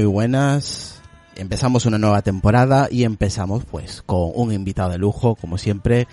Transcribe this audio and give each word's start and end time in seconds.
Muy 0.00 0.06
buenas. 0.06 0.98
Empezamos 1.36 1.84
una 1.84 1.98
nueva 1.98 2.22
temporada 2.22 2.88
y 2.90 3.04
empezamos 3.04 3.66
pues 3.66 4.00
con 4.00 4.32
un 4.34 4.50
invitado 4.50 4.92
de 4.92 4.96
lujo, 4.96 5.34
como 5.34 5.58
siempre, 5.58 6.08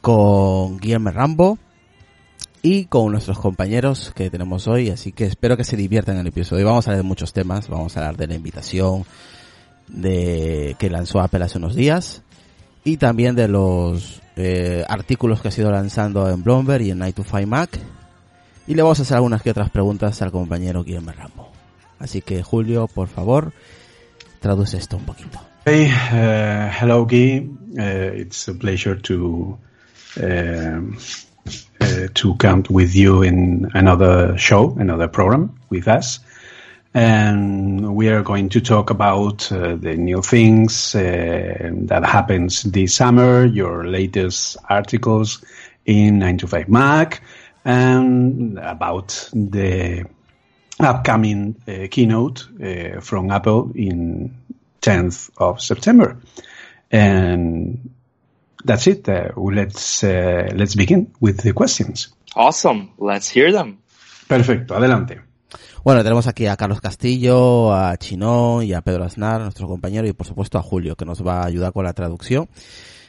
con 0.00 0.78
Guillermo 0.78 1.10
Rambo 1.10 1.58
y 2.62 2.86
con 2.86 3.12
nuestros 3.12 3.38
compañeros 3.38 4.10
que 4.16 4.30
tenemos 4.30 4.66
hoy, 4.68 4.88
así 4.88 5.12
que 5.12 5.26
espero 5.26 5.58
que 5.58 5.64
se 5.64 5.76
diviertan 5.76 6.14
en 6.14 6.22
el 6.22 6.28
episodio. 6.28 6.64
Vamos 6.64 6.86
a 6.86 6.92
hablar 6.92 7.02
de 7.02 7.08
muchos 7.08 7.34
temas, 7.34 7.68
vamos 7.68 7.94
a 7.98 8.00
hablar 8.00 8.16
de 8.16 8.26
la 8.26 8.36
invitación 8.36 9.04
de 9.86 10.74
que 10.78 10.88
lanzó 10.88 11.20
Apple 11.20 11.44
hace 11.44 11.58
unos 11.58 11.74
días 11.74 12.22
y 12.84 12.96
también 12.96 13.36
de 13.36 13.48
los 13.48 14.22
eh, 14.36 14.82
artículos 14.88 15.42
que 15.42 15.48
ha 15.48 15.50
sido 15.50 15.70
lanzando 15.70 16.30
en 16.30 16.42
Bloomberg 16.42 16.80
y 16.84 16.90
en 16.90 17.00
Night 17.00 17.16
to 17.16 17.22
Find 17.22 17.48
Mac. 17.48 17.78
Y 18.66 18.72
le 18.72 18.80
vamos 18.80 18.98
a 18.98 19.02
hacer 19.02 19.16
algunas 19.16 19.42
que 19.42 19.50
otras 19.50 19.68
preguntas 19.68 20.22
al 20.22 20.32
compañero 20.32 20.82
Guillermo 20.82 21.12
Rambo. 21.12 21.55
Así 21.98 22.20
que 22.20 22.42
Julio, 22.42 22.88
por 22.88 23.08
favor, 23.08 23.52
traduce 24.40 24.76
esto 24.76 24.96
un 24.96 25.04
poquito. 25.04 25.40
Hey, 25.64 25.86
uh, 25.86 26.70
hello 26.80 27.06
Guy. 27.06 27.48
Uh, 27.76 28.12
it's 28.14 28.48
a 28.48 28.54
pleasure 28.54 28.96
to 28.96 29.58
uh, 30.22 30.80
uh, 31.80 32.08
to 32.14 32.34
come 32.36 32.62
with 32.70 32.94
you 32.94 33.22
in 33.22 33.70
another 33.74 34.36
show, 34.38 34.76
another 34.78 35.08
program 35.08 35.58
with 35.70 35.88
us. 35.88 36.20
And 36.94 37.94
we 37.94 38.08
are 38.08 38.22
going 38.22 38.48
to 38.50 38.60
talk 38.60 38.90
about 38.90 39.52
uh, 39.52 39.76
the 39.76 39.96
new 39.96 40.22
things 40.22 40.94
uh, 40.94 41.70
that 41.88 42.04
happens 42.06 42.62
this 42.62 42.94
summer, 42.94 43.44
your 43.44 43.86
latest 43.86 44.56
articles 44.68 45.44
in 45.84 46.18
925 46.20 46.68
Mac, 46.68 47.22
and 47.64 48.58
about 48.58 49.28
the 49.34 50.06
upcoming 50.80 51.56
uh, 51.66 51.88
keynote 51.90 52.48
uh, 52.62 53.00
from 53.00 53.30
Apple 53.30 53.72
in 53.74 54.34
10th 54.80 55.30
of 55.36 55.60
September. 55.60 56.18
And 56.90 57.90
that's 58.64 58.86
it. 58.86 59.08
Uh, 59.08 59.30
let's 59.36 60.04
uh, 60.04 60.50
let's 60.54 60.74
begin 60.74 61.12
with 61.20 61.42
the 61.42 61.52
questions. 61.52 62.08
Awesome. 62.34 62.92
Let's 62.98 63.28
hear 63.28 63.52
them. 63.52 63.78
Perfecto. 64.28 64.74
Adelante. 64.74 65.20
Bueno, 65.84 66.02
tenemos 66.02 66.26
aquí 66.26 66.46
a 66.46 66.56
Carlos 66.56 66.80
Castillo, 66.80 67.72
a 67.72 67.96
Chinón 67.96 68.64
y 68.64 68.72
a 68.72 68.80
Pedro 68.80 69.04
Aznar, 69.04 69.40
nuestro 69.40 69.68
compañero, 69.68 70.08
y 70.08 70.12
por 70.12 70.26
supuesto 70.26 70.58
a 70.58 70.62
Julio, 70.62 70.96
que 70.96 71.04
nos 71.04 71.24
va 71.24 71.42
a 71.42 71.46
ayudar 71.46 71.72
con 71.72 71.84
la 71.84 71.92
traducción. 71.92 72.48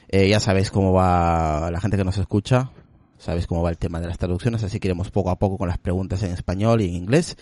Eh, 0.09 0.29
ya 0.29 0.39
sabéis 0.39 0.69
cómo 0.69 0.93
va 0.93 1.71
la 1.71 1.81
gente 1.81 1.97
que 1.97 2.03
nos 2.03 2.19
escucha, 2.19 2.69
sabéis 3.17 3.47
cómo 3.47 3.61
va 3.63 3.69
el 3.69 3.77
tema 3.77 3.99
de 3.99 4.07
las 4.07 4.17
traducciones, 4.17 4.63
así 4.63 4.79
que 4.79 4.87
iremos 4.87 5.11
poco 5.11 5.29
a 5.29 5.37
poco 5.37 5.57
con 5.57 5.67
las 5.67 5.77
preguntas 5.77 6.23
en 6.23 6.31
español 6.31 6.81
y 6.81 6.89
en 6.89 6.95
inglés. 6.95 7.37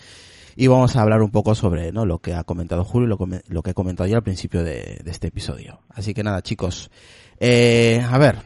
Y 0.58 0.68
vamos 0.68 0.96
a 0.96 1.02
hablar 1.02 1.20
un 1.20 1.30
poco 1.30 1.54
sobre 1.54 1.92
¿no? 1.92 2.06
lo 2.06 2.18
que 2.18 2.32
ha 2.32 2.42
comentado 2.44 2.82
Julio 2.82 3.06
y 3.06 3.10
lo, 3.10 3.40
lo 3.48 3.62
que 3.62 3.70
he 3.70 3.74
comentado 3.74 4.08
yo 4.08 4.16
al 4.16 4.22
principio 4.22 4.64
de, 4.64 5.00
de 5.04 5.10
este 5.10 5.28
episodio. 5.28 5.80
Así 5.90 6.14
que 6.14 6.22
nada, 6.22 6.40
chicos. 6.40 6.90
Eh, 7.38 8.02
a 8.08 8.16
ver, 8.16 8.36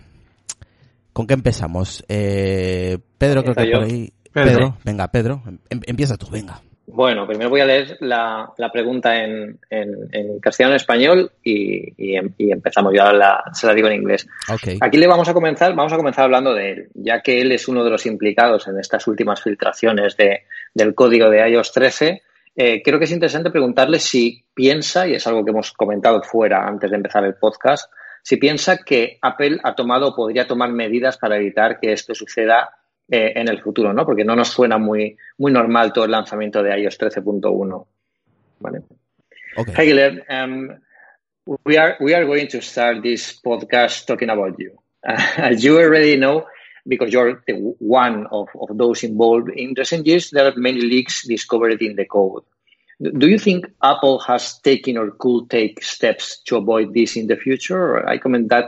¿con 1.13 1.29
qué 1.29 1.35
empezamos? 1.35 2.05
Eh, 2.09 2.99
Pedro, 3.17 3.43
creo 3.43 3.55
que 3.55 3.71
por 3.71 3.85
ahí. 3.85 4.13
Pedro. 4.33 4.51
Pedro, 4.51 4.77
venga, 4.85 5.09
Pedro, 5.09 5.43
em- 5.69 5.83
empieza 5.87 6.17
tú, 6.17 6.29
venga. 6.31 6.61
Bueno, 6.93 7.27
primero 7.27 7.51
voy 7.51 7.61
a 7.61 7.67
leer 7.67 7.97
la, 8.01 8.53
la 8.57 8.71
pregunta 8.71 9.23
en, 9.23 9.59
en, 9.71 10.09
en 10.13 10.41
castellano 10.41 10.75
y 10.75 10.77
español 10.77 11.31
y, 11.43 11.93
y, 11.97 12.17
em- 12.17 12.35
y 12.37 12.51
empezamos. 12.53 12.93
Yo 12.95 13.03
ahora 13.03 13.17
la, 13.17 13.43
se 13.53 13.67
la 13.67 13.75
digo 13.75 13.89
en 13.89 13.95
inglés. 13.95 14.27
Aquí 14.81 14.97
le 14.99 15.07
vamos 15.07 15.29
a 15.29 15.35
comenzar, 15.35 15.75
vamos 15.75 15.93
a 15.93 15.97
comenzar 15.97 16.25
hablando 16.25 16.55
de 16.55 16.73
él, 16.73 16.89
ya 16.95 17.21
que 17.23 17.41
él 17.41 17.53
es 17.53 17.69
uno 17.69 17.85
de 17.85 17.91
los 17.91 18.07
implicados 18.07 18.67
en 18.69 18.79
estas 18.79 19.07
últimas 19.07 19.43
filtraciones 19.43 20.17
de, 20.17 20.45
del 20.75 20.95
código 20.95 21.31
de 21.31 21.49
iOS 21.51 21.73
13. 21.73 22.23
Eh, 22.57 22.83
creo 22.83 22.99
que 22.99 23.05
es 23.05 23.13
interesante 23.13 23.51
preguntarle 23.51 23.99
si 23.99 24.45
piensa, 24.53 25.07
y 25.07 25.15
es 25.15 25.27
algo 25.27 25.45
que 25.45 25.51
hemos 25.53 25.73
comentado 25.73 26.23
fuera 26.23 26.67
antes 26.67 26.91
de 26.91 26.97
empezar 26.97 27.25
el 27.25 27.35
podcast, 27.35 27.91
si 28.23 28.37
piensa 28.37 28.79
que 28.85 29.19
Apple 29.23 29.59
ha 29.63 29.75
tomado 29.75 30.09
o 30.09 30.15
podría 30.15 30.47
tomar 30.47 30.71
medidas 30.73 31.17
para 31.17 31.37
evitar 31.37 31.79
que 31.81 31.93
esto 31.93 32.15
suceda 32.15 32.69
eh, 33.11 33.33
en 33.35 33.49
el 33.49 33.61
futuro, 33.61 33.93
¿no? 33.93 34.05
Porque 34.05 34.25
no 34.25 34.37
nos 34.37 34.49
suena 34.49 34.79
muy, 34.79 35.17
muy 35.39 35.53
normal 35.53 35.93
todo 35.93 36.05
el 36.05 36.11
lanzamiento 36.13 36.63
de 36.63 36.79
iOS 36.81 36.99
13.1. 36.99 37.87
¿Vale? 38.61 38.83
ok. 39.57 39.69
Hi, 39.77 39.87
Guilherme. 39.87 40.23
Um, 40.29 40.69
we 41.65 41.79
are 41.79 41.97
we 42.01 42.15
are 42.15 42.25
going 42.25 42.47
to 42.49 42.61
start 42.61 43.03
this 43.03 43.41
podcast 43.43 44.07
talking 44.07 44.31
about 44.31 44.59
you. 44.59 44.79
as 45.05 45.65
you 45.65 45.79
already 45.79 46.17
know, 46.17 46.47
because 46.87 47.13
you're 47.13 47.43
the 47.47 47.55
one 47.79 48.27
of, 48.31 48.49
of 48.61 48.77
those 48.77 49.03
involved 49.03 49.51
in 49.51 49.75
recent 49.77 50.07
years, 50.07 50.31
there 50.31 50.47
are 50.47 50.57
many 50.57 50.81
leaks 50.81 51.27
discovered 51.27 51.81
in 51.83 51.97
the 51.97 52.05
code. 52.05 52.43
Do 53.01 53.29
you 53.29 53.39
think 53.39 53.67
Apple 53.83 54.19
has 54.21 54.59
taken 54.59 54.99
or 54.99 55.11
could 55.11 55.49
take 55.49 55.83
steps 55.83 56.41
to 56.47 56.57
avoid 56.57 56.93
this 56.93 57.17
in 57.17 57.29
the 57.29 57.37
future? 57.37 58.07
I 58.07 58.19
comment 58.19 58.51
that 58.51 58.67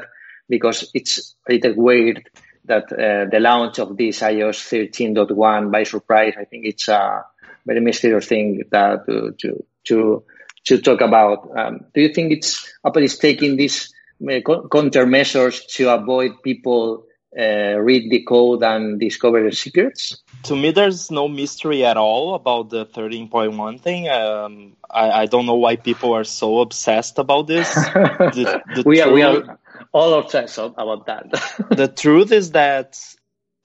because 0.48 0.90
it's 0.94 1.36
a 1.48 1.52
little 1.52 1.74
weird 1.76 2.28
that 2.64 2.92
uh, 2.92 3.28
the 3.30 3.40
launch 3.40 3.78
of 3.78 3.96
this 3.96 4.20
iOS 4.20 4.88
13.1 4.92 5.70
by 5.70 5.82
surprise. 5.82 6.34
I 6.38 6.44
think 6.44 6.66
it's 6.66 6.88
a 6.88 7.24
very 7.66 7.80
mysterious 7.80 8.26
thing 8.26 8.62
that 8.70 9.00
uh, 9.08 9.32
to 9.38 9.64
to 9.84 10.24
to 10.64 10.80
talk 10.80 11.00
about. 11.00 11.50
Um, 11.56 11.80
do 11.94 12.00
you 12.00 12.12
think 12.12 12.32
it's 12.32 12.72
Apple 12.84 13.02
is 13.02 13.18
taking 13.18 13.56
these 13.56 13.92
uh, 14.22 14.40
countermeasures 14.40 15.66
to 15.74 15.92
avoid 15.92 16.42
people 16.42 17.06
uh, 17.36 17.78
read 17.78 18.10
the 18.10 18.22
code 18.22 18.62
and 18.62 19.00
discover 19.00 19.42
the 19.42 19.52
secrets? 19.52 20.22
To 20.44 20.56
me, 20.56 20.70
there's 20.70 21.10
no 21.10 21.28
mystery 21.28 21.84
at 21.84 21.96
all 21.96 22.34
about 22.34 22.70
the 22.70 22.84
13.1 22.84 23.80
thing. 23.80 24.08
Um, 24.08 24.76
I, 24.90 25.22
I 25.22 25.26
don't 25.26 25.46
know 25.46 25.54
why 25.54 25.76
people 25.76 26.14
are 26.14 26.24
so 26.24 26.60
obsessed 26.60 27.18
about 27.18 27.46
this. 27.46 27.72
The, 28.32 28.62
the 28.76 28.82
we 28.86 29.00
are 29.00 29.12
we 29.12 29.22
are 29.22 29.58
all 29.92 30.14
our 30.14 30.22
obsessed 30.22 30.58
about 30.58 31.06
that. 31.06 31.30
the 31.70 31.88
truth 31.88 32.32
is 32.32 32.52
that 32.52 32.98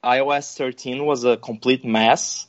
iOS 0.03 0.55
13 0.57 1.05
was 1.05 1.23
a 1.23 1.37
complete 1.37 1.85
mess, 1.85 2.47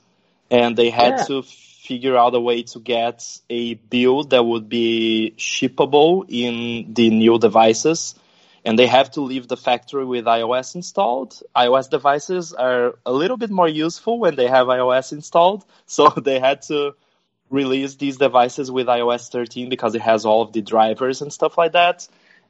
and 0.50 0.76
they 0.76 0.90
had 0.90 1.18
Yeah. 1.18 1.24
to 1.24 1.42
figure 1.42 2.16
out 2.16 2.34
a 2.34 2.40
way 2.40 2.62
to 2.62 2.80
get 2.80 3.24
a 3.48 3.74
build 3.74 4.30
that 4.30 4.44
would 4.44 4.68
be 4.68 5.32
shippable 5.38 6.26
in 6.28 6.92
the 6.92 7.08
new 7.10 7.38
devices. 7.38 8.14
And 8.64 8.78
they 8.78 8.86
have 8.86 9.12
to 9.12 9.22
leave 9.22 9.48
the 9.48 9.56
factory 9.56 10.04
with 10.04 10.26
iOS 10.26 10.74
installed. 10.74 11.40
iOS 11.56 11.88
devices 11.88 12.52
are 12.52 12.98
a 13.06 13.12
little 13.12 13.38
bit 13.38 13.50
more 13.50 13.68
useful 13.68 14.18
when 14.18 14.34
they 14.36 14.48
have 14.48 14.66
iOS 14.66 15.12
installed. 15.12 15.64
So 15.86 16.10
they 16.10 16.38
had 16.38 16.62
to 16.62 16.94
release 17.48 17.94
these 17.94 18.18
devices 18.18 18.70
with 18.70 18.88
iOS 18.88 19.30
13 19.30 19.70
because 19.70 19.94
it 19.94 20.02
has 20.02 20.26
all 20.26 20.42
of 20.42 20.52
the 20.52 20.60
drivers 20.60 21.22
and 21.22 21.32
stuff 21.32 21.56
like 21.56 21.72
that. 21.72 22.06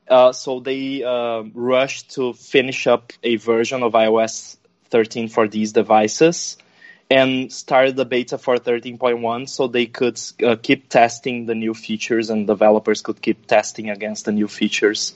Uh, 0.09 0.33
so 0.33 0.61
they 0.61 1.03
um, 1.05 1.53
rushed 1.55 2.13
to 2.15 2.33
finish 2.33 2.87
up 2.87 3.13
a 3.23 3.37
version 3.37 3.83
of 3.83 3.93
iOS 3.93 4.57
13 4.91 5.29
for 5.29 5.47
these 5.49 5.73
devices 5.73 6.57
and 7.11 7.53
started 7.53 7.97
the 7.97 8.05
beta 8.05 8.39
for 8.39 8.57
13.1 8.57 9.49
so 9.49 9.67
they 9.67 9.87
could 9.87 10.21
uh, 10.45 10.57
keep 10.63 10.89
testing 10.89 11.47
the 11.47 11.55
new 11.55 11.75
features 11.75 12.31
and 12.31 12.47
developers 12.47 13.01
could 13.01 13.21
keep 13.21 13.47
testing 13.47 13.91
against 13.91 14.25
the 14.25 14.33
new 14.33 14.49
features. 14.49 15.15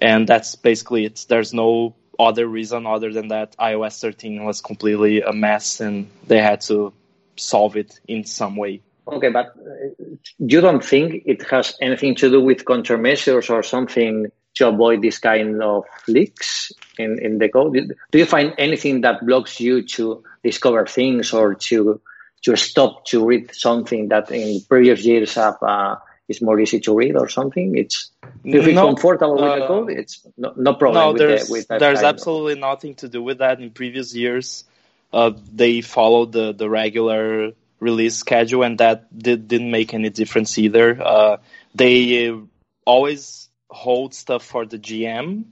And 0.00 0.28
that's 0.28 0.54
basically 0.54 1.04
it. 1.04 1.26
There's 1.28 1.52
no 1.52 1.94
other 2.18 2.46
reason 2.46 2.86
other 2.86 3.12
than 3.12 3.28
that 3.28 3.56
iOS 3.56 4.00
13 4.00 4.44
was 4.44 4.60
completely 4.60 5.22
a 5.22 5.32
mess 5.32 5.80
and 5.80 6.08
they 6.26 6.40
had 6.40 6.60
to 6.62 6.92
solve 7.36 7.76
it 7.76 7.98
in 8.06 8.24
some 8.24 8.56
way. 8.56 8.80
Okay, 9.06 9.28
but 9.30 9.54
uh, 9.58 10.04
you 10.38 10.60
don't 10.60 10.84
think 10.84 11.24
it 11.26 11.42
has 11.50 11.76
anything 11.80 12.14
to 12.16 12.30
do 12.30 12.40
with 12.40 12.64
countermeasures 12.64 13.50
or 13.50 13.62
something 13.62 14.26
to 14.54 14.68
avoid 14.68 15.02
this 15.02 15.18
kind 15.18 15.62
of 15.62 15.84
leaks 16.08 16.72
in, 16.98 17.18
in 17.20 17.38
the 17.38 17.48
code? 17.48 17.94
Do 18.10 18.18
you 18.18 18.26
find 18.26 18.54
anything 18.56 19.02
that 19.02 19.24
blocks 19.26 19.60
you 19.60 19.82
to 19.88 20.22
discover 20.42 20.86
things 20.86 21.32
or 21.32 21.54
to 21.54 22.00
to 22.44 22.56
stop 22.56 23.06
to 23.06 23.24
read 23.24 23.54
something 23.54 24.08
that 24.08 24.30
in 24.30 24.60
previous 24.68 25.04
years 25.04 25.34
have 25.34 25.56
uh, 25.62 25.96
is 26.28 26.42
more 26.42 26.60
easy 26.60 26.80
to 26.80 26.94
read 26.94 27.16
or 27.16 27.28
something? 27.28 27.76
It's 27.76 28.10
do 28.42 28.50
you 28.50 28.62
feel 28.62 28.74
No, 28.74 28.86
comfortable 28.94 29.34
with 29.34 29.42
the 29.42 29.64
uh, 29.64 29.68
code? 29.68 29.90
It's 29.90 30.26
no, 30.36 30.52
no 30.56 30.74
problem 30.74 31.02
no, 31.02 31.12
with, 31.12 31.18
there's 31.18 31.46
the, 31.46 31.52
with 31.52 31.68
that 31.68 31.80
there's 31.80 31.98
of- 32.00 32.04
absolutely 32.04 32.60
nothing 32.60 32.94
to 32.96 33.08
do 33.08 33.22
with 33.22 33.38
that. 33.38 33.60
In 33.60 33.70
previous 33.70 34.14
years, 34.14 34.64
uh, 35.12 35.32
they 35.52 35.80
followed 35.80 36.32
the 36.32 36.52
the 36.52 36.68
regular 36.68 37.52
release 37.84 38.16
schedule, 38.16 38.62
and 38.64 38.78
that 38.78 39.06
did, 39.16 39.46
didn't 39.46 39.70
make 39.70 39.94
any 39.94 40.10
difference 40.10 40.58
either. 40.58 41.00
Uh, 41.00 41.36
they 41.74 42.28
uh, 42.28 42.38
always 42.84 43.48
hold 43.68 44.14
stuff 44.14 44.42
for 44.44 44.64
the 44.66 44.78
GM, 44.78 45.44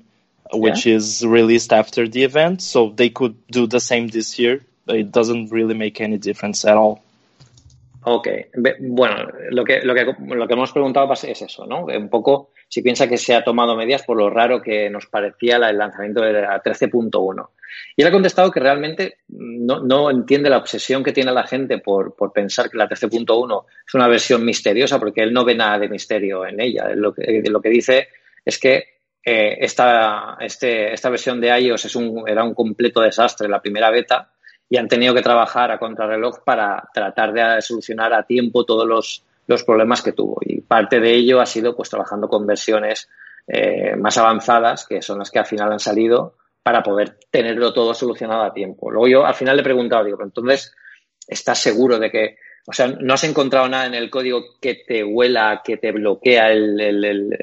which 0.52 0.86
is 0.86 1.24
released 1.24 1.72
after 1.72 2.08
the 2.08 2.24
event, 2.24 2.62
so 2.62 2.90
they 2.90 3.10
could 3.10 3.36
do 3.48 3.66
the 3.66 3.80
same 3.80 4.08
this 4.08 4.38
year. 4.38 4.60
It 4.88 5.12
doesn't 5.12 5.52
really 5.52 5.74
make 5.74 6.00
any 6.00 6.18
difference 6.18 6.64
at 6.64 6.76
all. 6.76 7.02
Ok, 8.04 8.26
bueno, 8.80 9.28
lo 9.50 9.64
que, 9.64 9.80
lo, 9.84 9.94
que, 9.94 10.04
lo 10.04 10.48
que 10.48 10.54
hemos 10.54 10.72
preguntado 10.72 11.12
es 11.12 11.40
eso, 11.40 11.66
¿no? 11.66 11.84
Un 11.84 12.08
poco 12.08 12.50
si 12.68 12.82
piensa 12.82 13.06
que 13.06 13.16
se 13.16 13.34
ha 13.34 13.44
tomado 13.44 13.76
medidas 13.76 14.02
por 14.02 14.16
lo 14.16 14.28
raro 14.28 14.60
que 14.60 14.90
nos 14.90 15.06
parecía 15.06 15.56
el 15.56 15.78
lanzamiento 15.78 16.20
de 16.20 16.32
la 16.32 16.60
13.1. 16.60 17.48
Y 17.96 18.02
él 18.02 18.08
ha 18.08 18.12
contestado 18.12 18.50
que 18.50 18.60
realmente 18.60 19.18
no, 19.28 19.80
no 19.80 20.10
entiende 20.10 20.50
la 20.50 20.58
obsesión 20.58 21.02
que 21.02 21.12
tiene 21.12 21.32
la 21.32 21.46
gente 21.46 21.78
por, 21.78 22.14
por 22.14 22.32
pensar 22.32 22.70
que 22.70 22.78
la 22.78 22.88
13.1 22.88 23.64
es 23.86 23.94
una 23.94 24.08
versión 24.08 24.44
misteriosa, 24.44 24.98
porque 24.98 25.22
él 25.22 25.32
no 25.32 25.44
ve 25.44 25.54
nada 25.54 25.78
de 25.78 25.88
misterio 25.88 26.46
en 26.46 26.60
ella. 26.60 26.90
lo, 26.94 27.12
que, 27.14 27.42
lo 27.48 27.60
que 27.60 27.68
dice 27.68 28.08
es 28.44 28.58
que 28.58 28.84
eh, 29.24 29.58
esta, 29.60 30.36
este, 30.40 30.92
esta 30.92 31.10
versión 31.10 31.40
de 31.40 31.56
iOS 31.60 31.84
es 31.84 31.96
un, 31.96 32.24
era 32.26 32.42
un 32.42 32.54
completo 32.54 33.00
desastre, 33.00 33.48
la 33.48 33.62
primera 33.62 33.90
beta, 33.90 34.32
y 34.68 34.76
han 34.78 34.88
tenido 34.88 35.14
que 35.14 35.22
trabajar 35.22 35.70
a 35.70 35.78
contrarreloj 35.78 36.42
para 36.44 36.88
tratar 36.92 37.32
de 37.32 37.60
solucionar 37.60 38.12
a 38.14 38.24
tiempo 38.24 38.64
todos 38.64 38.86
los, 38.86 39.24
los 39.46 39.64
problemas 39.64 40.02
que 40.02 40.12
tuvo. 40.12 40.38
Y 40.40 40.62
parte 40.62 40.98
de 40.98 41.12
ello 41.12 41.40
ha 41.40 41.46
sido 41.46 41.76
pues 41.76 41.90
trabajando 41.90 42.28
con 42.28 42.46
versiones 42.46 43.08
eh, 43.46 43.96
más 43.96 44.16
avanzadas, 44.18 44.86
que 44.86 45.02
son 45.02 45.18
las 45.18 45.30
que 45.30 45.38
al 45.38 45.46
final 45.46 45.72
han 45.72 45.80
salido, 45.80 46.36
para 46.62 46.82
poder 46.82 47.18
tenerlo 47.30 47.72
todo 47.72 47.94
solucionado 47.94 48.42
a 48.42 48.52
tiempo. 48.52 48.90
Luego 48.90 49.08
yo 49.08 49.26
al 49.26 49.34
final 49.34 49.56
le 49.56 49.62
he 49.62 49.64
preguntado, 49.64 50.04
digo, 50.04 50.22
entonces, 50.22 50.74
¿estás 51.26 51.58
seguro 51.58 51.98
de 51.98 52.10
que, 52.10 52.36
o 52.66 52.72
sea, 52.72 52.86
no 52.86 53.14
has 53.14 53.24
encontrado 53.24 53.68
nada 53.68 53.86
en 53.86 53.94
el 53.94 54.10
código 54.10 54.42
que 54.60 54.82
te 54.86 55.02
huela, 55.02 55.62
que 55.64 55.76
te 55.76 55.92
bloquea 55.92 56.52
el, 56.52 56.80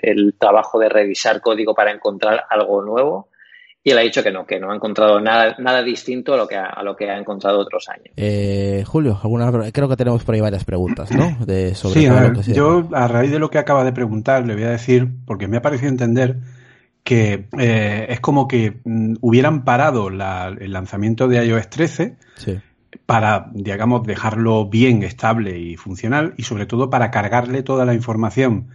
el 0.01 0.33
trabajo 0.39 0.80
de 0.80 0.89
revisar 0.89 1.42
código 1.42 1.74
para 1.74 1.92
encontrar 1.92 2.45
algo 2.50 2.81
nuevo? 2.81 3.30
y 3.81 3.92
él 3.92 3.98
ha 3.98 4.01
dicho 4.01 4.21
que 4.21 4.31
no, 4.31 4.45
que 4.45 4.60
no 4.60 4.71
ha 4.71 4.75
encontrado 4.75 5.22
nada, 5.22 5.56
nada 5.60 5.81
distinto 5.81 6.33
a 6.33 6.38
lo 6.38 6.48
que 6.48 6.56
ha, 6.56 6.65
a 6.65 6.83
lo 6.83 6.95
que 6.95 7.10
ha 7.10 7.18
encontrado 7.18 7.60
otros 7.60 7.88
años. 7.88 8.10
Eh, 8.18 8.83
Julio, 8.86 9.18
alguna, 9.24 9.72
creo 9.72 9.88
que 9.88 9.95
tenemos 9.95 10.24
por 10.24 10.36
ahí 10.36 10.42
varias 10.42 10.65
preguntas, 10.65 11.12
¿no? 11.12 11.45
De, 11.45 11.75
sobre 11.75 12.01
sí, 12.01 12.54
yo 12.54 12.89
a 12.92 13.07
raíz 13.07 13.31
de 13.31 13.39
lo 13.39 13.50
que 13.50 13.57
acaba 13.57 13.86
de 13.86 13.94
preguntar 13.94 14.45
le 14.45 14.54
voy 14.56 14.63
a 14.63 14.69
decir, 14.69 15.07
porque 15.25 15.48
me 15.48 15.57
ha 15.57 15.62
parecido 15.62 15.89
entender 15.89 16.36
que 17.04 17.48
eh, 17.57 18.07
es 18.10 18.19
como 18.19 18.48
que 18.48 18.80
mm, 18.84 19.16
hubieran 19.22 19.63
parado 19.63 20.10
la, 20.10 20.48
el 20.60 20.74
lanzamiento 20.74 21.28
de 21.28 21.46
iOS 21.46 21.69
13 21.69 22.18
para, 23.06 23.50
digamos, 23.54 24.06
dejarlo 24.06 24.68
bien 24.68 25.04
estable 25.04 25.57
y 25.60 25.75
funcional 25.75 26.34
y 26.38 26.44
sobre 26.44 26.66
todo 26.66 26.90
para 26.90 27.12
cargarle 27.12 27.63
toda 27.63 27.86
la 27.86 27.94
información 27.94 28.69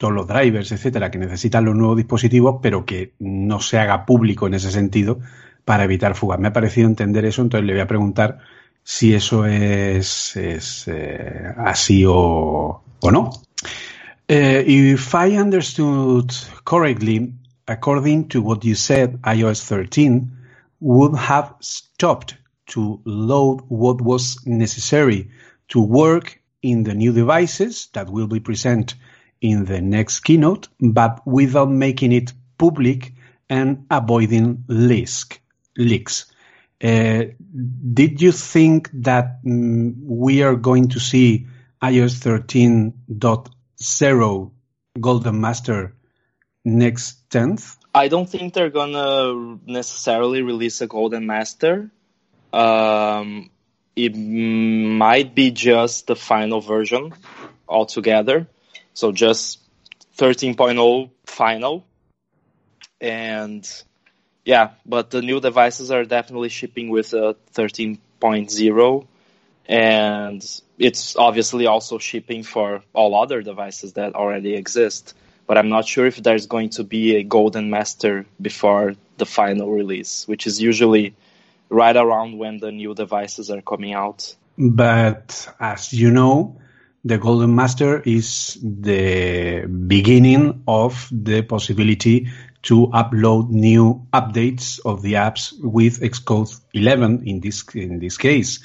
todos 0.00 0.14
los 0.14 0.26
drivers, 0.26 0.72
etcétera, 0.72 1.10
que 1.10 1.18
necesitan 1.18 1.66
los 1.66 1.76
nuevos 1.76 1.98
dispositivos, 1.98 2.60
pero 2.62 2.86
que 2.86 3.12
no 3.18 3.60
se 3.60 3.78
haga 3.78 4.06
público 4.06 4.46
en 4.46 4.54
ese 4.54 4.70
sentido 4.70 5.20
para 5.66 5.84
evitar 5.84 6.14
fugas. 6.14 6.40
Me 6.40 6.48
ha 6.48 6.54
parecido 6.54 6.88
entender 6.88 7.26
eso, 7.26 7.42
entonces 7.42 7.66
le 7.66 7.74
voy 7.74 7.82
a 7.82 7.86
preguntar 7.86 8.38
si 8.82 9.12
eso 9.12 9.44
es, 9.44 10.36
es 10.36 10.88
eh, 10.88 11.52
así 11.58 12.06
o, 12.08 12.82
o 12.98 13.10
no. 13.10 13.30
Uh, 14.26 14.64
if 14.66 15.14
I 15.14 15.36
understood 15.36 16.32
correctly, 16.64 17.34
according 17.70 18.28
to 18.28 18.42
what 18.42 18.64
you 18.64 18.74
said, 18.74 19.22
iOS 19.22 19.64
13 19.64 20.36
would 20.80 21.16
have 21.16 21.54
stopped 21.60 22.34
to 22.66 23.00
load 23.04 23.60
what 23.68 24.00
was 24.00 24.44
necessary 24.44 25.30
to 25.68 25.80
work 25.80 26.42
in 26.62 26.82
the 26.82 26.94
new 26.94 27.12
devices 27.12 27.88
that 27.92 28.10
will 28.10 28.26
be 28.26 28.40
present 28.40 28.96
in 29.40 29.66
the 29.66 29.80
next 29.80 30.18
keynote, 30.20 30.66
but 30.80 31.24
without 31.24 31.70
making 31.70 32.10
it 32.12 32.32
public 32.58 33.12
and 33.48 33.86
avoiding 33.90 34.64
leak, 34.66 35.40
leaks. 35.76 36.26
Uh, 36.82 37.22
did 37.94 38.20
you 38.20 38.32
think 38.32 38.90
that 38.92 39.44
mm, 39.44 39.94
we 40.02 40.42
are 40.42 40.56
going 40.56 40.88
to 40.88 40.98
see 40.98 41.46
iOS 41.82 42.18
13.0 42.18 44.50
Golden 45.00 45.40
Master 45.40 45.94
next 46.64 47.28
10th? 47.30 47.76
I 47.94 48.08
don't 48.08 48.28
think 48.28 48.54
they're 48.54 48.70
gonna 48.70 49.58
necessarily 49.66 50.42
release 50.42 50.80
a 50.80 50.86
Golden 50.86 51.26
Master. 51.26 51.90
Um, 52.52 53.50
it 53.96 54.16
might 54.16 55.34
be 55.34 55.50
just 55.50 56.06
the 56.06 56.16
final 56.16 56.60
version 56.60 57.12
altogether. 57.68 58.46
So 58.94 59.12
just 59.12 59.58
13.0 60.16 61.10
final. 61.24 61.84
And 63.00 63.68
yeah, 64.44 64.70
but 64.86 65.10
the 65.10 65.22
new 65.22 65.40
devices 65.40 65.90
are 65.90 66.04
definitely 66.04 66.48
shipping 66.48 66.90
with 66.90 67.12
a 67.12 67.36
13.0 67.54 69.06
and 69.66 70.60
it's 70.78 71.14
obviously 71.16 71.66
also 71.66 71.98
shipping 71.98 72.42
for 72.42 72.82
all 72.92 73.14
other 73.14 73.42
devices 73.42 73.92
that 73.94 74.14
already 74.14 74.54
exist. 74.54 75.14
But 75.50 75.58
I'm 75.58 75.68
not 75.68 75.84
sure 75.84 76.06
if 76.06 76.22
there's 76.22 76.46
going 76.46 76.70
to 76.78 76.84
be 76.84 77.16
a 77.16 77.24
golden 77.24 77.70
master 77.70 78.24
before 78.40 78.94
the 79.16 79.26
final 79.26 79.68
release, 79.68 80.28
which 80.28 80.46
is 80.46 80.60
usually 80.60 81.16
right 81.68 81.96
around 81.96 82.38
when 82.38 82.58
the 82.58 82.70
new 82.70 82.94
devices 82.94 83.50
are 83.50 83.60
coming 83.60 83.92
out. 83.92 84.36
But 84.56 85.52
as 85.58 85.92
you 85.92 86.12
know, 86.12 86.60
the 87.04 87.18
Golden 87.18 87.56
Master 87.56 88.00
is 88.00 88.60
the 88.62 89.66
beginning 89.66 90.62
of 90.68 91.08
the 91.10 91.42
possibility 91.42 92.28
to 92.62 92.86
upload 92.94 93.50
new 93.50 94.06
updates 94.12 94.78
of 94.84 95.02
the 95.02 95.14
apps 95.14 95.52
with 95.60 96.00
Xcode 96.00 96.60
11 96.74 97.26
in 97.26 97.40
this 97.40 97.64
in 97.74 97.98
this 97.98 98.18
case. 98.18 98.60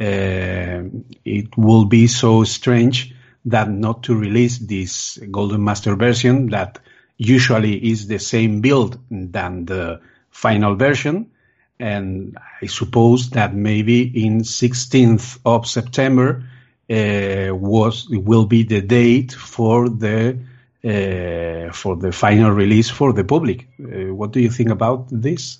Uh, 0.00 0.82
it 1.24 1.56
will 1.56 1.84
be 1.84 2.08
so 2.08 2.42
strange 2.42 3.13
that 3.44 3.68
not 3.68 4.02
to 4.04 4.14
release 4.14 4.58
this 4.58 5.18
Golden 5.30 5.62
Master 5.62 5.96
version 5.96 6.48
that 6.50 6.78
usually 7.18 7.76
is 7.90 8.06
the 8.06 8.18
same 8.18 8.60
build 8.60 8.98
than 9.10 9.66
the 9.66 10.00
final 10.30 10.74
version. 10.74 11.30
And 11.78 12.36
I 12.62 12.66
suppose 12.66 13.30
that 13.30 13.54
maybe 13.54 14.02
in 14.24 14.40
16th 14.40 15.38
of 15.44 15.66
September, 15.66 16.44
uh, 16.90 17.48
was 17.52 18.06
will 18.10 18.44
be 18.44 18.62
the 18.62 18.82
date 18.82 19.32
for 19.32 19.88
the 19.88 20.38
uh, 20.84 21.72
for 21.72 21.96
the 21.96 22.12
final 22.12 22.50
release 22.50 22.90
for 22.90 23.12
the 23.12 23.24
public. 23.24 23.66
Uh, 23.80 24.14
what 24.14 24.32
do 24.32 24.40
you 24.40 24.50
think 24.50 24.68
about 24.68 25.06
this? 25.10 25.58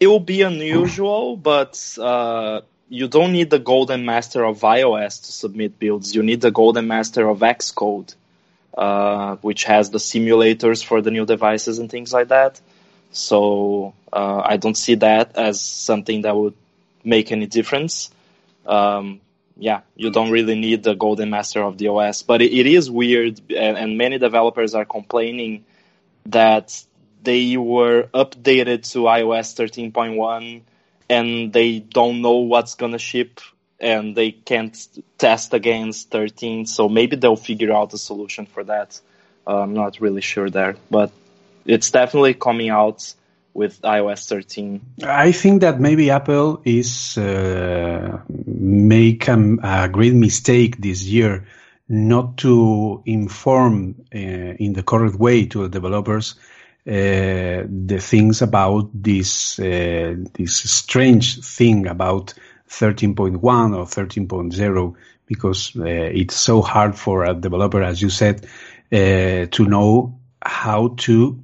It 0.00 0.08
will 0.08 0.20
be 0.20 0.42
unusual, 0.42 1.36
but 1.36 1.96
uh, 2.00 2.62
you 2.92 3.08
don't 3.08 3.32
need 3.32 3.48
the 3.48 3.58
golden 3.58 4.04
master 4.04 4.44
of 4.44 4.60
iOS 4.60 5.24
to 5.24 5.32
submit 5.32 5.78
builds. 5.78 6.14
You 6.14 6.22
need 6.22 6.42
the 6.42 6.50
golden 6.50 6.88
master 6.88 7.26
of 7.26 7.38
Xcode, 7.38 8.14
uh, 8.76 9.36
which 9.36 9.64
has 9.64 9.88
the 9.88 9.96
simulators 9.96 10.84
for 10.84 11.00
the 11.00 11.10
new 11.10 11.24
devices 11.24 11.78
and 11.78 11.90
things 11.90 12.12
like 12.12 12.28
that. 12.28 12.60
So 13.10 13.94
uh, 14.12 14.42
I 14.44 14.58
don't 14.58 14.76
see 14.76 14.96
that 14.96 15.38
as 15.38 15.58
something 15.58 16.20
that 16.22 16.36
would 16.36 16.52
make 17.02 17.32
any 17.32 17.46
difference. 17.46 18.10
Um, 18.66 19.22
yeah, 19.56 19.80
you 19.96 20.10
don't 20.10 20.30
really 20.30 20.54
need 20.54 20.82
the 20.82 20.94
golden 20.94 21.30
master 21.30 21.62
of 21.62 21.78
the 21.78 21.88
OS. 21.88 22.22
But 22.22 22.42
it, 22.42 22.52
it 22.52 22.66
is 22.66 22.90
weird, 22.90 23.40
and, 23.48 23.78
and, 23.78 23.96
many 23.96 24.18
developers 24.18 24.74
are 24.74 24.84
complaining 24.84 25.64
that 26.26 26.84
they 27.22 27.56
were 27.56 28.10
updated 28.12 28.90
to 28.92 29.04
iOS 29.04 29.54
13.1 29.56 30.62
and 31.12 31.52
they 31.52 31.70
don't 31.78 32.22
know 32.22 32.38
what's 32.52 32.74
gonna 32.74 32.98
ship 32.98 33.40
and 33.78 34.16
they 34.16 34.30
can't 34.30 34.76
test 35.18 35.52
against 35.54 36.10
13. 36.10 36.66
So 36.66 36.88
maybe 36.88 37.16
they'll 37.16 37.44
figure 37.50 37.72
out 37.72 37.92
a 37.92 37.98
solution 37.98 38.46
for 38.46 38.62
that. 38.64 39.00
Uh, 39.46 39.58
I'm 39.62 39.74
not 39.74 40.00
really 40.00 40.20
sure 40.20 40.48
there, 40.48 40.76
but 40.90 41.10
it's 41.66 41.90
definitely 41.90 42.34
coming 42.34 42.70
out 42.70 43.14
with 43.54 43.82
iOS 43.82 44.28
13? 44.28 44.80
I 45.04 45.32
think 45.32 45.60
that 45.60 45.78
maybe 45.78 46.10
Apple 46.10 46.62
is 46.64 47.18
uh, 47.18 48.20
make 48.46 49.28
a, 49.28 49.56
a, 49.62 49.88
great 49.88 50.14
mistake 50.14 50.80
this 50.80 51.04
year 51.04 51.46
not 51.88 52.38
to 52.38 53.02
inform 53.04 54.06
uh, 54.14 54.18
in 54.18 54.72
the 54.72 54.82
correct 54.82 55.16
way 55.16 55.44
to 55.46 55.64
the 55.64 55.68
developers 55.68 56.36
the 56.84 57.98
things 58.00 58.42
about 58.42 58.90
this 58.92 59.58
uh, 59.58 60.14
this 60.34 60.56
strange 60.56 61.44
thing 61.44 61.86
about 61.86 62.34
13.1 62.68 63.36
or 63.42 63.84
13.0 63.84 64.94
because 65.26 65.76
uh, 65.76 65.84
it's 65.84 66.34
so 66.34 66.62
hard 66.62 66.98
for 66.98 67.24
a 67.24 67.34
developer, 67.34 67.82
as 67.82 68.02
you 68.02 68.10
said, 68.10 68.46
uh, 68.92 69.46
to 69.50 69.64
know 69.66 70.18
how 70.42 70.88
to 70.96 71.42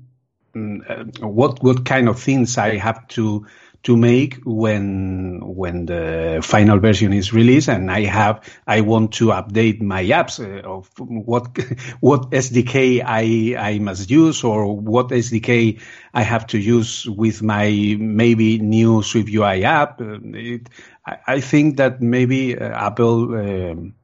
Mm, 0.54 1.22
uh, 1.22 1.26
what 1.26 1.62
what 1.62 1.84
kind 1.84 2.08
of 2.08 2.18
things 2.18 2.56
I 2.56 2.76
have 2.76 3.06
to 3.08 3.46
to 3.84 3.96
make 3.96 4.40
when 4.44 5.40
when 5.40 5.86
the 5.86 6.40
final 6.42 6.78
version 6.78 7.12
is 7.12 7.32
released 7.32 7.68
and 7.68 7.90
I 7.90 8.02
have 8.02 8.42
I 8.66 8.80
want 8.80 9.12
to 9.14 9.28
update 9.28 9.80
my 9.80 10.04
apps 10.04 10.40
uh, 10.40 10.66
of 10.68 10.90
what 10.98 11.56
what 12.00 12.30
SDK 12.30 13.02
I 13.04 13.54
I 13.56 13.78
must 13.78 14.10
use 14.10 14.42
or 14.44 14.76
what 14.76 15.08
SDK 15.08 15.80
I 16.12 16.22
have 16.22 16.46
to 16.48 16.58
use 16.58 17.06
with 17.06 17.42
my 17.42 17.96
maybe 17.98 18.58
new 18.58 19.02
Swift 19.02 19.30
UI 19.32 19.64
app. 19.64 20.00
Uh, 20.00 20.18
it, 20.22 20.68
I, 21.06 21.18
I, 21.26 21.40
think 21.40 21.76
that 21.76 22.02
maybe 22.02 22.58
uh, 22.58 22.64
Apple 22.64 23.34
um, 23.34 23.94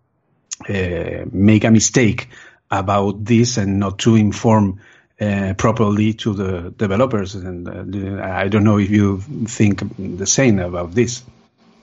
uh, 0.69 1.25
make 1.33 1.65
a 1.65 1.71
mistake 1.71 2.29
about 2.71 3.25
this 3.25 3.57
and 3.57 3.81
not 3.81 3.99
to 4.01 4.15
inform 4.15 4.81
uh, 5.21 5.55
properly 5.57 6.15
to 6.15 6.35
the 6.35 6.75
developers. 6.77 7.35
And 7.35 7.69
uh, 7.69 8.23
I 8.23 8.49
don't 8.49 8.65
know 8.65 8.79
if 8.79 8.91
you 8.91 9.21
think 9.47 9.83
the 9.99 10.27
same 10.27 10.59
about 10.59 10.93
this. 10.93 11.23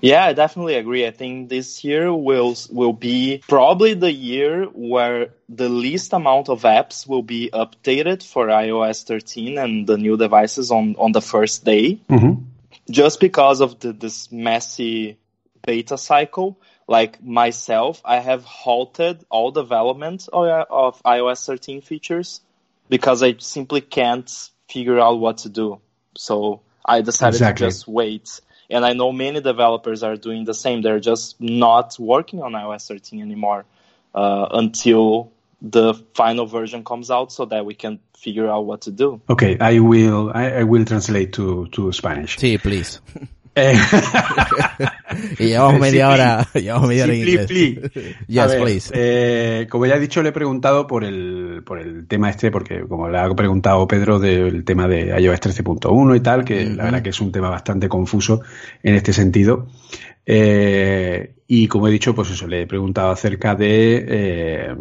Yeah, 0.01 0.25
I 0.25 0.33
definitely 0.33 0.75
agree. 0.75 1.05
I 1.05 1.11
think 1.11 1.49
this 1.49 1.83
year 1.83 2.11
will 2.11 2.55
will 2.71 2.93
be 2.93 3.43
probably 3.47 3.93
the 3.93 4.11
year 4.11 4.65
where 4.65 5.29
the 5.47 5.69
least 5.69 6.11
amount 6.13 6.49
of 6.49 6.63
apps 6.63 7.07
will 7.07 7.21
be 7.21 7.51
updated 7.53 8.23
for 8.23 8.47
iOS 8.47 9.03
13 9.03 9.59
and 9.59 9.85
the 9.85 9.97
new 9.97 10.17
devices 10.17 10.71
on 10.71 10.95
on 10.97 11.11
the 11.11 11.21
first 11.21 11.63
day. 11.65 12.01
Mm-hmm. 12.09 12.43
Just 12.89 13.19
because 13.19 13.61
of 13.61 13.79
the, 13.79 13.93
this 13.93 14.31
messy 14.31 15.17
beta 15.65 15.97
cycle. 15.97 16.59
Like 16.87 17.23
myself, 17.23 18.01
I 18.03 18.19
have 18.19 18.43
halted 18.43 19.23
all 19.29 19.51
development 19.51 20.27
of, 20.33 20.65
of 20.69 21.01
iOS 21.03 21.45
13 21.45 21.81
features 21.81 22.41
because 22.91 23.23
I 23.23 23.35
simply 23.39 23.79
can't 23.79 24.29
figure 24.69 24.99
out 24.99 25.17
what 25.19 25.39
to 25.39 25.49
do. 25.49 25.79
So 26.17 26.61
I 26.85 27.01
decided 27.01 27.35
Exactly. 27.35 27.65
to 27.65 27.71
just 27.71 27.87
wait. 27.87 28.41
And 28.69 28.85
I 28.85 28.91
know 28.91 29.13
many 29.13 29.39
developers 29.39 30.03
are 30.03 30.17
doing 30.17 30.43
the 30.43 30.53
same. 30.53 30.81
They're 30.81 30.99
just 30.99 31.39
not 31.39 31.97
working 31.97 32.41
on 32.43 32.51
iOS 32.51 32.87
13 32.87 33.21
anymore 33.21 33.63
uh, 34.13 34.47
until 34.51 35.31
the 35.61 35.93
final 36.15 36.45
version 36.45 36.83
comes 36.83 37.09
out 37.09 37.31
so 37.31 37.45
that 37.45 37.65
we 37.65 37.75
can 37.75 37.99
figure 38.17 38.49
out 38.49 38.65
what 38.65 38.81
to 38.81 38.91
do. 38.91 39.21
Okay, 39.29 39.57
I 39.59 39.79
will 39.79 40.31
I, 40.33 40.49
I 40.49 40.63
will 40.63 40.83
translate 40.83 41.31
to, 41.33 41.67
to 41.67 41.93
Spanish. 41.93 42.37
Sí, 42.37 42.61
please. 42.61 42.99
Eh, 45.11 45.35
Y 45.39 45.47
llevamos 45.47 45.73
Sí, 45.75 45.79
media 45.81 46.07
please. 46.07 46.21
hora, 46.23 46.47
llevamos 46.53 46.87
media 46.89 47.03
hora 47.05 47.13
en 47.13 47.19
Sí, 47.19 47.25
please, 47.25 47.53
inglés. 47.53 47.91
please. 47.91 48.09
A 48.09 48.23
Yes, 48.27 48.47
ver, 48.47 48.61
please. 48.61 48.91
eh, 48.95 49.67
como 49.69 49.85
ya 49.85 49.95
he 49.95 49.99
dicho, 49.99 50.21
le 50.23 50.29
he 50.29 50.31
preguntado 50.31 50.87
por 50.87 51.03
el, 51.03 51.61
por 51.65 51.79
el 51.79 52.07
tema 52.07 52.29
este, 52.29 52.51
porque 52.51 52.81
como 52.87 53.09
le 53.09 53.17
ha 53.19 53.29
preguntado 53.35 53.87
Pedro 53.87 54.19
del 54.19 54.63
tema 54.63 54.87
de 54.87 55.19
iOS 55.21 55.39
13.1 55.41 56.15
y 56.15 56.19
tal, 56.21 56.43
que 56.45 56.65
la 56.65 56.83
verdad 56.85 57.01
que 57.01 57.09
es 57.09 57.21
un 57.21 57.31
tema 57.31 57.49
bastante 57.49 57.87
confuso 57.89 58.41
en 58.83 58.95
este 58.95 59.13
sentido. 59.13 59.67
Eh, 60.25 61.33
y 61.47 61.67
como 61.67 61.87
he 61.87 61.91
dicho, 61.91 62.15
pues 62.15 62.29
eso, 62.31 62.47
le 62.47 62.61
he 62.61 62.67
preguntado 62.67 63.11
acerca 63.11 63.55
de 63.55 64.05
eh, 64.07 64.75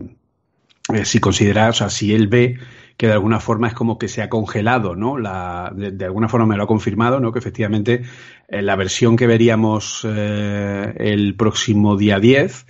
eh, 0.94 1.04
si 1.04 1.18
considera, 1.18 1.68
o 1.70 1.72
sea, 1.72 1.90
si 1.90 2.14
él 2.14 2.28
ve 2.28 2.56
que 3.00 3.06
de 3.06 3.14
alguna 3.14 3.40
forma 3.40 3.66
es 3.66 3.72
como 3.72 3.96
que 3.96 4.08
se 4.08 4.20
ha 4.20 4.28
congelado, 4.28 4.94
¿no? 4.94 5.16
La, 5.16 5.72
de, 5.74 6.04
alguna 6.04 6.28
forma 6.28 6.44
me 6.44 6.58
lo 6.58 6.64
ha 6.64 6.66
confirmado, 6.66 7.18
¿no? 7.18 7.32
Que 7.32 7.38
efectivamente 7.38 8.02
eh, 8.46 8.60
la 8.60 8.76
versión 8.76 9.16
que 9.16 9.26
veríamos 9.26 10.06
eh, 10.06 10.92
el 10.98 11.34
próximo 11.34 11.96
día 11.96 12.18
10 12.18 12.66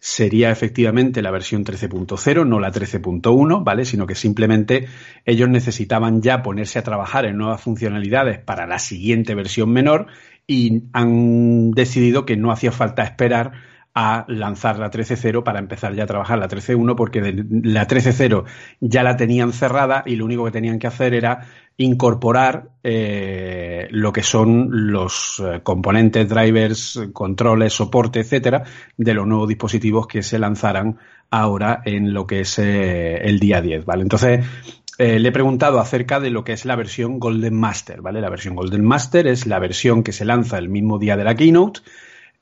sería 0.00 0.50
efectivamente 0.50 1.20
la 1.20 1.30
versión 1.30 1.66
13.0, 1.66 2.46
no 2.46 2.60
la 2.60 2.72
13.1, 2.72 3.62
¿vale? 3.62 3.84
Sino 3.84 4.06
que 4.06 4.14
simplemente 4.14 4.88
ellos 5.26 5.50
necesitaban 5.50 6.22
ya 6.22 6.42
ponerse 6.42 6.78
a 6.78 6.82
trabajar 6.82 7.26
en 7.26 7.36
nuevas 7.36 7.60
funcionalidades 7.60 8.38
para 8.38 8.66
la 8.66 8.78
siguiente 8.78 9.34
versión 9.34 9.70
menor 9.70 10.06
y 10.46 10.84
han 10.94 11.72
decidido 11.72 12.24
que 12.24 12.38
no 12.38 12.50
hacía 12.50 12.72
falta 12.72 13.02
esperar 13.02 13.52
a 13.94 14.24
lanzar 14.26 14.80
la 14.80 14.90
13.0 14.90 15.44
para 15.44 15.60
empezar 15.60 15.94
ya 15.94 16.02
a 16.02 16.06
trabajar 16.06 16.38
la 16.38 16.48
13.1 16.48 16.96
porque 16.96 17.20
la 17.62 17.86
13.0 17.86 18.44
ya 18.80 19.04
la 19.04 19.16
tenían 19.16 19.52
cerrada 19.52 20.02
y 20.04 20.16
lo 20.16 20.24
único 20.24 20.44
que 20.44 20.50
tenían 20.50 20.80
que 20.80 20.88
hacer 20.88 21.14
era 21.14 21.46
incorporar 21.76 22.70
eh, 22.82 23.86
lo 23.90 24.12
que 24.12 24.22
son 24.22 24.90
los 24.92 25.40
eh, 25.44 25.60
componentes, 25.62 26.28
drivers, 26.28 27.08
controles, 27.12 27.72
soporte, 27.72 28.20
etcétera, 28.20 28.64
de 28.96 29.14
los 29.14 29.26
nuevos 29.26 29.48
dispositivos 29.48 30.08
que 30.08 30.22
se 30.22 30.40
lanzaran 30.40 30.98
ahora 31.30 31.80
en 31.84 32.12
lo 32.12 32.26
que 32.26 32.40
es 32.40 32.58
eh, 32.58 33.16
el 33.22 33.38
día 33.38 33.60
10, 33.60 33.84
¿vale? 33.84 34.02
Entonces, 34.02 34.44
le 34.96 35.26
he 35.26 35.32
preguntado 35.32 35.80
acerca 35.80 36.20
de 36.20 36.30
lo 36.30 36.44
que 36.44 36.52
es 36.52 36.64
la 36.64 36.76
versión 36.76 37.18
Golden 37.18 37.54
Master, 37.54 38.00
¿vale? 38.00 38.20
La 38.20 38.30
versión 38.30 38.54
Golden 38.54 38.84
Master 38.84 39.26
es 39.26 39.44
la 39.46 39.58
versión 39.58 40.04
que 40.04 40.12
se 40.12 40.24
lanza 40.24 40.58
el 40.58 40.68
mismo 40.68 41.00
día 41.00 41.16
de 41.16 41.24
la 41.24 41.34
keynote, 41.34 41.80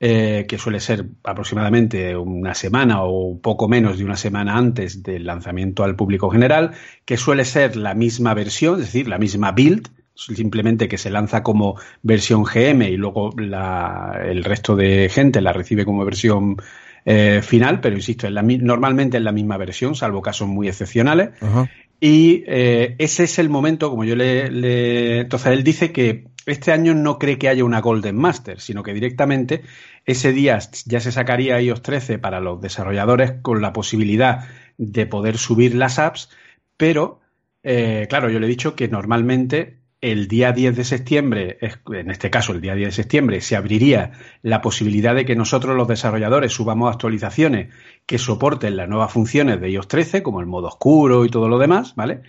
eh, 0.05 0.47
que 0.49 0.59
suele 0.59 0.81
ser 0.81 1.05
aproximadamente 1.23 2.17
una 2.17 2.55
semana 2.55 3.05
o 3.05 3.39
poco 3.41 3.69
menos 3.69 3.99
de 3.99 4.05
una 4.05 4.17
semana 4.17 4.57
antes 4.57 5.05
del 5.05 5.25
lanzamiento 5.25 5.85
al 5.85 5.95
público 5.95 6.29
general, 6.29 6.73
que 7.05 7.17
suele 7.17 7.45
ser 7.45 7.77
la 7.77 7.95
misma 7.95 8.35
versión, 8.35 8.81
es 8.81 8.87
decir, 8.87 9.07
la 9.07 9.19
misma 9.19 9.53
build, 9.53 9.87
simplemente 10.17 10.89
que 10.89 10.99
se 10.99 11.09
lanza 11.09 11.45
como 11.45 11.77
versión 12.03 12.43
GM 12.45 12.89
y 12.91 12.97
luego 12.97 13.31
la- 13.37 14.21
el 14.27 14.43
resto 14.43 14.75
de 14.75 15.09
gente 15.09 15.41
la 15.41 15.53
recibe 15.53 15.85
como 15.85 16.05
versión 16.05 16.57
eh, 17.05 17.41
final, 17.43 17.81
pero 17.81 17.97
insisto, 17.97 18.27
es 18.29 18.33
la 18.33 18.43
mi- 18.43 18.59
normalmente 18.59 19.17
es 19.17 19.23
la 19.25 19.33
misma 19.33 19.57
versión, 19.57 19.95
salvo 19.97 20.21
casos 20.23 20.47
muy 20.49 20.69
excepcionales. 20.69 21.31
Ajá. 21.41 21.69
Y 22.01 22.43
eh, 22.47 22.95
ese 22.99 23.25
es 23.25 23.39
el 23.39 23.49
momento, 23.49 23.89
como 23.91 24.05
yo 24.05 24.15
le, 24.17 24.51
le- 24.51 25.21
Entonces 25.21 25.53
él 25.53 25.63
dice 25.65 25.91
que 25.93 26.25
este 26.47 26.71
año 26.73 26.95
no 26.95 27.19
cree 27.19 27.39
que 27.39 27.49
haya 27.49 27.65
una 27.65 27.81
Golden 27.81 28.17
Master, 28.17 28.61
sino 28.61 28.83
que 28.85 28.93
directamente 28.95 29.63
ese 30.05 30.33
día 30.33 30.59
ya 30.87 31.01
se 31.01 31.13
sacaría 31.13 31.61
iOS 31.61 31.83
13 31.83 32.19
para 32.19 32.41
los 32.41 32.61
desarrolladores 32.61 33.35
con 33.43 33.63
la 33.63 33.73
posibilidad 33.73 34.49
de 34.79 35.07
poder 35.07 35.39
subir 35.39 35.75
las 35.75 35.99
apps, 35.99 36.31
pero 36.77 37.21
eh, 37.63 38.07
claro, 38.09 38.29
yo 38.31 38.41
le 38.41 38.47
he 38.47 38.51
dicho 38.51 38.75
que 38.75 38.89
normalmente 38.89 39.83
el 40.01 40.27
día 40.27 40.51
10 40.53 40.77
de 40.77 40.85
septiembre, 40.85 41.59
en 41.93 42.11
este 42.11 42.29
caso 42.29 42.53
el 42.53 42.61
día 42.61 42.75
10 42.75 42.89
de 42.89 42.93
septiembre, 42.93 43.41
se 43.41 43.55
abriría 43.55 44.11
la 44.43 44.61
posibilidad 44.61 45.15
de 45.15 45.25
que 45.25 45.37
nosotros 45.37 45.77
los 45.77 45.87
desarrolladores 45.87 46.53
subamos 46.53 46.93
actualizaciones 46.93 47.73
que 48.05 48.19
soporten 48.19 48.77
las 48.77 48.89
nuevas 48.89 49.13
funciones 49.13 49.61
de 49.61 49.71
iOS 49.71 49.87
13, 49.87 50.25
como 50.25 50.41
el 50.41 50.47
modo 50.47 50.67
oscuro 50.67 51.25
y 51.25 51.31
todo 51.31 51.49
lo 51.49 51.59
demás, 51.59 51.95
¿vale? 51.95 52.23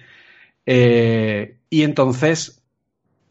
Eh, 0.68 1.58
y 1.72 1.82
entonces, 1.82 2.63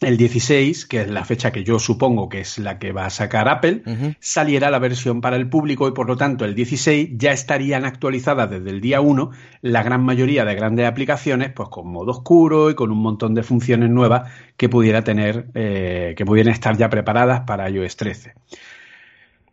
el 0.04 0.16
16, 0.16 0.86
que 0.86 1.02
es 1.02 1.08
la 1.08 1.24
fecha 1.24 1.52
que 1.52 1.64
yo 1.64 1.78
supongo 1.78 2.28
que 2.28 2.40
es 2.40 2.58
la 2.58 2.78
que 2.78 2.92
va 2.92 3.06
a 3.06 3.10
sacar 3.10 3.48
Apple, 3.48 3.82
saliera 4.20 4.70
la 4.70 4.78
versión 4.78 5.20
para 5.20 5.36
el 5.36 5.48
público 5.48 5.88
y 5.88 5.92
por 5.92 6.06
lo 6.06 6.16
tanto 6.16 6.44
el 6.44 6.54
16 6.54 7.10
ya 7.16 7.32
estarían 7.32 7.84
actualizadas 7.84 8.50
desde 8.50 8.70
el 8.70 8.80
día 8.80 9.00
1 9.00 9.30
la 9.62 9.82
gran 9.82 10.04
mayoría 10.04 10.44
de 10.44 10.54
grandes 10.54 10.86
aplicaciones 10.86 11.52
pues 11.52 11.68
con 11.68 11.88
modo 11.88 12.10
oscuro 12.10 12.70
y 12.70 12.74
con 12.74 12.90
un 12.90 12.98
montón 12.98 13.34
de 13.34 13.42
funciones 13.42 13.90
nuevas 13.90 14.30
que 14.56 14.68
pudiera 14.68 15.04
tener 15.04 15.46
eh, 15.54 16.14
que 16.16 16.24
pudieran 16.24 16.52
estar 16.52 16.76
ya 16.76 16.88
preparadas 16.88 17.40
para 17.40 17.68
iOS 17.68 17.96
13 17.96 18.34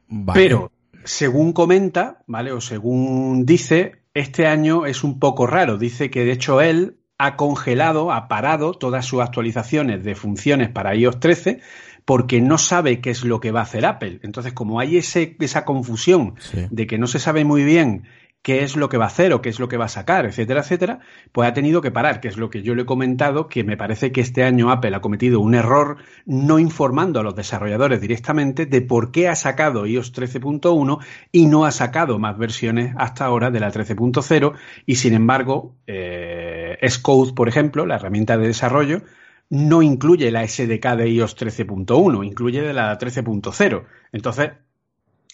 Vale. 0.08 0.40
pero 0.40 0.72
según 1.04 1.54
comenta 1.54 2.24
vale 2.28 2.52
o 2.52 2.62
según 2.62 3.46
dice 3.46 4.00
este 4.14 4.48
año 4.48 4.86
es 4.86 5.04
un 5.04 5.20
poco 5.20 5.48
raro. 5.48 5.78
Dice 5.78 6.10
que 6.10 6.26
de 6.26 6.32
hecho 6.32 6.62
él 6.62 6.99
ha 7.20 7.36
congelado 7.36 8.12
ha 8.12 8.28
parado 8.28 8.74
todas 8.74 9.06
sus 9.06 9.22
actualizaciones 9.22 10.04
de 10.04 10.16
funciones 10.16 10.70
para 10.70 10.96
iOS 10.96 11.20
13 11.20 11.60
porque 12.06 12.42
no 12.42 12.58
sabe 12.58 13.02
qué 13.02 13.12
es 13.12 13.24
lo 13.24 13.40
que 13.40 13.52
va 13.52 13.60
a 13.60 13.64
hacer 13.64 13.86
Apple. 13.86 14.20
Entonces, 14.24 14.54
como 14.54 14.80
hay 14.80 14.98
ese, 14.98 15.36
esa 15.40 15.64
confusión 15.64 16.34
Sí. 16.40 16.66
de 16.72 16.88
que 16.88 16.98
no 16.98 17.06
se 17.06 17.20
sabe 17.20 17.46
muy 17.46 17.64
bien 17.64 18.06
qué 18.42 18.64
es 18.64 18.76
lo 18.78 18.88
que 18.90 18.98
va 18.98 19.06
a 19.06 19.10
hacer 19.10 19.34
o 19.34 19.42
qué 19.42 19.50
es 19.50 19.60
lo 19.60 19.68
que 19.68 19.78
va 19.78 19.86
a 19.86 19.90
sacar, 19.90 20.26
etcétera, 20.26 20.62
etcétera, 20.62 21.00
pues 21.32 21.50
ha 21.50 21.54
tenido 21.54 21.82
que 21.82 21.92
parar, 21.92 22.22
que 22.22 22.30
es 22.30 22.38
lo 22.38 22.50
que 22.50 22.62
yo 22.62 22.74
le 22.74 22.84
he 22.84 22.86
comentado, 22.86 23.48
que 23.48 23.64
me 23.64 23.76
parece 23.76 24.12
que 24.12 24.22
este 24.22 24.44
año 24.44 24.72
Apple 24.72 24.96
ha 24.96 25.02
cometido 25.02 25.40
un 25.42 25.56
error 25.56 25.98
no 26.26 26.58
informando 26.58 27.20
a 27.20 27.24
los 27.24 27.36
desarrolladores 27.36 28.00
directamente 28.00 28.66
de 28.66 28.82
por 28.82 29.12
qué 29.12 29.28
ha 29.28 29.36
sacado 29.36 29.86
iOS 29.86 30.14
13.1 30.14 31.00
y 31.32 31.48
no 31.48 31.66
ha 31.66 31.72
sacado 31.72 32.18
más 32.18 32.38
versiones 32.38 32.94
hasta 32.98 33.26
ahora 33.26 33.52
de 33.52 33.60
la 33.60 33.72
13.0 33.72 34.54
y 34.86 34.96
sin 34.96 35.14
embargo, 35.14 35.76
eh, 35.86 36.78
Xcode, 36.82 37.34
por 37.34 37.50
ejemplo, 37.50 37.86
la 37.86 37.96
herramienta 37.96 38.38
de 38.38 38.48
desarrollo, 38.48 39.02
no 39.50 39.82
incluye 39.82 40.32
la 40.32 40.48
SDK 40.48 40.96
de 40.96 41.10
iOS 41.10 41.36
13.1, 41.36 42.26
incluye 42.26 42.62
de 42.62 42.74
la 42.74 42.98
13.0. 42.98 43.86
Entonces, 44.12 44.52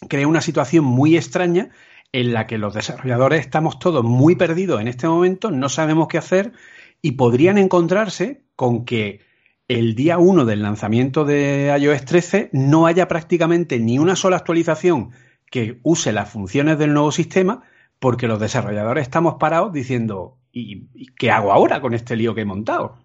crea 0.07 0.27
una 0.27 0.41
situación 0.41 0.85
muy 0.85 1.17
extraña 1.17 1.69
en 2.15 2.31
la 2.31 2.47
que 2.47 2.57
los 2.57 2.73
desarrolladores 2.73 3.41
estamos 3.41 3.77
todos 3.77 4.01
muy 4.01 4.37
perdidos 4.37 4.79
en 4.79 4.87
este 4.87 5.05
momento, 5.05 5.51
no 5.51 5.67
sabemos 5.67 6.07
qué 6.07 6.17
hacer 6.17 6.53
y 7.01 7.11
podrían 7.11 7.57
encontrarse 7.57 8.45
con 8.55 8.85
que 8.85 9.19
el 9.67 9.95
día 9.95 10.17
1 10.17 10.45
del 10.45 10.61
lanzamiento 10.61 11.25
de 11.25 11.75
iOS 11.77 12.05
13 12.05 12.51
no 12.53 12.85
haya 12.87 13.09
prácticamente 13.09 13.79
ni 13.79 13.99
una 13.99 14.15
sola 14.15 14.37
actualización 14.37 15.11
que 15.51 15.81
use 15.83 16.13
las 16.13 16.29
funciones 16.29 16.79
del 16.79 16.93
nuevo 16.93 17.11
sistema 17.11 17.63
porque 17.99 18.29
los 18.29 18.39
desarrolladores 18.39 19.01
estamos 19.01 19.35
parados 19.37 19.73
diciendo 19.73 20.37
¿y, 20.53 20.87
qué 21.17 21.31
hago 21.31 21.51
ahora 21.51 21.81
con 21.81 21.93
este 21.93 22.15
lío 22.15 22.33
que 22.33 22.41
he 22.41 22.45
montado? 22.45 22.97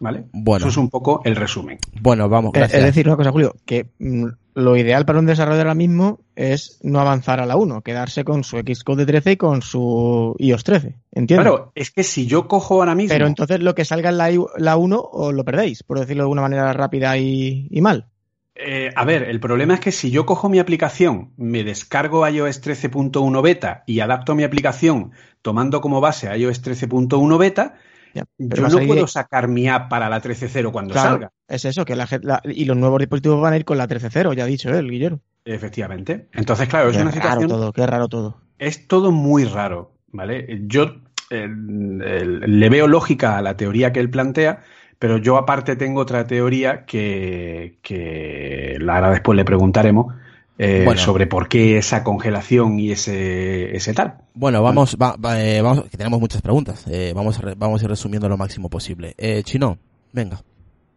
¿Vale? 0.00 0.24
Bueno. 0.32 0.64
Eso 0.64 0.68
es 0.68 0.76
un 0.76 0.90
poco 0.90 1.22
el 1.24 1.36
resumen. 1.36 1.78
Bueno, 2.00 2.28
vamos, 2.28 2.50
Eh, 2.54 2.58
gracias. 2.58 2.80
Es 2.80 2.86
decir, 2.86 3.06
una 3.06 3.16
cosa, 3.16 3.30
Julio, 3.30 3.54
que 3.64 3.86
mm, 3.98 4.26
lo 4.54 4.76
ideal 4.76 5.04
para 5.04 5.18
un 5.18 5.26
desarrollador 5.26 5.68
ahora 5.68 5.74
mismo 5.74 6.20
es 6.36 6.78
no 6.82 7.00
avanzar 7.00 7.40
a 7.40 7.46
la 7.46 7.56
1, 7.56 7.82
quedarse 7.82 8.24
con 8.24 8.44
su 8.44 8.58
Xcode 8.58 9.06
13 9.06 9.32
y 9.32 9.36
con 9.36 9.62
su 9.62 10.34
iOS 10.38 10.64
13. 10.64 10.96
¿Entiendes? 11.12 11.46
Claro, 11.46 11.72
es 11.74 11.90
que 11.90 12.02
si 12.02 12.26
yo 12.26 12.48
cojo 12.48 12.74
ahora 12.74 12.94
mismo... 12.94 13.14
Pero 13.14 13.26
entonces 13.26 13.60
lo 13.60 13.74
que 13.74 13.84
salga 13.84 14.10
en 14.10 14.18
la 14.56 14.76
1 14.76 15.00
os 15.12 15.34
lo 15.34 15.44
perdéis, 15.44 15.82
por 15.82 15.98
decirlo 15.98 16.24
de 16.24 16.30
una 16.30 16.42
manera 16.42 16.72
rápida 16.72 17.16
y, 17.16 17.68
y 17.70 17.80
mal. 17.80 18.08
Eh, 18.56 18.92
a 18.94 19.04
ver, 19.04 19.24
el 19.24 19.40
problema 19.40 19.74
es 19.74 19.80
que 19.80 19.90
si 19.90 20.10
yo 20.10 20.26
cojo 20.26 20.48
mi 20.48 20.60
aplicación, 20.60 21.32
me 21.36 21.64
descargo 21.64 22.26
iOS 22.28 22.62
13.1 22.62 23.42
beta 23.42 23.82
y 23.86 23.98
adapto 23.98 24.36
mi 24.36 24.44
aplicación 24.44 25.10
tomando 25.42 25.80
como 25.80 26.00
base 26.00 26.34
iOS 26.36 26.62
13.1 26.62 27.38
beta, 27.38 27.74
Ya, 28.14 28.24
pero 28.38 28.56
Yo 28.56 28.62
no 28.62 28.70
salir- 28.70 28.88
puedo 28.88 29.06
sacar 29.06 29.48
mi 29.48 29.68
app 29.68 29.90
para 29.90 30.08
la 30.08 30.20
13.0 30.22 30.70
cuando 30.72 30.92
Claro, 30.94 31.10
salga. 31.10 31.32
Es 31.48 31.64
eso, 31.64 31.84
que 31.84 31.96
la, 31.96 32.08
la- 32.22 32.40
y 32.44 32.64
los 32.64 32.76
nuevos 32.76 33.00
dispositivos 33.00 33.40
van 33.40 33.52
a 33.52 33.56
ir 33.56 33.64
con 33.64 33.76
la 33.76 33.86
13.0, 33.88 34.32
ya 34.34 34.44
ha 34.44 34.46
dicho 34.46 34.70
él, 34.70 34.88
Guillermo. 34.90 35.20
Efectivamente. 35.44 36.28
Entonces, 36.32 36.68
claro, 36.68 36.90
es 36.90 36.96
Qué 36.96 37.02
una 37.02 37.10
raro 37.10 37.22
situación. 37.40 37.48
todo, 37.50 37.72
qué 37.72 37.86
raro 37.86 38.08
todo. 38.08 38.40
Es 38.58 38.86
todo 38.88 39.10
muy 39.10 39.44
raro, 39.44 39.92
¿vale? 40.12 40.62
Yo 40.66 40.94
eh, 41.30 41.48
le 41.48 42.68
veo 42.68 42.86
lógica 42.86 43.36
a 43.36 43.42
la 43.42 43.56
teoría 43.56 43.92
que 43.92 44.00
él 44.00 44.10
plantea, 44.10 44.62
pero 44.98 45.18
yo 45.18 45.36
aparte 45.36 45.74
tengo 45.76 46.00
otra 46.00 46.26
teoría 46.26 46.84
que, 46.86 47.78
que 47.82 48.76
la- 48.80 48.94
ahora 48.96 49.10
después 49.10 49.36
le 49.36 49.44
preguntaremos 49.44 50.14
eh, 50.58 50.82
Bueno. 50.84 51.00
sobre 51.00 51.26
por 51.26 51.48
qué 51.48 51.78
esa 51.78 52.04
congelación 52.04 52.78
y 52.78 52.92
ese, 52.92 53.74
ese 53.76 53.92
tal. 53.94 54.14
Bueno, 54.34 54.62
vamos, 54.62 54.96
va- 55.00 55.16
va- 55.16 55.42
eh, 55.42 55.60
vamos, 55.62 55.84
que 55.90 55.96
tenemos 55.96 56.20
muchas 56.20 56.42
preguntas. 56.42 56.84
Eh, 56.88 57.12
vamos, 57.14 57.38
a 57.38 57.42
re- 57.42 57.54
vamos 57.56 57.80
a 57.80 57.84
ir 57.84 57.90
resumiendo 57.90 58.28
lo 58.28 58.36
máximo 58.36 58.68
posible. 58.70 59.14
Eh, 59.18 59.42
Chino, 59.42 59.78
venga. 60.12 60.40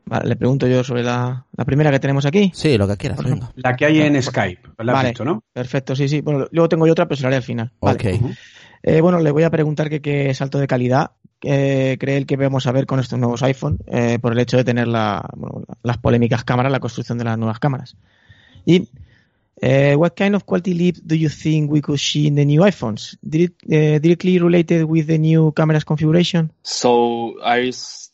Vale, 0.05 0.29
le 0.29 0.35
pregunto 0.37 0.67
yo 0.67 0.83
sobre 0.85 1.03
la, 1.03 1.45
la 1.57 1.65
primera 1.65 1.91
que 1.91 1.99
tenemos 1.99 2.25
aquí. 2.25 2.49
Sí, 2.53 2.77
lo 2.77 2.87
que 2.87 2.95
quieras, 2.95 3.21
venga. 3.23 3.51
La 3.55 3.75
que 3.75 3.85
hay 3.85 3.99
en 4.01 4.21
Skype, 4.23 4.61
la 4.79 4.93
has 4.99 5.05
visto, 5.07 5.25
¿no? 5.25 5.43
Perfecto, 5.51 5.95
sí, 5.97 6.07
sí. 6.07 6.21
Bueno, 6.21 6.47
luego 6.51 6.69
tengo 6.69 6.85
yo 6.87 6.93
otra, 6.93 7.07
pero 7.07 7.17
se 7.17 7.23
la 7.23 7.27
haré 7.27 7.35
al 7.37 7.43
final. 7.43 7.71
Vale. 7.81 8.19
Eh, 8.83 9.01
bueno, 9.01 9.19
le 9.19 9.31
voy 9.31 9.43
a 9.43 9.49
preguntar 9.49 9.89
que 9.89 10.01
qué 10.01 10.33
salto 10.33 10.59
de 10.59 10.67
calidad 10.67 11.11
eh, 11.41 11.97
cree 11.99 12.15
él 12.17 12.25
que 12.25 12.37
vamos 12.37 12.67
a 12.67 12.71
ver 12.71 12.85
con 12.85 12.99
estos 12.99 13.19
nuevos 13.19 13.43
iPhone 13.43 13.79
eh, 13.87 14.17
por 14.21 14.31
el 14.31 14.39
hecho 14.39 14.55
de 14.55 14.63
tener 14.63 14.87
la, 14.87 15.27
bueno, 15.35 15.63
las 15.83 15.97
polémicas 15.97 16.43
cámaras, 16.45 16.71
la 16.71 16.79
construcción 16.79 17.17
de 17.17 17.25
las 17.25 17.37
nuevas 17.37 17.59
cámaras. 17.59 17.97
Y 18.65 18.87
eh, 19.61 19.95
what 19.95 20.15
kind 20.15 20.35
of 20.35 20.45
quality 20.45 20.73
leap 20.73 20.97
do 21.05 21.15
you 21.15 21.29
think 21.29 21.71
we 21.71 21.81
could 21.81 21.99
see 21.99 22.27
in 22.27 22.35
the 22.35 22.45
new 22.45 22.61
iPhones? 22.61 23.15
Did 23.27 23.41
it, 23.41 23.71
eh, 23.71 23.99
directly 23.99 24.39
related 24.39 24.85
with 24.85 25.07
the 25.07 25.17
new 25.17 25.51
cameras 25.51 25.83
configuration? 25.83 26.51
So, 26.63 27.39
are 27.41 27.59
you 27.59 27.73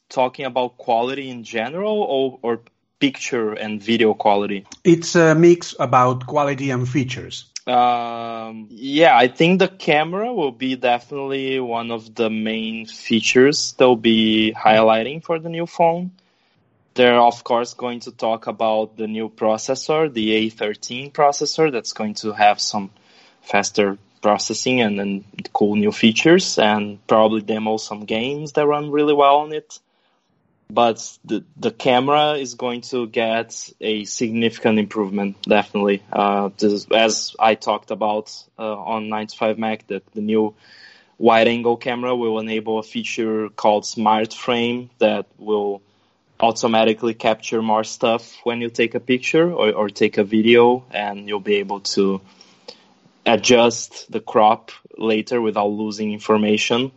talking 0.10 0.46
about 0.46 0.78
quality 0.78 1.30
in 1.30 1.44
general 1.44 2.02
or, 2.02 2.40
or 2.42 2.62
picture 3.00 3.54
and 3.54 3.82
video 3.82 4.14
quality? 4.14 4.66
It's 4.84 5.16
a 5.16 5.36
mix 5.36 5.76
about 5.80 6.26
quality 6.26 6.70
and 6.70 6.88
features. 6.88 7.46
Um, 7.66 8.68
yeah, 8.72 9.16
I 9.16 9.30
think 9.30 9.60
the 9.60 9.70
camera 9.70 10.34
will 10.34 10.52
be 10.52 10.76
definitely 10.76 11.60
one 11.62 11.92
of 11.92 12.14
the 12.14 12.30
main 12.30 12.86
features 12.86 13.74
they'll 13.78 13.96
be 13.96 14.54
highlighting 14.54 15.24
for 15.24 15.40
the 15.40 15.50
new 15.50 15.66
phone. 15.66 16.12
They're 16.96 17.20
of 17.20 17.44
course 17.44 17.74
going 17.74 18.02
to 18.02 18.12
talk 18.12 18.48
about 18.48 18.98
the 18.98 19.08
new 19.08 19.30
processor, 19.30 20.14
the 20.14 20.50
A13 20.50 21.12
processor, 21.12 21.72
that's 21.72 21.94
going 21.94 22.16
to 22.16 22.34
have 22.34 22.60
some 22.60 22.92
faster 23.42 23.98
processing 24.22 24.82
and 24.82 25.24
cool 25.52 25.76
new 25.76 25.92
features 25.92 26.58
and 26.58 27.06
probably 27.08 27.42
demo 27.42 27.78
some 27.78 28.06
games 28.06 28.54
that 28.54 28.66
run 28.66 28.90
really 28.92 29.14
well 29.14 29.38
on 29.38 29.54
it. 29.54 29.80
But 30.70 30.98
the 31.26 31.44
the 31.58 31.72
camera 31.72 32.34
is 32.34 32.56
going 32.56 32.82
to 32.94 33.06
get 33.06 33.70
a 33.80 34.06
significant 34.06 34.80
improvement, 34.80 35.42
definitely. 35.44 36.02
Uh, 36.12 36.50
this, 36.58 36.88
as 36.90 37.36
I 37.40 37.56
talked 37.56 37.92
about 37.92 38.32
uh, 38.58 38.76
on 38.76 39.10
95 39.10 39.60
Mac, 39.60 39.88
that 39.88 40.04
the 40.14 40.22
new 40.22 40.56
wide 41.20 41.48
angle 41.48 41.78
camera 41.78 42.16
will 42.16 42.40
enable 42.40 42.80
a 42.80 42.84
feature 42.84 43.50
called 43.50 43.86
Smart 43.86 44.34
Frame 44.34 44.90
that 44.98 45.28
will 45.38 45.84
automatically 46.44 47.14
capture 47.14 47.62
more 47.62 47.86
stuff 47.86 48.38
when 48.44 48.60
you 48.60 48.70
take 48.70 48.96
a 48.96 49.00
picture 49.00 49.52
or, 49.52 49.72
or 49.72 49.90
take 49.90 50.18
a 50.18 50.24
video, 50.24 50.84
and 50.92 51.28
you'll 51.28 51.40
be 51.40 51.56
able 51.56 51.80
to 51.80 52.20
adjust 53.26 54.12
the 54.12 54.20
crop 54.20 54.72
later 54.98 55.42
without 55.42 55.68
losing 55.68 56.12
information. 56.12 56.92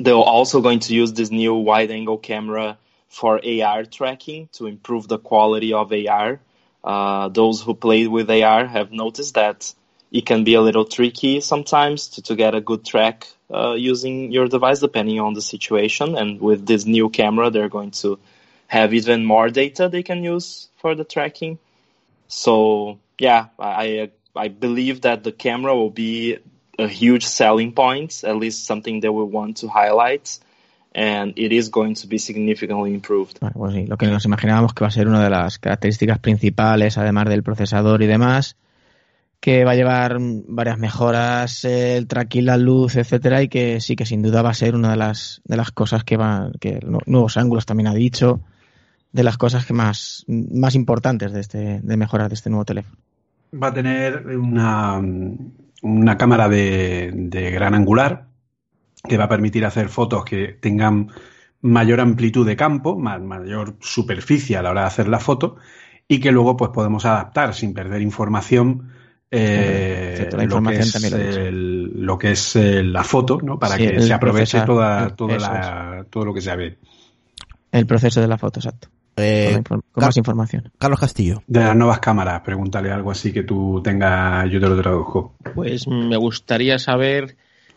They're 0.00 0.14
also 0.14 0.60
going 0.62 0.80
to 0.80 0.94
use 0.94 1.12
this 1.12 1.30
new 1.30 1.54
wide 1.54 1.90
angle 1.90 2.18
camera 2.18 2.78
for 3.08 3.40
AR 3.46 3.84
tracking 3.84 4.48
to 4.52 4.66
improve 4.66 5.06
the 5.08 5.18
quality 5.18 5.72
of 5.72 5.92
AR. 5.92 6.40
Uh, 6.82 7.28
those 7.28 7.62
who 7.62 7.74
played 7.74 8.08
with 8.08 8.30
AR 8.30 8.66
have 8.66 8.90
noticed 8.92 9.34
that 9.34 9.72
it 10.10 10.24
can 10.26 10.44
be 10.44 10.54
a 10.54 10.60
little 10.60 10.84
tricky 10.84 11.40
sometimes 11.40 12.08
to, 12.08 12.22
to 12.22 12.34
get 12.34 12.54
a 12.54 12.60
good 12.60 12.84
track 12.84 13.26
uh, 13.52 13.74
using 13.74 14.32
your 14.32 14.48
device 14.48 14.80
depending 14.80 15.20
on 15.20 15.34
the 15.34 15.42
situation. 15.42 16.16
And 16.16 16.40
with 16.40 16.66
this 16.66 16.86
new 16.86 17.10
camera, 17.10 17.50
they're 17.50 17.68
going 17.68 17.92
to 18.02 18.18
have 18.68 18.94
even 18.94 19.24
more 19.24 19.50
data 19.50 19.88
they 19.88 20.02
can 20.02 20.22
use 20.24 20.68
for 20.76 20.94
the 20.96 21.04
tracking. 21.04 21.58
So 22.28 22.98
yeah, 23.18 23.48
I 23.58 24.10
I 24.34 24.48
believe 24.48 25.00
that 25.02 25.22
the 25.22 25.32
camera 25.32 25.74
will 25.74 25.92
be 25.92 26.38
a 26.78 26.88
huge 26.88 27.24
selling 27.24 27.72
point, 27.72 28.24
at 28.24 28.36
least 28.36 28.66
something 28.66 29.00
that 29.02 29.12
we 29.12 29.22
want 29.24 29.58
to 29.58 29.68
highlight, 29.68 30.40
and 30.92 31.32
it 31.36 31.52
is 31.52 31.68
going 31.70 31.94
to 31.94 32.08
be 32.08 32.18
significantly 32.18 32.92
improved. 32.92 33.38
Bueno, 33.40 33.54
pues 33.56 33.74
sí, 33.74 33.86
lo 33.86 33.96
que 33.96 34.06
nos 34.08 34.24
imaginábamos 34.24 34.74
que 34.74 34.82
va 34.84 34.88
a 34.88 34.90
ser 34.90 35.06
una 35.06 35.22
de 35.22 35.30
las 35.30 35.58
características 35.58 36.18
principales, 36.18 36.98
además 36.98 37.28
del 37.28 37.42
procesador 37.44 38.02
y 38.02 38.06
demás, 38.06 38.56
que 39.38 39.64
va 39.64 39.72
a 39.72 39.76
llevar 39.76 40.16
varias 40.18 40.78
mejoras, 40.78 41.64
el 41.64 42.08
tracking, 42.08 42.46
la 42.46 42.56
luz, 42.56 42.96
etcétera, 42.96 43.42
y 43.42 43.48
que 43.48 43.80
sí 43.80 43.94
que 43.94 44.06
sin 44.06 44.22
duda 44.22 44.42
va 44.42 44.50
a 44.50 44.54
ser 44.54 44.74
una 44.74 44.90
de 44.90 44.96
las 44.96 45.42
de 45.44 45.56
las 45.56 45.70
cosas 45.70 46.02
que 46.02 46.16
van, 46.16 46.52
que 46.58 46.80
nu- 46.84 47.00
nuevos 47.06 47.36
ángulos 47.36 47.66
también 47.66 47.86
ha 47.88 47.94
dicho, 47.94 48.40
de 49.14 49.22
las 49.22 49.38
cosas 49.38 49.64
que 49.64 49.72
más 49.72 50.24
más 50.28 50.74
importantes 50.74 51.32
de 51.32 51.40
este 51.40 51.80
de 51.80 51.96
mejorar 51.96 52.28
de 52.28 52.34
este 52.34 52.50
nuevo 52.50 52.64
teléfono. 52.64 52.96
Va 53.54 53.68
a 53.68 53.72
tener 53.72 54.26
una, 54.36 55.00
una 55.82 56.16
cámara 56.18 56.48
de, 56.48 57.12
de 57.14 57.50
gran 57.52 57.74
angular 57.74 58.26
que 59.08 59.16
va 59.16 59.24
a 59.24 59.28
permitir 59.28 59.64
hacer 59.64 59.88
fotos 59.88 60.24
que 60.24 60.48
tengan 60.60 61.08
mayor 61.62 62.00
amplitud 62.00 62.44
de 62.46 62.56
campo, 62.56 62.98
ma- 62.98 63.18
mayor 63.20 63.76
superficie 63.80 64.56
a 64.56 64.62
la 64.62 64.70
hora 64.70 64.80
de 64.82 64.86
hacer 64.88 65.08
la 65.08 65.20
foto 65.20 65.56
y 66.08 66.18
que 66.20 66.32
luego 66.32 66.56
pues 66.56 66.70
podemos 66.72 67.04
adaptar 67.06 67.54
sin 67.54 67.72
perder 67.72 68.02
información 68.02 68.90
eh, 69.30 70.28
la 70.32 70.44
lo, 70.44 70.62
que 70.62 70.76
es, 70.78 71.10
lo 71.12 71.18
el- 71.18 72.04
lo 72.06 72.18
que 72.18 72.32
es 72.32 72.56
eh, 72.56 72.82
la 72.82 73.04
foto, 73.04 73.38
¿no? 73.42 73.58
Para 73.58 73.76
Sí, 73.76 73.86
que 73.86 74.00
se 74.00 74.12
aproveche 74.12 74.58
procesar- 74.58 74.66
toda, 74.66 75.16
toda 75.16 75.38
la- 75.38 76.06
todo 76.10 76.24
lo 76.24 76.34
que 76.34 76.40
se 76.40 76.56
ve. 76.56 76.78
El 77.72 77.86
proceso 77.86 78.20
de 78.20 78.28
la 78.28 78.38
foto, 78.38 78.60
exacto. 78.60 78.88
Eh, 79.16 79.62
Con, 79.68 79.82
Car- 79.94 80.04
más 80.06 80.16
información. 80.16 80.70
Carlos 80.78 80.98
Castillo. 81.00 81.42
De 81.46 81.60
las 81.60 81.76
nuevas 81.76 82.00
cámaras, 82.00 82.40
pregúntale 82.42 82.90
algo 82.90 83.10
así 83.10 83.32
que 83.32 83.42
tú 83.44 83.80
tengas, 83.82 84.50
yo 84.50 84.60
te 84.60 84.68
lo 84.68 84.80
traduzco. 84.80 85.34
Pues 85.54 85.86
me 85.86 86.16
gustaría 86.16 86.78
saber 86.78 87.36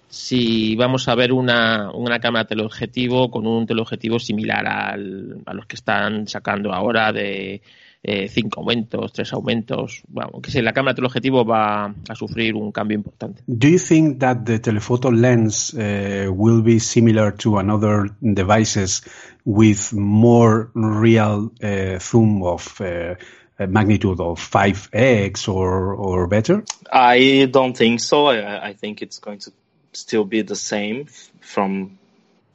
si 0.10 0.76
vamos 0.76 1.08
a 1.10 1.16
ver 1.16 1.34
una, 1.34 1.92
una 1.92 2.20
cámara 2.20 2.46
teleobjetivo 2.48 3.30
con 3.30 3.46
un 3.46 3.66
teleobjetivo 3.68 4.20
similar 4.20 4.66
al, 4.68 5.42
a 5.46 5.54
los 5.54 5.66
que 5.66 5.76
están 5.76 6.28
sacando 6.28 6.74
ahora 6.74 7.12
de 7.12 7.62
eh, 8.04 8.30
cinco 8.30 8.62
aumentos, 8.62 9.12
tres 9.14 9.34
aumentos. 9.34 10.04
Bueno, 10.08 10.42
que 10.42 10.52
si 10.52 10.62
la 10.62 10.74
cámara 10.74 10.96
teleobjetivo 10.96 11.46
va 11.46 11.86
a 11.86 12.16
sufrir 12.16 12.56
un 12.56 12.72
cambio 12.72 12.96
importante. 12.96 13.44
Do 13.48 13.68
you 13.68 13.80
think 13.80 14.20
that 14.20 14.46
the 14.46 14.60
telephoto 14.60 15.12
lens 15.12 15.74
uh, 15.74 16.32
will 16.32 16.62
be 16.62 16.80
similar 16.80 17.36
to 17.38 17.58
another 17.58 18.10
devices 18.22 19.04
with 19.46 19.94
more 19.94 20.70
real 20.74 21.52
uh, 21.64 22.00
zoom 22.00 22.44
of 22.44 22.80
uh, 22.82 23.16
a 23.60 23.68
magnitude 23.68 24.20
of 24.20 24.40
5x 24.40 25.48
or, 25.48 25.94
or 25.96 26.28
better? 26.28 26.64
I 26.92 27.50
don't 27.52 27.76
think 27.76 28.00
so. 28.00 28.28
I, 28.28 28.70
I 28.70 28.74
think 28.74 29.02
it's 29.02 29.20
going 29.20 29.40
to 29.40 29.52
still 29.94 30.26
be 30.26 30.44
the 30.44 30.56
same 30.56 31.08
from 31.42 31.98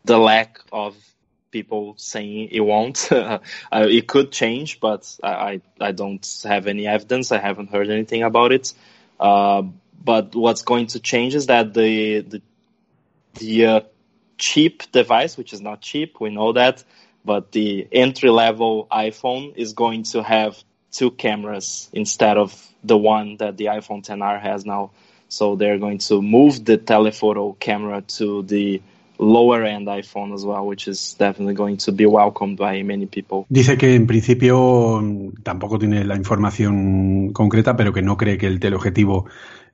the 0.05 0.19
lack 0.19 0.61
of 0.71 0.97
people 1.53 1.95
saying 1.99 2.49
it 2.51 2.61
won't. 2.61 3.13
uh, 3.13 3.39
it 3.71 4.09
could 4.09 4.33
change, 4.33 4.81
but 4.81 5.17
I, 5.23 5.61
I 5.81 5.93
don't 5.93 6.27
have 6.45 6.67
any 6.67 6.89
evidence. 6.89 7.31
I 7.31 7.39
haven't 7.39 7.71
heard 7.71 7.91
anything 7.91 8.25
about 8.25 8.51
it. 8.51 8.73
Uh, 9.21 9.63
but 10.05 10.35
what's 10.35 10.63
going 10.63 10.89
to 10.89 11.01
change 11.01 11.37
is 11.37 11.47
that 11.47 11.75
the 11.75 12.23
the 12.23 12.43
the 13.35 13.67
uh, 13.67 13.81
cheap 14.39 14.91
device, 14.91 15.37
which 15.37 15.53
is 15.53 15.61
not 15.61 15.81
cheap, 15.81 16.21
we 16.21 16.31
know 16.31 16.53
that, 16.55 16.83
but 17.25 17.53
the 17.53 17.87
entry 17.93 18.31
level 18.31 18.89
iPhone 18.91 19.57
is 19.57 19.75
going 19.75 20.03
to 20.03 20.23
have 20.23 20.57
two 20.91 21.11
cameras 21.11 21.89
instead 21.93 22.37
of 22.37 22.69
the 22.85 22.97
one 22.97 23.37
that 23.37 23.57
the 23.57 23.67
iPhone 23.67 24.05
10R 24.05 24.41
has 24.41 24.67
now. 24.67 24.91
So 25.29 25.57
they're 25.57 25.79
going 25.79 25.99
to 25.99 26.21
move 26.21 26.65
the 26.65 26.77
telephoto 26.77 27.53
camera 27.53 28.03
to 28.19 28.43
the 28.43 28.83
lower 29.23 29.65
end 29.65 29.89
iPhone 29.89 30.35
as 30.35 30.45
well, 30.45 30.67
which 30.67 30.89
is 30.89 31.17
definitely 31.19 31.55
going 31.55 31.77
to 31.77 31.93
be 31.93 32.05
welcomed 32.05 32.59
by 32.59 32.83
many 32.83 33.07
people. 33.07 33.47
Dice 33.49 33.77
que 33.77 33.95
en 33.95 34.07
principio 34.07 35.01
mm, 35.01 35.43
tampoco 35.43 35.79
tiene 35.79 36.05
la 36.05 36.17
información 36.17 37.33
concreta, 37.33 37.77
pero 37.77 37.93
que 37.93 38.03
no 38.03 38.17
cree 38.17 38.37
que 38.37 38.47
el 38.47 38.59
teleobjetivo 38.59 39.27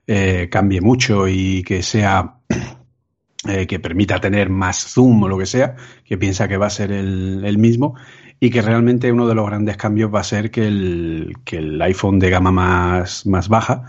eh, 0.06 0.48
cambie 0.50 0.80
mucho 0.80 1.26
y 1.28 1.62
que 1.62 1.82
sea 1.82 2.40
eh, 3.48 3.66
que 3.66 3.78
permita 3.78 4.20
tener 4.20 4.50
más 4.50 4.76
zoom 4.92 5.22
o 5.22 5.28
lo 5.28 5.38
que 5.38 5.46
sea, 5.46 5.76
que 6.04 6.18
piensa 6.18 6.48
que 6.48 6.56
va 6.56 6.66
a 6.66 6.70
ser 6.70 6.92
el, 6.92 7.42
el 7.44 7.58
mismo 7.58 7.94
y 8.40 8.50
que 8.50 8.62
realmente 8.62 9.11
uno 9.11 9.26
de 9.26 9.34
los 9.34 9.46
grandes 9.46 9.76
cambios 9.76 10.14
va 10.14 10.20
a 10.20 10.24
ser 10.24 10.50
que 10.50 10.66
el, 10.66 11.34
que 11.44 11.56
el 11.56 11.80
iPhone 11.82 12.18
de 12.18 12.30
gama 12.30 12.52
más, 12.52 13.26
más 13.26 13.48
baja 13.48 13.84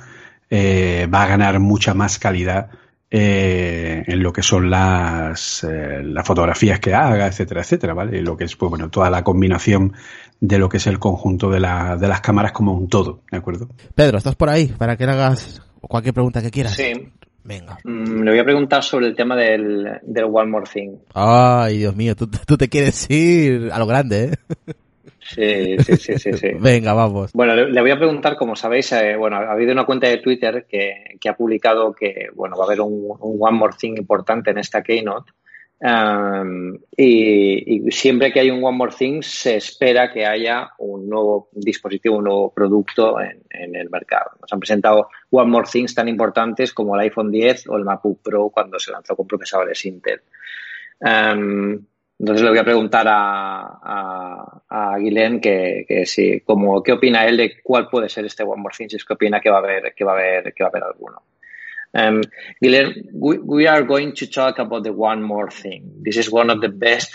eh, 0.50 1.08
va 1.13 1.24
a 1.24 1.28
ganar 1.28 1.60
mucha 1.60 1.93
más 1.93 2.17
calidad 2.17 2.72
eh, 3.12 4.04
en 4.06 4.22
lo 4.22 4.32
que 4.32 4.43
son 4.43 4.69
las, 4.69 5.63
eh, 5.63 6.04
las 6.04 6.26
fotografías 6.26 6.80
que 6.80 6.93
haga, 6.93 7.28
etcétera, 7.28 7.62
etcétera, 7.62 7.93
¿vale? 7.93 8.19
Y 8.19 8.22
lo 8.22 8.38
que 8.38 8.43
es, 8.43 8.56
pues 8.56 8.69
bueno, 8.69 8.89
toda 8.89 9.10
la 9.10 9.24
combinación 9.24 9.93
de 10.39 10.60
lo 10.60 10.69
que 10.69 10.78
es 10.78 10.88
el 10.88 11.00
conjunto 11.00 11.50
de, 11.50 11.60
la, 11.60 11.98
de 11.98 12.08
las 12.08 12.22
cámaras 12.22 12.52
como 12.52 12.74
un 12.74 12.88
todo, 12.88 13.22
¿de 13.32 13.38
acuerdo? 13.38 13.69
Pedro, 13.95 14.17
¿estás 14.17 14.36
por 14.36 14.50
ahí 14.50 14.67
para 14.67 14.95
que 14.95 15.06
le 15.06 15.12
hagas 15.13 15.62
cualquier 15.82 16.13
pregunta 16.13 16.41
que 16.41 16.52
quieras? 16.52 16.74
Sí. 16.74 16.93
Venga. 17.41 17.80
Mm, 17.84 18.22
le 18.22 18.32
voy 18.32 18.39
a 18.39 18.43
preguntar 18.43 18.84
sobre 18.84 19.08
el 19.08 19.15
tema 19.15 19.36
del, 19.36 19.88
del 20.04 20.26
One 20.26 20.52
More 20.52 20.69
Thing. 20.72 20.98
Ay, 21.15 21.80
Dios 21.80 21.95
mío, 21.95 22.15
tú, 22.15 22.28
tú 22.28 22.58
te 22.58 22.69
quieres 22.69 23.10
ir 23.10 23.72
a 23.72 23.80
lo 23.80 23.88
grande, 23.88 24.24
¿eh? 24.26 24.74
Sí, 25.36 25.78
sí, 25.80 25.98
sí, 25.98 26.18
sí, 26.18 26.34
sí. 26.34 26.48
Venga, 26.60 26.94
vamos. 26.94 27.32
Bueno, 27.34 27.56
le, 27.56 27.72
le 27.72 27.82
voy 27.82 27.92
a 27.92 27.98
preguntar, 27.98 28.36
como 28.36 28.56
sabéis, 28.56 28.92
eh, 28.94 29.15
bueno, 29.15 29.38
ha 29.38 29.52
habido 29.52 29.72
una 29.72 29.86
cuenta 29.86 30.08
de 30.08 30.18
Twitter 30.18 30.65
que, 30.68 31.18
que 31.20 31.30
ha 31.30 31.36
publicado 31.36 31.94
que, 31.94 32.30
bueno, 32.34 32.58
va 32.58 32.63
a 32.63 32.68
haber 32.68 32.82
un, 32.82 33.15
un 33.20 33.38
One 33.39 33.58
More 33.58 33.76
Thing 33.80 33.96
importante 33.98 34.52
en 34.52 34.58
esta 34.58 34.82
Keynote. 34.82 35.32
Um, 35.82 36.78
y, 36.98 37.88
y, 37.88 37.92
siempre 37.92 38.34
que 38.34 38.42
hay 38.42 38.52
un 38.52 38.62
One 38.62 38.76
More 38.76 38.94
Thing 38.94 39.22
se 39.22 39.56
espera 39.56 40.12
que 40.12 40.26
haya 40.26 40.72
un 40.80 41.08
nuevo 41.08 41.48
dispositivo, 41.54 42.18
un 42.18 42.26
nuevo 42.26 42.54
producto 42.54 43.22
en, 43.22 43.44
en, 43.50 43.76
el 43.76 43.89
mercado. 43.89 44.32
Nos 44.42 44.52
han 44.52 44.60
presentado 44.60 45.08
One 45.30 45.50
More 45.50 45.68
Things 45.72 45.96
tan 45.96 46.10
importantes 46.10 46.74
como 46.74 46.96
el 46.96 47.02
iPhone 47.02 47.32
10 47.32 47.70
o 47.70 47.78
el 47.78 47.86
MacBook 47.86 48.22
Pro 48.22 48.50
cuando 48.50 48.78
se 48.78 48.92
lanzó 48.92 49.15
con 49.15 49.26
procesadores 49.26 49.86
Intel. 49.86 50.22
Um, 51.00 51.86
entonces 52.19 52.43
le 52.43 52.49
voy 52.49 52.60
a 52.60 52.65
preguntar 52.65 53.08
a, 53.08 53.79
a, 53.82 54.62
a 54.67 54.97
Guilén 54.97 55.39
que, 55.39 55.86
que 55.88 56.05
si, 56.05 56.41
como, 56.41 56.84
qué 56.84 56.91
opina 56.91 57.25
él 57.25 57.38
de 57.38 57.62
cuál 57.63 57.88
puede 57.88 58.10
ser 58.10 58.25
este 58.25 58.43
One 58.43 58.62
More 58.62 58.75
Thing, 58.77 58.89
si 58.89 58.97
es 58.97 59.05
que 59.05 59.13
opina 59.13 59.39
que 59.39 59.49
va 59.49 59.58
a 59.58 59.60
haber, 59.60 59.93
que 59.95 60.03
va 60.03 60.12
a 60.12 60.15
haber, 60.15 60.53
que 60.53 60.63
va 60.63 60.67
a 60.67 60.71
haber 60.71 60.84
alguno. 60.84 61.21
Um, 61.91 62.21
Guilherme, 62.62 63.05
we, 63.13 63.38
we 63.39 63.67
are 63.67 63.84
going 63.84 64.13
to 64.13 64.27
talk 64.27 64.60
about 64.60 64.84
the 64.84 64.91
one 64.91 65.23
more 65.23 65.49
thing. 65.49 66.03
This 66.03 66.17
is 66.17 66.29
one 66.29 66.51
of 66.51 66.62
the 66.62 66.69
best 66.69 67.12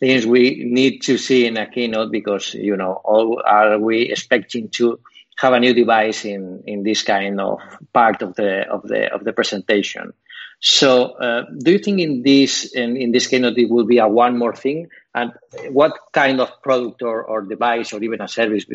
things 0.00 0.26
we 0.26 0.64
need 0.64 1.02
to 1.02 1.18
see 1.18 1.46
in 1.46 1.56
a 1.56 1.70
keynote 1.70 2.10
because, 2.10 2.54
you 2.54 2.76
know, 2.76 2.94
all 3.04 3.42
are 3.46 3.78
we 3.78 4.10
expecting 4.10 4.70
to 4.70 4.98
have 5.36 5.52
a 5.52 5.60
new 5.60 5.74
device 5.74 6.24
in, 6.24 6.64
in 6.66 6.82
this 6.82 7.02
kind 7.02 7.40
of 7.40 7.60
part 7.92 8.22
of 8.22 8.34
the, 8.34 8.68
of 8.68 8.82
the, 8.82 9.12
of 9.14 9.22
the 9.22 9.32
presentation. 9.32 10.12
So, 10.60 11.12
uh, 11.12 11.46
do 11.58 11.72
you 11.72 11.78
think 11.78 12.00
in 12.00 12.22
this, 12.22 12.72
in, 12.74 12.96
in 12.96 13.12
this 13.12 13.26
keynote, 13.26 13.56
it 13.56 13.70
will 13.70 13.86
be 13.86 13.98
a 13.98 14.06
one 14.06 14.36
more 14.36 14.54
thing? 14.54 14.88
And 15.14 15.32
what 15.70 15.94
kind 16.12 16.40
of 16.40 16.62
product 16.62 17.02
or, 17.02 17.22
or 17.22 17.42
device 17.42 17.92
or 17.94 18.02
even 18.02 18.20
a 18.20 18.28
service 18.28 18.66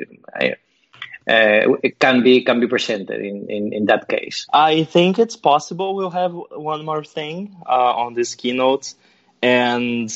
uh, 1.28 1.76
can 2.00 2.24
be 2.24 2.43
can 2.43 2.60
be 2.60 2.67
presented 2.67 3.21
in, 3.21 3.50
in, 3.50 3.74
in 3.74 3.86
that 3.86 4.08
case. 4.08 4.45
I 4.54 4.84
think 4.84 5.17
it's 5.17 5.36
possible 5.36 5.95
we'll 5.95 6.12
have 6.12 6.34
one 6.34 6.86
more 6.86 7.04
thing 7.04 7.56
uh, 7.67 7.93
on 7.95 8.13
this 8.13 8.36
keynote, 8.36 8.93
and 9.41 10.12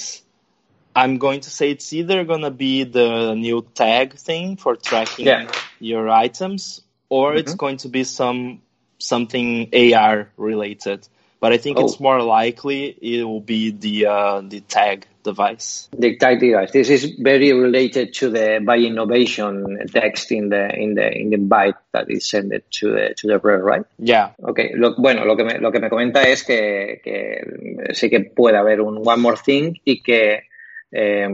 I'm 0.96 1.18
going 1.18 1.42
to 1.42 1.50
say 1.50 1.72
it's 1.72 1.94
either 1.94 2.26
going 2.26 2.42
to 2.42 2.52
be 2.52 2.84
the 2.84 3.34
new 3.34 3.66
tag 3.74 4.16
thing 4.16 4.58
for 4.58 4.76
tracking 4.76 5.26
Yeah. 5.26 5.52
your 5.80 6.10
items, 6.10 6.82
or 7.10 7.36
it's 7.36 7.54
Mhm. 7.54 7.58
going 7.58 7.78
to 7.78 7.90
be 7.90 8.04
some 8.04 8.62
something 9.00 9.70
AR 9.74 10.30
related. 10.38 11.08
But 11.40 11.54
I 11.54 11.58
think 11.58 11.78
Oh. 11.78 11.86
it's 11.86 12.00
more 12.00 12.22
likely 12.22 12.98
it 13.02 13.24
will 13.24 13.40
be 13.40 13.72
the 13.72 14.08
uh, 14.08 14.42
the 14.42 14.60
tag 14.62 15.06
device. 15.24 15.88
The 15.98 16.18
tag 16.18 16.40
device. 16.40 16.72
This 16.72 16.90
is 16.90 17.16
very 17.20 17.54
related 17.54 18.14
to 18.16 18.30
the 18.30 18.60
by 18.62 18.78
innovation 18.78 19.80
text 19.94 20.32
in 20.32 20.50
the 20.50 20.68
in 20.76 20.96
the 20.96 21.08
in 21.12 21.30
the 21.30 21.38
byte 21.38 21.76
that 21.94 22.10
is 22.10 22.28
sent 22.30 22.52
to 22.52 22.92
the 22.92 23.14
to 23.16 23.28
the 23.28 23.40
brain, 23.40 23.60
right? 23.62 23.86
Yeah. 23.98 24.32
Okay. 24.44 24.74
Lo, 24.76 24.96
bueno, 24.98 25.24
lo 25.26 25.36
que 25.38 25.46
me, 25.46 25.60
lo 25.60 25.72
que 25.72 25.80
me 25.80 25.90
comenta 25.90 26.24
es 26.24 26.44
que, 26.44 27.00
que 27.04 27.94
sí 27.94 28.10
que 28.10 28.20
puede 28.22 28.58
haber 28.58 28.82
un 28.82 28.98
one 29.08 29.22
more 29.22 29.38
thing 29.38 29.76
y 29.86 30.02
que 30.04 30.44
eh, 30.92 31.28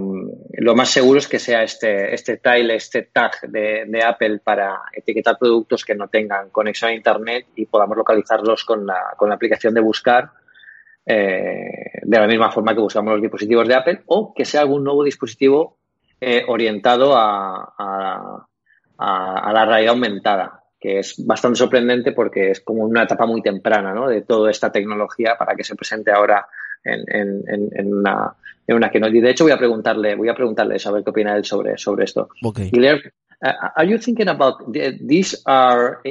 lo 0.58 0.76
más 0.76 0.90
seguro 0.90 1.20
es 1.20 1.28
que 1.28 1.40
sea 1.40 1.64
este, 1.64 2.14
este 2.14 2.38
tile, 2.38 2.76
este 2.76 3.04
tag 3.04 3.40
de, 3.48 3.86
de 3.88 4.04
Apple 4.04 4.40
para 4.44 4.82
etiquetar 4.92 5.38
productos 5.38 5.86
que 5.86 5.96
no 5.96 6.10
tengan 6.10 6.50
conexión 6.50 6.92
a 6.92 6.94
Internet 6.94 7.48
y 7.56 7.66
podamos 7.66 7.96
localizarlos 7.96 8.66
con 8.66 8.86
la, 8.86 9.14
con 9.16 9.30
la 9.30 9.36
aplicación 9.36 9.74
de 9.74 9.82
buscar 9.82 10.32
eh, 11.06 12.02
de 12.02 12.20
la 12.20 12.28
misma 12.28 12.52
forma 12.52 12.74
que 12.74 12.82
buscamos 12.82 13.14
los 13.14 13.22
dispositivos 13.22 13.68
de 13.68 13.76
Apple 13.76 14.02
o 14.08 14.34
que 14.34 14.44
sea 14.44 14.62
algún 14.62 14.84
nuevo 14.84 15.04
dispositivo 15.04 15.78
eh, 16.20 16.44
orientado 16.48 17.16
a, 17.16 17.74
a, 17.78 18.48
a, 18.98 19.54
la 19.54 19.66
realidad 19.66 19.94
aumentada, 19.94 20.64
que 20.80 21.00
es 21.00 21.26
bastante 21.26 21.60
sorprendente 21.60 22.12
porque 22.12 22.52
es 22.52 22.62
como 22.62 22.84
una 22.84 23.04
etapa 23.04 23.26
muy 23.26 23.42
temprana 23.42 23.94
¿no? 23.94 24.10
de 24.10 24.24
toda 24.24 24.52
esta 24.52 24.72
tecnología 24.72 25.38
para 25.38 25.56
que 25.56 25.64
se 25.64 25.76
presente 25.76 26.12
ahora 26.12 26.46
en, 26.84 27.04
en, 27.08 27.70
en 27.74 27.94
una 27.94 28.36
en 28.68 28.76
una 28.76 28.90
keynote. 28.90 29.18
Y 29.18 29.22
de 29.22 29.32
hecho 29.32 29.44
voy 29.44 29.54
a 29.54 29.58
preguntarle, 29.58 30.16
voy 30.16 30.30
a 30.30 30.34
preguntarle 30.34 30.78
a 30.84 30.92
ver 30.92 31.04
qué 31.04 31.10
opina 31.10 31.36
él 31.36 31.46
sobre, 31.46 31.78
sobre 31.78 32.06
esto. 32.06 32.30
Ok. 32.44 32.60
Guilherme, 32.72 33.12
uh, 33.42 33.70
are 33.76 33.88
you 33.88 33.98
thinking 33.98 34.30
about 34.30 34.72
the, 34.72 34.98
these 35.02 35.42
are 35.46 36.02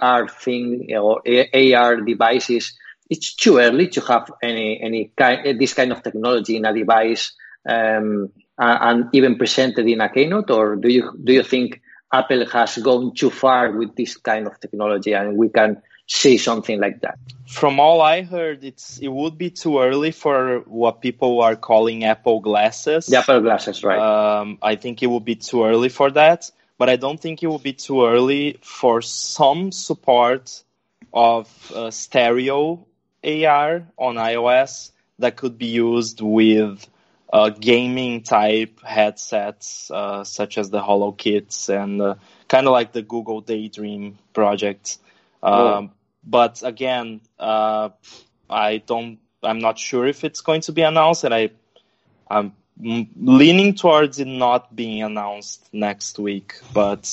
AR 0.00 0.28
thing 0.28 0.86
or 0.96 1.22
AR 1.26 2.00
devices? 2.02 2.78
It's 3.08 3.34
too 3.36 3.58
early 3.58 3.88
to 3.88 4.00
have 4.00 4.32
any 4.42 4.80
any 4.82 5.12
kind 5.14 5.58
this 5.58 5.74
kind 5.74 5.92
of 5.92 6.02
technology 6.02 6.56
in 6.56 6.64
a 6.64 6.72
device 6.72 7.34
um, 7.68 8.30
and 8.56 9.08
even 9.12 9.36
presented 9.36 9.86
in 9.86 10.00
a 10.00 10.08
keynote, 10.08 10.50
or 10.50 10.76
do 10.76 10.88
you 10.88 11.12
do 11.22 11.32
you 11.32 11.42
think 11.42 11.82
Apple 12.12 12.46
has 12.46 12.78
gone 12.78 13.12
too 13.14 13.30
far 13.30 13.72
with 13.72 13.94
this 13.96 14.16
kind 14.16 14.46
of 14.46 14.58
technology 14.60 15.12
and 15.12 15.36
we 15.36 15.48
can 15.48 15.82
see 16.06 16.38
something 16.38 16.80
like 16.80 17.00
that? 17.00 17.18
From 17.46 17.78
all 17.78 18.00
I 18.00 18.22
heard, 18.22 18.64
it's 18.64 18.98
it 18.98 19.08
would 19.08 19.38
be 19.38 19.50
too 19.50 19.80
early 19.80 20.10
for 20.10 20.60
what 20.66 21.00
people 21.00 21.40
are 21.42 21.56
calling 21.56 22.04
Apple 22.04 22.40
glasses. 22.40 23.06
The 23.06 23.18
Apple 23.18 23.40
glasses, 23.40 23.84
right? 23.84 23.98
Um, 23.98 24.58
I 24.62 24.76
think 24.76 25.02
it 25.02 25.06
would 25.06 25.24
be 25.24 25.36
too 25.36 25.64
early 25.64 25.88
for 25.88 26.10
that, 26.10 26.50
but 26.78 26.88
I 26.88 26.96
don't 26.96 27.20
think 27.20 27.42
it 27.42 27.46
would 27.46 27.62
be 27.62 27.74
too 27.74 28.04
early 28.04 28.58
for 28.62 29.02
some 29.02 29.72
support 29.72 30.62
of 31.12 31.72
uh, 31.74 31.90
stereo 31.90 32.86
AR 33.22 33.86
on 33.96 34.16
iOS 34.16 34.90
that 35.20 35.36
could 35.36 35.58
be 35.58 35.66
used 35.66 36.20
with 36.20 36.86
uh, 37.32 37.50
gaming 37.50 38.22
type 38.22 38.80
headsets, 38.82 39.90
uh, 39.90 40.24
such 40.24 40.58
as 40.58 40.70
the 40.70 40.80
HoloKits 40.80 41.68
and 41.68 42.00
uh, 42.00 42.14
kind 42.48 42.66
of 42.66 42.72
like 42.72 42.92
the 42.92 43.02
Google 43.02 43.40
Daydream 43.40 44.18
project. 44.32 44.98
Um, 45.44 45.90
but 46.24 46.62
again, 46.64 47.20
uh, 47.38 47.90
I 48.48 48.78
don't. 48.78 49.18
I'm 49.42 49.58
not 49.58 49.78
sure 49.78 50.06
if 50.06 50.24
it's 50.24 50.40
going 50.40 50.62
to 50.62 50.72
be 50.72 50.82
announced, 50.82 51.24
and 51.24 51.34
I, 51.34 51.50
I'm 52.30 52.52
mm, 52.80 53.08
leaning 53.16 53.74
towards 53.74 54.18
it 54.18 54.26
not 54.26 54.74
being 54.74 55.02
announced 55.02 55.68
next 55.72 56.18
week. 56.18 56.54
But 56.72 57.04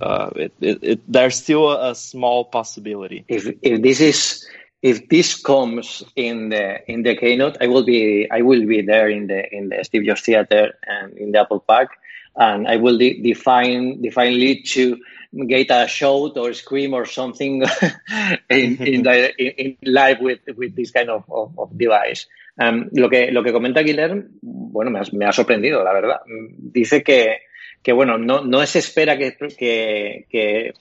uh, 0.00 0.30
it, 0.36 0.52
it, 0.60 0.78
it, 0.82 1.00
there's 1.08 1.36
still 1.36 1.70
a, 1.70 1.90
a 1.90 1.94
small 1.94 2.44
possibility. 2.44 3.24
if 3.28 3.46
if 3.62 3.80
this 3.82 4.00
is 4.00 4.46
if 4.82 5.08
this 5.08 5.40
comes 5.42 6.04
in 6.14 6.50
the 6.50 6.90
in 6.90 7.02
the 7.02 7.16
keynote, 7.16 7.56
I 7.60 7.66
will 7.66 7.84
be 7.84 8.28
I 8.30 8.42
will 8.42 8.64
be 8.66 8.82
there 8.82 9.08
in 9.08 9.26
the 9.26 9.42
in 9.52 9.70
the 9.70 9.82
Steve 9.82 10.04
Jobs 10.04 10.22
Theater 10.22 10.74
and 10.86 11.16
in 11.16 11.32
the 11.32 11.40
Apple 11.40 11.60
Park, 11.60 11.97
and 12.38 12.68
I 12.68 12.76
will 12.76 12.96
de- 12.96 13.20
define 13.20 14.00
definely 14.00 14.62
to 14.74 14.98
get 15.46 15.70
a 15.70 15.86
shout 15.88 16.38
or 16.38 16.54
scream 16.54 16.94
or 16.94 17.04
something 17.04 17.62
in 18.48 18.76
in, 18.82 19.02
the, 19.06 19.34
in, 19.36 19.76
live 19.82 20.20
with 20.20 20.40
with 20.56 20.74
this 20.74 20.92
kind 20.92 21.10
of, 21.10 21.24
of, 21.30 21.58
of 21.58 21.76
device. 21.76 22.26
Um, 22.60 22.88
lo 22.92 23.08
que 23.08 23.30
lo 23.30 23.42
que 23.42 23.52
comenta 23.52 23.82
Guilherme, 23.82 24.24
bueno, 24.42 24.90
me 24.90 25.00
ha, 25.00 25.02
me 25.12 25.26
ha 25.26 25.32
sorprendido, 25.32 25.84
la 25.84 25.92
verdad. 25.92 26.20
Dice 26.58 27.02
que 27.02 27.48
que 27.82 27.92
bueno, 27.92 28.18
no, 28.18 28.44
no 28.44 28.64
se 28.66 28.80
espera 28.80 29.16
que, 29.16 29.36
que, 29.56 30.26
que 30.28 30.74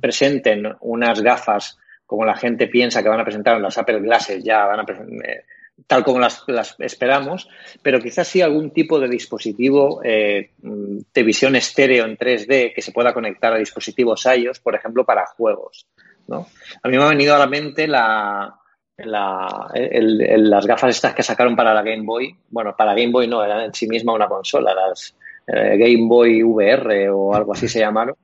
presenten 0.00 0.66
unas 0.80 1.22
gafas 1.22 1.78
como 2.06 2.24
la 2.24 2.36
gente 2.36 2.68
piensa 2.68 3.02
que 3.02 3.08
van 3.08 3.20
a 3.20 3.24
presentar 3.24 3.56
en 3.56 3.62
las 3.62 3.78
Apple 3.78 4.00
Glasses, 4.00 4.44
ya 4.44 4.64
van 4.64 4.80
a 4.80 4.82
eh, 4.82 5.44
tal 5.86 6.04
como 6.04 6.18
las, 6.18 6.42
las, 6.46 6.74
esperamos, 6.78 7.48
pero 7.82 8.00
quizás 8.00 8.26
sí 8.26 8.40
algún 8.40 8.70
tipo 8.70 8.98
de 8.98 9.08
dispositivo 9.08 10.00
eh, 10.02 10.50
de 10.58 11.22
visión 11.22 11.54
estéreo 11.56 12.04
en 12.04 12.16
3D 12.16 12.74
que 12.74 12.82
se 12.82 12.92
pueda 12.92 13.12
conectar 13.12 13.52
a 13.52 13.58
dispositivos 13.58 14.26
iOS, 14.26 14.60
por 14.60 14.74
ejemplo, 14.74 15.04
para 15.04 15.26
juegos. 15.26 15.86
¿no? 16.26 16.46
A 16.82 16.88
mí 16.88 16.96
me 16.96 17.04
ha 17.04 17.08
venido 17.08 17.34
a 17.34 17.38
la 17.38 17.46
mente 17.46 17.86
la, 17.86 18.58
las 18.96 20.66
gafas 20.66 20.96
estas 20.96 21.14
que 21.14 21.22
sacaron 21.22 21.54
para 21.54 21.74
la 21.74 21.82
Game 21.82 22.04
Boy. 22.04 22.34
Bueno, 22.48 22.74
para 22.76 22.94
Game 22.94 23.12
Boy 23.12 23.28
no, 23.28 23.44
eran 23.44 23.60
en 23.60 23.74
sí 23.74 23.86
misma 23.86 24.14
una 24.14 24.28
consola, 24.28 24.74
las 24.74 25.14
eh, 25.46 25.76
Game 25.76 26.08
Boy 26.08 26.42
VR 26.42 27.10
o 27.10 27.34
algo 27.34 27.52
así 27.52 27.68
se 27.68 27.80
llamaron. 27.80 28.16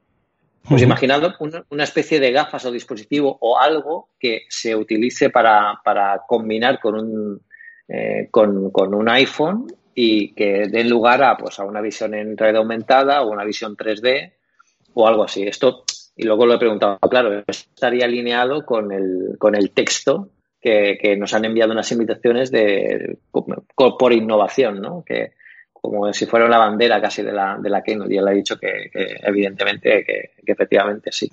Pues 0.68 0.82
imaginad 0.82 1.34
una, 1.40 1.64
una, 1.70 1.84
especie 1.84 2.20
de 2.20 2.30
gafas 2.30 2.64
o 2.64 2.70
dispositivo 2.70 3.36
o 3.40 3.58
algo 3.58 4.10
que 4.18 4.42
se 4.48 4.76
utilice 4.76 5.28
para, 5.28 5.80
para 5.84 6.22
combinar 6.26 6.78
con 6.78 6.94
un, 6.94 7.40
eh, 7.88 8.28
con, 8.30 8.70
con, 8.70 8.94
un 8.94 9.08
iPhone 9.08 9.66
y 9.94 10.32
que 10.34 10.68
den 10.68 10.88
lugar 10.88 11.22
a, 11.24 11.36
pues, 11.36 11.58
a 11.58 11.64
una 11.64 11.80
visión 11.80 12.14
en 12.14 12.36
red 12.36 12.54
aumentada 12.54 13.22
o 13.22 13.30
una 13.30 13.44
visión 13.44 13.76
3D 13.76 14.32
o 14.94 15.08
algo 15.08 15.24
así. 15.24 15.42
Esto, 15.42 15.84
y 16.16 16.22
luego 16.22 16.46
lo 16.46 16.54
he 16.54 16.58
preguntado, 16.58 16.98
claro, 17.00 17.42
estaría 17.46 18.04
alineado 18.04 18.64
con 18.64 18.92
el, 18.92 19.36
con 19.38 19.56
el 19.56 19.72
texto 19.72 20.28
que, 20.60 20.96
que 21.00 21.16
nos 21.16 21.34
han 21.34 21.44
enviado 21.44 21.72
unas 21.72 21.90
invitaciones 21.90 22.52
de, 22.52 23.18
por 23.32 24.12
innovación, 24.12 24.80
¿no? 24.80 25.02
Que, 25.04 25.32
como 25.82 26.12
si 26.12 26.26
fuera 26.26 26.46
una 26.46 26.58
bandera 26.58 27.02
casi 27.02 27.22
de 27.22 27.32
la, 27.32 27.58
de 27.58 27.68
la 27.68 27.82
y 27.84 28.16
él 28.16 28.28
ha 28.28 28.30
dicho 28.30 28.56
que, 28.56 28.88
evidentemente 29.24 30.04
que, 30.04 30.30
efectivamente 30.46 31.10
sí. 31.10 31.28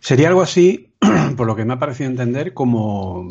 Sería 0.00 0.28
algo 0.28 0.40
así, 0.40 0.94
por 1.36 1.46
lo 1.46 1.54
que 1.54 1.66
me 1.66 1.74
ha 1.74 1.78
parecido 1.78 2.08
entender, 2.08 2.54
como 2.54 3.28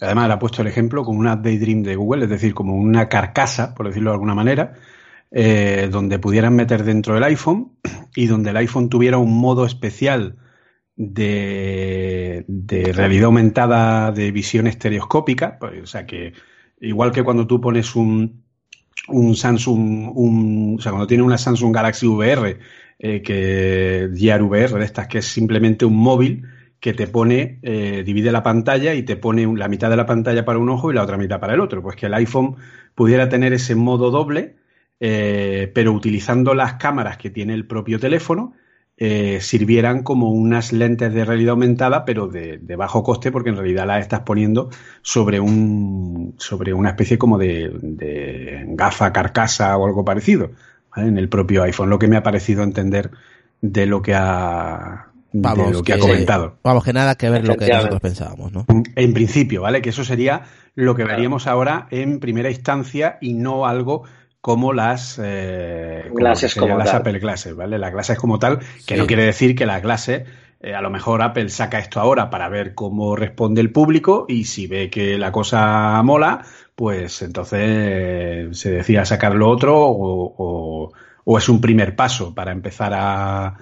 además 0.00 0.28
le 0.28 0.34
ha 0.34 0.38
puesto 0.38 0.62
el 0.62 0.68
ejemplo, 0.68 1.04
como 1.04 1.20
una 1.20 1.36
Daydream 1.36 1.82
de 1.82 1.96
Google, 1.96 2.24
es 2.24 2.30
decir, 2.30 2.54
como 2.54 2.76
una 2.76 3.10
carcasa, 3.10 3.74
por 3.74 3.86
decirlo 3.86 4.08
de 4.10 4.14
alguna 4.14 4.34
manera, 4.34 4.72
eh, 5.30 5.88
donde 5.92 6.18
pudieran 6.18 6.56
meter 6.56 6.82
dentro 6.82 7.12
del 7.12 7.24
iPhone 7.24 7.72
y 8.14 8.26
donde 8.26 8.50
el 8.50 8.56
iPhone 8.56 8.88
tuviera 8.88 9.18
un 9.18 9.38
modo 9.38 9.66
especial 9.66 10.38
de, 10.96 12.46
de 12.48 12.92
realidad 12.94 13.26
aumentada 13.26 14.12
de 14.12 14.32
visión 14.32 14.66
estereoscópica, 14.66 15.58
pues, 15.58 15.82
o 15.82 15.86
sea 15.86 16.06
que 16.06 16.32
igual 16.80 17.12
que 17.12 17.22
cuando 17.22 17.46
tú 17.46 17.60
pones 17.60 17.94
un, 17.94 18.47
un 19.06 19.36
Samsung, 19.36 20.12
un, 20.14 20.76
o 20.78 20.82
sea, 20.82 20.92
cuando 20.92 21.06
tiene 21.06 21.22
una 21.22 21.38
Samsung 21.38 21.74
Galaxy 21.74 22.06
VR, 22.06 22.58
eh, 22.98 23.22
que 23.22 24.10
Gear 24.14 24.42
VR, 24.42 24.78
de 24.78 24.84
estas 24.84 25.06
que 25.06 25.18
es 25.18 25.26
simplemente 25.26 25.84
un 25.84 25.96
móvil 25.96 26.44
que 26.80 26.94
te 26.94 27.06
pone, 27.06 27.58
eh, 27.62 28.02
divide 28.04 28.32
la 28.32 28.42
pantalla 28.42 28.94
y 28.94 29.02
te 29.02 29.16
pone 29.16 29.46
la 29.56 29.68
mitad 29.68 29.90
de 29.90 29.96
la 29.96 30.06
pantalla 30.06 30.44
para 30.44 30.58
un 30.58 30.68
ojo 30.68 30.90
y 30.90 30.94
la 30.94 31.02
otra 31.02 31.16
mitad 31.16 31.40
para 31.40 31.54
el 31.54 31.60
otro. 31.60 31.82
Pues 31.82 31.96
que 31.96 32.06
el 32.06 32.14
iPhone 32.14 32.56
pudiera 32.94 33.28
tener 33.28 33.52
ese 33.52 33.74
modo 33.74 34.10
doble, 34.10 34.56
eh, 35.00 35.70
pero 35.74 35.92
utilizando 35.92 36.54
las 36.54 36.74
cámaras 36.74 37.18
que 37.18 37.30
tiene 37.30 37.54
el 37.54 37.66
propio 37.66 37.98
teléfono 37.98 38.54
eh, 39.00 39.38
sirvieran 39.40 40.02
como 40.02 40.32
unas 40.32 40.72
lentes 40.72 41.14
de 41.14 41.24
realidad 41.24 41.50
aumentada, 41.50 42.04
pero 42.04 42.26
de, 42.26 42.58
bajo 42.76 43.04
coste, 43.04 43.30
porque 43.30 43.50
en 43.50 43.56
realidad 43.56 43.86
las 43.86 44.00
estás 44.00 44.20
poniendo 44.20 44.70
sobre 45.02 45.38
un 45.38 46.34
sobre 46.38 46.74
una 46.74 46.90
especie 46.90 47.16
como 47.16 47.38
de, 47.38 48.64
gafa 48.70 49.12
carcasa 49.12 49.76
o 49.76 49.86
algo 49.86 50.04
parecido 50.04 50.50
en 50.96 51.16
el 51.16 51.28
propio 51.28 51.62
iPhone. 51.62 51.90
Lo 51.90 52.00
que 52.00 52.08
me 52.08 52.16
ha 52.16 52.24
parecido 52.24 52.64
entender 52.64 53.12
de 53.60 53.86
lo 53.86 54.02
que 54.02 54.14
ha 54.14 55.06
de 55.32 55.72
lo 55.72 55.82
que, 55.84 55.92
ha 55.92 55.98
comentado. 56.00 56.56
Vamos, 56.64 56.82
que 56.82 56.92
nada 56.92 57.14
que 57.14 57.30
ver 57.30 57.46
lo 57.46 57.54
que 57.54 57.68
nosotros 57.68 58.00
pensábamos, 58.00 58.52
¿no? 58.52 58.66
En 58.96 59.14
principio, 59.14 59.62
¿vale? 59.62 59.80
Que 59.80 59.90
eso 59.90 60.02
sería 60.02 60.42
lo 60.74 60.96
que 60.96 61.04
veríamos 61.04 61.46
ahora 61.46 61.86
en 61.90 62.18
primera 62.18 62.50
instancia 62.50 63.18
y 63.20 63.34
no 63.34 63.66
algo 63.66 64.02
como 64.40 64.72
las, 64.72 65.20
eh, 65.22 66.10
clases 66.14 66.54
como 66.54 66.78
las 66.78 66.94
Apple 66.94 67.20
Classes, 67.20 67.54
¿vale? 67.54 67.78
La 67.78 67.92
clase 67.92 68.12
es 68.12 68.18
como 68.18 68.38
tal, 68.38 68.60
que 68.86 68.96
no 68.96 69.06
quiere 69.06 69.24
decir 69.24 69.56
que 69.56 69.66
la 69.66 69.80
clase, 69.80 70.24
eh, 70.60 70.74
a 70.74 70.80
lo 70.80 70.90
mejor 70.90 71.22
Apple 71.22 71.48
saca 71.48 71.78
esto 71.78 72.00
ahora 72.00 72.30
para 72.30 72.48
ver 72.48 72.74
cómo 72.74 73.16
responde 73.16 73.60
el 73.60 73.72
público 73.72 74.26
y 74.28 74.44
si 74.44 74.66
ve 74.66 74.90
que 74.90 75.18
la 75.18 75.32
cosa 75.32 76.00
mola, 76.02 76.44
pues 76.74 77.22
entonces 77.22 77.60
eh, 77.62 78.48
se 78.52 78.70
decida 78.70 79.04
sacar 79.04 79.34
lo 79.34 79.48
otro 79.48 79.76
o, 79.76 80.92
o, 81.24 81.38
es 81.38 81.48
un 81.48 81.60
primer 81.60 81.94
paso 81.94 82.34
para 82.34 82.52
empezar 82.52 82.94
a, 82.94 83.56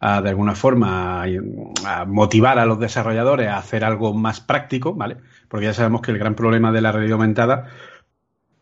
a 0.00 0.20
de 0.20 0.28
alguna 0.28 0.54
forma 0.54 1.22
a 1.22 2.04
motivar 2.04 2.58
a 2.58 2.66
los 2.66 2.78
desarrolladores 2.78 3.48
a 3.48 3.56
hacer 3.56 3.84
algo 3.84 4.12
más 4.12 4.40
práctico, 4.40 4.94
¿vale? 4.94 5.16
Porque 5.48 5.66
ya 5.66 5.72
sabemos 5.72 6.02
que 6.02 6.10
el 6.10 6.18
gran 6.18 6.34
problema 6.34 6.72
de 6.72 6.80
la 6.82 6.92
realidad 6.92 7.14
aumentada 7.14 7.68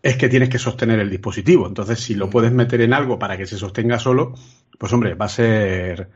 es 0.04 0.16
que 0.16 0.28
tienes 0.28 0.50
que 0.50 0.58
sostener 0.58 1.00
el 1.00 1.08
dispositivo. 1.08 1.66
Entonces, 1.66 1.98
si 1.98 2.14
lo 2.14 2.26
mm. 2.26 2.30
puedes 2.30 2.52
meter 2.52 2.82
en 2.82 2.92
algo 2.92 3.18
para 3.18 3.38
que 3.38 3.46
se 3.46 3.56
sostenga 3.56 3.98
solo, 3.98 4.34
pues 4.78 4.92
hombre, 4.92 5.14
va 5.14 5.24
a 5.24 5.30
ser, 5.30 6.08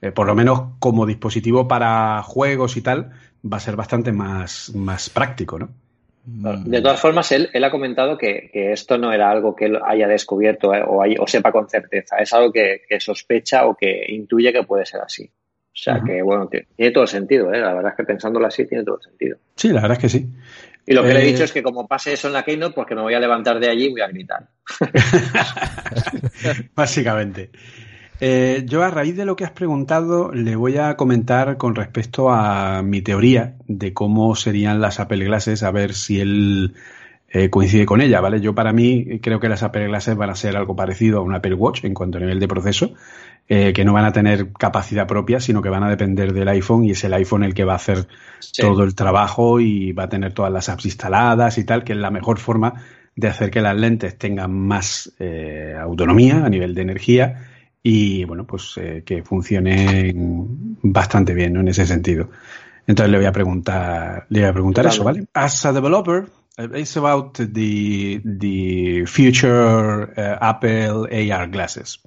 eh, 0.00 0.12
por 0.12 0.26
lo 0.26 0.34
menos 0.34 0.62
como 0.78 1.04
dispositivo 1.04 1.68
para 1.68 2.22
juegos 2.22 2.78
y 2.78 2.80
tal, 2.80 3.12
va 3.44 3.58
a 3.58 3.60
ser 3.60 3.76
bastante 3.76 4.12
más, 4.12 4.74
más 4.74 5.10
práctico, 5.10 5.58
¿no? 5.58 5.68
De 6.24 6.80
todas 6.80 6.98
formas, 6.98 7.30
él, 7.32 7.50
él 7.52 7.62
ha 7.64 7.70
comentado 7.70 8.16
que, 8.16 8.48
esto 8.54 8.96
no 8.96 9.12
era 9.12 9.30
algo 9.30 9.54
que 9.54 9.66
él 9.66 9.78
haya 9.84 10.08
descubierto 10.08 10.74
eh, 10.74 10.82
o, 10.82 11.04
o, 11.04 11.26
sepa 11.26 11.52
con 11.52 11.68
certeza, 11.68 12.16
es 12.16 12.32
algo 12.32 12.50
que, 12.50 12.80
sospecha 12.98 13.66
o 13.66 13.74
que 13.74 14.06
intuye 14.08 14.54
que 14.54 14.62
puede 14.62 14.86
ser 14.86 15.02
así. 15.02 15.24
O 15.26 15.76
sea 15.76 16.00
que, 16.00 16.22
bueno, 16.22 16.48
tiene 16.48 16.92
todo 16.92 17.02
el 17.02 17.08
sentido, 17.08 17.52
¿eh? 17.52 17.60
la 17.60 17.74
verdad 17.74 17.92
es 17.92 17.96
que 17.96 18.04
pensándolo 18.04 18.46
así 18.46 18.64
tiene 18.64 18.84
todo 18.84 18.96
el 18.96 19.02
sentido. 19.02 19.36
Sí, 19.56 19.68
la 19.68 19.82
verdad 19.82 19.98
es 19.98 20.02
que 20.02 20.08
sí. 20.08 20.26
Y 20.86 20.92
lo 20.92 21.02
que 21.02 21.14
le 21.14 21.22
he 21.22 21.26
dicho 21.26 21.42
eh, 21.42 21.46
es 21.46 21.52
que 21.52 21.62
como 21.62 21.86
pase 21.86 22.12
eso 22.12 22.28
en 22.28 22.34
la 22.34 22.42
Keynote, 22.42 22.74
pues 22.74 22.86
que 22.86 22.94
me 22.94 23.02
voy 23.02 23.14
a 23.14 23.20
levantar 23.20 23.58
de 23.58 23.70
allí 23.70 23.86
y 23.86 23.90
voy 23.90 24.02
a 24.02 24.08
gritar. 24.08 24.48
Básicamente. 26.74 27.50
Eh, 28.20 28.64
yo 28.66 28.82
a 28.82 28.90
raíz 28.90 29.16
de 29.16 29.24
lo 29.24 29.34
que 29.34 29.44
has 29.44 29.50
preguntado 29.50 30.32
le 30.32 30.56
voy 30.56 30.76
a 30.76 30.96
comentar 30.96 31.56
con 31.56 31.74
respecto 31.74 32.30
a 32.30 32.82
mi 32.82 33.02
teoría 33.02 33.56
de 33.66 33.92
cómo 33.92 34.36
serían 34.36 34.80
las 34.80 35.00
Apple 35.00 35.24
Glasses, 35.24 35.62
a 35.62 35.70
ver 35.70 35.94
si 35.94 36.20
él 36.20 36.74
eh, 37.28 37.50
coincide 37.50 37.86
con 37.86 38.00
ella, 38.00 38.20
¿vale? 38.20 38.40
Yo 38.40 38.54
para 38.54 38.72
mí 38.72 39.18
creo 39.20 39.40
que 39.40 39.48
las 39.48 39.64
Apple 39.64 39.88
Glasses 39.88 40.16
van 40.16 40.30
a 40.30 40.36
ser 40.36 40.56
algo 40.56 40.76
parecido 40.76 41.18
a 41.18 41.22
un 41.22 41.34
Apple 41.34 41.54
Watch 41.54 41.84
en 41.84 41.92
cuanto 41.92 42.18
a 42.18 42.20
nivel 42.20 42.38
de 42.38 42.46
proceso, 42.46 42.94
eh, 43.48 43.72
que 43.74 43.84
no 43.84 43.92
van 43.92 44.06
a 44.06 44.12
tener 44.12 44.52
capacidad 44.52 45.06
propia, 45.06 45.38
sino 45.38 45.60
que 45.60 45.68
van 45.68 45.82
a 45.82 45.90
depender 45.90 46.32
del 46.32 46.48
iPhone 46.48 46.84
y 46.84 46.92
es 46.92 47.04
el 47.04 47.12
iPhone 47.12 47.44
el 47.44 47.52
que 47.52 47.64
va 47.64 47.74
a 47.74 47.76
hacer 47.76 48.08
todo 48.56 48.84
el 48.84 48.94
trabajo 48.94 49.60
y 49.60 49.92
va 49.92 50.04
a 50.04 50.08
tener 50.08 50.32
todas 50.32 50.50
las 50.50 50.68
apps 50.68 50.86
instaladas 50.86 51.58
y 51.58 51.64
tal, 51.64 51.84
que 51.84 51.92
es 51.92 51.98
la 51.98 52.10
mejor 52.10 52.38
forma 52.38 52.82
de 53.16 53.28
hacer 53.28 53.50
que 53.50 53.60
las 53.60 53.76
lentes 53.76 54.16
tengan 54.16 54.52
más 54.52 55.12
eh, 55.18 55.76
autonomía 55.78 56.44
a 56.44 56.48
nivel 56.48 56.74
de 56.74 56.82
energía 56.82 57.48
y 57.82 58.24
bueno, 58.24 58.46
pues 58.46 58.78
eh, 58.78 59.02
que 59.04 59.22
funcionen 59.22 60.78
bastante 60.82 61.34
bien 61.34 61.52
¿no? 61.52 61.60
en 61.60 61.68
ese 61.68 61.86
sentido. 61.86 62.30
Entonces 62.86 63.10
le 63.10 63.18
voy 63.18 63.26
a 63.26 63.32
preguntar, 63.32 64.26
le 64.30 64.40
voy 64.40 64.48
a 64.48 64.52
preguntar 64.52 64.86
eso, 64.86 65.04
¿vale? 65.04 65.26
As 65.34 65.64
a 65.66 65.72
developer, 65.72 66.26
it's 66.74 66.96
about 66.96 67.34
the 67.36 68.20
the 68.24 69.04
future 69.06 70.12
uh, 70.16 70.38
Apple 70.40 71.08
AR 71.10 71.48
glasses. 71.48 72.00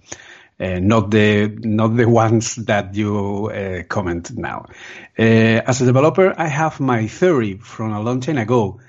Uh, 0.59 0.79
not 0.79 1.11
the 1.11 1.55
not 1.59 1.95
the 1.95 2.09
ones 2.09 2.55
that 2.55 2.95
you 2.95 3.47
uh, 3.47 3.83
comment 3.83 4.35
now. 4.35 4.65
Uh, 5.17 5.61
as 5.65 5.81
a 5.81 5.85
developer, 5.85 6.33
I 6.35 6.47
have 6.47 6.79
my 6.79 7.07
theory 7.07 7.57
from 7.57 7.93
a 7.93 8.01
long 8.01 8.21
time 8.21 8.37
ago 8.37 8.79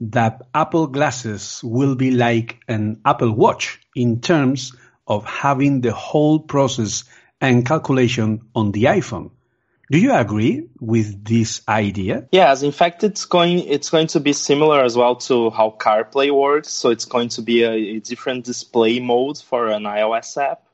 that 0.00 0.42
Apple 0.54 0.86
glasses 0.86 1.60
will 1.62 1.96
be 1.96 2.12
like 2.12 2.60
an 2.66 3.00
Apple 3.04 3.32
Watch 3.32 3.78
in 3.94 4.20
terms 4.20 4.72
of 5.06 5.24
having 5.24 5.80
the 5.82 5.92
whole 5.92 6.38
process 6.40 7.04
and 7.40 7.66
calculation 7.66 8.42
on 8.54 8.72
the 8.72 8.84
iPhone. 8.84 9.30
Do 9.90 9.98
you 9.98 10.12
agree 10.12 10.68
with 10.80 11.24
this 11.24 11.62
idea? 11.66 12.28
Yes, 12.30 12.62
in 12.62 12.72
fact, 12.72 13.04
it's 13.04 13.24
going 13.24 13.60
it's 13.60 13.88
going 13.88 14.08
to 14.08 14.20
be 14.20 14.34
similar 14.34 14.82
as 14.82 14.96
well 14.96 15.16
to 15.16 15.50
how 15.50 15.74
CarPlay 15.78 16.30
works. 16.30 16.68
So 16.68 16.90
it's 16.90 17.06
going 17.06 17.30
to 17.30 17.42
be 17.42 17.62
a, 17.62 17.72
a 17.72 18.00
different 18.00 18.44
display 18.44 19.00
mode 19.00 19.38
for 19.38 19.68
an 19.68 19.84
iOS 19.84 20.36
app 20.42 20.67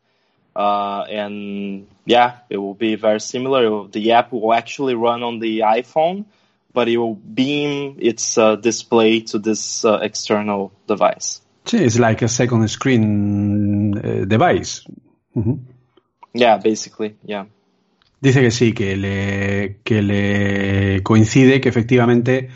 uh, 0.57 1.05
and 1.09 1.87
yeah, 2.05 2.39
it 2.49 2.59
will 2.59 2.75
be 2.75 2.95
very 2.97 3.21
similar. 3.21 3.89
The 3.89 4.13
app 4.13 4.33
will 4.33 4.53
actually 4.53 4.95
run 4.95 5.23
on 5.23 5.39
the 5.39 5.61
iPhone, 5.61 6.27
but 6.73 6.89
it 6.89 6.97
will 6.97 7.15
beam 7.15 7.97
its 8.01 8.39
uh, 8.39 8.57
display 8.57 9.21
to 9.21 9.39
this 9.39 9.85
uh, 9.85 9.99
external 10.03 10.73
device. 10.87 11.41
It's 11.73 11.99
like 11.99 12.23
a 12.23 12.29
second 12.29 12.69
screen 12.69 13.97
uh, 13.97 14.27
device. 14.27 14.83
Mm 15.35 15.43
-hmm. 15.43 15.59
Yeah, 16.35 16.63
basically, 16.63 17.15
yeah. 17.25 17.47
Dice 18.21 18.41
que 18.41 18.51
sí, 18.51 18.73
que 18.73 18.97
le, 18.97 19.77
que 19.85 20.03
le 20.03 21.03
coincide 21.03 21.61
que 21.61 21.69
efectivamente 21.69 22.49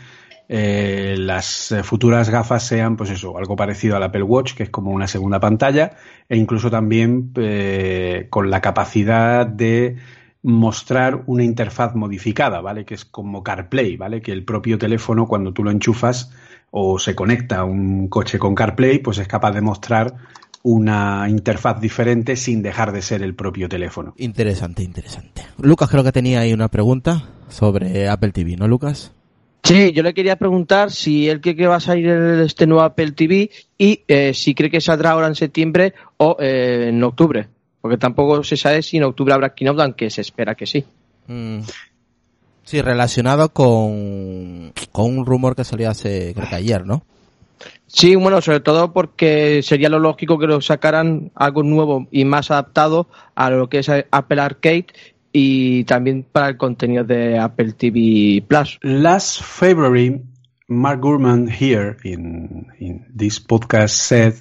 eh, 0.51 1.15
las 1.15 1.71
eh, 1.71 1.83
futuras 1.83 2.31
gafas 2.31 2.63
sean, 2.63 2.97
pues 2.97 3.11
eso, 3.11 3.37
algo 3.37 3.55
parecido 3.55 3.95
al 3.95 4.01
Apple 4.01 4.23
Watch, 4.23 4.55
que 4.55 4.63
es 4.63 4.71
como 4.71 4.89
una 4.89 5.07
segunda 5.07 5.39
pantalla, 5.39 5.91
e 6.27 6.37
incluso 6.37 6.71
también 6.71 7.31
eh, 7.35 8.25
con 8.31 8.49
la 8.49 8.59
capacidad 8.59 9.45
de 9.45 9.97
mostrar 10.41 11.21
una 11.27 11.43
interfaz 11.43 11.93
modificada, 11.93 12.61
¿vale? 12.61 12.83
Que 12.83 12.95
es 12.95 13.05
como 13.05 13.43
CarPlay, 13.43 13.95
¿vale? 13.95 14.23
Que 14.23 14.31
el 14.31 14.43
propio 14.43 14.79
teléfono, 14.79 15.27
cuando 15.27 15.53
tú 15.53 15.63
lo 15.63 15.69
enchufas 15.69 16.31
o 16.71 16.97
se 16.97 17.13
conecta 17.13 17.59
a 17.59 17.63
un 17.63 18.07
coche 18.07 18.39
con 18.39 18.55
CarPlay, 18.55 18.99
pues 18.99 19.19
es 19.19 19.27
capaz 19.27 19.51
de 19.51 19.61
mostrar 19.61 20.15
una 20.63 21.29
interfaz 21.29 21.79
diferente 21.79 22.35
sin 22.35 22.63
dejar 22.63 22.91
de 22.91 23.03
ser 23.03 23.21
el 23.21 23.35
propio 23.35 23.69
teléfono. 23.69 24.15
Interesante, 24.17 24.81
interesante. 24.81 25.43
Lucas 25.59 25.89
creo 25.89 26.03
que 26.03 26.11
tenía 26.11 26.39
ahí 26.39 26.53
una 26.53 26.69
pregunta 26.69 27.29
sobre 27.49 28.09
Apple 28.09 28.31
TV, 28.31 28.55
¿no, 28.57 28.67
Lucas? 28.67 29.13
Sí, 29.69 29.91
yo 29.91 30.01
le 30.01 30.15
quería 30.15 30.35
preguntar 30.35 30.89
si 30.89 31.29
él 31.29 31.41
cree 31.41 31.55
que 31.55 31.67
va 31.67 31.75
a 31.75 31.79
salir 31.79 32.09
este 32.09 32.65
nuevo 32.65 32.81
Apple 32.81 33.11
TV 33.11 33.51
y 33.77 34.01
eh, 34.07 34.33
si 34.33 34.55
cree 34.55 34.71
que 34.71 34.81
saldrá 34.81 35.11
ahora 35.11 35.27
en 35.27 35.35
septiembre 35.35 35.93
o 36.17 36.37
eh, 36.39 36.87
en 36.89 37.03
octubre. 37.03 37.47
Porque 37.79 37.99
tampoco 37.99 38.43
se 38.43 38.57
sabe 38.57 38.81
si 38.81 38.97
en 38.97 39.03
octubre 39.03 39.31
habrá 39.31 39.53
keynote, 39.53 39.83
aunque 39.83 40.09
se 40.09 40.21
espera 40.21 40.55
que 40.55 40.65
sí. 40.65 40.83
Mm. 41.27 41.59
Sí, 42.63 42.81
relacionado 42.81 43.49
con, 43.49 44.73
un 44.91 45.25
rumor 45.27 45.55
que 45.55 45.63
salió 45.63 45.91
hace, 45.91 46.33
creo 46.33 46.49
que 46.49 46.55
ayer, 46.55 46.87
¿no? 46.87 47.03
Sí, 47.85 48.15
bueno, 48.15 48.41
sobre 48.41 48.61
todo 48.61 48.91
porque 48.91 49.61
sería 49.61 49.89
lo 49.89 49.99
lógico 49.99 50.39
que 50.39 50.47
lo 50.47 50.61
sacaran 50.61 51.31
algo 51.35 51.61
nuevo 51.61 52.07
y 52.09 52.25
más 52.25 52.49
adaptado 52.49 53.07
a 53.35 53.51
lo 53.51 53.69
que 53.69 53.79
es 53.79 53.89
Apple 53.89 54.41
Arcade 54.41 54.87
y 55.31 55.83
también 55.85 56.25
para 56.31 56.49
el 56.49 56.57
contenido 56.57 57.03
de 57.03 57.37
Apple 57.37 57.73
TV 57.73 58.43
Plus. 58.47 58.79
Last 58.81 59.41
February, 59.43 60.21
Mark 60.67 61.01
Gurman 61.01 61.47
here 61.47 61.97
in, 62.03 62.67
in 62.79 63.05
this 63.15 63.39
podcast 63.39 63.95
said 63.95 64.35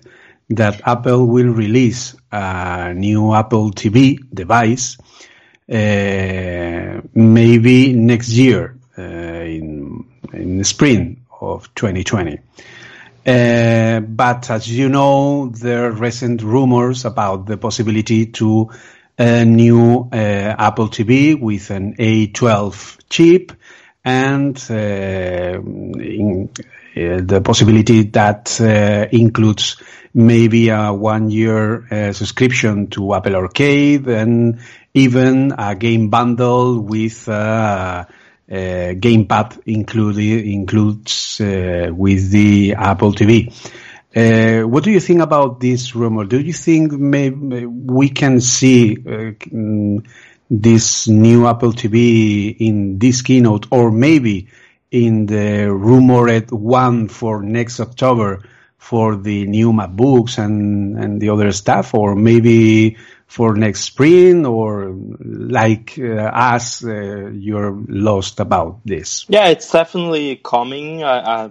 that 0.50 0.80
Apple 0.84 1.26
will 1.26 1.52
release 1.52 2.16
a 2.32 2.92
new 2.94 3.34
Apple 3.34 3.70
TV 3.72 4.18
device 4.32 4.96
uh, 5.70 7.00
maybe 7.14 7.92
next 7.92 8.30
year 8.30 8.78
uh, 8.96 9.02
in, 9.02 10.04
in 10.32 10.58
the 10.58 10.64
spring 10.64 11.24
of 11.40 11.72
2020. 11.74 12.38
Uh, 13.26 14.00
but 14.00 14.50
as 14.50 14.70
you 14.70 14.88
know, 14.88 15.48
there 15.48 15.84
are 15.86 15.90
recent 15.90 16.42
rumors 16.42 17.04
about 17.04 17.44
the 17.44 17.58
possibility 17.58 18.24
to 18.24 18.70
a 19.18 19.44
new 19.44 20.08
uh, 20.12 20.16
Apple 20.16 20.88
TV 20.88 21.38
with 21.38 21.70
an 21.70 21.96
A12 21.96 22.98
chip 23.10 23.52
and 24.04 24.56
uh, 24.70 24.74
in, 24.74 26.48
uh, 26.54 27.20
the 27.22 27.40
possibility 27.44 28.04
that 28.04 28.60
includes 29.12 29.82
maybe 30.14 30.68
a 30.68 30.92
one 30.92 31.30
year 31.30 32.12
subscription 32.12 32.88
to 32.88 33.14
Apple 33.14 33.36
Arcade 33.36 34.06
and 34.08 34.60
even 34.94 35.52
a 35.58 35.74
game 35.74 36.08
bundle 36.08 36.80
with 36.80 37.28
uh, 37.28 38.04
gamepad 38.94 39.60
included 39.66 40.46
includes 40.46 41.40
uh, 41.40 41.90
with 41.92 42.30
the 42.30 42.74
Apple 42.74 43.12
TV. 43.12 43.52
Uh, 44.14 44.62
what 44.62 44.84
do 44.84 44.90
you 44.90 45.00
think 45.00 45.20
about 45.20 45.60
this 45.60 45.94
rumor? 45.94 46.24
Do 46.24 46.40
you 46.40 46.52
think 46.52 46.92
maybe 46.92 47.66
we 47.66 48.08
can 48.08 48.40
see 48.40 48.96
uh, 48.96 49.32
mm, 49.52 50.06
this 50.50 51.08
new 51.08 51.46
Apple 51.46 51.72
TV 51.72 52.56
in 52.58 52.98
this 52.98 53.22
keynote, 53.22 53.66
or 53.70 53.90
maybe 53.90 54.48
in 54.90 55.26
the 55.26 55.70
rumored 55.70 56.50
one 56.50 57.08
for 57.08 57.42
next 57.42 57.80
October 57.80 58.40
for 58.78 59.16
the 59.16 59.46
new 59.46 59.72
MacBooks 59.72 60.42
and 60.42 60.98
and 60.98 61.20
the 61.20 61.28
other 61.28 61.52
stuff, 61.52 61.94
or 61.94 62.14
maybe 62.14 62.96
for 63.26 63.54
next 63.54 63.80
spring, 63.80 64.46
or 64.46 64.96
like 65.20 65.98
uh, 65.98 66.14
us, 66.14 66.82
uh, 66.82 67.28
you're 67.28 67.78
lost 67.86 68.40
about 68.40 68.80
this? 68.86 69.26
Yeah, 69.28 69.48
it's 69.48 69.70
definitely 69.70 70.36
coming. 70.36 71.04
I, 71.04 71.44
I, 71.44 71.50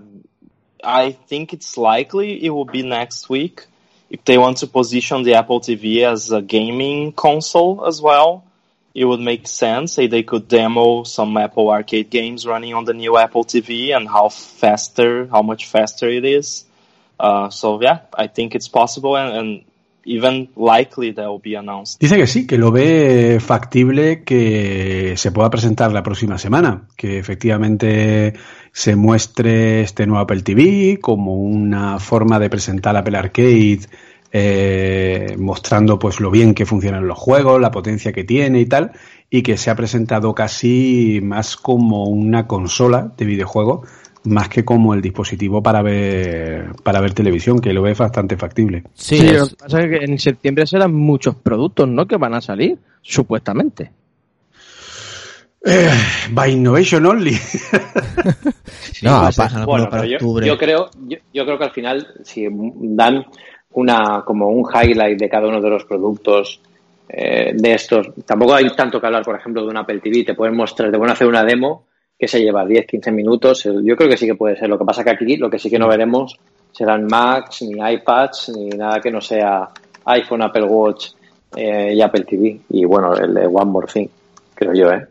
I 0.84 1.12
think 1.12 1.54
it's 1.54 1.78
likely 1.78 2.44
it 2.44 2.50
will 2.50 2.66
be 2.66 2.84
next 2.84 3.30
week. 3.30 3.66
If 4.10 4.24
they 4.24 4.38
want 4.38 4.58
to 4.58 4.68
position 4.68 5.24
the 5.24 5.36
Apple 5.36 5.60
TV 5.60 6.04
as 6.04 6.32
a 6.32 6.42
gaming 6.42 7.12
console 7.12 7.86
as 7.86 8.02
well, 8.02 8.46
it 8.94 9.06
would 9.06 9.20
make 9.20 9.48
sense. 9.48 9.94
Say 9.94 10.08
they 10.08 10.24
could 10.24 10.48
demo 10.48 11.04
some 11.04 11.36
Apple 11.38 11.70
Arcade 11.70 12.10
games 12.10 12.48
running 12.48 12.74
on 12.74 12.86
the 12.86 12.94
new 12.94 13.18
Apple 13.18 13.44
TV 13.44 13.96
and 13.96 14.08
how 14.08 14.30
faster, 14.30 15.28
how 15.28 15.42
much 15.42 15.66
faster 15.68 16.10
it 16.10 16.26
is. 16.26 16.66
Uh, 17.20 17.50
so 17.50 17.82
yeah, 17.82 18.02
I 18.13 18.28
think 18.28 18.56
it's 18.56 18.68
possible 18.68 19.18
and, 19.18 19.38
and 19.38 19.63
even 20.08 20.48
likely 20.56 21.12
that 21.12 21.28
will 21.28 21.40
be 21.40 21.56
announced. 21.56 22.00
Dice 22.00 22.16
que 22.16 22.28
sí, 22.28 22.48
que 22.48 22.58
lo 22.58 22.72
ve 22.72 23.40
factible 23.40 24.24
que 24.24 25.16
se 25.18 25.32
pueda 25.32 25.50
presentar 25.50 25.92
la 25.92 26.02
próxima 26.02 26.38
semana, 26.38 26.88
que 26.96 27.20
efectivamente 27.20 28.34
se 28.78 28.96
muestre 28.96 29.82
este 29.82 30.06
nuevo 30.06 30.22
Apple 30.22 30.44
TV 30.44 31.00
como 31.02 31.34
una 31.34 31.98
forma 31.98 32.38
de 32.38 32.48
presentar 32.48 32.96
Apple 32.96 33.18
Arcade 33.18 33.80
eh, 34.32 35.36
mostrando 35.40 35.98
pues 35.98 36.20
lo 36.20 36.30
bien 36.30 36.54
que 36.54 36.68
funcionan 36.68 37.08
los 37.08 37.18
juegos, 37.18 37.60
la 37.60 37.72
potencia 37.72 38.13
que 38.13 38.24
tiene 38.24 38.60
y 38.60 38.68
tal, 38.68 38.92
y 39.32 39.42
que 39.42 39.58
se 39.58 39.72
ha 39.72 39.76
presentado 39.76 40.36
casi 40.36 41.22
más 41.24 41.58
como 41.58 42.04
una 42.04 42.46
consola 42.46 43.12
de 43.18 43.26
videojuegos 43.26 43.90
más 44.26 44.48
que 44.48 44.63
como 44.63 44.94
el 44.94 45.02
dispositivo 45.02 45.63
para 45.63 45.82
ver 45.82 46.76
para 46.84 47.02
ver 47.02 47.16
televisión, 47.16 47.60
que 47.60 47.74
lo 47.74 47.82
ve 47.82 47.96
bastante 47.96 48.38
factible. 48.38 48.84
Sí, 48.94 49.18
sí 49.18 49.32
lo 49.32 49.48
que 49.48 49.56
pasa 49.56 49.80
es 49.80 49.90
que 49.90 50.06
en 50.06 50.20
septiembre 50.20 50.68
serán 50.68 50.94
muchos 50.94 51.34
productos, 51.34 51.90
¿no? 51.90 52.06
Que 52.06 52.18
van 52.18 52.36
a 52.36 52.42
salir, 52.42 52.78
supuestamente. 53.02 53.90
Eh, 55.65 55.89
by 56.32 56.52
innovation 56.52 57.06
only. 57.06 57.34
sí, 57.34 59.06
no, 59.06 59.22
pues, 59.22 59.36
pasa, 59.36 59.65
bueno, 59.65 59.89
para 59.89 60.06
yo, 60.06 60.17
yo, 60.41 60.58
creo, 60.58 60.89
yo, 61.08 61.17
yo, 61.34 61.46
creo 61.46 61.58
que 61.58 61.63
al 61.63 61.72
final, 61.72 62.08
si 62.24 62.48
dan 62.50 63.26
una 63.72 64.24
como 64.26 64.50
un 64.50 64.63
highlight 64.63 65.20
de 65.20 65.30
cada 65.30 65.48
uno 65.48 65.62
de 65.62 65.70
los 65.70 65.86
productos 65.86 66.62
eh, 67.10 67.52
de 67.54 67.74
estos, 67.74 68.10
tampoco 68.26 68.54
hay 68.54 68.70
tanto 68.76 69.00
que 69.00 69.08
hablar, 69.08 69.24
por 69.24 69.36
ejemplo, 69.36 69.63
de 69.63 69.70
un 69.70 69.78
Apple 69.78 70.00
TV, 70.00 70.24
te 70.24 70.36
pueden 70.36 70.56
mostrar, 70.56 70.91
te 70.91 70.98
pueden 70.98 71.13
hacer 71.13 71.28
una 71.28 71.43
demo 71.43 71.86
que 72.17 72.28
se 72.28 72.41
lleva 72.41 72.65
10, 72.65 72.88
15 72.88 73.12
minutos. 73.12 73.63
Yo 73.84 73.96
creo 73.96 74.10
que 74.10 74.17
sí 74.17 74.26
que 74.26 74.36
puede 74.36 74.58
ser. 74.58 74.70
Lo 74.70 74.78
que 74.78 74.86
pasa 74.86 75.04
que 75.04 75.12
aquí 75.12 75.38
lo 75.38 75.50
que 75.50 75.60
sí 75.60 75.70
que 75.70 75.78
no 75.78 75.88
veremos 75.88 76.38
serán 76.72 77.06
Macs, 77.06 77.62
ni 77.63 77.80
iPads, 77.80 78.50
ni 78.56 78.70
nada 78.70 79.00
que 79.00 79.12
no 79.12 79.22
sea 79.22 79.70
iPhone, 80.06 80.41
Apple 80.41 80.63
Watch 80.63 81.10
eh, 81.56 81.93
y 81.93 82.02
Apple 82.02 82.24
TV. 82.24 82.60
Y 82.70 82.86
bueno, 82.86 83.13
el 83.15 83.34
de 83.34 83.46
One 83.46 83.65
More 83.65 83.88
Thing, 83.91 84.08
creo 84.56 84.74
yo, 84.74 84.91
¿eh? 84.91 85.08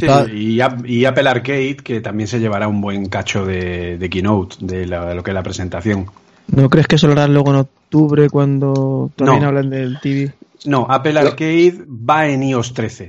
Sí, 0.00 0.06
y, 0.32 0.60
y, 0.92 1.04
Apple 1.04 1.28
Arcade, 1.28 1.76
que 1.76 2.00
también 2.00 2.26
se 2.26 2.38
llevará 2.40 2.68
un 2.68 2.80
buen 2.80 3.06
cacho 3.06 3.44
de, 3.44 3.98
de 3.98 4.10
keynote, 4.10 4.56
de, 4.60 4.86
la, 4.86 5.06
de, 5.06 5.14
lo 5.14 5.22
que 5.22 5.30
es 5.30 5.34
la 5.34 5.42
presentación. 5.42 6.06
¿No 6.48 6.68
crees 6.70 6.86
que 6.86 6.96
eso 6.96 7.06
lo 7.06 7.14
harán 7.14 7.34
luego 7.34 7.50
en 7.50 7.56
octubre 7.56 8.28
cuando 8.30 9.10
también 9.16 9.42
no. 9.42 9.48
hablan 9.48 9.70
del 9.70 9.98
TV? 10.00 10.32
No, 10.64 10.86
Apple 10.88 11.18
Arcade 11.18 11.84
va 11.88 12.26
en 12.28 12.42
iOS 12.42 12.74
13. 12.74 13.04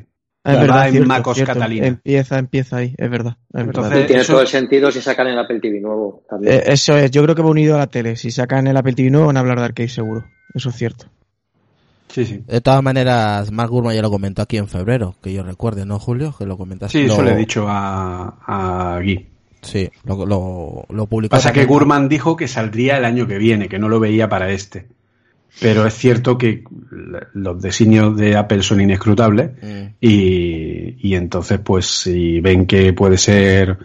Es 0.48 0.56
va 0.56 0.62
verdad, 0.62 0.86
en 0.88 0.92
cierto, 0.94 1.08
MacOS 1.10 1.36
cierto. 1.36 1.54
Catalina. 1.54 1.88
Empieza, 1.88 2.40
empieza 2.40 2.78
ahí, 2.78 2.96
es 2.98 3.10
verdad. 3.10 3.36
Es 3.54 3.62
Entonces, 3.62 3.92
verdad. 3.92 4.08
tiene 4.08 4.22
eso- 4.22 4.34
todo 4.34 4.42
el 4.42 4.48
sentido 4.48 4.92
si 4.92 5.02
sacan 5.02 5.28
el 5.28 5.38
Apple 5.38 5.60
TV 5.60 5.82
nuevo 5.82 6.24
también. 6.30 6.54
Eh, 6.54 6.64
eso 6.68 6.98
es, 6.98 7.12
yo 7.12 7.22
creo 7.24 7.36
que 7.36 7.42
va 7.42 7.50
unido 7.50 7.76
a 7.76 7.80
la 7.80 7.88
tele. 7.88 8.16
Si 8.16 8.32
sacan 8.32 8.66
el 8.68 8.78
Apple 8.78 8.94
TV 8.94 9.10
nuevo 9.10 9.28
van 9.28 9.38
a 9.38 9.42
hablar 9.42 9.60
de 9.60 9.66
arcade 9.66 9.90
seguro. 9.90 10.26
Eso 10.54 10.70
es 10.70 10.76
cierto. 10.76 11.08
Sí, 12.10 12.26
sí. 12.26 12.42
De 12.48 12.62
todas 12.62 12.82
maneras, 12.82 13.52
Mark 13.52 13.70
Gurman 13.70 13.94
ya 13.96 14.02
lo 14.02 14.10
comentó 14.10 14.42
aquí 14.42 14.58
en 14.58 14.68
febrero, 14.68 15.16
que 15.22 15.34
yo 15.34 15.44
recuerde, 15.44 15.86
¿no, 15.86 16.00
Julio? 16.00 16.34
Que 16.38 16.46
lo 16.46 16.58
comentaste. 16.58 16.98
Sí, 17.00 17.08
lo, 17.08 17.14
eso 17.14 17.22
le 17.24 17.34
he 17.34 17.38
dicho 17.38 17.66
a, 17.68 18.38
a 18.46 19.00
Guy. 19.00 19.28
Sí, 19.62 19.90
lo, 20.06 20.26
lo, 20.26 20.86
lo 20.90 21.06
publicó. 21.08 21.32
Pasa 21.32 21.52
que. 21.52 21.66
Gurman 21.66 22.08
dijo 22.08 22.36
que 22.36 22.48
saldría 22.48 22.98
el 22.98 23.06
año 23.06 23.28
que 23.28 23.38
viene, 23.38 23.68
que 23.68 23.80
no 23.80 23.90
lo 23.90 24.00
veía 24.00 24.30
para 24.30 24.52
este. 24.52 24.88
Pero 25.60 25.88
es 25.88 25.96
cierto 25.96 26.38
que 26.38 26.64
los 27.34 27.62
designios 27.62 28.16
de 28.16 28.36
Apple 28.38 28.62
son 28.62 28.80
inescrutables 28.82 29.52
Mm. 29.62 29.96
y, 30.00 30.96
y 31.10 31.16
entonces 31.16 31.60
pues 31.60 31.88
si 31.88 32.40
ven 32.42 32.68
que 32.68 32.94
puede 32.94 33.18
ser 33.18 33.78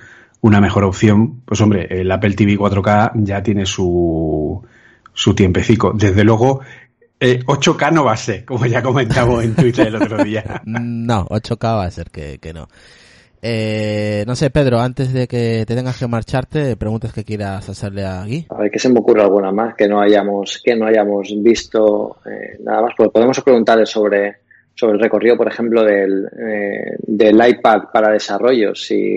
una 0.42 0.60
mejor 0.60 0.84
opción, 0.84 1.40
pues 1.46 1.60
hombre, 1.60 1.86
el 1.88 2.10
Apple 2.10 2.34
TV 2.34 2.58
4K 2.58 3.12
ya 3.14 3.42
tiene 3.42 3.64
su, 3.64 4.62
su 5.14 5.34
tiempecico. 5.34 5.92
Desde 5.94 6.24
luego, 6.24 6.60
eh, 7.22 7.40
8K 7.44 7.92
no 7.92 8.04
va 8.04 8.14
a 8.14 8.16
ser, 8.16 8.44
como 8.44 8.66
ya 8.66 8.82
comentamos 8.82 9.44
en 9.44 9.54
Twitter 9.54 9.86
el 9.86 9.96
otro 9.96 10.24
día. 10.24 10.60
No, 10.64 11.26
8K 11.26 11.64
va 11.64 11.84
a 11.84 11.90
ser 11.90 12.10
que, 12.10 12.38
que 12.38 12.52
no. 12.52 12.68
Eh, 13.40 14.24
no 14.26 14.34
sé, 14.34 14.50
Pedro, 14.50 14.80
antes 14.80 15.12
de 15.12 15.28
que 15.28 15.64
te 15.66 15.74
tengas 15.76 15.98
que 15.98 16.06
marcharte, 16.06 16.76
preguntas 16.76 17.12
que 17.12 17.24
quieras 17.24 17.68
hacerle 17.68 18.04
a 18.04 18.24
Gui. 18.24 18.46
A 18.50 18.58
ver, 18.58 18.70
que 18.70 18.78
se 18.78 18.88
me 18.88 18.98
ocurre 18.98 19.22
alguna 19.22 19.52
más 19.52 19.74
que 19.74 19.88
no 19.88 20.00
hayamos, 20.00 20.60
que 20.64 20.74
no 20.74 20.86
hayamos 20.86 21.32
visto 21.38 22.16
eh, 22.26 22.58
nada 22.64 22.82
más. 22.82 22.94
Pues 22.96 23.10
podemos 23.10 23.40
preguntarle 23.40 23.86
sobre, 23.86 24.36
sobre 24.74 24.94
el 24.94 25.00
recorrido, 25.00 25.36
por 25.36 25.48
ejemplo, 25.48 25.84
del, 25.84 26.26
eh, 26.26 26.96
del 26.98 27.36
iPad 27.48 27.82
para 27.92 28.12
desarrollo. 28.12 28.74
Si, 28.74 29.16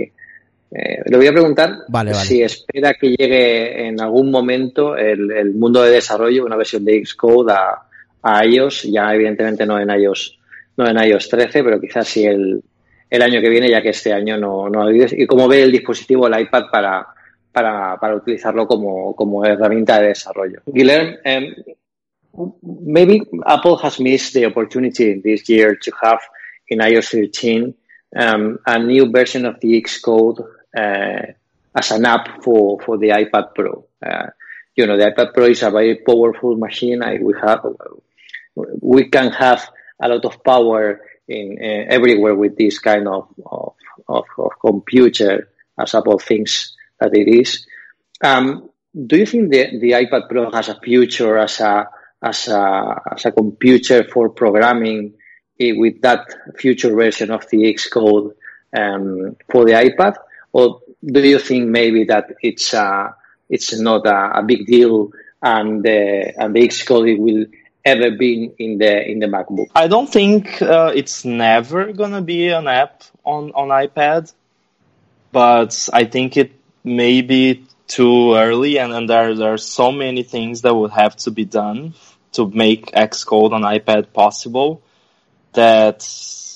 eh, 0.71 1.01
le 1.05 1.17
voy 1.17 1.27
a 1.27 1.31
preguntar 1.31 1.69
Vale, 1.87 2.11
vale. 2.11 2.25
si 2.25 2.41
espera 2.41 2.93
que 2.93 3.15
llegue 3.15 3.87
en 3.87 4.01
algún 4.01 4.29
momento 4.31 4.95
el, 4.95 5.31
el 5.31 5.53
mundo 5.53 5.81
de 5.81 5.91
desarrollo, 5.91 6.45
una 6.45 6.57
versión 6.57 6.83
de 6.83 7.03
Xcode 7.05 7.53
a, 7.53 7.85
a 8.27 8.43
iOS, 8.43 8.83
ya 8.83 9.13
evidentemente 9.13 9.65
no 9.67 9.79
en 9.79 9.89
iOS, 9.89 10.39
no 10.77 10.87
en 10.87 10.97
iOS 10.97 11.29
13, 11.29 11.63
pero 11.63 11.79
quizás 11.79 12.07
sí 12.07 12.25
el, 12.25 12.59
el 13.09 13.21
año 13.21 13.39
que 13.39 13.49
viene, 13.49 13.69
ya 13.69 13.81
que 13.83 13.89
este 13.89 14.11
año 14.11 14.35
no, 14.37 14.67
no 14.67 14.81
ha 14.81 14.85
habido. 14.85 15.07
Y 15.11 15.27
cómo 15.27 15.47
ve 15.47 15.61
el 15.61 15.71
dispositivo, 15.71 16.25
el 16.25 16.41
iPad, 16.41 16.63
para, 16.71 17.05
para, 17.51 17.97
para 17.97 18.15
utilizarlo 18.15 18.65
como, 18.65 19.15
como 19.15 19.45
herramienta 19.45 20.01
de 20.01 20.07
desarrollo. 20.07 20.61
Guilherme, 20.65 21.19
um, 22.33 22.51
maybe 22.83 23.21
Apple 23.45 23.77
has 23.83 23.99
missed 23.99 24.33
the 24.33 24.47
opportunity 24.47 25.21
this 25.21 25.47
year 25.47 25.77
to 25.77 25.91
have 26.01 26.19
in 26.67 26.79
iOS 26.79 27.11
13 27.11 27.75
um, 28.15 28.57
a 28.65 28.79
new 28.79 29.11
version 29.11 29.45
of 29.45 29.59
the 29.59 29.81
Xcode 29.83 30.39
uh, 30.75 31.31
as 31.75 31.91
an 31.91 32.05
app 32.05 32.43
for, 32.43 32.79
for 32.81 32.97
the 32.97 33.09
iPad 33.09 33.53
Pro. 33.53 33.85
Uh, 34.03 34.27
you 34.75 34.87
know, 34.87 34.97
the 34.97 35.11
iPad 35.11 35.33
Pro 35.33 35.45
is 35.45 35.61
a 35.63 35.69
very 35.69 35.95
powerful 35.95 36.55
machine. 36.57 37.03
I, 37.03 37.19
we 37.21 37.33
have, 37.41 37.65
we 38.55 39.09
can 39.09 39.31
have 39.31 39.69
a 40.01 40.07
lot 40.09 40.25
of 40.25 40.43
power 40.43 41.01
in 41.27 41.57
uh, 41.59 41.93
everywhere 41.93 42.35
with 42.35 42.57
this 42.57 42.79
kind 42.79 43.07
of, 43.07 43.27
of, 43.45 43.73
of, 44.07 44.25
of 44.37 44.51
computer 44.59 45.49
as 45.77 45.95
Apple 45.95 46.19
thinks 46.19 46.75
that 46.99 47.15
it 47.15 47.27
is. 47.27 47.65
Um, 48.23 48.69
do 48.93 49.17
you 49.17 49.25
think 49.25 49.51
the, 49.51 49.79
the 49.79 49.91
iPad 49.91 50.29
Pro 50.29 50.51
has 50.51 50.69
a 50.69 50.79
future 50.79 51.37
as 51.37 51.59
a, 51.59 51.89
as 52.21 52.47
a, 52.47 53.01
as 53.11 53.25
a 53.25 53.31
computer 53.31 54.05
for 54.05 54.29
programming 54.29 55.15
eh, 55.59 55.73
with 55.75 56.01
that 56.01 56.55
future 56.57 56.95
version 56.95 57.31
of 57.31 57.49
the 57.49 57.73
Xcode 57.73 58.31
um, 58.77 59.35
for 59.49 59.65
the 59.65 59.73
iPad? 59.73 60.15
or 60.55 60.79
do 61.05 61.19
you 61.19 61.37
think 61.37 61.67
maybe 61.67 62.05
that 62.05 62.27
it's 62.41 62.73
uh, 62.73 63.11
it's 63.49 63.77
not 63.77 64.07
a, 64.07 64.39
a 64.39 64.43
big 64.43 64.65
deal 64.65 65.11
and 65.41 65.83
the 65.83 66.33
and 66.37 66.55
the 66.55 66.61
Xcode 66.61 67.19
will 67.19 67.45
ever 67.85 68.11
be 68.11 68.51
in 68.57 68.77
the 68.79 69.09
in 69.09 69.19
the 69.19 69.27
MacBook? 69.27 69.67
I 69.75 69.87
don't 69.87 70.11
think 70.11 70.61
uh, 70.61 70.91
it's 70.95 71.23
never 71.23 71.93
gonna 71.93 72.21
be 72.21 72.49
an 72.49 72.67
app 72.67 73.03
on 73.23 73.51
on 73.51 73.69
iPad, 73.69 74.33
but 75.31 75.89
I 75.93 76.05
think 76.05 76.35
it 76.35 76.51
may 76.83 77.21
be 77.21 77.65
too 77.87 78.35
early, 78.35 78.79
and, 78.79 78.91
and 78.91 79.09
there 79.09 79.35
there 79.35 79.53
are 79.53 79.57
so 79.57 79.91
many 79.91 80.23
things 80.23 80.61
that 80.61 80.73
would 80.73 80.91
have 80.91 81.15
to 81.17 81.31
be 81.31 81.45
done 81.45 81.93
to 82.33 82.49
make 82.49 82.91
Xcode 82.91 83.53
on 83.53 83.61
iPad 83.61 84.11
possible 84.11 84.81
that 85.53 86.05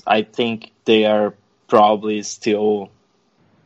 I 0.05 0.23
think 0.23 0.71
they 0.86 1.05
are 1.05 1.34
probably 1.67 2.23
still 2.23 2.89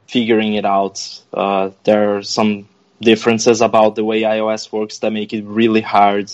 figuring 0.07 0.53
it 0.53 0.65
out. 0.65 1.23
Uh, 1.33 1.71
there 1.85 2.17
are 2.17 2.21
some 2.21 2.67
differences 3.01 3.61
about 3.61 3.95
the 3.95 4.03
way 4.03 4.21
iOS 4.21 4.71
works 4.71 4.99
that 4.99 5.11
make 5.11 5.33
it 5.33 5.43
really 5.45 5.81
hard 5.81 6.31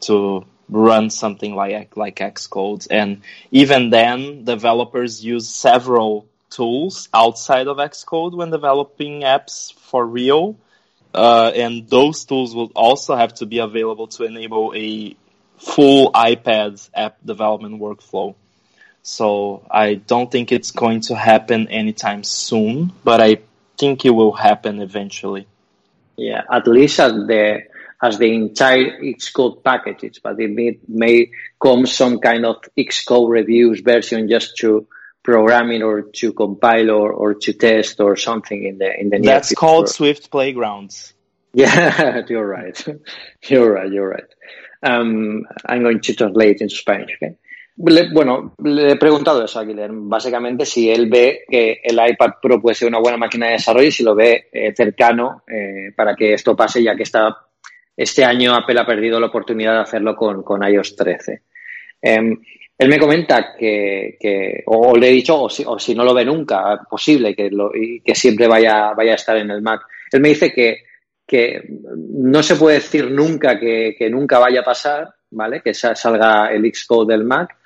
to 0.00 0.44
run 0.72 1.10
something 1.10 1.54
like 1.54 1.96
like 1.96 2.16
Xcode. 2.16 2.86
And 2.90 3.22
even 3.50 3.90
then, 3.90 4.44
developers 4.44 5.24
use 5.24 5.48
several 5.48 6.26
tools 6.50 7.08
outside 7.14 7.68
of 7.68 7.76
Xcode 7.76 8.34
when 8.34 8.50
developing 8.50 9.22
apps 9.22 9.72
for 9.74 10.04
real. 10.04 10.56
Uh, 11.14 11.52
and 11.54 11.88
those 11.88 12.24
tools 12.24 12.54
will 12.54 12.72
also 12.74 13.14
have 13.14 13.34
to 13.34 13.46
be 13.46 13.58
available 13.58 14.06
to 14.06 14.24
enable 14.24 14.72
a 14.74 15.14
full 15.58 16.10
iPad 16.12 16.88
app 16.94 17.18
development 17.24 17.80
workflow. 17.80 18.34
So 19.02 19.66
I 19.70 19.94
don't 19.94 20.30
think 20.30 20.52
it's 20.52 20.70
going 20.70 21.02
to 21.02 21.14
happen 21.14 21.68
anytime 21.68 22.24
soon, 22.24 22.92
but 23.04 23.20
I 23.20 23.38
think 23.76 24.04
it 24.04 24.10
will 24.10 24.32
happen 24.32 24.80
eventually. 24.80 25.46
Yeah, 26.16 26.42
at 26.50 26.66
least 26.66 27.00
at 27.00 27.12
the 27.12 27.62
as 28.02 28.18
the 28.18 28.34
entire 28.34 29.00
Xcode 29.00 29.62
packages, 29.62 30.18
but 30.22 30.40
it 30.40 30.50
may, 30.50 30.78
may 30.88 31.30
come 31.62 31.86
some 31.86 32.18
kind 32.18 32.44
of 32.44 32.56
Xcode 32.76 33.30
reviews 33.30 33.80
version 33.80 34.28
just 34.28 34.56
to 34.58 34.88
programming 35.22 35.82
or 35.82 36.02
to 36.02 36.32
compile 36.32 36.90
or, 36.90 37.12
or 37.12 37.34
to 37.34 37.52
test 37.52 38.00
or 38.00 38.16
something 38.16 38.64
in 38.64 38.78
the 38.78 39.00
in 39.00 39.08
the 39.08 39.20
That's 39.20 39.48
future. 39.48 39.60
called 39.60 39.88
Swift 39.88 40.30
Playgrounds. 40.30 41.14
Yeah, 41.54 42.22
you're 42.28 42.46
right. 42.46 42.84
You're 43.48 43.72
right. 43.72 43.92
You're 43.92 44.08
right. 44.08 44.24
Um, 44.82 45.42
I'm 45.66 45.82
going 45.82 46.00
to 46.00 46.14
translate 46.14 46.60
into 46.60 46.74
Spanish. 46.74 47.16
Okay. 47.22 47.36
bueno, 47.76 48.54
le 48.64 48.92
he 48.92 48.96
preguntado 48.96 49.44
eso 49.44 49.60
a 49.60 49.64
Guillermo, 49.64 50.08
básicamente 50.08 50.64
si 50.64 50.90
él 50.90 51.08
ve 51.08 51.44
que 51.48 51.80
el 51.84 51.94
iPad 51.94 52.34
Pro 52.40 52.60
puede 52.60 52.74
ser 52.74 52.88
una 52.88 52.98
buena 52.98 53.16
máquina 53.16 53.46
de 53.46 53.52
desarrollo 53.52 53.88
y 53.88 53.92
si 53.92 54.02
lo 54.02 54.14
ve 54.14 54.48
eh, 54.52 54.72
cercano 54.74 55.42
eh, 55.46 55.92
para 55.94 56.14
que 56.14 56.34
esto 56.34 56.56
pase, 56.56 56.82
ya 56.82 56.96
que 56.96 57.02
está, 57.02 57.36
este 57.96 58.24
año 58.24 58.54
Apple 58.54 58.80
ha 58.80 58.86
perdido 58.86 59.20
la 59.20 59.26
oportunidad 59.26 59.74
de 59.74 59.80
hacerlo 59.82 60.16
con, 60.16 60.42
con 60.42 60.62
iOS 60.62 60.96
13. 60.96 61.42
Em, 62.00 62.36
él 62.78 62.88
me 62.88 62.98
comenta 62.98 63.54
que, 63.56 64.62
o, 64.66 64.96
le 64.96 65.08
he 65.08 65.12
dicho, 65.12 65.42
o 65.42 65.78
si, 65.78 65.94
no 65.94 66.04
lo 66.04 66.14
ve 66.14 66.24
nunca, 66.24 66.80
posible 66.90 67.34
que, 67.34 67.50
lo, 67.50 67.70
que 67.70 68.14
siempre 68.14 68.48
vaya, 68.48 68.92
vaya 68.94 69.12
a 69.12 69.16
estar 69.16 69.36
en 69.36 69.50
el 69.50 69.62
Mac. 69.62 69.82
Él 70.10 70.20
me 70.20 70.30
dice 70.30 70.52
que, 70.52 70.84
que 71.24 71.62
no 71.94 72.42
se 72.42 72.56
puede 72.56 72.76
decir 72.76 73.10
nunca 73.10 73.58
que, 73.58 73.94
que 73.96 74.10
nunca 74.10 74.38
vaya 74.38 74.60
a 74.60 74.64
pasar, 74.64 75.14
¿vale? 75.30 75.60
Que 75.62 75.74
salga 75.74 76.52
el 76.52 76.70
Xcode 76.74 77.12
del 77.12 77.24
Mac, 77.24 77.56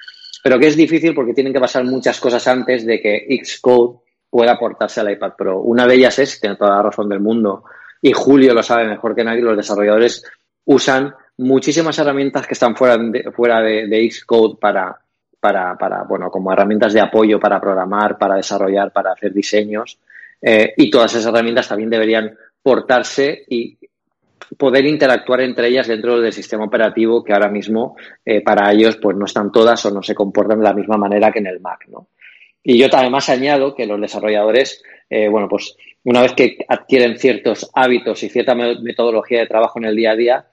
pero 0.43 0.59
que 0.59 0.67
es 0.67 0.77
difícil 0.77 1.15
porque 1.15 1.33
tienen 1.33 1.53
que 1.53 1.61
pasar 1.61 1.85
muchas 1.85 2.21
cosas 2.21 2.47
antes 2.47 2.85
de 2.85 3.01
que 3.01 3.27
Xcode 3.43 4.01
pueda 4.29 4.53
aportarse 4.53 5.01
al 5.01 5.11
iPad 5.11 5.33
Pro. 5.37 5.61
Una 5.61 5.87
de 5.87 5.95
ellas 5.95 6.19
es, 6.19 6.39
tiene 6.41 6.57
toda 6.57 6.77
la 6.77 6.83
razón 6.83 7.09
del 7.09 7.21
mundo, 7.21 7.65
y 8.03 8.13
Julio 8.13 8.55
lo 8.55 8.63
sabe 8.63 8.87
mejor 8.87 9.15
que 9.15 9.25
nadie, 9.25 9.43
los 9.43 9.57
desarrolladores 9.57 10.25
usan 10.65 11.15
muchísimas 11.39 11.99
herramientas 11.99 12.47
que 12.47 12.55
están 12.55 12.77
fuera 12.77 12.97
de, 12.97 13.31
fuera 13.33 13.61
de, 13.61 14.11
Xcode 14.11 14.59
para, 14.61 14.99
para, 15.41 15.77
para, 15.77 16.03
bueno, 16.05 16.31
como 16.31 16.53
herramientas 16.53 16.93
de 16.93 17.01
apoyo 17.01 17.39
para 17.39 17.61
programar, 17.61 18.19
para 18.19 18.37
desarrollar, 18.37 18.93
para 18.93 19.13
hacer 19.13 19.33
diseños. 19.33 19.99
Eh, 20.41 20.75
y 20.77 20.91
todas 20.91 21.15
esas 21.15 21.27
herramientas 21.27 21.69
también 21.69 21.91
deberían 21.91 22.37
portarse 22.63 23.45
y 23.49 23.79
poder 24.57 24.87
interactuar 24.87 25.41
entre 25.41 25.69
ellas 25.69 25.89
dentro 25.89 26.21
del 26.21 26.33
sistema 26.33 26.65
operativo 26.65 27.25
que 27.25 27.33
ahora 27.33 27.49
mismo 27.49 27.97
eh, 28.25 28.43
para 28.43 28.71
ellos 28.73 28.97
pues 28.97 29.17
no 29.17 29.25
están 29.25 29.51
todas 29.51 29.85
o 29.87 29.91
no 29.91 30.03
se 30.03 30.15
comportan 30.15 30.59
de 30.59 30.65
la 30.65 30.75
misma 30.75 30.97
manera 30.97 31.33
que 31.33 31.41
en 31.41 31.47
el 31.47 31.61
Mac, 31.61 31.87
¿no? 31.89 32.09
Y 32.63 32.79
yo 32.79 32.89
además 32.93 33.29
añado 33.29 33.77
que 33.77 33.87
los 33.87 34.01
desarrolladores, 34.01 34.83
eh, 35.09 35.29
bueno, 35.29 35.49
pues 35.49 35.77
una 36.07 36.23
vez 36.23 36.35
que 36.35 36.59
adquieren 36.69 37.19
ciertos 37.19 37.69
hábitos 37.75 38.23
y 38.23 38.29
cierta 38.29 38.55
metodología 38.55 39.41
de 39.41 39.49
trabajo 39.49 39.81
en 39.81 39.87
el 39.87 39.97
día 39.97 40.13
a 40.13 40.17
día, 40.17 40.47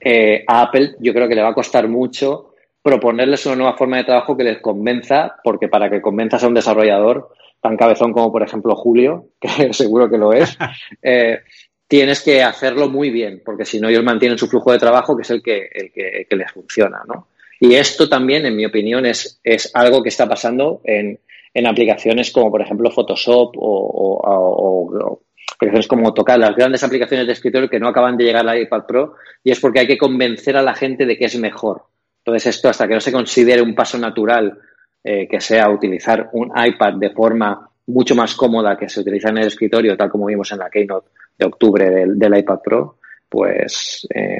eh, 0.00 0.44
a 0.46 0.62
Apple 0.62 0.94
yo 0.98 1.12
creo 1.12 1.28
que 1.28 1.34
le 1.34 1.42
va 1.42 1.50
a 1.50 1.54
costar 1.54 1.88
mucho 1.88 2.54
proponerles 2.80 3.44
una 3.44 3.56
nueva 3.56 3.76
forma 3.76 3.98
de 3.98 4.04
trabajo 4.04 4.34
que 4.34 4.44
les 4.44 4.60
convenza, 4.60 5.36
porque 5.44 5.68
para 5.68 5.90
que 5.90 6.00
convenzas 6.00 6.42
a 6.42 6.48
un 6.48 6.54
desarrollador 6.54 7.28
tan 7.60 7.76
cabezón 7.76 8.14
como 8.14 8.32
por 8.32 8.42
ejemplo 8.42 8.74
Julio, 8.76 9.28
que 9.40 9.74
seguro 9.74 10.08
que 10.08 10.16
lo 10.16 10.32
es, 10.32 10.56
eh, 11.02 11.40
tienes 11.86 12.22
que 12.22 12.42
hacerlo 12.42 12.88
muy 12.88 13.10
bien, 13.10 13.42
porque 13.44 13.66
si 13.66 13.80
no 13.80 13.90
ellos 13.90 14.04
mantienen 14.04 14.38
su 14.38 14.48
flujo 14.48 14.72
de 14.72 14.78
trabajo, 14.78 15.14
que 15.14 15.22
es 15.22 15.30
el 15.30 15.42
que, 15.42 15.68
el 15.70 15.92
que, 15.92 16.26
que 16.28 16.36
les 16.36 16.50
funciona, 16.50 17.02
¿no? 17.06 17.28
Y 17.60 17.74
esto 17.74 18.08
también, 18.08 18.46
en 18.46 18.56
mi 18.56 18.64
opinión, 18.64 19.04
es, 19.04 19.38
es 19.44 19.70
algo 19.74 20.02
que 20.02 20.08
está 20.08 20.26
pasando 20.26 20.80
en, 20.82 21.20
en 21.54 21.66
aplicaciones 21.66 22.32
como, 22.32 22.50
por 22.50 22.60
ejemplo, 22.60 22.90
Photoshop 22.90 23.54
o, 23.56 24.20
o, 24.22 25.20
aplicaciones 25.54 25.86
como 25.86 26.12
tocar 26.12 26.38
las 26.38 26.56
grandes 26.56 26.82
aplicaciones 26.82 27.26
de 27.26 27.32
escritorio 27.32 27.70
que 27.70 27.78
no 27.78 27.88
acaban 27.88 28.16
de 28.16 28.24
llegar 28.24 28.46
al 28.46 28.60
iPad 28.60 28.86
Pro 28.86 29.14
y 29.42 29.52
es 29.52 29.60
porque 29.60 29.80
hay 29.80 29.86
que 29.86 29.96
convencer 29.96 30.56
a 30.56 30.62
la 30.62 30.74
gente 30.74 31.06
de 31.06 31.16
que 31.16 31.26
es 31.26 31.38
mejor. 31.38 31.84
Entonces, 32.18 32.56
esto 32.56 32.68
hasta 32.68 32.88
que 32.88 32.94
no 32.94 33.00
se 33.00 33.12
considere 33.12 33.62
un 33.62 33.74
paso 33.74 33.98
natural 33.98 34.58
eh, 35.04 35.28
que 35.28 35.40
sea 35.40 35.70
utilizar 35.70 36.30
un 36.32 36.50
iPad 36.56 36.94
de 36.94 37.10
forma 37.10 37.68
mucho 37.86 38.14
más 38.14 38.34
cómoda 38.34 38.76
que 38.76 38.88
se 38.88 39.00
utiliza 39.00 39.28
en 39.28 39.38
el 39.38 39.46
escritorio, 39.46 39.96
tal 39.96 40.10
como 40.10 40.26
vimos 40.26 40.50
en 40.52 40.58
la 40.58 40.70
Keynote 40.70 41.10
de 41.38 41.46
octubre 41.46 41.88
del, 42.06 42.38
iPad 42.38 42.60
Pro, 42.64 42.98
pues, 43.28 44.08
eh, 44.14 44.38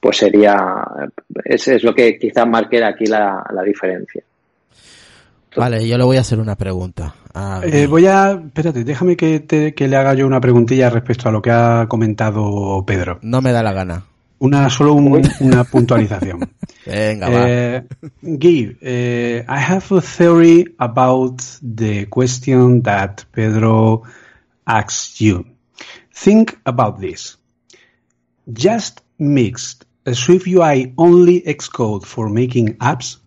pues 0.00 0.16
sería, 0.16 0.84
es, 1.44 1.68
es, 1.68 1.84
lo 1.84 1.94
que 1.94 2.18
quizá 2.18 2.44
marque 2.44 2.82
aquí 2.84 3.06
la, 3.06 3.44
la 3.54 3.62
diferencia. 3.62 4.22
Vale, 5.56 5.86
yo 5.86 5.98
le 5.98 6.04
voy 6.04 6.16
a 6.16 6.20
hacer 6.20 6.38
una 6.40 6.56
pregunta. 6.56 7.14
Eh, 7.62 7.86
voy 7.86 8.06
a, 8.06 8.32
espérate, 8.32 8.84
déjame 8.84 9.16
que, 9.16 9.40
te, 9.40 9.74
que 9.74 9.88
le 9.88 9.96
haga 9.96 10.14
yo 10.14 10.26
una 10.26 10.40
preguntilla 10.40 10.90
respecto 10.90 11.28
a 11.28 11.32
lo 11.32 11.40
que 11.40 11.50
ha 11.50 11.86
comentado 11.88 12.84
Pedro. 12.86 13.18
No 13.22 13.40
me 13.40 13.52
da 13.52 13.62
la 13.62 13.72
gana. 13.72 14.04
Una, 14.38 14.68
solo 14.70 14.94
un, 14.94 15.22
una 15.40 15.64
puntualización. 15.64 16.50
Venga, 16.84 17.28
va. 17.28 17.44
Uh, 17.46 18.36
Guy, 18.38 18.76
uh, 18.82 19.44
I 19.48 19.58
have 19.58 19.94
a 19.94 20.00
theory 20.00 20.74
about 20.78 21.40
the 21.62 22.06
question 22.06 22.82
that 22.82 23.24
Pedro 23.32 24.02
asked 24.66 25.20
you. 25.20 25.46
Think 26.12 26.58
about 26.64 27.00
this. 27.00 27.38
Just 28.52 29.02
mixed 29.18 29.86
a 30.04 30.14
Swift 30.14 30.46
UI 30.46 30.92
only 30.96 31.42
Xcode 31.42 32.04
for 32.04 32.28
making 32.28 32.76
apps 32.78 33.21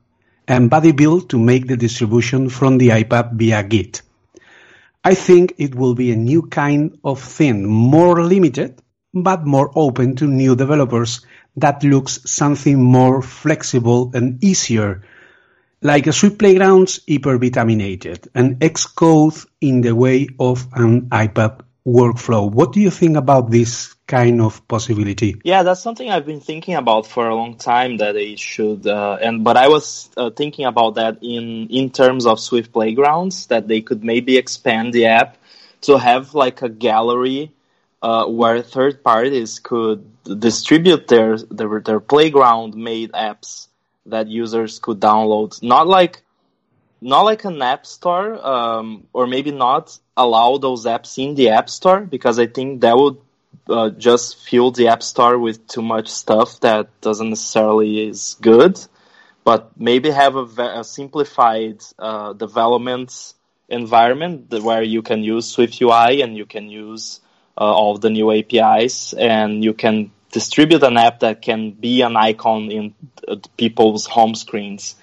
and 0.48 0.70
Buddy 0.70 0.92
build 0.92 1.30
to 1.30 1.40
make 1.40 1.68
the 1.68 1.78
distribution 1.78 2.50
from 2.50 2.78
the 2.78 2.90
iPad 2.90 3.34
via 3.34 3.64
Git. 3.64 4.02
I 5.04 5.14
think 5.14 5.56
it 5.58 5.76
will 5.76 5.96
be 5.96 6.12
a 6.12 6.16
new 6.16 6.44
kind 6.44 6.98
of 7.04 7.22
thing, 7.22 7.66
more 7.66 8.24
limited, 8.24 8.82
but 9.14 9.46
more 9.46 9.72
open 9.76 10.16
to 10.18 10.28
new 10.28 10.56
developers 10.56 11.26
that 11.58 11.84
looks 11.84 12.20
something 12.26 12.82
more 12.82 13.22
flexible 13.22 14.12
and 14.14 14.44
easier, 14.44 15.04
like 15.82 16.08
a 16.08 16.14
Swift 16.14 16.40
Playgrounds 16.40 17.00
hypervitaminated, 17.08 18.28
and 18.34 18.60
Xcode 18.60 19.46
in 19.62 19.82
the 19.82 19.96
way 19.96 20.28
of 20.40 20.68
an 20.74 21.10
iPad 21.10 21.62
workflow. 21.86 22.52
What 22.52 22.74
do 22.74 22.80
you 22.82 22.90
think 22.90 23.16
about 23.16 23.52
this 23.52 23.94
kind 24.08 24.42
of 24.42 24.68
possibility? 24.68 25.40
Yeah, 25.44 25.64
that's 25.64 25.82
something 25.82 26.10
I've 26.10 26.26
been 26.26 26.40
thinking 26.40 26.76
about 26.76 27.06
for 27.06 27.28
a 27.28 27.36
long 27.36 27.58
time 27.58 27.98
that 27.98 28.14
they 28.14 28.36
should, 28.36 28.88
uh, 28.88 29.18
and 29.22 29.44
but 29.44 29.58
I 29.58 29.68
was 29.68 30.10
uh, 30.18 30.32
thinking 30.32 30.66
about 30.66 30.96
that 30.96 31.20
in 31.22 31.68
in 31.70 31.92
terms 31.92 32.26
of 32.26 32.40
Swift 32.40 32.74
Playgrounds 32.74 33.48
that 33.48 33.68
they 33.68 33.82
could 33.82 34.04
maybe 34.04 34.38
expand 34.38 34.94
the 34.94 35.06
app 35.08 35.38
to 35.82 35.98
have 35.98 36.34
like 36.34 36.62
a 36.62 36.70
gallery 36.70 37.52
uh, 38.02 38.26
where 38.26 38.62
third 38.62 39.04
parties 39.04 39.60
could 39.60 40.04
distribute 40.24 41.08
their 41.08 41.38
their, 41.38 41.80
their 41.82 42.00
playground 42.00 42.76
made 42.76 43.12
apps 43.12 43.68
that 44.08 44.28
users 44.28 44.80
could 44.80 45.00
download. 45.00 45.62
Not 45.62 45.88
like 45.88 46.22
not 47.06 47.22
like 47.22 47.46
an 47.46 47.62
app 47.62 47.86
store, 47.86 48.46
um, 48.46 49.06
or 49.14 49.28
maybe 49.28 49.52
not 49.52 49.98
allow 50.18 50.58
those 50.58 50.86
apps 50.86 51.24
in 51.24 51.36
the 51.36 51.50
app 51.50 51.70
store 51.70 52.02
because 52.02 52.40
I 52.40 52.48
think 52.48 52.82
that 52.82 52.98
would 52.98 53.18
uh, 53.70 53.92
just 53.92 54.38
fill 54.38 54.72
the 54.72 54.88
app 54.88 55.04
store 55.04 55.38
with 55.38 55.68
too 55.68 55.84
much 55.84 56.08
stuff 56.08 56.60
that 56.62 56.90
doesn't 57.02 57.30
necessarily 57.30 58.08
is 58.08 58.38
good. 58.42 58.80
But 59.44 59.80
maybe 59.80 60.10
have 60.10 60.36
a, 60.36 60.80
a 60.80 60.84
simplified 60.84 61.84
uh, 62.00 62.34
development 62.34 63.34
environment 63.70 64.52
where 64.64 64.82
you 64.82 65.04
can 65.04 65.24
use 65.24 65.46
Swift 65.46 65.80
UI 65.80 66.24
and 66.24 66.36
you 66.36 66.48
can 66.48 66.70
use 66.70 67.22
uh, 67.56 67.62
all 67.62 68.00
the 68.00 68.10
new 68.10 68.32
APIs 68.32 69.14
and 69.14 69.64
you 69.64 69.76
can 69.76 70.12
distribute 70.32 70.82
an 70.82 70.98
app 70.98 71.20
that 71.20 71.44
can 71.44 71.72
be 71.72 72.02
an 72.02 72.18
icon 72.18 72.72
in 72.72 72.96
uh, 73.28 73.36
people's 73.58 74.08
home 74.08 74.34
screens. 74.34 74.96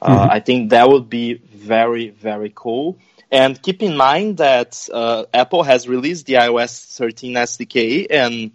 Uh, 0.00 0.28
I 0.30 0.40
think 0.40 0.70
that 0.70 0.88
would 0.88 1.08
be 1.08 1.34
very, 1.34 2.10
very 2.10 2.52
cool. 2.54 2.98
And 3.30 3.60
keep 3.60 3.82
in 3.82 3.96
mind 3.96 4.36
that 4.36 4.88
uh, 4.92 5.24
Apple 5.34 5.62
has 5.64 5.88
released 5.88 6.26
the 6.26 6.34
iOS 6.34 6.96
13 6.96 7.34
SDK 7.34 8.06
and 8.10 8.52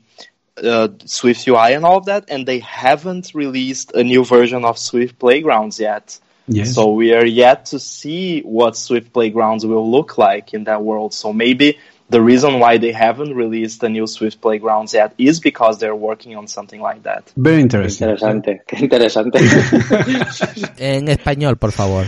uh, 0.57 0.89
Swift 1.05 1.47
UI 1.47 1.73
and 1.73 1.85
all 1.85 1.97
of 1.97 2.05
that, 2.05 2.25
and 2.29 2.47
they 2.47 2.59
haven't 2.59 3.33
released 3.33 3.91
a 3.93 4.03
new 4.03 4.23
version 4.23 4.63
of 4.63 4.77
Swift 4.77 5.19
Playgrounds 5.19 5.79
yet. 5.79 6.19
Yes. 6.47 6.73
So 6.73 6.91
we 6.91 7.13
are 7.13 7.25
yet 7.25 7.67
to 7.67 7.79
see 7.79 8.41
what 8.41 8.75
Swift 8.75 9.13
Playgrounds 9.13 9.65
will 9.65 9.89
look 9.89 10.17
like 10.17 10.53
in 10.53 10.65
that 10.65 10.83
world. 10.83 11.13
So 11.13 11.31
maybe 11.33 11.77
the 12.11 12.19
reason 12.21 12.59
why 12.59 12.77
they 12.77 12.93
haven't 12.93 13.33
released 13.35 13.79
the 13.81 13.89
new 13.89 14.05
Swift 14.05 14.39
Playgrounds 14.41 14.93
yet 14.93 15.13
is 15.17 15.39
because 15.41 15.79
they're 15.79 15.95
working 15.95 16.35
on 16.37 16.47
something 16.47 16.81
like 16.81 17.01
that. 17.03 17.23
Very 17.35 17.61
interesting. 17.61 18.07
Interesante, 18.09 18.61
qué 18.67 18.77
interesante. 18.83 19.39
En 20.77 21.07
español, 21.07 21.57
por 21.57 21.71
favor. 21.71 22.05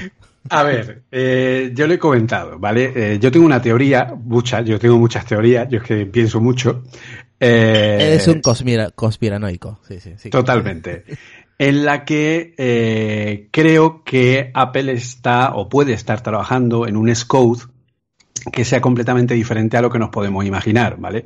A 0.49 0.63
ver, 0.63 1.03
eh, 1.11 1.71
yo 1.73 1.87
le 1.87 1.95
he 1.95 1.99
comentado, 1.99 2.59
¿vale? 2.59 2.91
Eh, 2.95 3.19
yo 3.19 3.31
tengo 3.31 3.45
una 3.45 3.61
teoría, 3.61 4.13
muchas, 4.25 4.65
yo 4.65 4.77
tengo 4.77 4.97
muchas 4.99 5.25
teorías, 5.25 5.67
yo 5.69 5.77
es 5.77 5.83
que 5.83 6.05
pienso 6.05 6.41
mucho. 6.41 6.83
Eh, 7.39 7.97
Eres 8.01 8.27
un 8.27 8.41
conspira- 8.41 8.91
conspiranoico. 8.93 9.79
Sí, 9.87 9.99
sí, 10.01 10.13
sí. 10.17 10.29
Totalmente. 10.29 11.05
En 11.57 11.85
la 11.85 12.03
que 12.03 12.53
eh, 12.57 13.47
creo 13.51 14.03
que 14.03 14.51
Apple 14.53 14.91
está 14.91 15.53
o 15.55 15.69
puede 15.69 15.93
estar 15.93 16.21
trabajando 16.21 16.87
en 16.87 16.97
un 16.97 17.13
Scode 17.15 17.61
que 18.51 18.65
sea 18.65 18.81
completamente 18.81 19.33
diferente 19.33 19.77
a 19.77 19.81
lo 19.81 19.89
que 19.89 19.99
nos 19.99 20.09
podemos 20.09 20.45
imaginar, 20.45 20.97
¿vale? 20.97 21.25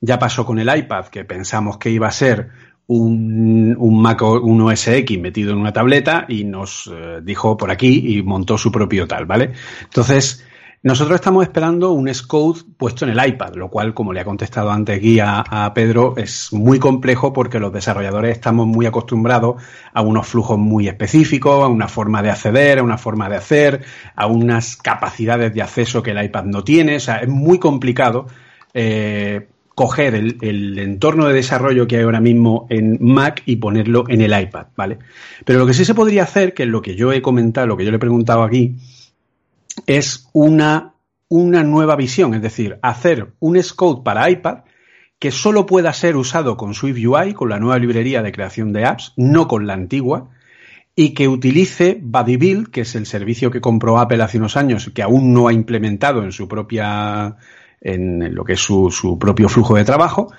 Ya 0.00 0.18
pasó 0.18 0.44
con 0.44 0.58
el 0.58 0.74
iPad, 0.74 1.06
que 1.06 1.24
pensamos 1.24 1.78
que 1.78 1.90
iba 1.90 2.06
a 2.06 2.12
ser 2.12 2.50
un, 2.88 3.74
un 3.78 4.00
Mac 4.00 4.22
un 4.22 4.60
OS 4.60 4.88
X 4.88 5.20
metido 5.20 5.52
en 5.52 5.58
una 5.58 5.72
tableta 5.72 6.26
y 6.28 6.44
nos 6.44 6.90
eh, 6.92 7.20
dijo 7.22 7.56
por 7.56 7.70
aquí 7.70 8.16
y 8.16 8.22
montó 8.22 8.58
su 8.58 8.70
propio 8.70 9.06
tal, 9.06 9.26
¿vale? 9.26 9.52
Entonces, 9.82 10.45
nosotros 10.86 11.16
estamos 11.16 11.42
esperando 11.42 11.90
un 11.90 12.14
Scode 12.14 12.60
puesto 12.76 13.04
en 13.04 13.10
el 13.10 13.28
iPad, 13.28 13.56
lo 13.56 13.68
cual, 13.68 13.92
como 13.92 14.12
le 14.12 14.20
ha 14.20 14.24
contestado 14.24 14.70
antes 14.70 14.98
aquí 14.98 15.18
a, 15.18 15.40
a 15.40 15.74
Pedro, 15.74 16.14
es 16.16 16.52
muy 16.52 16.78
complejo 16.78 17.32
porque 17.32 17.58
los 17.58 17.72
desarrolladores 17.72 18.30
estamos 18.30 18.68
muy 18.68 18.86
acostumbrados 18.86 19.60
a 19.92 20.02
unos 20.02 20.28
flujos 20.28 20.58
muy 20.58 20.86
específicos, 20.86 21.64
a 21.64 21.66
una 21.66 21.88
forma 21.88 22.22
de 22.22 22.30
acceder, 22.30 22.78
a 22.78 22.84
una 22.84 22.98
forma 22.98 23.28
de 23.28 23.34
hacer, 23.34 23.84
a 24.14 24.28
unas 24.28 24.76
capacidades 24.76 25.52
de 25.52 25.60
acceso 25.60 26.04
que 26.04 26.12
el 26.12 26.22
iPad 26.22 26.44
no 26.44 26.62
tiene. 26.62 26.94
O 26.94 27.00
sea, 27.00 27.16
es 27.16 27.28
muy 27.28 27.58
complicado 27.58 28.28
eh, 28.72 29.48
coger 29.74 30.14
el, 30.14 30.38
el 30.40 30.78
entorno 30.78 31.26
de 31.26 31.34
desarrollo 31.34 31.88
que 31.88 31.96
hay 31.96 32.04
ahora 32.04 32.20
mismo 32.20 32.68
en 32.70 32.98
Mac 33.00 33.42
y 33.44 33.56
ponerlo 33.56 34.04
en 34.06 34.20
el 34.20 34.40
iPad, 34.40 34.68
¿vale? 34.76 34.98
Pero 35.44 35.58
lo 35.58 35.66
que 35.66 35.74
sí 35.74 35.84
se 35.84 35.96
podría 35.96 36.22
hacer, 36.22 36.54
que 36.54 36.62
es 36.62 36.68
lo 36.68 36.80
que 36.80 36.94
yo 36.94 37.12
he 37.12 37.22
comentado, 37.22 37.66
lo 37.66 37.76
que 37.76 37.84
yo 37.84 37.90
le 37.90 37.96
he 37.96 37.98
preguntado 37.98 38.44
aquí, 38.44 38.76
es 39.86 40.28
una, 40.32 40.94
una 41.28 41.62
nueva 41.62 41.96
visión, 41.96 42.34
es 42.34 42.42
decir, 42.42 42.78
hacer 42.82 43.34
un 43.40 43.62
Scode 43.62 44.02
para 44.02 44.30
iPad 44.30 44.60
que 45.18 45.30
solo 45.30 45.66
pueda 45.66 45.92
ser 45.92 46.16
usado 46.16 46.56
con 46.56 46.74
Swift 46.74 47.04
UI, 47.04 47.34
con 47.34 47.48
la 47.48 47.58
nueva 47.58 47.78
librería 47.78 48.22
de 48.22 48.32
creación 48.32 48.72
de 48.72 48.84
apps, 48.84 49.12
no 49.16 49.48
con 49.48 49.66
la 49.66 49.74
antigua, 49.74 50.30
y 50.94 51.14
que 51.14 51.28
utilice 51.28 51.98
BuddyBuild, 52.00 52.70
que 52.70 52.82
es 52.82 52.94
el 52.94 53.06
servicio 53.06 53.50
que 53.50 53.60
compró 53.60 53.98
Apple 53.98 54.22
hace 54.22 54.38
unos 54.38 54.56
años, 54.56 54.90
que 54.94 55.02
aún 55.02 55.32
no 55.32 55.48
ha 55.48 55.52
implementado 55.52 56.22
en 56.22 56.32
su 56.32 56.48
propia, 56.48 57.36
en 57.80 58.34
lo 58.34 58.44
que 58.44 58.54
es 58.54 58.60
su, 58.60 58.90
su 58.90 59.18
propio 59.18 59.48
flujo 59.48 59.76
de 59.76 59.84
trabajo, 59.84 60.32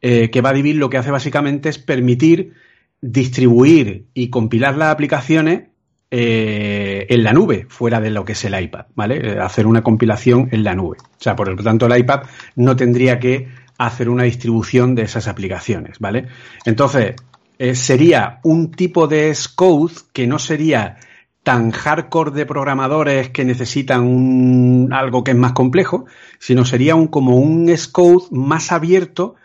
eh, 0.00 0.30
que 0.30 0.40
BuddyBuild 0.40 0.78
lo 0.78 0.90
que 0.90 0.98
hace 0.98 1.10
básicamente 1.10 1.68
es 1.68 1.78
permitir 1.78 2.54
distribuir 3.00 4.06
y 4.14 4.30
compilar 4.30 4.76
las 4.76 4.92
aplicaciones 4.92 5.71
eh, 6.14 7.06
en 7.08 7.24
la 7.24 7.32
nube, 7.32 7.64
fuera 7.70 7.98
de 7.98 8.10
lo 8.10 8.22
que 8.22 8.32
es 8.32 8.44
el 8.44 8.60
iPad, 8.60 8.84
¿vale? 8.94 9.40
Hacer 9.40 9.66
una 9.66 9.82
compilación 9.82 10.50
en 10.52 10.62
la 10.62 10.74
nube. 10.74 10.98
O 11.00 11.22
sea, 11.22 11.34
por 11.34 11.48
lo 11.48 11.62
tanto, 11.62 11.86
el 11.86 11.98
iPad 11.98 12.24
no 12.54 12.76
tendría 12.76 13.18
que 13.18 13.48
hacer 13.78 14.10
una 14.10 14.24
distribución 14.24 14.94
de 14.94 15.04
esas 15.04 15.26
aplicaciones, 15.26 15.98
¿vale? 16.00 16.26
Entonces, 16.66 17.14
eh, 17.58 17.74
sería 17.74 18.40
un 18.42 18.72
tipo 18.72 19.08
de 19.08 19.34
Scode 19.34 19.94
que 20.12 20.26
no 20.26 20.38
sería 20.38 20.98
tan 21.42 21.70
hardcore 21.70 22.32
de 22.32 22.44
programadores 22.44 23.30
que 23.30 23.46
necesitan 23.46 24.02
un, 24.02 24.90
algo 24.92 25.24
que 25.24 25.30
es 25.30 25.36
más 25.38 25.52
complejo, 25.52 26.04
sino 26.38 26.66
sería 26.66 26.94
un, 26.94 27.06
como 27.06 27.36
un 27.36 27.74
Scode 27.74 28.26
más 28.32 28.70
abierto 28.70 29.36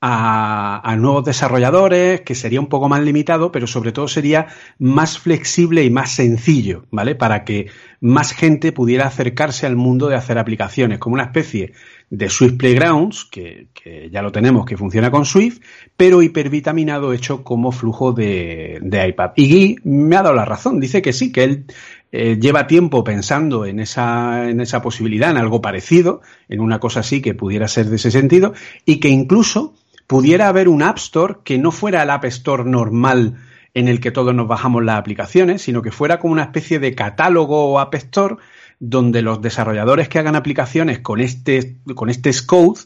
a, 0.00 0.80
a, 0.84 0.96
nuevos 0.96 1.24
desarrolladores, 1.24 2.20
que 2.20 2.34
sería 2.34 2.60
un 2.60 2.68
poco 2.68 2.88
más 2.88 3.00
limitado, 3.02 3.50
pero 3.50 3.66
sobre 3.66 3.92
todo 3.92 4.08
sería 4.08 4.48
más 4.78 5.18
flexible 5.18 5.84
y 5.84 5.90
más 5.90 6.12
sencillo, 6.12 6.84
¿vale? 6.90 7.14
Para 7.14 7.44
que 7.44 7.68
más 8.00 8.32
gente 8.32 8.72
pudiera 8.72 9.06
acercarse 9.06 9.66
al 9.66 9.76
mundo 9.76 10.08
de 10.08 10.16
hacer 10.16 10.38
aplicaciones, 10.38 10.98
como 10.98 11.14
una 11.14 11.24
especie 11.24 11.72
de 12.10 12.28
Swift 12.28 12.56
Playgrounds, 12.56 13.24
que, 13.24 13.68
que 13.72 14.10
ya 14.10 14.22
lo 14.22 14.30
tenemos, 14.32 14.66
que 14.66 14.76
funciona 14.76 15.10
con 15.10 15.24
Swift, 15.24 15.60
pero 15.96 16.22
hipervitaminado 16.22 17.12
hecho 17.12 17.42
como 17.42 17.72
flujo 17.72 18.12
de, 18.12 18.78
de 18.82 19.08
iPad. 19.08 19.30
Y 19.36 19.48
Guy 19.50 19.78
me 19.84 20.16
ha 20.16 20.22
dado 20.22 20.34
la 20.34 20.44
razón, 20.44 20.78
dice 20.78 21.02
que 21.02 21.12
sí, 21.12 21.32
que 21.32 21.44
él 21.44 21.64
eh, 22.12 22.38
lleva 22.40 22.66
tiempo 22.66 23.02
pensando 23.02 23.66
en 23.66 23.80
esa, 23.80 24.48
en 24.48 24.60
esa 24.60 24.80
posibilidad, 24.80 25.30
en 25.30 25.38
algo 25.38 25.60
parecido, 25.60 26.20
en 26.48 26.60
una 26.60 26.78
cosa 26.78 27.00
así 27.00 27.20
que 27.20 27.34
pudiera 27.34 27.66
ser 27.66 27.86
de 27.86 27.96
ese 27.96 28.10
sentido, 28.10 28.54
y 28.84 29.00
que 29.00 29.08
incluso 29.08 29.74
pudiera 30.06 30.48
haber 30.48 30.68
un 30.68 30.82
App 30.82 30.98
Store 30.98 31.36
que 31.44 31.58
no 31.58 31.70
fuera 31.70 32.02
el 32.02 32.10
App 32.10 32.24
Store 32.26 32.64
normal 32.64 33.36
en 33.74 33.88
el 33.88 34.00
que 34.00 34.10
todos 34.10 34.34
nos 34.34 34.48
bajamos 34.48 34.84
las 34.84 34.98
aplicaciones, 34.98 35.62
sino 35.62 35.82
que 35.82 35.92
fuera 35.92 36.18
como 36.18 36.32
una 36.32 36.44
especie 36.44 36.78
de 36.78 36.94
catálogo 36.94 37.72
o 37.72 37.78
App 37.78 37.94
Store 37.94 38.36
donde 38.78 39.22
los 39.22 39.40
desarrolladores 39.40 40.08
que 40.08 40.18
hagan 40.18 40.36
aplicaciones 40.36 41.00
con 41.00 41.20
este, 41.20 41.78
con 41.94 42.10
este 42.10 42.32
Scode 42.32 42.80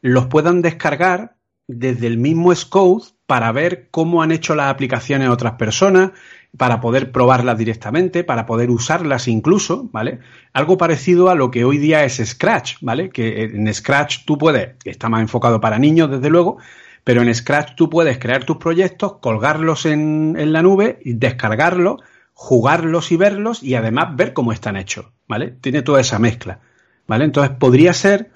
los 0.00 0.26
puedan 0.26 0.62
descargar 0.62 1.36
desde 1.68 2.06
el 2.06 2.18
mismo 2.18 2.54
Scode 2.54 3.04
para 3.26 3.52
ver 3.52 3.88
cómo 3.90 4.22
han 4.22 4.32
hecho 4.32 4.54
las 4.54 4.70
aplicaciones 4.70 5.28
otras 5.28 5.54
personas, 5.54 6.10
para 6.56 6.80
poder 6.80 7.12
probarlas 7.12 7.56
directamente, 7.56 8.24
para 8.24 8.44
poder 8.44 8.70
usarlas 8.70 9.26
incluso, 9.26 9.88
¿vale? 9.92 10.18
Algo 10.52 10.76
parecido 10.76 11.30
a 11.30 11.34
lo 11.34 11.50
que 11.50 11.64
hoy 11.64 11.78
día 11.78 12.04
es 12.04 12.22
Scratch, 12.24 12.76
¿vale? 12.80 13.10
Que 13.10 13.44
en 13.44 13.72
Scratch 13.72 14.24
tú 14.26 14.36
puedes, 14.36 14.74
está 14.84 15.08
más 15.08 15.22
enfocado 15.22 15.60
para 15.60 15.78
niños 15.78 16.10
desde 16.10 16.28
luego, 16.28 16.58
pero 17.04 17.22
en 17.22 17.34
Scratch 17.34 17.74
tú 17.74 17.88
puedes 17.88 18.18
crear 18.18 18.44
tus 18.44 18.58
proyectos, 18.58 19.14
colgarlos 19.20 19.86
en, 19.86 20.52
la 20.52 20.62
nube, 20.62 20.98
descargarlos, 21.04 22.02
jugarlos 22.34 23.12
y 23.12 23.16
verlos 23.16 23.62
y 23.62 23.74
además 23.74 24.14
ver 24.16 24.34
cómo 24.34 24.52
están 24.52 24.76
hechos, 24.76 25.06
¿vale? 25.26 25.54
Tiene 25.60 25.82
toda 25.82 26.00
esa 26.00 26.18
mezcla, 26.18 26.60
¿vale? 27.06 27.24
Entonces 27.24 27.56
podría 27.56 27.94
ser 27.94 28.30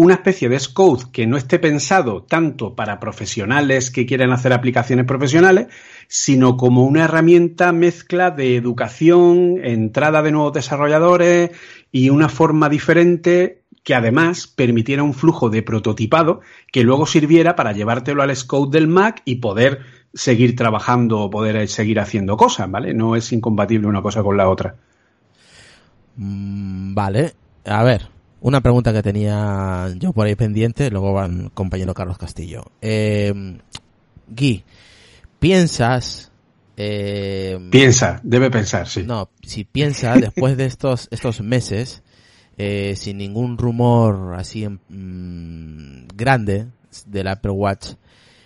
una 0.00 0.14
especie 0.14 0.48
de 0.48 0.58
Scode 0.58 1.12
que 1.12 1.26
no 1.26 1.36
esté 1.36 1.58
pensado 1.58 2.22
tanto 2.22 2.74
para 2.74 2.98
profesionales 2.98 3.90
que 3.90 4.06
quieren 4.06 4.32
hacer 4.32 4.54
aplicaciones 4.54 5.04
profesionales, 5.04 5.66
sino 6.08 6.56
como 6.56 6.84
una 6.84 7.04
herramienta 7.04 7.70
mezcla 7.72 8.30
de 8.30 8.56
educación, 8.56 9.60
entrada 9.62 10.22
de 10.22 10.32
nuevos 10.32 10.54
desarrolladores 10.54 11.50
y 11.92 12.08
una 12.08 12.30
forma 12.30 12.70
diferente 12.70 13.60
que 13.84 13.94
además 13.94 14.46
permitiera 14.46 15.02
un 15.02 15.12
flujo 15.12 15.50
de 15.50 15.62
prototipado 15.62 16.40
que 16.72 16.82
luego 16.82 17.04
sirviera 17.04 17.54
para 17.54 17.72
llevártelo 17.72 18.22
al 18.22 18.34
Scode 18.34 18.78
del 18.78 18.88
Mac 18.88 19.20
y 19.26 19.36
poder 19.36 19.80
seguir 20.14 20.56
trabajando 20.56 21.20
o 21.20 21.28
poder 21.28 21.68
seguir 21.68 22.00
haciendo 22.00 22.38
cosas, 22.38 22.70
¿vale? 22.70 22.94
No 22.94 23.16
es 23.16 23.32
incompatible 23.32 23.86
una 23.86 24.00
cosa 24.00 24.22
con 24.22 24.38
la 24.38 24.48
otra. 24.48 24.76
Mm, 26.16 26.94
vale, 26.94 27.34
a 27.66 27.84
ver, 27.84 28.08
una 28.40 28.60
pregunta 28.60 28.92
que 28.92 29.02
tenía 29.02 29.88
yo 29.96 30.12
por 30.12 30.26
ahí 30.26 30.34
pendiente, 30.34 30.90
luego 30.90 31.12
va 31.12 31.26
el 31.26 31.50
compañero 31.52 31.94
Carlos 31.94 32.18
Castillo. 32.18 32.64
Eh, 32.80 33.58
Gui, 34.28 34.64
¿piensas... 35.38 36.30
Eh, 36.76 37.58
Piensa, 37.70 38.20
debe 38.22 38.50
pensar, 38.50 38.88
sí. 38.88 39.02
No, 39.02 39.28
si 39.42 39.64
piensa, 39.64 40.14
después 40.20 40.56
de 40.56 40.64
estos, 40.64 41.08
estos 41.10 41.42
meses, 41.42 42.02
eh, 42.56 42.94
sin 42.96 43.18
ningún 43.18 43.58
rumor 43.58 44.34
así 44.34 44.66
mmm, 44.66 46.06
grande 46.14 46.68
del 47.06 47.28
Apple 47.28 47.50
Watch 47.50 47.92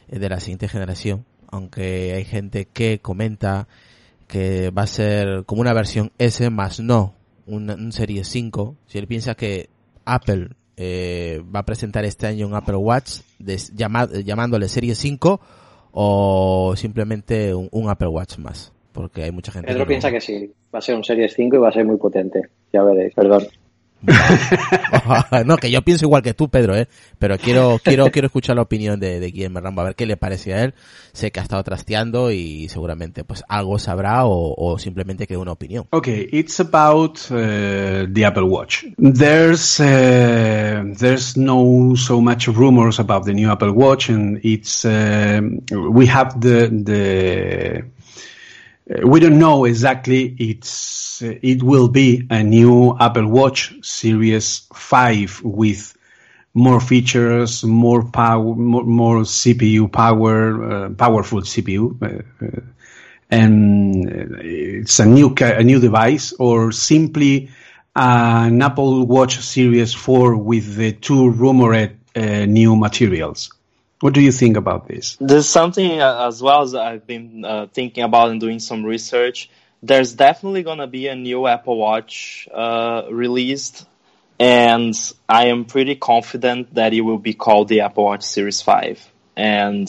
eh, 0.09 0.19
de 0.19 0.29
la 0.29 0.41
siguiente 0.41 0.69
generación, 0.69 1.25
aunque 1.49 2.15
hay 2.15 2.25
gente 2.25 2.67
que 2.67 2.99
comenta 2.99 3.69
que 4.27 4.71
va 4.71 4.83
a 4.83 4.89
ser 4.89 5.45
como 5.47 5.61
una 5.61 5.73
versión 5.73 6.11
S 6.19 6.51
más 6.51 6.81
no 6.81 7.15
un, 7.47 7.71
un 7.71 7.93
Serie 7.93 8.25
5, 8.25 8.77
si 8.87 8.99
él 8.99 9.07
piensa 9.07 9.35
que 9.35 9.69
Apple 10.05 10.49
eh, 10.77 11.43
va 11.55 11.61
a 11.61 11.65
presentar 11.65 12.05
este 12.05 12.27
año 12.27 12.47
un 12.47 12.55
Apple 12.55 12.77
Watch 12.77 13.21
de, 13.39 13.57
llama, 13.75 14.09
llamándole 14.25 14.69
Serie 14.69 14.95
5 14.95 15.41
o 15.93 16.75
simplemente 16.77 17.55
un, 17.55 17.69
un, 17.71 17.89
Apple 17.89 18.09
Watch 18.09 18.39
más, 18.39 18.73
porque 18.93 19.23
hay 19.23 19.31
mucha 19.31 19.53
gente 19.53 19.69
Pedro 19.69 19.85
que 19.85 19.89
piensa 19.89 20.09
no... 20.09 20.15
que 20.15 20.21
sí, 20.21 20.53
va 20.75 20.81
a 20.81 20.83
ser 20.83 20.97
un 20.97 21.05
Series 21.05 21.35
5 21.35 21.57
y 21.57 21.59
va 21.59 21.69
a 21.69 21.73
ser 21.73 21.85
muy 21.85 21.97
potente, 21.97 22.49
ya 22.73 22.83
veréis, 22.83 23.15
perdón. 23.15 23.47
no, 25.47 25.57
que 25.57 25.71
yo 25.71 25.83
pienso 25.83 26.05
igual 26.05 26.23
que 26.23 26.35
tú, 26.35 26.49
Pedro, 26.49 26.77
¿eh? 26.77 26.89
Pero 27.19 27.39
quiero, 27.39 27.81
quiero, 27.83 28.11
quiero 28.11 28.27
escuchar 28.27 28.57
la 28.57 28.63
opinión 28.63 29.01
de, 29.01 29.21
de 29.21 29.27
Guillermo 29.31 29.61
Rambo, 29.61 29.81
a 29.81 29.85
ver 29.85 29.95
qué 29.95 30.07
le 30.07 30.17
parece 30.17 30.55
a 30.55 30.65
él. 30.65 30.75
Sé 31.13 31.31
que 31.31 31.41
ha 31.41 31.43
estado 31.43 31.63
trasteando 31.63 32.33
y 32.33 32.69
seguramente 32.69 33.25
pues 33.25 33.45
algo 33.49 33.79
sabrá 33.79 34.23
o, 34.25 34.79
simplemente 34.79 35.27
que 35.27 35.37
una 35.37 35.53
opinión. 35.53 35.87
Okay, 35.91 36.29
it's 36.33 36.61
about 36.61 37.19
uh, 37.31 38.07
the 38.13 38.25
Apple 38.25 38.45
Watch. 38.45 38.85
There's 38.99 39.81
uh, 39.81 40.83
there's 40.99 41.37
no 41.37 41.95
so 41.97 42.21
much 42.21 42.49
rumors 42.49 42.99
about 42.99 43.25
the 43.25 43.33
new 43.33 43.51
Apple 43.51 43.73
Watch, 43.73 44.11
and 44.11 44.41
it's 44.43 44.85
uh, 44.85 45.41
we 45.71 46.07
have 46.07 46.41
the 46.41 47.85
we 48.87 49.21
don't 49.21 49.39
know 49.39 49.65
exactly. 49.65 50.37
It's 50.39 51.23
uh, 51.23 51.35
it 51.43 51.63
will 51.63 51.89
be 51.89 52.27
a 52.31 52.43
new 52.43 52.97
Apple 52.99 53.29
Watch 53.29 53.75
Series 53.83 54.67
Five 54.75 55.41
with 55.43 55.97
more 56.53 56.81
features, 56.81 57.65
more 57.65 58.05
power, 58.05 58.55
more, 58.55 58.85
more 58.85 59.21
CPU 59.23 59.91
power, 59.91 60.87
uh, 60.87 60.91
powerful 60.91 61.41
CPU, 61.41 62.01
uh, 62.03 62.45
uh, 62.45 62.61
and 63.31 64.07
it's 64.41 64.99
a 64.99 65.07
new 65.07 65.35
a 65.41 65.65
new 65.65 65.81
device, 65.81 66.33
or 66.35 66.71
simply 66.71 67.51
an 67.97 68.61
Apple 68.61 69.07
Watch 69.07 69.39
Series 69.39 69.95
Four 69.95 70.37
with 70.37 70.77
the 70.77 70.93
two 70.93 71.31
rumored 71.31 71.97
uh, 72.15 72.45
new 72.45 72.77
materials. 72.77 73.51
What 74.05 74.13
do 74.13 74.21
you 74.21 74.33
think 74.33 74.59
about 74.59 74.87
this? 74.87 75.17
There's 75.19 75.49
something 75.49 75.99
uh, 75.99 76.27
as 76.29 76.43
well 76.43 76.61
as 76.61 76.75
I've 76.75 77.07
been 77.07 77.43
uh, 77.43 77.69
thinking 77.73 78.05
about 78.05 78.29
and 78.29 78.39
doing 78.39 78.59
some 78.59 78.85
research. 78.85 79.49
There's 79.83 80.13
definitely 80.13 80.63
going 80.63 80.77
to 80.77 80.87
be 80.87 81.09
a 81.09 81.15
new 81.15 81.47
Apple 81.47 81.79
Watch 81.79 82.47
uh, 82.53 83.05
released, 83.11 83.87
and 84.39 84.95
I 85.27 85.47
am 85.47 85.65
pretty 85.65 85.95
confident 85.95 86.75
that 86.75 86.93
it 86.93 87.01
will 87.01 87.17
be 87.17 87.33
called 87.33 87.69
the 87.69 87.81
Apple 87.81 88.05
Watch 88.05 88.25
Series 88.25 88.61
5. 88.61 89.11
And 89.37 89.89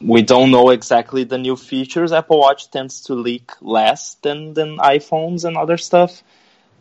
we 0.00 0.22
don't 0.22 0.50
know 0.50 0.70
exactly 0.70 1.22
the 1.22 1.38
new 1.38 1.54
features. 1.54 2.10
Apple 2.10 2.40
Watch 2.40 2.72
tends 2.72 3.02
to 3.02 3.14
leak 3.14 3.52
less 3.60 4.16
than, 4.22 4.52
than 4.54 4.78
iPhones 4.78 5.44
and 5.44 5.56
other 5.56 5.76
stuff. 5.76 6.24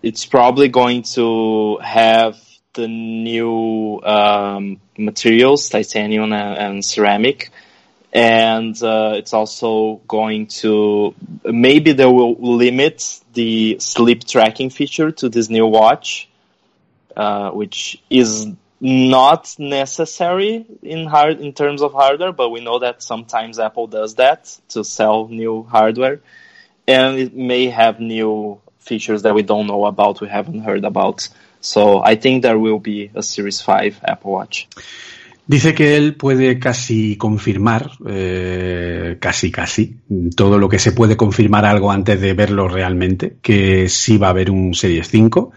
It's 0.01 0.25
probably 0.25 0.69
going 0.69 1.03
to 1.13 1.77
have 1.83 2.35
the 2.73 2.87
new 2.87 3.99
um, 4.03 4.79
materials, 4.97 5.69
titanium 5.69 6.31
and, 6.31 6.57
and 6.57 6.85
ceramic. 6.85 7.49
And 8.13 8.81
uh, 8.83 9.13
it's 9.15 9.33
also 9.33 10.01
going 10.07 10.47
to 10.47 11.15
maybe 11.45 11.93
they 11.93 12.05
will 12.05 12.35
limit 12.35 13.21
the 13.33 13.79
sleep 13.79 14.25
tracking 14.25 14.69
feature 14.69 15.11
to 15.11 15.29
this 15.29 15.49
new 15.49 15.65
watch, 15.65 16.29
uh, 17.15 17.51
which 17.51 18.01
is 18.09 18.47
not 18.81 19.55
necessary 19.59 20.65
in 20.81 21.05
hard 21.05 21.39
in 21.39 21.53
terms 21.53 21.81
of 21.81 21.93
hardware, 21.93 22.33
but 22.33 22.49
we 22.49 22.59
know 22.59 22.79
that 22.79 23.01
sometimes 23.03 23.59
Apple 23.59 23.87
does 23.87 24.15
that 24.15 24.57
to 24.69 24.83
sell 24.83 25.27
new 25.27 25.63
hardware, 25.63 26.19
and 26.87 27.17
it 27.17 27.33
may 27.33 27.67
have 27.67 27.99
new 27.99 28.59
features 28.79 29.21
that 29.21 29.35
we 29.35 29.43
don't 29.43 29.67
know 29.67 29.85
about, 29.85 30.19
we 30.19 30.27
haven't 30.27 30.61
heard 30.61 30.83
about. 30.83 31.29
So 31.61 32.03
I 32.03 32.17
think 32.17 32.43
there 32.43 32.57
will 32.57 32.81
be 32.81 33.09
a 33.15 33.23
Series 33.23 33.61
5 33.61 34.01
Apple 34.03 34.31
Watch. 34.31 34.65
Dice 35.51 35.73
que 35.73 35.97
él 35.97 36.15
puede 36.15 36.59
casi 36.59 37.17
confirmar, 37.17 37.91
eh, 38.07 39.17
casi 39.19 39.51
casi, 39.51 39.97
todo 40.35 40.57
lo 40.57 40.69
que 40.69 40.79
se 40.79 40.91
puede 40.93 41.17
confirmar 41.17 41.65
algo 41.65 41.91
antes 41.91 42.21
de 42.21 42.33
verlo 42.33 42.67
realmente, 42.67 43.35
que 43.41 43.89
sí 43.89 44.17
va 44.17 44.27
a 44.27 44.29
haber 44.29 44.49
un 44.49 44.73
Series 44.73 45.09
5 45.09 45.51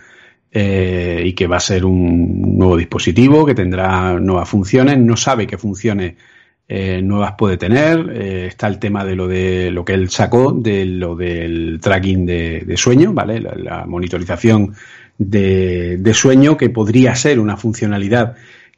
eh, 0.50 1.22
y 1.26 1.32
que 1.34 1.46
va 1.46 1.58
a 1.58 1.60
ser 1.60 1.84
un 1.84 2.58
nuevo 2.58 2.76
dispositivo, 2.76 3.46
que 3.46 3.54
tendrá 3.54 4.18
nuevas 4.18 4.48
funciones, 4.48 4.98
no 4.98 5.16
sabe 5.16 5.46
qué 5.46 5.58
funciones 5.58 6.14
eh, 6.66 7.00
nuevas 7.00 7.34
puede 7.38 7.56
tener, 7.56 8.10
está 8.10 8.66
el 8.66 8.80
tema 8.80 9.04
de 9.04 9.14
lo 9.14 9.28
de 9.28 9.70
lo 9.70 9.84
que 9.84 9.92
él 9.92 10.10
sacó, 10.10 10.50
de 10.50 10.86
lo 10.86 11.14
del 11.14 11.78
tracking 11.80 12.26
de, 12.26 12.74
sueño, 12.76 13.12
¿vale? 13.12 13.38
La 13.38 13.84
monitorización 13.86 14.74
de, 15.18 15.96
de, 15.98 16.14
sueño, 16.14 16.56
que 16.56 16.70
podría 16.70 17.14
ser 17.14 17.38
una 17.38 17.56
funcionalidad 17.56 18.36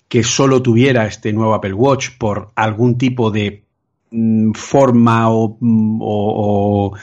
que 0.09 0.23
solo 0.23 0.63
tuviera 0.63 1.07
este 1.07 1.33
nuevo 1.33 1.55
Apple 1.55 1.73
Watch 1.73 2.11
por 2.19 2.51
algún 2.55 2.99
tipo 2.99 3.31
de 3.31 3.65
mm, 4.11 4.53
forma 4.53 5.31
o, 5.31 5.57
mm, 5.61 6.03
o, 6.03 6.89
o, 6.89 6.97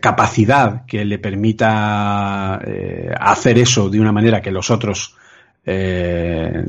capacidad 0.00 0.84
que 0.86 1.04
le 1.04 1.18
permita 1.18 2.60
eh, 2.66 3.10
hacer 3.18 3.58
eso 3.58 3.88
de 3.88 4.00
una 4.00 4.12
manera 4.12 4.40
que 4.40 4.50
los 4.50 4.70
otros 4.70 5.16
eh, 5.64 6.64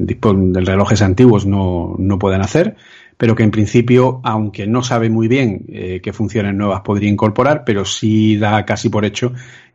relojes 0.54 1.02
antiguos 1.02 1.45
no, 1.45 1.95
no 1.97 2.20
pueden 2.20 2.41
hacer, 2.41 2.76
pero 3.18 3.36
que 3.36 3.43
en 3.43 3.52
principio, 3.52 4.20
aunque 4.24 4.68
no 4.68 4.84
sabe 4.84 5.10
muy 5.10 5.28
bien 5.28 5.66
eh, 5.70 6.02
qué 6.04 6.14
funciones 6.14 6.54
nuevas 6.54 6.82
podría 6.82 7.10
incorporar, 7.10 7.64
pero 7.66 7.86
sí 7.86 8.38
da 8.38 8.66
casi 8.66 8.89
por 8.89 9.06
hecho 9.06 9.34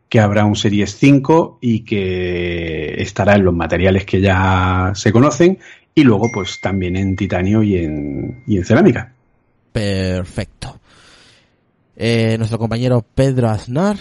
que 0.09 0.21
habrá 0.21 0.45
un 0.45 0.57
Series 0.57 0.97
5 0.97 1.59
y 1.61 1.81
que 1.81 3.03
estará 3.03 3.35
en 3.35 3.45
los 3.45 3.55
materiales 3.55 4.05
que 4.05 4.21
ya 4.21 4.93
se 4.95 5.13
conocen 5.13 5.59
y 5.95 6.03
luego 6.05 6.31
pues 6.33 6.61
también 6.61 6.97
en 6.97 7.17
titanio 7.17 7.63
y 7.63 7.77
en, 7.77 8.43
y 8.47 8.59
en 8.59 8.65
cerámica. 8.65 9.13
Perfecto. 9.73 10.81
Eh, 11.97 12.37
nuestro 12.39 12.59
compañero 12.59 13.05
Pedro 13.15 13.49
Aznar 13.49 13.97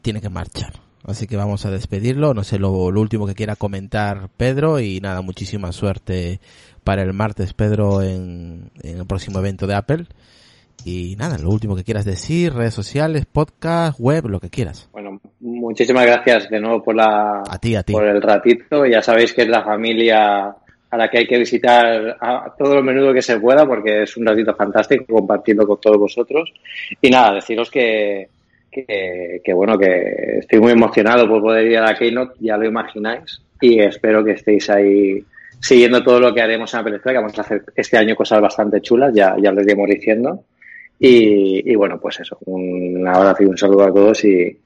tiene 0.00 0.20
que 0.20 0.28
marchar. 0.28 0.72
Así 1.04 1.26
que 1.26 1.36
vamos 1.36 1.66
a 1.66 1.70
despedirlo. 1.70 2.32
No 2.32 2.44
sé 2.44 2.58
lo, 2.58 2.90
lo, 2.90 3.00
último 3.00 3.26
que 3.26 3.34
quiera 3.34 3.56
comentar 3.56 4.28
Pedro 4.36 4.78
y 4.78 5.00
nada, 5.00 5.20
muchísima 5.20 5.72
suerte 5.72 6.40
para 6.84 7.02
el 7.02 7.12
martes 7.12 7.54
Pedro 7.54 8.02
en, 8.02 8.70
en 8.82 8.98
el 8.98 9.06
próximo 9.06 9.40
evento 9.40 9.66
de 9.66 9.74
Apple. 9.74 10.06
Y 10.84 11.16
nada, 11.16 11.38
lo 11.38 11.50
último 11.50 11.76
que 11.76 11.84
quieras 11.84 12.04
decir, 12.04 12.52
redes 12.52 12.74
sociales, 12.74 13.26
podcast, 13.26 13.98
web, 14.00 14.26
lo 14.26 14.40
que 14.40 14.50
quieras. 14.50 14.88
Bueno, 14.92 15.11
muchísimas 15.72 16.04
gracias 16.04 16.50
de 16.50 16.60
nuevo 16.60 16.82
por 16.82 16.94
la 16.94 17.42
a 17.48 17.58
ti, 17.58 17.74
a 17.74 17.82
ti. 17.82 17.94
por 17.94 18.04
el 18.04 18.20
ratito. 18.20 18.84
Ya 18.84 19.00
sabéis 19.00 19.32
que 19.32 19.42
es 19.42 19.48
la 19.48 19.64
familia 19.64 20.54
a 20.90 20.96
la 20.98 21.08
que 21.08 21.18
hay 21.18 21.26
que 21.26 21.38
visitar 21.38 22.18
a 22.20 22.54
todo 22.58 22.74
lo 22.74 22.82
menudo 22.82 23.14
que 23.14 23.22
se 23.22 23.40
pueda 23.40 23.66
porque 23.66 24.02
es 24.02 24.14
un 24.18 24.26
ratito 24.26 24.54
fantástico 24.54 25.06
compartiendo 25.06 25.66
con 25.66 25.80
todos 25.80 25.96
vosotros. 25.96 26.52
Y 27.00 27.08
nada, 27.08 27.36
deciros 27.36 27.70
que, 27.70 28.28
que, 28.70 29.40
que 29.42 29.52
bueno, 29.54 29.78
que 29.78 30.40
estoy 30.40 30.60
muy 30.60 30.72
emocionado 30.72 31.26
por 31.26 31.40
poder 31.40 31.66
ir 31.66 31.78
a 31.78 31.86
la 31.86 31.96
Keynote, 31.96 32.34
ya 32.40 32.58
lo 32.58 32.66
imagináis, 32.66 33.40
y 33.58 33.80
espero 33.80 34.22
que 34.22 34.32
estéis 34.32 34.68
ahí 34.68 35.24
siguiendo 35.58 36.02
todo 36.02 36.20
lo 36.20 36.34
que 36.34 36.42
haremos 36.42 36.74
en 36.74 36.80
la 36.80 36.84
película, 36.84 37.12
que 37.14 37.18
vamos 37.18 37.38
a 37.38 37.42
hacer 37.42 37.64
este 37.74 37.96
año 37.96 38.14
cosas 38.14 38.42
bastante 38.42 38.82
chulas, 38.82 39.14
ya, 39.14 39.36
ya 39.42 39.52
lo 39.52 39.62
iremos 39.62 39.88
diciendo. 39.88 40.44
Y, 40.98 41.72
y, 41.72 41.74
bueno, 41.74 41.98
pues 41.98 42.20
eso, 42.20 42.36
un 42.44 43.08
abrazo 43.08 43.42
y 43.42 43.46
un 43.46 43.56
saludo 43.56 43.84
a 43.84 43.92
todos 43.92 44.24
y, 44.24 44.56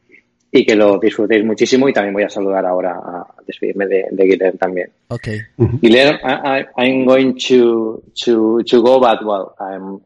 y, 0.56 0.66
que 0.66 0.74
lo 0.74 0.98
disfrutéis 0.98 1.44
muchísimo 1.44 1.88
y 1.88 1.92
también 1.92 2.14
voy 2.14 2.22
a 2.24 2.28
saludar 2.28 2.64
ahora 2.64 2.92
a 2.92 3.26
despedirme 3.46 3.86
de, 3.86 4.06
de 4.10 4.24
Guilherme 4.24 4.58
también. 4.58 4.90
Okay. 5.08 5.40
Guilherme, 5.56 6.20
I, 6.22 6.60
I, 6.60 6.66
I'm 6.76 7.04
going 7.04 7.34
to, 7.48 8.02
to, 8.24 8.62
to 8.62 8.82
go, 8.82 9.00
but 9.00 9.24
well, 9.24 9.54
I'm, 9.60 10.00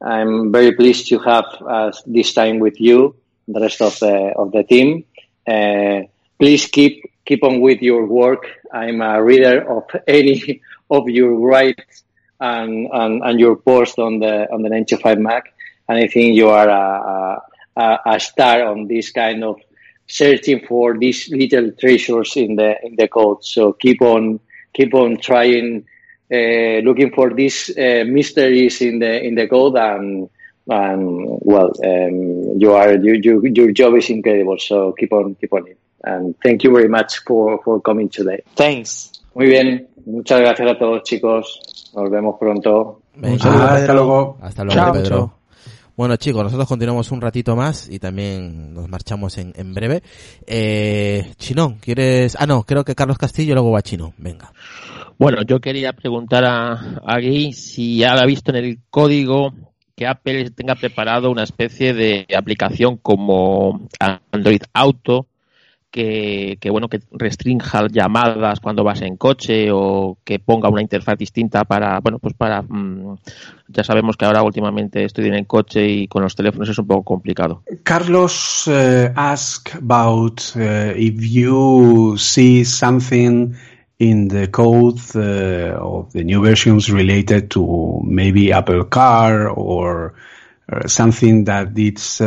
I'm 0.00 0.52
very 0.52 0.72
pleased 0.72 1.08
to 1.08 1.18
have 1.18 1.44
uh, 1.66 1.92
this 2.06 2.34
time 2.34 2.58
with 2.58 2.80
you, 2.80 3.16
the 3.48 3.60
rest 3.60 3.80
of 3.80 3.98
the, 4.00 4.32
of 4.36 4.52
the 4.52 4.64
team. 4.64 5.04
Uh, 5.46 6.02
please 6.38 6.66
keep, 6.66 7.10
keep 7.24 7.42
on 7.42 7.60
with 7.60 7.82
your 7.82 8.06
work. 8.06 8.46
I'm 8.72 9.00
a 9.00 9.22
reader 9.22 9.68
of 9.68 9.84
any 10.06 10.60
of 10.90 11.08
your 11.08 11.34
writes 11.34 12.04
and, 12.40 12.88
and, 12.92 13.22
and 13.22 13.40
your 13.40 13.56
post 13.56 13.98
on 13.98 14.18
the, 14.18 14.50
on 14.52 14.62
the 14.62 14.68
925 14.68 15.18
Mac 15.18 15.54
and 15.88 15.98
I 15.98 16.08
think 16.08 16.36
you 16.36 16.48
are 16.48 16.68
a, 16.68 17.42
a, 17.76 18.00
a, 18.06 18.20
star 18.20 18.66
on 18.66 18.86
this 18.86 19.10
kind 19.10 19.44
of 19.44 19.60
searching 20.06 20.64
for 20.66 20.96
these 20.98 21.28
little 21.30 21.72
treasures 21.72 22.36
in 22.36 22.56
the 22.56 22.76
in 22.84 22.96
the 22.96 23.08
code. 23.08 23.44
So 23.44 23.72
keep 23.72 24.02
on 24.02 24.40
keep 24.72 24.94
on 24.94 25.18
trying, 25.18 25.86
uh, 26.32 26.80
looking 26.84 27.12
for 27.12 27.32
these 27.32 27.70
uh, 27.70 28.04
mysteries 28.06 28.80
in 28.80 28.98
the 28.98 29.22
in 29.22 29.34
the 29.34 29.48
code, 29.48 29.76
and 29.76 30.28
and 30.68 31.38
well, 31.42 31.72
um, 31.84 32.58
you 32.58 32.72
are 32.72 32.94
you, 32.94 33.14
you, 33.14 33.42
your 33.44 33.72
job 33.72 33.94
is 33.96 34.10
incredible. 34.10 34.58
So 34.58 34.92
keep 34.92 35.12
on 35.12 35.34
keep 35.36 35.52
on 35.52 35.68
it. 35.68 35.78
And 36.02 36.34
thank 36.42 36.64
you 36.64 36.72
very 36.72 36.88
much 36.88 37.24
for 37.24 37.62
for 37.62 37.80
coming 37.80 38.08
today. 38.08 38.42
Thanks. 38.56 39.12
Muy 39.34 39.46
bien. 39.46 39.88
Muchas 40.06 40.40
gracias 40.40 40.70
a 40.70 40.78
todos, 40.78 41.02
chicos. 41.02 41.90
Nos 41.94 42.10
vemos 42.10 42.36
pronto. 42.38 43.00
Venga, 43.16 43.74
hasta 43.74 43.94
luego. 43.94 44.36
Hasta 44.42 44.64
luego, 44.64 44.80
Chao, 44.80 44.92
Pedro. 44.92 45.34
Bueno 45.96 46.16
chicos, 46.16 46.42
nosotros 46.42 46.68
continuamos 46.68 47.12
un 47.12 47.20
ratito 47.20 47.54
más 47.54 47.88
y 47.88 48.00
también 48.00 48.74
nos 48.74 48.88
marchamos 48.88 49.38
en, 49.38 49.52
en 49.54 49.74
breve. 49.74 50.02
Eh, 50.44 51.32
Chinón, 51.36 51.74
¿quieres...? 51.74 52.36
Ah, 52.38 52.46
no, 52.46 52.64
creo 52.64 52.84
que 52.84 52.96
Carlos 52.96 53.16
Castillo 53.16 53.54
luego 53.54 53.70
va 53.70 53.82
Chino. 53.82 54.12
Venga. 54.18 54.52
Bueno, 55.18 55.42
yo 55.42 55.60
quería 55.60 55.92
preguntar 55.92 56.44
a, 56.44 57.00
a 57.06 57.20
Guy 57.20 57.52
si 57.52 57.98
ya 57.98 58.14
ha 58.14 58.26
visto 58.26 58.50
en 58.50 58.56
el 58.64 58.78
código 58.90 59.52
que 59.94 60.08
Apple 60.08 60.50
tenga 60.50 60.74
preparado 60.74 61.30
una 61.30 61.44
especie 61.44 61.94
de 61.94 62.26
aplicación 62.36 62.96
como 62.96 63.88
Android 64.32 64.62
Auto 64.72 65.28
que, 65.94 66.58
que, 66.60 66.70
bueno 66.70 66.88
que 66.88 66.98
restrinja 67.12 67.86
llamadas 67.86 68.58
cuando 68.58 68.82
vas 68.82 69.00
en 69.02 69.16
coche 69.16 69.68
o 69.70 70.18
que 70.24 70.40
ponga 70.40 70.68
una 70.68 70.82
interfaz 70.82 71.16
distinta 71.16 71.64
para 71.64 72.00
bueno 72.00 72.18
pues 72.18 72.34
para 72.34 72.62
mm, 72.62 73.16
ya 73.68 73.84
sabemos 73.84 74.16
que 74.16 74.24
ahora 74.24 74.42
últimamente 74.42 75.04
estoy 75.04 75.28
en 75.28 75.44
coche 75.44 75.86
y 75.86 76.08
con 76.08 76.24
los 76.24 76.34
teléfonos 76.34 76.68
es 76.68 76.76
un 76.80 76.88
poco 76.88 77.04
complicado. 77.04 77.62
Carlos 77.84 78.66
uh, 78.66 79.12
asked 79.14 79.72
about 79.76 80.40
uh, 80.56 80.92
if 80.96 81.14
you 81.22 82.16
see 82.18 82.64
something 82.64 83.54
in 84.00 84.26
the 84.26 84.48
code 84.50 85.00
uh, 85.14 85.78
of 85.80 86.10
the 86.12 86.24
new 86.24 86.42
versions 86.42 86.90
related 86.90 87.50
to 87.50 88.00
maybe 88.02 88.52
Apple 88.52 88.84
Car 88.86 89.48
or 89.48 90.12
something 90.86 91.44
that 91.44 91.68
it's 91.76 92.20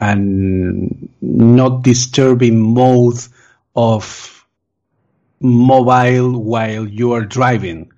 uh, 0.00 0.04
an 0.04 1.08
not 1.20 1.82
disturbing 1.82 2.60
mode 2.60 3.18
of 3.74 4.46
mobile 5.40 6.42
while 6.42 6.86
you 6.86 7.12
are 7.12 7.24
driving 7.24 7.92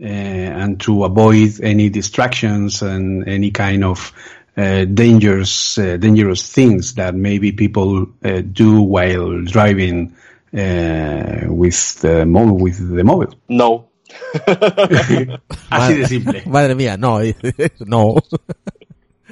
uh, 0.00 0.06
and 0.06 0.80
to 0.80 1.04
avoid 1.04 1.60
any 1.62 1.88
distractions 1.88 2.82
and 2.82 3.28
any 3.28 3.50
kind 3.50 3.84
of 3.84 4.12
uh, 4.56 4.84
dangerous 4.84 5.78
uh, 5.78 5.96
dangerous 5.96 6.52
things 6.52 6.94
that 6.94 7.14
maybe 7.14 7.52
people 7.52 8.06
uh, 8.24 8.40
do 8.40 8.82
while 8.82 9.42
driving 9.44 10.14
uh, 10.54 11.44
with 11.46 12.00
the 12.00 12.26
mobile 12.26 12.58
with 12.58 12.94
the 12.94 13.04
mobile. 13.04 13.34
No. 13.48 13.88
Así 15.70 15.94
de 15.94 16.06
simple. 16.06 16.42
Madre 16.46 16.74
mía, 16.74 16.98
no, 16.98 17.20
no. 17.86 18.16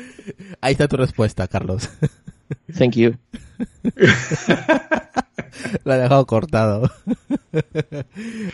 Ahí 0.61 0.73
está 0.73 0.89
tu 0.89 0.97
respuesta, 0.97 1.47
Carlos. 1.49 1.89
Thank 2.79 2.97
you. 2.97 3.15
Lo 5.85 5.93
ha 5.93 5.97
dejado 5.97 6.27
cortado. 6.27 6.91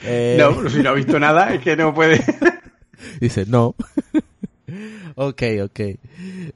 eh... 0.04 0.36
No, 0.38 0.68
si 0.68 0.82
no 0.82 0.90
ha 0.90 0.94
visto 0.94 1.18
nada, 1.18 1.54
es 1.54 1.62
que 1.62 1.76
no 1.76 1.94
puede. 1.94 2.22
Dice, 3.20 3.46
no. 3.46 3.74
ok, 5.14 5.42
ok. 5.64 5.80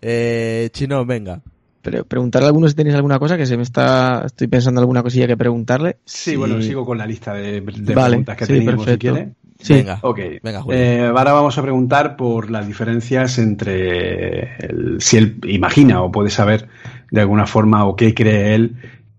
Eh, 0.02 0.68
Chino, 0.72 1.04
venga. 1.04 1.40
Pero 1.82 2.04
preguntarle 2.04 2.46
a 2.46 2.48
algunos 2.48 2.72
si 2.72 2.76
tenéis 2.76 2.94
alguna 2.94 3.18
cosa 3.18 3.36
que 3.38 3.46
se 3.46 3.56
me 3.56 3.62
está. 3.62 4.24
Estoy 4.26 4.48
pensando 4.48 4.80
en 4.80 4.82
alguna 4.82 5.02
cosilla 5.02 5.26
que 5.26 5.36
preguntarle. 5.36 5.96
Sí, 6.04 6.36
bueno, 6.36 6.60
sigo 6.60 6.84
con 6.84 6.98
la 6.98 7.06
lista 7.06 7.32
de, 7.32 7.60
de 7.60 7.94
vale, 7.94 8.10
preguntas 8.10 8.36
que 8.36 8.46
sí, 8.46 8.52
teníamos, 8.52 8.84
si 8.84 8.98
quiere. 8.98 9.32
Sí. 9.60 9.74
Venga, 9.74 9.98
Ok. 10.02 10.18
venga, 10.42 10.62
Julio. 10.62 10.78
Eh, 10.80 11.06
ahora 11.06 11.32
vamos 11.32 11.56
a 11.58 11.62
preguntar 11.62 12.16
por 12.16 12.50
las 12.50 12.66
diferencias 12.66 13.38
entre 13.38 14.56
el- 14.66 14.96
si 15.00 15.16
él 15.18 15.38
imagina 15.46 16.02
o 16.02 16.10
puede 16.10 16.30
saber 16.30 16.68
de 17.10 17.20
alguna 17.20 17.46
forma 17.46 17.84
o 17.84 17.94
qué 17.96 18.14
cree 18.14 18.54
él 18.54 18.76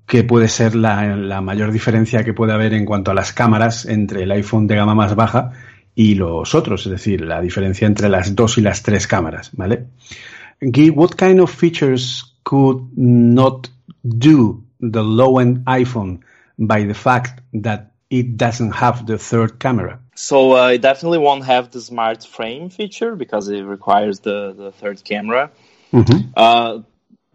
que 0.07 0.23
puede 0.23 0.47
ser 0.49 0.75
la, 0.75 1.15
la 1.15 1.41
mayor 1.41 1.71
diferencia 1.71 2.23
que 2.23 2.33
puede 2.33 2.53
haber 2.53 2.73
en 2.73 2.85
cuanto 2.85 3.11
a 3.11 3.13
las 3.13 3.31
cámaras 3.33 3.85
entre 3.85 4.23
el 4.23 4.31
iPhone 4.31 4.67
de 4.67 4.75
gama 4.75 4.93
más 4.95 5.15
baja 5.15 5.51
y 5.95 6.15
los 6.15 6.53
otros, 6.55 6.85
es 6.85 6.91
decir, 6.91 7.21
la 7.21 7.39
diferencia 7.39 7.85
entre 7.87 8.09
las 8.09 8.35
dos 8.35 8.57
y 8.57 8.61
las 8.61 8.81
tres 8.83 9.07
cámaras, 9.07 9.51
¿vale? 9.53 9.85
Guy, 10.61 10.89
what 10.89 11.11
kind 11.17 11.39
of 11.39 11.51
features 11.51 12.35
could 12.43 12.83
not 12.95 13.67
do 14.03 14.63
the 14.79 15.01
low-end 15.01 15.63
iPhone 15.65 16.19
by 16.57 16.85
the 16.85 16.93
fact 16.93 17.41
that 17.53 17.91
it 18.09 18.35
doesn't 18.37 18.73
have 18.81 19.05
the 19.05 19.17
third 19.17 19.57
camera? 19.59 19.99
So 20.21 20.55
uh, 20.55 20.67
it 20.67 20.83
definitely 20.83 21.17
won't 21.17 21.45
have 21.45 21.71
the 21.71 21.81
smart 21.81 22.23
frame 22.23 22.69
feature 22.69 23.15
because 23.15 23.49
it 23.49 23.63
requires 23.63 24.19
the, 24.19 24.53
the 24.53 24.71
third 24.71 25.03
camera. 25.03 25.49
Uh, 26.37 26.81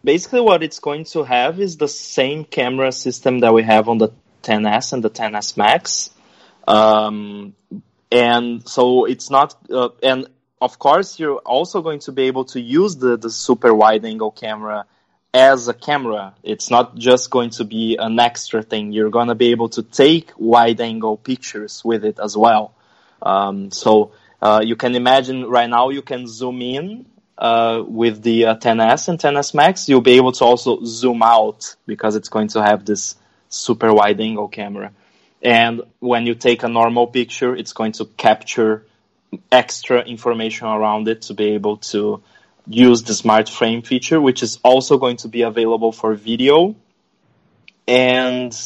basically, 0.04 0.40
what 0.40 0.62
it's 0.62 0.78
going 0.78 1.04
to 1.06 1.24
have 1.24 1.58
is 1.58 1.78
the 1.78 1.88
same 1.88 2.44
camera 2.44 2.92
system 2.92 3.40
that 3.40 3.52
we 3.52 3.64
have 3.64 3.88
on 3.88 3.98
the 3.98 4.10
10s 4.44 4.92
and 4.92 5.02
the 5.02 5.10
10s 5.10 5.56
Max. 5.56 6.10
Um, 6.68 7.56
and 8.12 8.66
so 8.68 9.06
it's 9.06 9.30
not, 9.30 9.56
uh, 9.68 9.88
and 10.00 10.28
of 10.60 10.78
course, 10.78 11.18
you're 11.18 11.38
also 11.38 11.82
going 11.82 11.98
to 12.06 12.12
be 12.12 12.22
able 12.28 12.44
to 12.54 12.60
use 12.60 12.94
the, 12.94 13.16
the 13.16 13.30
super 13.30 13.74
wide 13.74 14.04
angle 14.04 14.30
camera 14.30 14.86
as 15.34 15.66
a 15.66 15.74
camera. 15.74 16.36
It's 16.44 16.70
not 16.70 16.96
just 16.96 17.30
going 17.30 17.50
to 17.58 17.64
be 17.64 17.96
an 17.96 18.20
extra 18.20 18.62
thing. 18.62 18.92
You're 18.92 19.10
going 19.10 19.26
to 19.26 19.34
be 19.34 19.50
able 19.50 19.70
to 19.70 19.82
take 19.82 20.30
wide 20.38 20.80
angle 20.80 21.16
pictures 21.16 21.84
with 21.84 22.04
it 22.04 22.20
as 22.22 22.36
well. 22.36 22.74
Um, 23.22 23.70
so 23.70 24.12
uh, 24.40 24.62
you 24.64 24.76
can 24.76 24.94
imagine 24.94 25.46
right 25.46 25.68
now 25.68 25.90
you 25.90 26.02
can 26.02 26.26
zoom 26.26 26.62
in 26.62 27.06
uh, 27.38 27.82
with 27.86 28.22
the 28.22 28.46
uh, 28.46 28.56
10s 28.56 29.08
and 29.08 29.18
10s 29.18 29.54
Max. 29.54 29.88
You'll 29.88 30.00
be 30.00 30.12
able 30.12 30.32
to 30.32 30.44
also 30.44 30.84
zoom 30.84 31.22
out 31.22 31.76
because 31.86 32.16
it's 32.16 32.28
going 32.28 32.48
to 32.48 32.62
have 32.62 32.84
this 32.84 33.16
super 33.48 33.92
wide 33.92 34.20
angle 34.20 34.48
camera. 34.48 34.92
And 35.42 35.82
when 36.00 36.26
you 36.26 36.34
take 36.34 36.62
a 36.62 36.68
normal 36.68 37.06
picture, 37.06 37.54
it's 37.54 37.72
going 37.72 37.92
to 37.92 38.06
capture 38.06 38.86
extra 39.52 40.02
information 40.02 40.66
around 40.66 41.08
it 41.08 41.22
to 41.22 41.34
be 41.34 41.50
able 41.50 41.78
to 41.78 42.22
use 42.66 43.02
the 43.02 43.14
smart 43.14 43.48
frame 43.48 43.82
feature, 43.82 44.20
which 44.20 44.42
is 44.42 44.58
also 44.62 44.98
going 44.98 45.18
to 45.18 45.28
be 45.28 45.42
available 45.42 45.92
for 45.92 46.14
video. 46.14 46.74
And 47.86 48.56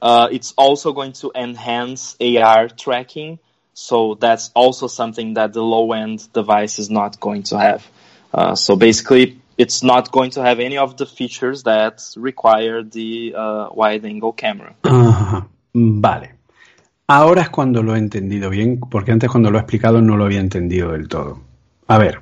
uh, 0.00 0.28
it's 0.30 0.54
also 0.56 0.92
going 0.92 1.12
to 1.12 1.32
enhance 1.34 2.16
AR 2.20 2.68
tracking. 2.68 3.38
So 3.74 4.16
that's 4.18 4.50
also 4.54 4.86
something 4.86 5.34
that 5.34 5.52
the 5.52 5.62
low 5.62 5.92
end 5.92 6.32
device 6.32 6.78
is 6.78 6.90
not 6.90 7.18
going 7.20 7.42
to 7.44 7.58
have. 7.58 7.82
Uh, 8.32 8.54
so 8.54 8.76
basically, 8.76 9.40
it's 9.58 9.82
not 9.82 10.10
going 10.10 10.30
to 10.32 10.42
have 10.42 10.60
any 10.60 10.78
of 10.78 10.96
the 10.96 11.06
features 11.06 11.64
that 11.64 12.02
require 12.16 12.82
the 12.82 13.34
uh, 13.36 13.68
wide 13.72 14.04
angle 14.04 14.32
camera. 14.32 14.74
Vale. 15.74 16.34
Ahora 17.06 17.42
es 17.42 17.50
cuando 17.50 17.82
lo 17.82 17.94
he 17.94 17.98
entendido 17.98 18.48
bien, 18.48 18.80
porque 18.80 19.12
antes 19.12 19.30
cuando 19.30 19.50
lo 19.50 19.58
he 19.58 19.60
explicado 19.60 20.00
no 20.00 20.16
lo 20.16 20.24
había 20.24 20.40
entendido 20.40 20.92
del 20.92 21.08
todo. 21.08 21.40
A 21.88 21.98
ver. 21.98 22.20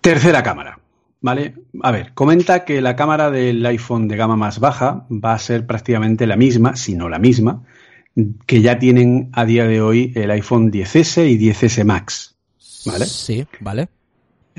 Tercera 0.00 0.42
cámara. 0.42 0.78
¿Vale? 1.20 1.54
A 1.82 1.90
ver, 1.90 2.14
comenta 2.14 2.64
que 2.64 2.80
la 2.80 2.94
cámara 2.94 3.30
del 3.30 3.66
iPhone 3.66 4.06
de 4.06 4.16
gama 4.16 4.36
más 4.36 4.60
baja 4.60 5.06
va 5.10 5.32
a 5.32 5.38
ser 5.38 5.66
prácticamente 5.66 6.28
la 6.28 6.36
misma, 6.36 6.76
si 6.76 6.94
no 6.94 7.08
la 7.08 7.18
misma, 7.18 7.64
que 8.46 8.60
ya 8.62 8.78
tienen 8.78 9.30
a 9.32 9.44
día 9.44 9.64
de 9.66 9.80
hoy 9.80 10.12
el 10.14 10.30
iPhone 10.30 10.70
10S 10.72 11.28
y 11.30 11.38
10S 11.38 11.84
Max. 11.84 12.36
¿Vale? 12.86 13.04
Sí, 13.06 13.46
vale. 13.60 13.88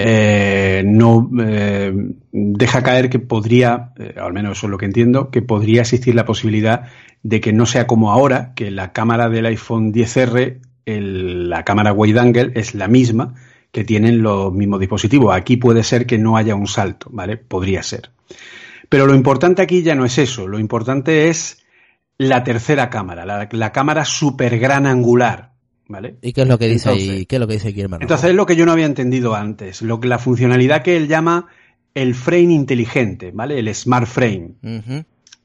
Eh, 0.01 0.81
no 0.85 1.29
eh, 1.41 1.91
deja 2.31 2.81
caer 2.83 3.09
que 3.09 3.19
podría, 3.19 3.91
eh, 3.97 4.15
al 4.17 4.31
menos 4.31 4.57
eso 4.57 4.67
es 4.67 4.71
lo 4.71 4.77
que 4.77 4.85
entiendo, 4.85 5.29
que 5.29 5.41
podría 5.41 5.81
existir 5.81 6.15
la 6.15 6.23
posibilidad 6.25 6.85
de 7.21 7.41
que 7.41 7.51
no 7.51 7.65
sea 7.65 7.85
como 7.85 8.11
ahora, 8.11 8.53
que 8.55 8.71
la 8.71 8.93
cámara 8.93 9.27
del 9.29 9.45
iPhone 9.47 9.91
10R, 9.91 10.59
el- 10.85 11.49
la 11.49 11.65
cámara 11.65 11.91
wide 11.91 12.17
angle 12.19 12.51
es 12.55 12.75
la 12.75 12.87
misma 12.87 13.35
que 13.71 13.83
tienen 13.83 14.21
los 14.21 14.53
mismos 14.53 14.79
dispositivos. 14.79 15.35
Aquí 15.35 15.57
puede 15.57 15.83
ser 15.83 16.05
que 16.05 16.17
no 16.17 16.37
haya 16.37 16.55
un 16.55 16.67
salto, 16.67 17.09
¿vale? 17.11 17.35
Podría 17.35 17.83
ser. 17.83 18.09
Pero 18.87 19.05
lo 19.05 19.13
importante 19.15 19.61
aquí 19.61 19.83
ya 19.83 19.95
no 19.95 20.05
es 20.05 20.17
eso, 20.17 20.47
lo 20.47 20.59
importante 20.59 21.27
es 21.27 21.61
la 22.19 22.43
tercera 22.43 22.89
cámara, 22.91 23.25
la, 23.25 23.47
la 23.51 23.71
cámara 23.71 24.05
super 24.05 24.59
gran 24.59 24.85
angular, 24.85 25.53
¿vale? 25.87 26.17
¿Y 26.21 26.33
qué 26.33 26.41
es 26.41 26.47
lo 26.47 26.59
que 26.59 26.67
dice 26.67 26.89
Entonces- 26.89 27.09
ahí? 27.09 27.25
¿Qué 27.25 27.37
es 27.37 27.39
lo 27.39 27.47
que 27.47 27.53
dice 27.53 27.69
Guillermo? 27.69 27.95
Ramón? 27.95 28.03
Entonces 28.03 28.29
es 28.29 28.35
lo 28.35 28.45
que 28.45 28.55
yo 28.57 28.65
no 28.67 28.73
había 28.73 28.85
entendido 28.85 29.33
antes, 29.35 29.81
lo 29.81 29.99
que 29.99 30.07
la 30.09 30.19
funcionalidad 30.19 30.83
que 30.83 30.97
él 30.97 31.07
llama 31.07 31.47
el 31.95 32.13
frame 32.13 32.53
inteligente, 32.53 33.31
¿vale? 33.33 33.57
El 33.57 33.73
smart 33.73 34.05
frame. 34.05 34.51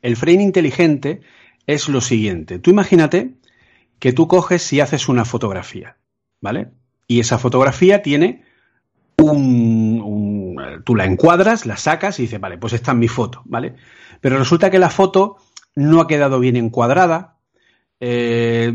El 0.02 0.16
frame 0.16 0.42
inteligente 0.42 1.20
es 1.66 1.88
lo 1.88 2.00
siguiente. 2.02 2.58
Tú 2.58 2.70
imagínate 2.70 3.34
que 3.98 4.12
tú 4.12 4.28
coges 4.28 4.70
y 4.72 4.80
haces 4.80 5.08
una 5.08 5.24
fotografía, 5.24 5.96
¿vale? 6.42 6.68
Y 7.06 7.20
esa 7.20 7.38
fotografía 7.38 8.02
tiene 8.02 8.42
un, 9.18 10.02
un- 10.04 10.82
Tú 10.84 10.94
la 10.96 11.04
encuadras, 11.04 11.66
la 11.66 11.76
sacas 11.76 12.18
y 12.18 12.22
dices, 12.22 12.40
vale, 12.40 12.58
pues 12.58 12.72
esta 12.74 12.90
es 12.92 12.98
mi 12.98 13.08
foto, 13.08 13.42
¿vale? 13.46 13.74
Pero 14.20 14.38
resulta 14.38 14.70
que 14.70 14.78
la 14.78 14.90
foto 14.90 15.36
no 15.74 16.00
ha 16.00 16.06
quedado 16.06 16.40
bien 16.40 16.56
encuadrada, 16.56 17.34
eh, 18.00 18.72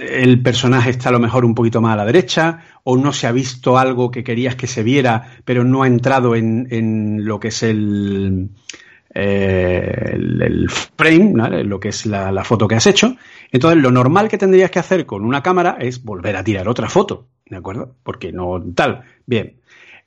el 0.00 0.42
personaje 0.42 0.90
está 0.90 1.08
a 1.08 1.12
lo 1.12 1.20
mejor 1.20 1.44
un 1.44 1.54
poquito 1.54 1.80
más 1.80 1.94
a 1.94 1.96
la 1.96 2.04
derecha, 2.04 2.60
o 2.84 2.96
no 2.96 3.12
se 3.12 3.26
ha 3.26 3.32
visto 3.32 3.78
algo 3.78 4.10
que 4.10 4.24
querías 4.24 4.56
que 4.56 4.66
se 4.66 4.82
viera, 4.82 5.38
pero 5.44 5.64
no 5.64 5.82
ha 5.82 5.86
entrado 5.86 6.34
en, 6.34 6.68
en 6.70 7.24
lo 7.24 7.40
que 7.40 7.48
es 7.48 7.62
el, 7.62 8.50
eh, 9.14 10.10
el, 10.12 10.68
frame, 10.68 11.32
¿vale? 11.34 11.64
lo 11.64 11.80
que 11.80 11.88
es 11.88 12.04
la, 12.04 12.30
la 12.30 12.44
foto 12.44 12.68
que 12.68 12.74
has 12.74 12.86
hecho. 12.86 13.16
Entonces, 13.50 13.80
lo 13.82 13.90
normal 13.90 14.28
que 14.28 14.36
tendrías 14.36 14.70
que 14.70 14.78
hacer 14.78 15.06
con 15.06 15.24
una 15.24 15.42
cámara 15.42 15.78
es 15.80 16.04
volver 16.04 16.36
a 16.36 16.44
tirar 16.44 16.68
otra 16.68 16.90
foto, 16.90 17.28
¿de 17.46 17.56
acuerdo? 17.56 17.96
Porque 18.02 18.32
no 18.32 18.62
tal. 18.74 19.04
Bien. 19.24 19.60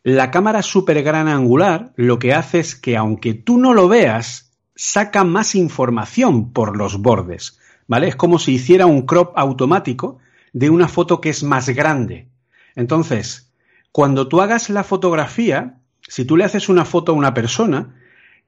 La 0.03 0.31
cámara 0.31 0.61
super 0.61 1.01
gran 1.01 1.27
angular 1.27 1.91
lo 1.95 2.19
que 2.19 2.33
hace 2.33 2.59
es 2.59 2.75
que, 2.75 2.95
aunque 2.95 3.33
tú 3.33 3.57
no 3.57 3.73
lo 3.73 3.87
veas, 3.87 4.48
saca 4.82 5.25
más 5.25 5.55
información 5.55 6.53
por 6.53 6.77
los 6.77 7.01
bordes, 7.01 7.59
¿vale? 7.86 8.07
Es 8.07 8.15
como 8.15 8.39
si 8.39 8.53
hiciera 8.53 8.86
un 8.86 9.01
crop 9.01 9.38
automático 9.38 10.19
de 10.53 10.69
una 10.69 10.88
foto 10.88 11.19
que 11.19 11.27
es 11.27 11.43
más 11.43 11.67
grande. 11.67 12.30
Entonces, 12.75 13.51
cuando 13.91 14.30
tú 14.30 14.39
hagas 14.39 14.69
la 14.69 14.86
fotografía, 14.86 15.82
si 16.07 16.23
tú 16.23 16.38
le 16.38 16.45
haces 16.45 16.69
una 16.69 16.86
foto 16.86 17.11
a 17.11 17.15
una 17.15 17.34
persona, 17.34 17.97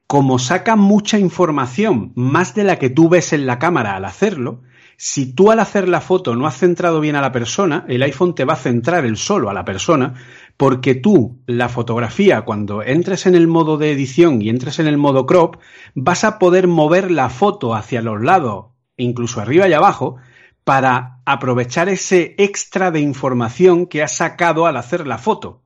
como 0.08 0.40
saca 0.40 0.78
mucha 0.78 1.20
información, 1.20 2.14
más 2.16 2.56
de 2.56 2.64
la 2.64 2.80
que 2.80 2.90
tú 2.90 3.10
ves 3.10 3.34
en 3.34 3.46
la 3.46 3.60
cámara 3.60 3.98
al 3.98 4.06
hacerlo, 4.06 4.62
si 4.96 5.34
tú 5.34 5.52
al 5.52 5.60
hacer 5.60 5.90
la 5.90 6.00
foto 6.00 6.38
no 6.38 6.48
has 6.48 6.58
centrado 6.58 7.02
bien 7.02 7.18
a 7.18 7.22
la 7.22 7.34
persona, 7.34 7.84
el 7.90 8.04
iPhone 8.04 8.36
te 8.36 8.46
va 8.46 8.54
a 8.54 8.56
centrar 8.56 9.04
el 9.04 9.18
solo 9.18 9.50
a 9.50 9.54
la 9.54 9.66
persona, 9.66 10.14
porque 10.62 10.94
tú, 10.94 11.42
la 11.48 11.70
fotografía, 11.70 12.44
cuando 12.44 12.84
entres 12.84 13.26
en 13.26 13.34
el 13.34 13.48
modo 13.48 13.80
de 13.80 13.92
edición 13.92 14.44
y 14.44 14.50
entres 14.50 14.78
en 14.78 14.86
el 14.86 14.96
modo 14.96 15.26
crop, 15.26 15.56
vas 15.96 16.24
a 16.24 16.38
poder 16.38 16.68
mover 16.68 17.10
la 17.10 17.30
foto 17.32 17.74
hacia 17.74 18.04
los 18.04 18.22
lados, 18.22 18.68
incluso 18.96 19.42
arriba 19.42 19.68
y 19.68 19.74
abajo, 19.74 20.18
para 20.64 21.18
aprovechar 21.26 21.90
ese 21.90 22.36
extra 22.38 22.92
de 22.92 23.00
información 23.00 23.88
que 23.88 24.04
has 24.04 24.16
sacado 24.16 24.68
al 24.68 24.78
hacer 24.78 25.08
la 25.08 25.18
foto. 25.18 25.64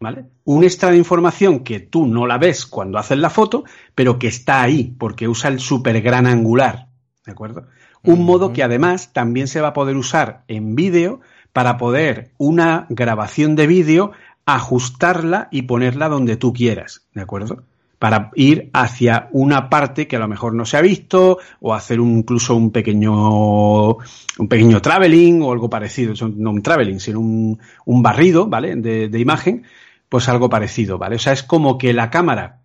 ¿Vale? 0.00 0.30
Un 0.44 0.64
extra 0.64 0.90
de 0.90 0.96
información 0.96 1.62
que 1.62 1.80
tú 1.80 2.06
no 2.06 2.26
la 2.26 2.38
ves 2.38 2.64
cuando 2.64 2.96
haces 2.96 3.18
la 3.18 3.28
foto, 3.28 3.64
pero 3.94 4.18
que 4.18 4.28
está 4.28 4.62
ahí, 4.62 4.96
porque 4.98 5.28
usa 5.28 5.50
el 5.50 5.60
super 5.60 6.00
gran 6.00 6.26
angular. 6.26 6.88
¿De 7.26 7.32
acuerdo? 7.32 7.66
Un 8.02 8.24
modo 8.24 8.54
que 8.54 8.62
además 8.62 9.12
también 9.12 9.46
se 9.46 9.60
va 9.60 9.68
a 9.68 9.74
poder 9.74 9.96
usar 9.96 10.44
en 10.48 10.74
vídeo 10.74 11.20
para 11.56 11.78
poder 11.78 12.32
una 12.36 12.84
grabación 12.90 13.56
de 13.56 13.66
vídeo 13.66 14.12
ajustarla 14.44 15.48
y 15.50 15.62
ponerla 15.62 16.10
donde 16.10 16.36
tú 16.36 16.52
quieras, 16.52 17.06
¿de 17.14 17.22
acuerdo? 17.22 17.62
Para 17.98 18.30
ir 18.34 18.68
hacia 18.74 19.30
una 19.32 19.70
parte 19.70 20.06
que 20.06 20.16
a 20.16 20.18
lo 20.18 20.28
mejor 20.28 20.52
no 20.52 20.66
se 20.66 20.76
ha 20.76 20.82
visto 20.82 21.38
o 21.60 21.72
hacer 21.72 21.98
incluso 21.98 22.54
un 22.54 22.72
pequeño 22.72 23.88
un 23.92 24.48
pequeño 24.50 24.82
traveling 24.82 25.40
o 25.40 25.50
algo 25.50 25.70
parecido, 25.70 26.12
no 26.28 26.50
un 26.50 26.60
traveling, 26.60 27.00
sino 27.00 27.20
un, 27.20 27.58
un 27.86 28.02
barrido, 28.02 28.48
¿vale? 28.48 28.76
De, 28.76 29.08
de 29.08 29.18
imagen, 29.18 29.62
pues 30.10 30.28
algo 30.28 30.50
parecido, 30.50 30.98
¿vale? 30.98 31.16
O 31.16 31.18
sea, 31.18 31.32
es 31.32 31.42
como 31.42 31.78
que 31.78 31.94
la 31.94 32.10
cámara 32.10 32.60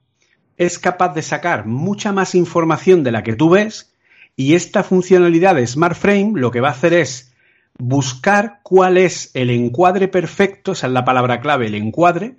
es 0.57 0.79
capaz 0.79 1.13
de 1.13 1.21
sacar 1.21 1.65
mucha 1.65 2.11
más 2.11 2.35
información 2.35 3.05
de 3.05 3.13
la 3.13 3.23
que 3.23 3.37
tú 3.37 3.51
ves 3.51 3.95
y 4.35 4.55
esta 4.55 4.83
funcionalidad 4.83 5.55
de 5.55 5.65
Smart 5.65 5.95
Frame 5.95 6.33
lo 6.35 6.51
que 6.51 6.59
va 6.59 6.67
a 6.67 6.71
hacer 6.71 6.91
es 6.91 7.30
buscar 7.81 8.59
cuál 8.61 8.97
es 8.97 9.31
el 9.33 9.49
encuadre 9.49 10.07
perfecto, 10.07 10.73
esa 10.73 10.87
es 10.87 10.93
la 10.93 11.03
palabra 11.03 11.41
clave, 11.41 11.67
el 11.67 11.75
encuadre 11.75 12.35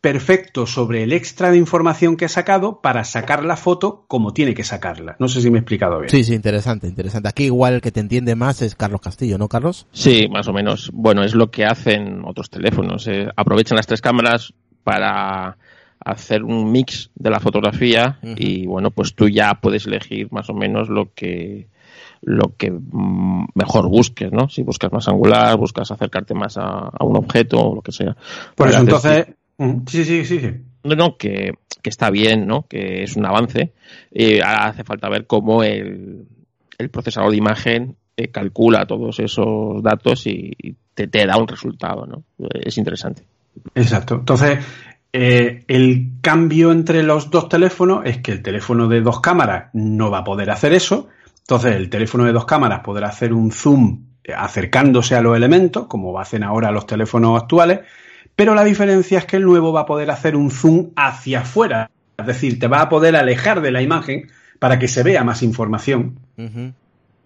perfecto 0.00 0.66
sobre 0.66 1.02
el 1.02 1.12
extra 1.12 1.50
de 1.50 1.58
información 1.58 2.16
que 2.16 2.24
he 2.24 2.28
sacado 2.28 2.80
para 2.80 3.04
sacar 3.04 3.44
la 3.44 3.56
foto 3.56 4.04
como 4.08 4.32
tiene 4.32 4.54
que 4.54 4.64
sacarla. 4.64 5.14
No 5.18 5.28
sé 5.28 5.42
si 5.42 5.50
me 5.50 5.58
he 5.58 5.60
explicado 5.60 5.98
bien. 5.98 6.10
Sí, 6.10 6.24
sí, 6.24 6.34
interesante, 6.34 6.88
interesante. 6.88 7.28
Aquí 7.28 7.44
igual 7.44 7.74
el 7.74 7.80
que 7.82 7.92
te 7.92 8.00
entiende 8.00 8.34
más 8.34 8.62
es 8.62 8.74
Carlos 8.74 9.00
Castillo, 9.00 9.38
¿no, 9.38 9.48
Carlos? 9.48 9.86
Sí, 9.92 10.26
más 10.28 10.48
o 10.48 10.52
menos. 10.52 10.90
Bueno, 10.92 11.22
es 11.22 11.34
lo 11.34 11.50
que 11.50 11.66
hacen 11.66 12.22
otros 12.24 12.48
teléfonos. 12.50 13.06
Eh, 13.06 13.28
aprovechan 13.36 13.76
las 13.76 13.86
tres 13.86 14.00
cámaras 14.00 14.54
para 14.82 15.58
hacer 16.02 16.42
un 16.42 16.72
mix 16.72 17.10
de 17.14 17.30
la 17.30 17.40
fotografía 17.40 18.18
y 18.22 18.66
bueno, 18.66 18.90
pues 18.90 19.14
tú 19.14 19.28
ya 19.28 19.60
puedes 19.60 19.86
elegir 19.86 20.32
más 20.32 20.48
o 20.48 20.54
menos 20.54 20.88
lo 20.88 21.12
que 21.12 21.68
lo 22.22 22.54
que 22.56 22.70
mm, 22.70 23.46
mejor 23.54 23.88
busques, 23.88 24.30
¿no? 24.32 24.48
Si 24.48 24.62
buscas 24.62 24.92
más 24.92 25.08
angular, 25.08 25.56
buscas 25.56 25.90
acercarte 25.90 26.34
más 26.34 26.56
a, 26.58 26.90
un 27.00 27.16
objeto 27.16 27.58
o 27.58 27.74
lo 27.76 27.82
que 27.82 27.92
sea. 27.92 28.16
Por 28.54 28.68
eso 28.68 28.80
entonces, 28.80 29.26
mm, 29.58 29.78
sí, 29.86 30.04
sí, 30.04 30.24
sí, 30.24 30.40
sí. 30.40 30.50
No, 30.82 30.94
no, 30.94 31.16
que, 31.16 31.52
que 31.82 31.90
está 31.90 32.10
bien, 32.10 32.46
¿no? 32.46 32.66
Que 32.66 33.02
es 33.02 33.16
un 33.16 33.26
avance. 33.26 33.72
y 34.10 34.40
ahora 34.40 34.68
hace 34.68 34.84
falta 34.84 35.08
ver 35.08 35.26
cómo 35.26 35.62
el, 35.62 36.26
el 36.78 36.90
procesador 36.90 37.30
de 37.30 37.36
imagen 37.36 37.96
eh, 38.16 38.28
calcula 38.28 38.86
todos 38.86 39.18
esos 39.20 39.82
datos 39.82 40.26
y, 40.26 40.52
te, 40.94 41.06
te 41.06 41.26
da 41.26 41.36
un 41.36 41.48
resultado, 41.48 42.06
¿no? 42.06 42.24
Es 42.52 42.76
interesante. 42.78 43.22
Exacto. 43.74 44.16
Entonces, 44.16 44.58
eh, 45.12 45.64
el 45.66 46.12
cambio 46.20 46.70
entre 46.70 47.02
los 47.02 47.30
dos 47.30 47.48
teléfonos 47.48 48.02
es 48.04 48.18
que 48.18 48.32
el 48.32 48.42
teléfono 48.42 48.88
de 48.88 49.00
dos 49.00 49.20
cámaras 49.20 49.70
no 49.72 50.10
va 50.10 50.18
a 50.18 50.24
poder 50.24 50.50
hacer 50.50 50.72
eso. 50.72 51.08
Entonces, 51.50 51.74
el 51.74 51.90
teléfono 51.90 52.26
de 52.26 52.32
dos 52.32 52.44
cámaras 52.44 52.78
podrá 52.78 53.08
hacer 53.08 53.32
un 53.32 53.50
zoom 53.50 54.04
eh, 54.22 54.32
acercándose 54.32 55.16
a 55.16 55.20
los 55.20 55.36
elementos, 55.36 55.88
como 55.88 56.16
hacen 56.20 56.44
ahora 56.44 56.70
los 56.70 56.86
teléfonos 56.86 57.42
actuales, 57.42 57.80
pero 58.36 58.54
la 58.54 58.62
diferencia 58.62 59.18
es 59.18 59.24
que 59.24 59.38
el 59.38 59.42
nuevo 59.42 59.72
va 59.72 59.80
a 59.80 59.84
poder 59.84 60.12
hacer 60.12 60.36
un 60.36 60.52
zoom 60.52 60.90
hacia 60.94 61.40
afuera. 61.40 61.90
Es 62.16 62.24
decir, 62.24 62.60
te 62.60 62.68
va 62.68 62.82
a 62.82 62.88
poder 62.88 63.16
alejar 63.16 63.62
de 63.62 63.72
la 63.72 63.82
imagen 63.82 64.30
para 64.60 64.78
que 64.78 64.86
se 64.86 65.02
vea 65.02 65.24
más 65.24 65.42
información 65.42 66.20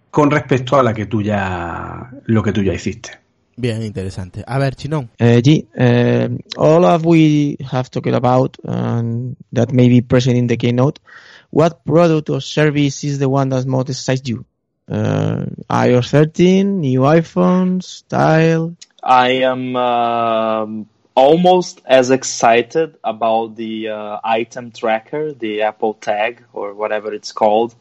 con 0.09 0.31
respecto 0.31 0.79
a 0.79 0.81
la 0.81 0.95
que 0.95 1.05
tú 1.05 1.21
ya, 1.21 2.09
lo 2.25 2.41
que 2.41 2.51
tú 2.51 2.63
ya 2.63 2.73
hiciste. 2.73 3.11
Bien, 3.57 3.83
interesante. 3.83 4.43
A 4.47 4.57
ver, 4.57 4.75
Chinón. 4.75 5.11
Uh, 5.19 5.39
G, 5.39 5.67
uh, 5.77 6.35
all 6.57 6.83
of 6.83 7.05
we 7.05 7.57
have 7.71 7.91
talked 7.91 8.13
about 8.13 8.57
um, 8.67 9.35
that 9.53 9.71
may 9.71 9.87
be 9.87 10.01
present 10.01 10.35
in 10.35 10.47
the 10.47 10.57
keynote. 10.57 10.99
What 11.55 11.85
product 11.85 12.29
or 12.29 12.41
service 12.41 13.05
is 13.05 13.17
the 13.17 13.29
one 13.29 13.47
that 13.47 13.65
most 13.65 13.89
excites 13.89 14.27
you? 14.27 14.43
Uh, 14.91 15.45
iOS 15.69 16.09
13, 16.09 16.81
new 16.81 16.99
iPhone, 16.99 17.81
style? 17.81 18.75
I 19.01 19.29
am 19.43 19.73
um, 19.77 20.89
almost 21.15 21.79
as 21.85 22.11
excited 22.11 22.97
about 23.05 23.55
the 23.55 23.87
uh, 23.87 24.19
item 24.21 24.71
tracker, 24.71 25.31
the 25.31 25.61
Apple 25.61 25.93
Tag 25.93 26.43
or 26.51 26.73
whatever 26.73 27.13
it's 27.13 27.31
called. 27.31 27.73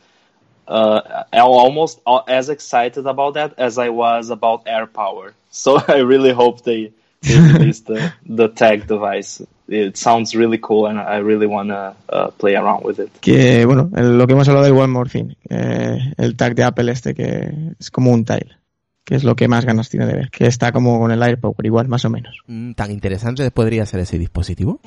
Uh, 0.68 1.25
I'm 1.33 1.43
almost 1.43 2.01
as 2.29 2.51
excited 2.51 3.09
about 3.09 3.35
that 3.35 3.55
as 3.59 3.77
I 3.77 3.89
was 3.89 4.31
about 4.31 4.66
AirPower. 4.66 5.33
So 5.51 5.83
I 5.89 5.97
really 5.97 6.33
hope 6.33 6.62
they, 6.62 6.93
they 7.22 7.41
release 7.53 7.81
the, 7.81 8.12
the 8.25 8.47
tag 8.47 8.87
device. 8.87 9.43
It 9.67 9.97
sounds 9.97 10.35
really 10.35 10.59
cool 10.61 10.87
and 10.87 10.99
I 10.99 11.19
really 11.21 11.47
want 11.47 11.71
to 11.71 11.95
uh, 12.09 12.31
play 12.39 12.55
around 12.55 12.85
with 12.85 12.99
it. 12.99 13.11
Que 13.21 13.65
bueno, 13.65 13.91
lo 13.93 14.27
que 14.27 14.35
hemos 14.35 14.49
hablado 14.49 14.67
de 14.67 14.73
One 14.73 14.93
More 14.93 15.09
Thing, 15.09 15.35
eh, 15.49 15.99
el 16.19 16.37
tag 16.37 16.55
de 16.55 16.65
Apple 16.65 16.91
este 16.93 17.15
que 17.15 17.75
es 17.79 17.91
como 17.91 18.12
un 18.12 18.25
tile 18.25 18.57
que 19.05 19.15
es 19.15 19.25
lo 19.25 19.37
que 19.37 19.49
más 19.49 19.67
ganas 19.67 19.91
tiene 19.91 20.07
de 20.07 20.15
ver, 20.15 20.31
que 20.31 20.47
está 20.47 20.73
como 20.73 20.99
con 20.99 21.11
el 21.11 21.23
AirPower 21.23 21.65
igual, 21.65 21.89
más 21.89 22.05
o 22.07 22.11
menos. 22.11 22.39
Mm, 22.47 22.73
¿Tan 22.73 22.91
interesante 22.91 23.51
podría 23.51 23.85
ser 23.85 24.01
ese 24.01 24.19
dispositivo? 24.19 24.81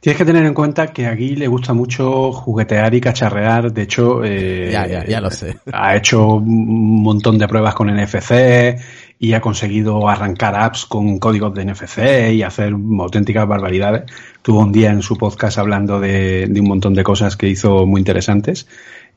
Tienes 0.00 0.18
que 0.18 0.26
tener 0.26 0.44
en 0.44 0.52
cuenta 0.52 0.88
que 0.88 1.06
aquí 1.06 1.36
le 1.36 1.48
gusta 1.48 1.72
mucho 1.72 2.32
juguetear 2.32 2.94
y 2.94 3.00
cacharrear, 3.00 3.72
de 3.72 3.82
hecho... 3.82 4.22
Eh, 4.22 4.68
ya, 4.70 4.86
ya, 4.86 5.06
ya 5.06 5.20
lo 5.22 5.30
sé. 5.30 5.56
Ha 5.72 5.96
hecho 5.96 6.34
un 6.34 7.02
montón 7.02 7.38
de 7.38 7.48
pruebas 7.48 7.74
con 7.74 7.88
NFC 7.88 8.76
y 9.18 9.32
ha 9.32 9.40
conseguido 9.40 10.08
arrancar 10.08 10.54
apps 10.54 10.84
con 10.84 11.18
códigos 11.18 11.54
de 11.54 11.64
NFC 11.64 12.32
y 12.34 12.42
hacer 12.42 12.74
auténticas 12.98 13.48
barbaridades. 13.48 14.04
Tuvo 14.42 14.60
un 14.60 14.72
día 14.72 14.90
en 14.90 15.02
su 15.02 15.16
podcast 15.16 15.58
hablando 15.58 16.00
de, 16.00 16.50
un 16.54 16.68
montón 16.68 16.94
de 16.94 17.02
cosas 17.02 17.36
que 17.36 17.48
hizo 17.48 17.86
muy 17.86 18.00
interesantes 18.00 18.66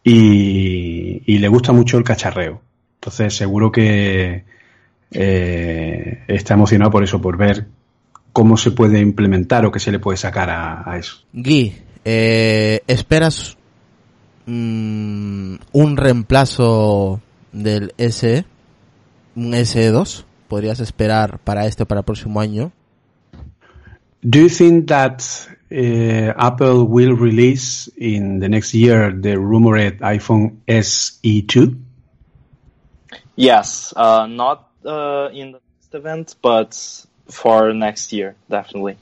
y, 0.03 1.37
le 1.37 1.47
gusta 1.47 1.73
mucho 1.73 1.97
el 1.97 2.03
cacharreo. 2.03 2.61
Entonces 2.95 3.35
seguro 3.35 3.71
que 3.71 4.43
eh, 5.11 6.23
está 6.27 6.53
emocionado 6.53 6.91
por 6.91 7.03
eso, 7.03 7.21
por 7.21 7.37
ver 7.37 7.67
cómo 8.31 8.57
se 8.57 8.71
puede 8.71 8.99
implementar 8.99 9.65
o 9.65 9.71
qué 9.71 9.79
se 9.79 9.91
le 9.91 9.99
puede 9.99 10.17
sacar 10.17 10.49
a, 10.49 10.97
eso. 10.97 11.23
Guy, 11.33 11.75
eh, 12.05 12.81
¿esperas 12.87 13.57
mm, 14.45 15.55
un 15.73 15.97
reemplazo 15.97 17.21
del 17.51 17.93
SE? 17.97 18.45
¿Un 19.35 19.53
SE2? 19.53 20.23
¿Podrías 20.47 20.79
esperar 20.79 21.39
para 21.39 21.65
este 21.65 21.83
o 21.83 21.85
para 21.85 21.99
el 21.99 22.05
próximo 22.05 22.39
año? 22.39 22.71
Do 24.21 24.39
you 24.39 24.49
think 24.49 24.87
that 24.87 25.23
uh, 25.71 26.33
Apple 26.35 26.83
will 26.83 27.15
release 27.15 27.89
in 27.97 28.39
the 28.39 28.49
next 28.49 28.73
year 28.73 29.13
the 29.13 29.37
rumored 29.37 29.99
iPhone 29.99 30.57
SE2? 30.67 31.77
Yes, 33.35 33.93
uh, 33.95 34.27
not 34.27 34.67
uh, 34.85 35.29
in 35.31 35.53
the 35.53 35.59
next 35.59 35.93
event, 35.93 36.35
but 36.41 37.05
for 37.29 37.73
next 37.73 38.11
year, 38.11 38.35
definitely. 38.49 38.97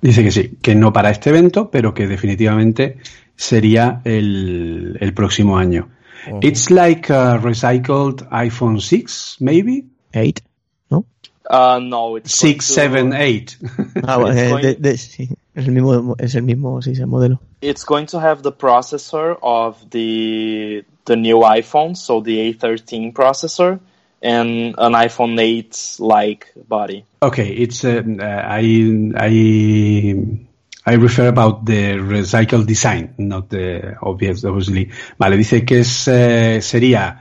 Dice 0.00 0.22
que 0.22 0.30
sí, 0.30 0.58
que 0.62 0.74
no 0.74 0.92
para 0.92 1.10
este 1.10 1.30
evento, 1.30 1.70
pero 1.70 1.92
que 1.92 2.06
definitivamente 2.06 2.98
sería 3.36 4.00
el, 4.04 4.96
el 5.00 5.14
próximo 5.14 5.58
año. 5.58 5.88
Uh. 6.26 6.40
It's 6.42 6.70
like 6.70 7.10
a 7.10 7.38
recycled 7.42 8.28
iPhone 8.30 8.80
6, 8.80 9.40
maybe? 9.40 9.86
8, 10.14 10.40
¿no? 10.90 11.04
Uh, 11.48 11.80
no, 11.82 12.16
it's 12.16 12.38
6, 12.38 12.64
7, 12.64 13.12
8. 13.12 13.56
Ah, 14.06 14.18
bueno, 14.18 14.38
eh, 14.38 14.62
de, 14.62 14.74
de, 14.76 14.96
sí, 14.96 15.28
es 15.54 15.66
el 15.66 15.72
mismo, 15.72 16.16
es 16.18 16.34
el 16.34 16.42
mismo 16.42 16.80
sí, 16.82 16.92
el 16.98 17.06
modelo. 17.06 17.38
It's 17.60 17.84
going 17.84 18.06
to 18.06 18.18
have 18.18 18.42
the 18.42 18.52
processor 18.52 19.36
of 19.42 19.78
the 19.90 20.84
the 21.04 21.16
new 21.16 21.40
iPhone, 21.40 21.96
so 21.96 22.20
the 22.20 22.52
A13 22.52 23.12
processor, 23.12 23.78
and 24.22 24.74
an 24.78 24.92
iPhone 24.92 25.38
8 25.38 25.96
like 25.98 26.52
body. 26.68 27.04
Okay, 27.22 27.48
it's 27.48 27.84
uh, 27.84 28.02
I 28.18 29.12
I 29.16 30.46
I 30.86 30.96
refer 30.96 31.28
about 31.28 31.64
the 31.64 31.96
recycled 31.96 32.66
design, 32.66 33.14
not 33.16 33.48
the 33.48 33.96
obvious, 34.02 34.44
obviously. 34.44 34.90
Vale, 35.18 35.36
dice 35.36 35.64
que 35.64 35.80
es, 35.80 36.08
eh, 36.08 36.60
sería 36.60 37.20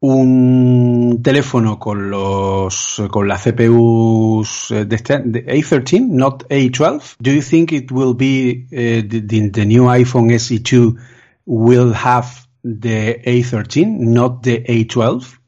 un 0.00 1.20
teléfono 1.22 1.78
con 1.78 2.10
los 2.10 3.02
con 3.10 3.28
la 3.28 3.36
CPUs 3.36 4.74
de, 4.86 4.96
este, 4.96 5.18
de 5.24 5.44
A13, 5.46 6.08
not 6.08 6.44
A12. 6.48 7.16
Do 7.20 7.30
you 7.30 7.42
think 7.42 7.72
it 7.72 7.92
will 7.92 8.14
be 8.14 8.66
uh, 8.72 9.06
the, 9.06 9.50
the 9.50 9.64
new 9.66 9.84
iPhone 9.84 10.32
SE2 10.32 10.96
will 11.44 11.92
have 11.92 12.46
the 12.64 13.20
A13, 13.26 13.98
not 13.98 14.42
the 14.42 14.64
A12? 14.64 15.38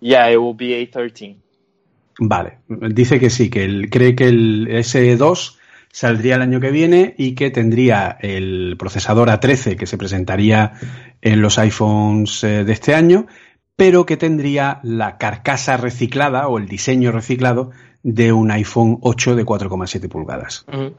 Yeah, 0.00 0.28
it 0.28 0.38
will 0.38 0.54
be 0.54 0.74
A13. 0.84 1.36
Vale, 2.18 2.58
dice 2.68 3.20
que 3.20 3.30
sí, 3.30 3.48
que 3.48 3.64
él 3.64 3.90
cree 3.90 4.14
que 4.14 4.28
el 4.28 4.68
S2 4.68 5.56
saldría 5.96 6.34
el 6.34 6.42
año 6.42 6.60
que 6.60 6.70
viene 6.70 7.14
y 7.16 7.34
que 7.34 7.50
tendría 7.50 8.18
el 8.20 8.76
procesador 8.78 9.30
A13 9.30 9.76
que 9.76 9.86
se 9.86 9.96
presentaría 9.96 10.74
en 11.22 11.40
los 11.40 11.58
iPhones 11.58 12.44
eh, 12.44 12.64
de 12.64 12.72
este 12.74 12.94
año 12.94 13.26
pero 13.76 14.04
que 14.04 14.18
tendría 14.18 14.78
la 14.82 15.16
carcasa 15.16 15.78
reciclada 15.78 16.48
o 16.48 16.58
el 16.58 16.68
diseño 16.68 17.12
reciclado 17.12 17.70
de 18.02 18.30
un 18.30 18.50
iPhone 18.50 18.98
8 19.00 19.36
de 19.36 19.46
4,7 19.46 20.10
pulgadas. 20.10 20.66
Uh 20.68 20.72
-huh. 20.72 20.92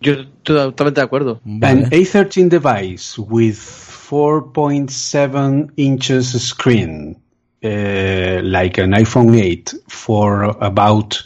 Yo 0.00 0.28
totalmente 0.44 1.00
de 1.00 1.04
acuerdo. 1.04 1.40
An 1.44 1.90
A13 1.90 2.48
device 2.48 3.20
with 3.20 3.56
4.7 3.56 5.72
inches 5.74 6.26
screen, 6.38 7.16
uh, 7.64 8.40
like 8.42 8.80
an 8.80 8.94
iPhone 8.94 9.34
8, 9.34 9.74
for 9.88 10.56
about 10.60 11.16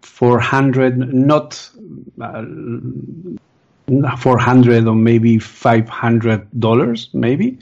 400, 0.00 1.12
not 1.12 1.73
400 2.16 4.86
or 4.86 4.94
maybe 4.94 5.38
500 5.38 6.48
dollars, 6.58 7.10
maybe. 7.12 7.58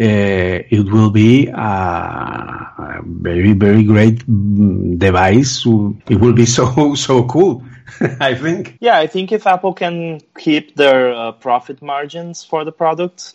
Uh, 0.00 0.64
it 0.70 0.90
will 0.90 1.10
be 1.10 1.48
a, 1.48 1.60
a, 1.60 3.02
very 3.04 3.52
very 3.52 3.84
great 3.84 4.24
device. 4.98 5.66
It 6.08 6.18
will 6.18 6.32
be 6.32 6.46
so 6.56 6.94
so 6.94 7.24
cool. 7.24 7.62
I 8.20 8.34
think. 8.34 8.78
Yeah, 8.80 8.96
I 8.96 9.08
think 9.08 9.32
if 9.32 9.46
Apple 9.46 9.74
can 9.74 10.20
keep 10.38 10.74
their 10.74 11.12
uh, 11.12 11.32
profit 11.32 11.82
margins 11.82 12.44
for 12.44 12.64
the 12.64 12.72
product, 12.72 13.34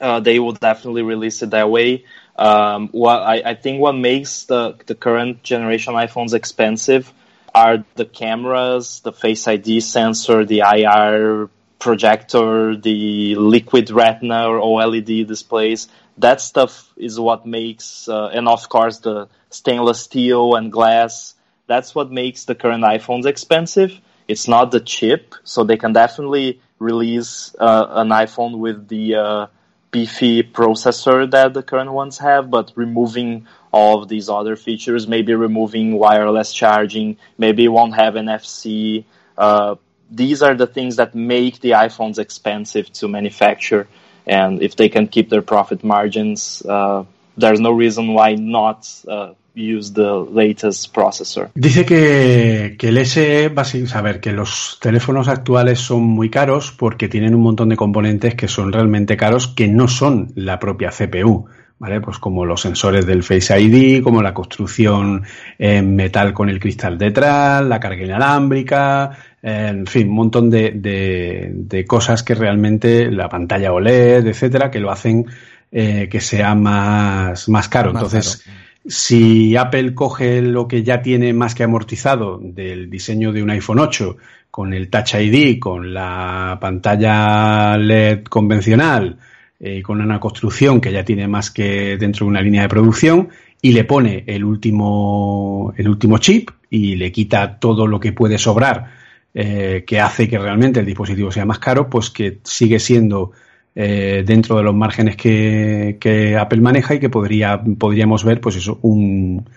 uh, 0.00 0.18
they 0.20 0.40
will 0.40 0.52
definitely 0.52 1.02
release 1.02 1.42
it 1.42 1.50
that 1.50 1.70
way. 1.70 2.04
Um, 2.36 2.88
what 2.88 3.22
I, 3.22 3.50
I 3.50 3.54
think 3.54 3.80
what 3.80 3.92
makes 3.92 4.44
the 4.44 4.74
the 4.86 4.94
current 4.94 5.44
generation 5.44 5.94
iPhones 5.94 6.34
expensive 6.34 7.12
are 7.56 7.84
the 7.94 8.04
cameras, 8.04 9.00
the 9.00 9.12
Face 9.12 9.48
ID 9.48 9.80
sensor, 9.80 10.44
the 10.44 10.60
IR 10.60 11.48
projector, 11.78 12.76
the 12.76 13.34
liquid 13.34 13.90
retina 13.90 14.46
or 14.46 14.60
OLED 14.60 15.26
displays. 15.26 15.88
That 16.18 16.42
stuff 16.42 16.92
is 16.98 17.18
what 17.18 17.46
makes, 17.46 18.08
uh, 18.10 18.26
and 18.26 18.46
of 18.46 18.68
course 18.68 18.98
the 18.98 19.28
stainless 19.48 20.00
steel 20.00 20.54
and 20.54 20.70
glass. 20.70 21.34
That's 21.66 21.94
what 21.94 22.12
makes 22.12 22.44
the 22.44 22.54
current 22.54 22.84
iPhones 22.84 23.24
expensive. 23.24 23.98
It's 24.28 24.48
not 24.48 24.70
the 24.70 24.80
chip, 24.80 25.34
so 25.44 25.64
they 25.64 25.78
can 25.78 25.94
definitely 25.94 26.60
release 26.78 27.56
uh, 27.58 27.86
an 28.02 28.08
iPhone 28.10 28.58
with 28.58 28.86
the 28.88 29.14
uh, 29.14 29.46
beefy 29.90 30.42
processor 30.42 31.30
that 31.30 31.54
the 31.54 31.62
current 31.62 31.92
ones 31.92 32.18
have, 32.18 32.50
but 32.50 32.72
removing 32.76 33.46
of 33.76 34.08
these 34.08 34.28
other 34.28 34.56
features, 34.56 35.06
maybe 35.06 35.34
removing 35.34 35.98
wireless 35.98 36.52
charging, 36.52 37.16
maybe 37.36 37.64
it 37.64 37.72
won't 37.78 37.94
have 37.94 38.14
NFC. 38.14 39.04
Uh, 39.36 39.76
these 40.10 40.42
are 40.42 40.54
the 40.54 40.66
things 40.66 40.96
that 40.96 41.14
make 41.14 41.60
the 41.60 41.72
iPhones 41.72 42.18
expensive 42.18 42.92
to 42.94 43.08
manufacture. 43.08 43.86
And 44.26 44.62
if 44.62 44.76
they 44.76 44.88
can 44.88 45.08
keep 45.08 45.28
their 45.30 45.42
profit 45.42 45.84
margins, 45.84 46.62
uh, 46.66 47.04
there's 47.36 47.60
no 47.60 47.72
reason 47.72 48.14
why 48.14 48.34
not 48.34 48.88
uh, 49.08 49.34
use 49.54 49.92
the 49.92 50.12
latest 50.32 50.94
processor. 50.94 51.50
Dice 51.54 51.84
que, 51.84 52.76
que 52.78 52.88
el 52.88 52.98
SE 52.98 53.48
va 53.48 53.62
a 53.62 53.64
saber 53.64 54.20
que 54.20 54.32
los 54.32 54.78
teléfonos 54.80 55.28
actuales 55.28 55.78
son 55.78 56.02
muy 56.02 56.30
caros 56.30 56.72
porque 56.72 57.08
tienen 57.08 57.34
un 57.34 57.42
montón 57.42 57.68
de 57.68 57.76
componentes 57.76 58.34
que 58.34 58.48
son 58.48 58.72
realmente 58.72 59.16
caros 59.16 59.48
que 59.48 59.68
no 59.68 59.88
son 59.88 60.32
la 60.34 60.58
propia 60.58 60.90
CPU. 60.90 61.46
¿Vale? 61.78 62.00
Pues 62.00 62.18
como 62.18 62.46
los 62.46 62.62
sensores 62.62 63.04
del 63.04 63.22
Face 63.22 63.60
ID, 63.60 64.02
como 64.02 64.22
la 64.22 64.32
construcción 64.32 65.24
en 65.58 65.94
metal 65.94 66.32
con 66.32 66.48
el 66.48 66.58
cristal 66.58 66.96
detrás, 66.96 67.62
la 67.64 67.78
carga 67.78 68.02
inalámbrica, 68.02 69.10
en 69.42 69.86
fin, 69.86 70.08
un 70.08 70.14
montón 70.14 70.48
de, 70.48 70.70
de, 70.70 71.50
de, 71.52 71.84
cosas 71.84 72.22
que 72.22 72.34
realmente 72.34 73.10
la 73.10 73.28
pantalla 73.28 73.74
OLED, 73.74 74.26
etcétera, 74.26 74.70
que 74.70 74.80
lo 74.80 74.90
hacen 74.90 75.26
eh, 75.70 76.08
que 76.10 76.20
sea 76.20 76.54
más, 76.54 77.48
más 77.48 77.68
caro. 77.68 77.92
Más 77.92 78.04
Entonces, 78.04 78.42
caro. 78.42 78.56
si 78.86 79.56
Apple 79.56 79.94
coge 79.94 80.40
lo 80.40 80.66
que 80.66 80.82
ya 80.82 81.02
tiene 81.02 81.32
más 81.32 81.54
que 81.54 81.64
amortizado 81.64 82.38
del 82.42 82.88
diseño 82.88 83.32
de 83.32 83.42
un 83.42 83.50
iPhone 83.50 83.80
8, 83.80 84.16
con 84.50 84.72
el 84.72 84.88
Touch 84.88 85.14
ID, 85.14 85.58
con 85.58 85.92
la 85.92 86.56
pantalla 86.60 87.76
LED 87.76 88.24
convencional, 88.24 89.18
eh, 89.58 89.82
con 89.82 90.00
una 90.00 90.20
construcción 90.20 90.80
que 90.80 90.92
ya 90.92 91.04
tiene 91.04 91.28
más 91.28 91.50
que 91.50 91.96
dentro 91.96 92.26
de 92.26 92.30
una 92.30 92.42
línea 92.42 92.62
de 92.62 92.68
producción, 92.68 93.28
y 93.62 93.72
le 93.72 93.84
pone 93.84 94.24
el 94.26 94.44
último, 94.44 95.72
el 95.76 95.88
último 95.88 96.18
chip 96.18 96.50
y 96.70 96.96
le 96.96 97.10
quita 97.10 97.58
todo 97.58 97.86
lo 97.86 97.98
que 97.98 98.12
puede 98.12 98.38
sobrar 98.38 98.92
eh, 99.34 99.84
que 99.86 100.00
hace 100.00 100.28
que 100.28 100.38
realmente 100.38 100.80
el 100.80 100.86
dispositivo 100.86 101.30
sea 101.30 101.44
más 101.44 101.58
caro, 101.58 101.90
pues 101.90 102.10
que 102.10 102.38
sigue 102.42 102.78
siendo 102.78 103.32
eh, 103.74 104.24
dentro 104.26 104.56
de 104.56 104.62
los 104.62 104.74
márgenes 104.74 105.16
que, 105.16 105.98
que, 106.00 106.36
Apple 106.36 106.60
maneja 106.60 106.94
y 106.94 107.00
que 107.00 107.10
podría, 107.10 107.62
podríamos 107.78 108.24
ver, 108.24 108.40
pues 108.40 108.56
eso, 108.56 108.78
un, 108.82 109.48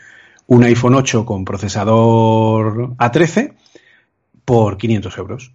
un 0.48 0.64
iPhone 0.64 0.96
8 0.96 1.26
con 1.26 1.46
procesador 1.46 2.96
A13 2.98 3.54
por 4.44 4.78
500 4.78 5.18
euros. 5.18 5.54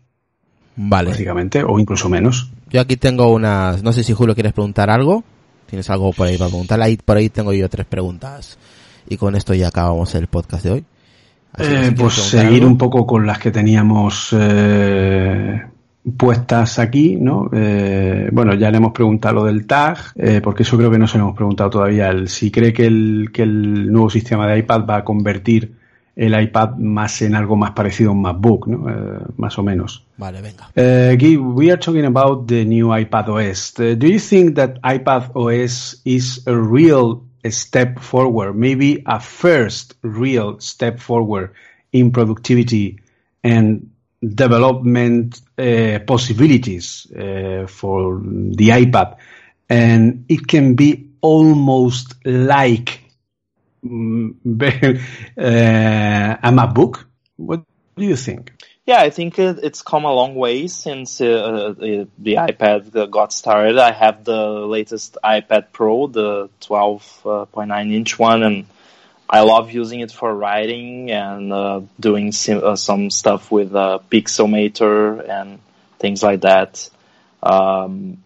Vale. 0.76 1.10
Básicamente, 1.10 1.62
o 1.62 1.78
incluso 1.78 2.08
menos. 2.08 2.50
Yo 2.70 2.80
aquí 2.80 2.96
tengo 2.96 3.32
unas, 3.32 3.82
no 3.82 3.92
sé 3.92 4.02
si 4.02 4.12
Julio 4.12 4.34
quieres 4.34 4.52
preguntar 4.52 4.90
algo. 4.90 5.24
¿Tienes 5.66 5.88
algo 5.90 6.12
por 6.12 6.26
ahí 6.26 6.36
para 6.36 6.50
preguntar? 6.50 6.80
Ahí, 6.82 6.96
por 6.96 7.16
ahí 7.16 7.28
tengo 7.28 7.52
yo 7.52 7.68
tres 7.68 7.86
preguntas. 7.86 8.58
Y 9.08 9.16
con 9.16 9.34
esto 9.34 9.54
ya 9.54 9.68
acabamos 9.68 10.14
el 10.14 10.26
podcast 10.26 10.64
de 10.64 10.70
hoy. 10.70 10.84
Eh, 11.58 11.86
si 11.88 11.90
pues 11.92 12.14
seguir 12.14 12.62
algo. 12.62 12.66
un 12.66 12.78
poco 12.78 13.06
con 13.06 13.26
las 13.26 13.38
que 13.38 13.50
teníamos 13.50 14.30
eh, 14.32 15.62
puestas 16.16 16.78
aquí, 16.78 17.16
¿no? 17.16 17.48
Eh, 17.52 18.28
bueno, 18.32 18.54
ya 18.54 18.70
le 18.70 18.76
hemos 18.78 18.92
preguntado 18.92 19.36
lo 19.36 19.44
del 19.44 19.66
tag, 19.66 19.98
eh, 20.16 20.40
porque 20.42 20.64
eso 20.64 20.76
creo 20.76 20.90
que 20.90 20.98
no 20.98 21.06
se 21.06 21.18
lo 21.18 21.24
hemos 21.24 21.36
preguntado 21.36 21.70
todavía. 21.70 22.08
El, 22.08 22.28
si 22.28 22.50
cree 22.50 22.72
que 22.72 22.86
el, 22.86 23.30
que 23.32 23.42
el 23.42 23.90
nuevo 23.90 24.10
sistema 24.10 24.46
de 24.46 24.58
iPad 24.58 24.84
va 24.84 24.96
a 24.96 25.04
convertir 25.04 25.72
el 26.16 26.40
iPad 26.40 26.76
más 26.76 27.22
en 27.22 27.34
algo 27.34 27.56
más 27.56 27.72
parecido 27.72 28.10
a 28.10 28.12
un 28.12 28.22
MacBook, 28.22 28.68
¿no? 28.68 28.88
Eh, 28.88 29.18
más 29.36 29.58
o 29.58 29.62
menos. 29.62 30.06
Vale, 30.16 30.40
venga. 30.40 30.68
Uh, 30.76 31.16
Guy, 31.16 31.36
we 31.36 31.70
are 31.70 31.78
talking 31.78 32.04
about 32.04 32.46
the 32.46 32.64
new 32.64 32.88
iPad 32.88 33.28
OS. 33.28 33.74
Uh, 33.78 33.94
do 33.96 34.06
you 34.06 34.20
think 34.20 34.54
that 34.54 34.80
iPad 34.82 35.30
OS 35.34 36.00
is 36.04 36.46
a 36.46 36.56
real 36.56 37.24
step 37.50 37.98
forward, 37.98 38.54
maybe 38.54 39.02
a 39.06 39.18
first 39.18 39.94
real 40.02 40.60
step 40.60 41.00
forward 41.00 41.52
in 41.92 42.12
productivity 42.12 43.00
and 43.42 43.90
development 44.22 45.40
uh, 45.58 45.98
possibilities 46.06 47.06
for 47.12 48.20
the 48.22 48.68
iPad? 48.68 49.16
And 49.68 50.24
it 50.28 50.46
can 50.46 50.74
be 50.74 51.10
almost 51.20 52.14
like 52.24 53.03
uh, 55.38 56.36
a 56.42 56.66
book? 56.66 57.06
What 57.36 57.62
do 57.96 58.04
you 58.04 58.16
think? 58.16 58.52
Yeah, 58.86 59.00
I 59.00 59.08
think 59.10 59.38
it's 59.38 59.80
come 59.80 60.04
a 60.04 60.12
long 60.12 60.34
way 60.34 60.66
since 60.68 61.20
uh, 61.20 61.24
uh, 61.24 61.74
the 62.18 62.34
iPad 62.34 62.94
uh, 62.94 63.06
got 63.06 63.32
started. 63.32 63.78
I 63.78 63.92
have 63.92 64.24
the 64.24 64.36
latest 64.36 65.16
iPad 65.24 65.72
Pro, 65.72 66.06
the 66.06 66.50
12.9 66.60 67.92
inch 67.94 68.18
one, 68.18 68.42
and 68.42 68.66
I 69.28 69.40
love 69.40 69.70
using 69.70 70.00
it 70.00 70.12
for 70.12 70.34
writing 70.34 71.10
and 71.10 71.50
uh, 71.50 71.80
doing 71.98 72.32
sim- 72.32 72.62
uh, 72.62 72.76
some 72.76 73.08
stuff 73.10 73.50
with 73.50 73.74
uh, 73.74 74.00
Pixelmator 74.10 75.26
and 75.28 75.60
things 75.98 76.22
like 76.22 76.42
that. 76.42 76.90
Um, 77.42 78.18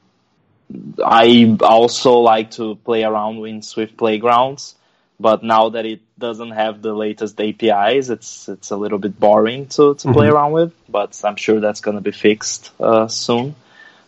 I 1.05 1.57
also 1.61 2.19
like 2.19 2.51
to 2.53 2.75
play 2.75 3.05
around 3.05 3.47
in 3.47 3.63
Swift 3.63 3.97
Playgrounds, 3.97 4.75
but 5.21 5.43
now 5.43 5.71
that 5.71 5.85
it 5.85 6.01
doesn't 6.19 6.51
have 6.51 6.81
the 6.83 6.93
latest 6.95 7.41
APIs, 7.41 8.09
it's 8.09 8.49
it's 8.49 8.71
a 8.71 8.77
little 8.77 8.99
bit 8.99 9.19
boring 9.19 9.66
to, 9.69 9.95
to 9.95 10.12
play 10.12 10.29
Mhm. 10.29 10.33
around 10.33 10.53
with. 10.53 10.73
But 10.89 11.21
I'm 11.25 11.37
sure 11.37 11.61
that's 11.61 11.81
going 11.81 11.97
to 11.97 12.01
be 12.03 12.12
fixed 12.12 12.71
uh, 12.81 13.09
soon. 13.09 13.55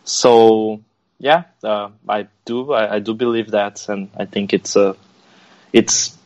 So 0.03 0.81
yeah, 1.19 1.43
uh, 1.63 1.89
I 2.07 2.27
do 2.45 2.71
I, 2.73 2.95
I 2.95 2.99
do 2.99 3.13
believe 3.13 3.51
that, 3.51 3.87
and 3.89 4.09
I 4.17 4.25
think 4.25 4.53
it's 4.53 4.75
a 4.75 4.95
it's 5.73 6.17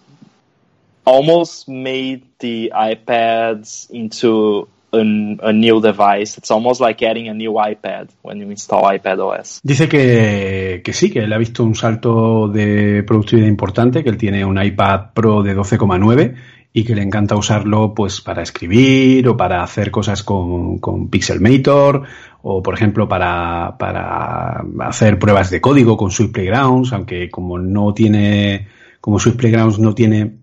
almost 1.05 1.67
made 1.67 2.25
the 2.39 2.71
iPads 2.75 3.89
into 3.91 4.67
a, 4.95 5.49
a, 5.49 5.53
new 5.53 5.81
device. 5.81 6.37
It's 6.37 6.51
almost 6.51 6.81
like 6.81 7.05
adding 7.05 7.29
a 7.29 7.33
new 7.33 7.53
iPad 7.53 8.09
when 8.21 8.39
you 8.39 8.49
install 8.49 8.83
iPad 8.93 9.19
OS. 9.19 9.59
Dice 9.63 9.87
que, 9.87 10.81
que 10.83 10.93
sí, 10.93 11.09
que 11.09 11.19
él 11.19 11.33
ha 11.33 11.37
visto 11.37 11.63
un 11.63 11.75
salto 11.75 12.47
de 12.47 13.03
productividad 13.03 13.47
importante, 13.47 14.03
que 14.03 14.09
él 14.09 14.17
tiene 14.17 14.45
un 14.45 14.61
iPad 14.61 15.13
Pro 15.13 15.43
de 15.43 15.55
12,9 15.55 16.35
y 16.77 16.83
que 16.83 16.93
le 16.93 17.03
encanta 17.03 17.37
usarlo 17.37 17.93
pues 17.93 18.19
para 18.19 18.43
escribir 18.43 19.29
o 19.29 19.37
para 19.37 19.63
hacer 19.63 19.91
cosas 19.91 20.23
con, 20.23 20.79
con 20.79 21.09
Pixelmator 21.09 22.03
o 22.41 22.61
por 22.61 22.73
ejemplo 22.73 23.07
para, 23.07 23.77
para 23.79 24.61
hacer 24.81 25.17
pruebas 25.17 25.49
de 25.49 25.61
código 25.61 25.95
con 25.95 26.11
Swift 26.11 26.33
Playgrounds, 26.33 26.91
aunque 26.91 27.29
como 27.29 27.57
no 27.57 27.93
tiene, 27.93 28.67
como 28.99 29.19
Swift 29.19 29.37
Playgrounds 29.37 29.79
no 29.79 29.95
tiene 29.95 30.35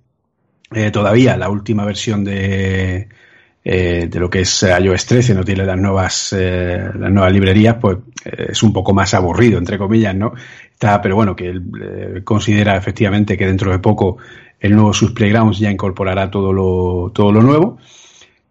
eh, 0.75 0.91
todavía 0.91 1.37
la 1.37 1.51
última 1.51 1.85
versión 1.85 2.25
de, 2.25 3.09
eh, 3.65 4.09
de 4.11 4.21
lo 4.21 4.29
que 4.29 4.41
es 4.41 4.63
iOS 4.63 5.07
13, 5.07 5.35
no 5.35 5.45
tiene 5.45 5.65
las 5.65 5.79
nuevas, 5.79 6.35
eh, 6.37 6.91
las 6.99 7.13
nuevas 7.13 7.33
librerías, 7.33 7.77
pues 7.81 7.99
eh, 8.25 8.49
es 8.51 8.63
un 8.63 8.73
poco 8.73 8.93
más 8.93 9.15
aburrido, 9.15 9.59
entre 9.59 9.79
comillas, 9.79 10.15
¿no? 10.15 10.33
Está, 10.73 11.01
pero 11.01 11.15
bueno, 11.15 11.37
que 11.37 11.49
él 11.49 11.63
eh, 11.81 12.21
considera 12.25 12.77
efectivamente 12.77 13.37
que 13.37 13.47
dentro 13.47 13.71
de 13.71 13.79
poco 13.79 14.19
el 14.59 14.75
nuevo 14.75 14.93
Swift 14.93 15.15
Playgrounds 15.15 15.59
ya 15.59 15.71
incorporará 15.71 16.31
todo 16.31 16.53
lo, 16.53 17.13
todo 17.15 17.33
lo 17.33 17.43
nuevo. 17.43 17.79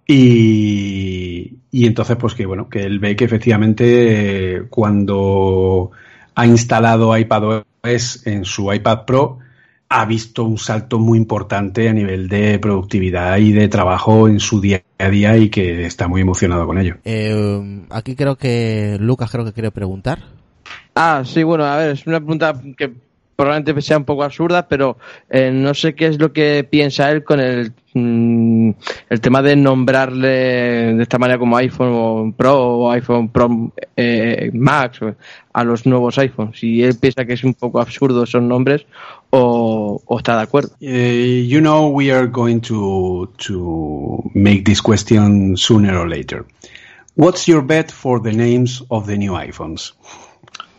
Y, 0.07 1.57
y 1.71 1.87
entonces, 1.87 2.17
pues 2.17 2.33
que 2.33 2.45
bueno, 2.45 2.69
que 2.69 2.83
él 2.83 2.99
ve 2.99 3.15
que 3.15 3.25
efectivamente 3.25 4.55
eh, 4.55 4.63
cuando 4.69 5.91
ha 6.35 6.45
instalado 6.45 7.17
iPadOS 7.17 8.25
en 8.25 8.45
su 8.45 8.71
iPad 8.73 9.05
Pro, 9.05 9.39
ha 9.93 10.05
visto 10.05 10.45
un 10.45 10.57
salto 10.57 10.99
muy 10.99 11.17
importante 11.17 11.89
a 11.89 11.93
nivel 11.93 12.29
de 12.29 12.57
productividad 12.59 13.37
y 13.37 13.51
de 13.51 13.67
trabajo 13.67 14.29
en 14.29 14.39
su 14.39 14.61
día 14.61 14.81
a 14.97 15.09
día 15.09 15.35
y 15.35 15.49
que 15.49 15.85
está 15.85 16.07
muy 16.07 16.21
emocionado 16.21 16.65
con 16.65 16.77
ello. 16.77 16.95
Eh, 17.03 17.83
aquí 17.89 18.15
creo 18.15 18.37
que 18.37 18.97
Lucas 19.01 19.29
creo 19.29 19.43
que 19.43 19.51
quiere 19.51 19.69
preguntar. 19.71 20.19
Ah, 20.95 21.23
sí, 21.25 21.43
bueno, 21.43 21.65
a 21.65 21.75
ver, 21.75 21.91
es 21.91 22.07
una 22.07 22.19
pregunta 22.19 22.53
que 22.77 22.93
probablemente 23.35 23.81
sea 23.81 23.97
un 23.97 24.05
poco 24.05 24.23
absurda, 24.23 24.67
pero 24.67 24.97
eh, 25.29 25.51
no 25.51 25.73
sé 25.73 25.95
qué 25.95 26.07
es 26.07 26.19
lo 26.19 26.31
que 26.31 26.67
piensa 26.69 27.09
él 27.11 27.23
con 27.23 27.39
el, 27.39 27.73
mm, 27.93 28.71
el 29.09 29.21
tema 29.21 29.41
de 29.41 29.55
nombrarle 29.55 30.93
de 30.93 31.03
esta 31.03 31.17
manera 31.17 31.39
como 31.39 31.57
iPhone 31.57 32.33
Pro 32.33 32.55
o 32.55 32.91
iPhone 32.91 33.29
Pro 33.29 33.71
eh, 33.95 34.51
Max 34.53 34.99
a 35.53 35.63
los 35.63 35.85
nuevos 35.85 36.17
iPhones. 36.17 36.59
Si 36.59 36.83
él 36.83 36.97
piensa 36.99 37.25
que 37.25 37.33
es 37.33 37.43
un 37.43 37.53
poco 37.53 37.81
absurdo 37.81 38.23
esos 38.23 38.43
nombres 38.43 38.85
o, 39.31 40.01
está 40.17 40.35
de 40.37 40.43
acuerdo. 40.43 40.75
Uh, 40.81 40.85
you 40.85 41.59
know 41.59 41.87
we 41.87 42.11
are 42.11 42.27
going 42.27 42.59
to 42.59 43.27
to 43.37 44.23
make 44.33 44.65
this 44.65 44.81
question 44.81 45.55
sooner 45.57 45.97
or 45.97 46.07
later. 46.07 46.45
What's 47.15 47.47
your 47.47 47.61
bet 47.61 47.91
for 47.91 48.21
the 48.21 48.31
names 48.31 48.83
of 48.89 49.05
the 49.05 49.17
new 49.17 49.33
iPhones? 49.33 49.93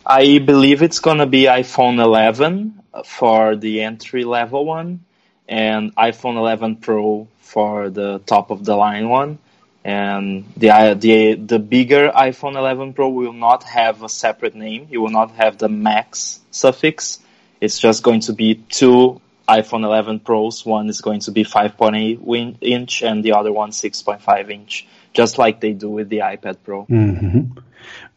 I 0.05 0.39
believe 0.39 0.81
it's 0.81 0.99
gonna 0.99 1.25
be 1.25 1.43
iPhone 1.43 2.03
11 2.03 2.81
for 3.05 3.55
the 3.55 3.81
entry 3.81 4.23
level 4.23 4.65
one, 4.65 5.05
and 5.47 5.95
iPhone 5.95 6.37
11 6.37 6.77
Pro 6.77 7.27
for 7.39 7.89
the 7.89 8.19
top 8.25 8.51
of 8.51 8.65
the 8.65 8.75
line 8.75 9.09
one. 9.09 9.39
And 9.85 10.45
the 10.55 10.95
the 10.97 11.35
the 11.35 11.59
bigger 11.59 12.09
iPhone 12.09 12.55
11 12.55 12.93
Pro 12.93 13.09
will 13.09 13.33
not 13.33 13.63
have 13.63 14.03
a 14.03 14.09
separate 14.09 14.55
name. 14.55 14.87
It 14.89 14.97
will 14.97 15.09
not 15.09 15.31
have 15.31 15.57
the 15.57 15.67
Max 15.69 16.39
suffix. 16.51 17.19
It's 17.59 17.79
just 17.79 18.03
going 18.03 18.21
to 18.21 18.33
be 18.33 18.55
two 18.55 19.21
iPhone 19.47 19.83
11 19.83 20.21
Pros. 20.21 20.65
One 20.65 20.89
is 20.89 21.01
going 21.01 21.21
to 21.21 21.31
be 21.31 21.43
5.8 21.43 22.57
inch, 22.61 23.03
and 23.03 23.23
the 23.23 23.33
other 23.33 23.51
one 23.51 23.71
6.5 23.71 24.49
inch, 24.49 24.87
just 25.13 25.37
like 25.37 25.59
they 25.59 25.73
do 25.73 25.89
with 25.89 26.09
the 26.09 26.19
iPad 26.19 26.57
Pro. 26.63 26.85
Mm-hmm. 26.85 27.59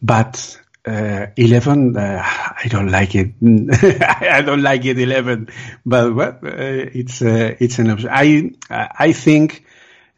But 0.01 0.61
uh, 0.87 1.27
11 1.37 1.97
uh, 1.97 2.23
i 2.23 2.69
don't 2.69 2.91
like 2.91 3.15
it. 3.15 3.33
I 3.43 4.43
don't 4.43 4.63
like 4.63 4.85
it 4.85 4.99
11 4.99 5.49
but 5.85 6.15
well, 6.15 6.39
uh, 6.43 6.49
it's 6.49 7.23
uh, 7.23 7.57
it's 7.59 7.79
an 7.79 7.91
option 7.91 8.09
i 8.13 8.53
i 8.71 9.13
think 9.13 9.65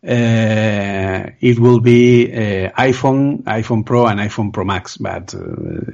uh, 0.07 1.31
it 1.41 1.59
will 1.59 1.81
be 1.81 2.31
uh, 2.33 2.71
iphone 2.83 3.43
iphone 3.45 3.85
pro 3.85 4.07
and 4.07 4.21
iphone 4.21 4.53
pro 4.53 4.65
max 4.65 4.97
but 4.97 5.35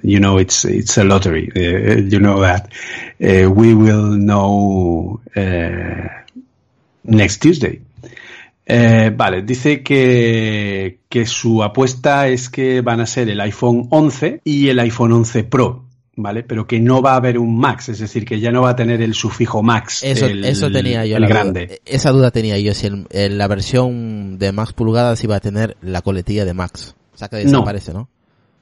you 0.03 0.21
know 0.21 0.37
it's 0.37 0.67
it's 0.67 0.99
a 0.99 1.05
lottery. 1.05 1.51
You 1.55 2.21
know 2.21 2.41
that. 2.41 2.71
We 3.19 3.75
will 3.75 4.11
know 4.11 5.21
next 7.05 7.39
tuesday 7.39 7.81
Eh, 8.67 9.13
vale, 9.15 9.43
dice 9.43 9.83
que, 9.83 11.01
que 11.09 11.27
su 11.27 11.63
apuesta 11.63 12.29
es 12.29 12.49
que 12.49 12.81
van 12.81 13.01
a 13.01 13.07
ser 13.07 13.29
el 13.29 13.41
iPhone 13.41 13.89
11 13.91 14.41
y 14.45 14.69
el 14.69 14.79
iPhone 14.81 15.13
11 15.13 15.45
Pro, 15.45 15.85
¿vale? 16.17 16.43
Pero 16.45 16.67
que 16.67 16.81
no 16.81 17.03
va 17.03 17.13
a 17.13 17.17
haber 17.17 17.39
un 17.39 17.59
Max, 17.59 17.91
es 17.91 17.99
decir, 17.99 18.25
que 18.25 18.41
ya 18.41 18.51
no 18.53 18.63
va 18.63 18.71
a 18.71 18.77
tener 18.77 19.03
el 19.03 19.15
sufijo 19.15 19.63
Max. 19.63 20.03
Eso, 20.03 20.27
el, 20.27 20.45
eso 20.45 20.71
tenía 20.71 21.05
yo. 21.05 21.19
El 21.19 21.27
grande. 21.27 21.67
Duda, 21.67 21.79
esa 21.85 22.11
duda 22.11 22.31
tenía 22.31 22.59
yo, 22.59 22.73
si 22.73 22.87
el, 22.87 23.07
el, 23.11 23.37
la 23.37 23.49
versión 23.49 24.39
de 24.39 24.53
Max 24.53 24.73
pulgadas 24.73 25.23
iba 25.23 25.37
a 25.37 25.41
tener 25.41 25.77
la 25.83 26.01
coletilla 26.01 26.47
de 26.47 26.55
Max. 26.55 26.95
O 27.15 27.19
sea 27.19 27.29
que 27.29 27.37
desaparece, 27.37 27.93
¿no? 27.93 28.01
¿no? 28.01 28.09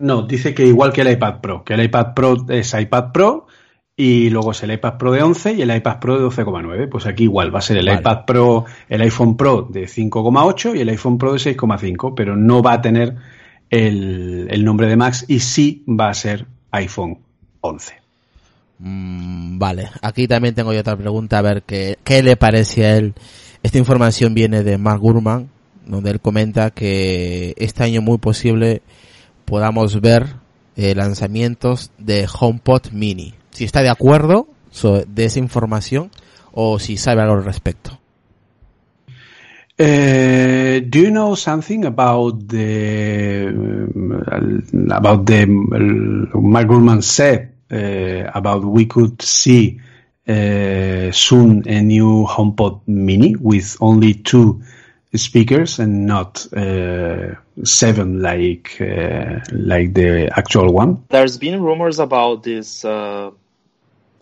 No, 0.03 0.23
dice 0.23 0.53
que 0.53 0.67
igual 0.67 0.93
que 0.93 1.03
el 1.03 1.13
iPad 1.13 1.41
Pro, 1.41 1.63
que 1.63 1.75
el 1.75 1.85
iPad 1.85 2.15
Pro 2.15 2.45
es 2.49 2.75
iPad 2.75 3.13
Pro 3.13 3.47
y 3.97 4.30
luego 4.30 4.53
es 4.53 4.62
el 4.62 4.72
iPad 4.72 4.97
Pro 4.97 5.12
de 5.12 5.22
11 5.22 5.53
y 5.55 5.62
el 5.62 5.74
iPad 5.74 5.99
Pro 6.01 6.18
de 6.18 6.24
12,9. 6.26 6.88
Pues 6.88 7.07
aquí 7.07 7.24
igual 7.24 7.55
va 7.55 7.59
a 7.59 7.62
ser 7.62 7.76
el 7.76 7.86
vale. 7.86 8.01
iPad 8.01 8.24
Pro, 8.24 8.64
el 8.88 9.01
iPhone 9.03 9.36
Pro 9.36 9.68
de 9.70 9.84
5,8 9.84 10.76
y 10.76 10.80
el 10.80 10.88
iPhone 10.88 11.18
Pro 11.18 11.32
de 11.32 11.38
6,5, 11.38 12.14
pero 12.16 12.36
no 12.36 12.62
va 12.62 12.74
a 12.74 12.80
tener 12.80 13.16
el, 13.70 14.49
el, 14.51 14.64
nombre 14.64 14.86
de 14.86 14.97
Max 14.97 15.24
y 15.28 15.40
sí 15.40 15.84
va 15.88 16.09
a 16.09 16.14
ser 16.14 16.47
iPhone 16.70 17.18
11. 17.61 17.95
Mm, 18.78 19.59
vale, 19.59 19.90
aquí 20.01 20.26
también 20.26 20.55
tengo 20.55 20.72
yo 20.72 20.80
otra 20.80 20.97
pregunta, 20.97 21.38
a 21.38 21.43
ver 21.43 21.62
qué, 21.62 21.99
qué 22.03 22.22
le 22.22 22.36
parece 22.36 22.86
a 22.86 22.97
él. 22.97 23.14
Esta 23.62 23.78
información 23.78 24.34
viene 24.34 24.62
de 24.62 24.78
Mark 24.78 25.01
Gurman, 25.01 25.51
donde 25.86 26.11
él 26.11 26.20
comenta 26.20 26.70
que 26.70 27.55
este 27.59 27.84
año 27.84 28.01
muy 28.01 28.18
posible 28.18 28.82
podamos 29.44 30.01
ver 30.01 30.27
eh, 30.77 30.94
lanzamientos 30.94 31.90
de 31.98 32.27
HomePod 32.27 32.90
Mini 32.93 33.35
si 33.53 33.65
está 33.65 33.83
de 33.83 33.91
acuerdo 33.91 34.49
so, 34.70 35.05
de 35.05 35.24
esa 35.24 35.39
información 35.39 36.11
o 36.53 36.79
si 36.79 36.97
sabe 36.97 37.23
algo 37.23 37.35
al 37.35 37.45
respecto. 37.45 37.99
Uh, 39.79 40.81
do 40.89 40.99
you 40.99 41.11
know 41.11 41.35
something 41.35 41.85
about 41.87 42.47
the 42.47 43.49
uh, 43.49 44.95
about 44.95 45.24
the 45.24 45.43
uh, 45.45 46.39
Mark 46.39 46.69
Gurman 46.69 47.03
said 47.03 47.53
about 48.35 48.65
we 48.65 48.85
could 48.85 49.20
see 49.23 49.81
soon 50.27 51.62
a 51.66 51.81
new 51.81 52.27
HomePod 52.27 52.83
Mini 52.87 53.35
with 53.35 53.77
only 53.81 54.15
two 54.15 54.62
speakers 55.15 55.79
and 55.79 56.07
not 56.07 56.47
uh, 56.55 57.35
seven 57.65 58.23
like 58.23 58.81
uh, 58.81 59.41
like 59.53 59.95
the 59.95 60.31
actual 60.35 60.73
one. 60.73 61.05
There's 61.09 61.39
been 61.39 61.62
rumors 61.62 61.99
about 61.99 62.43
this 62.43 62.85
uh, 62.85 63.31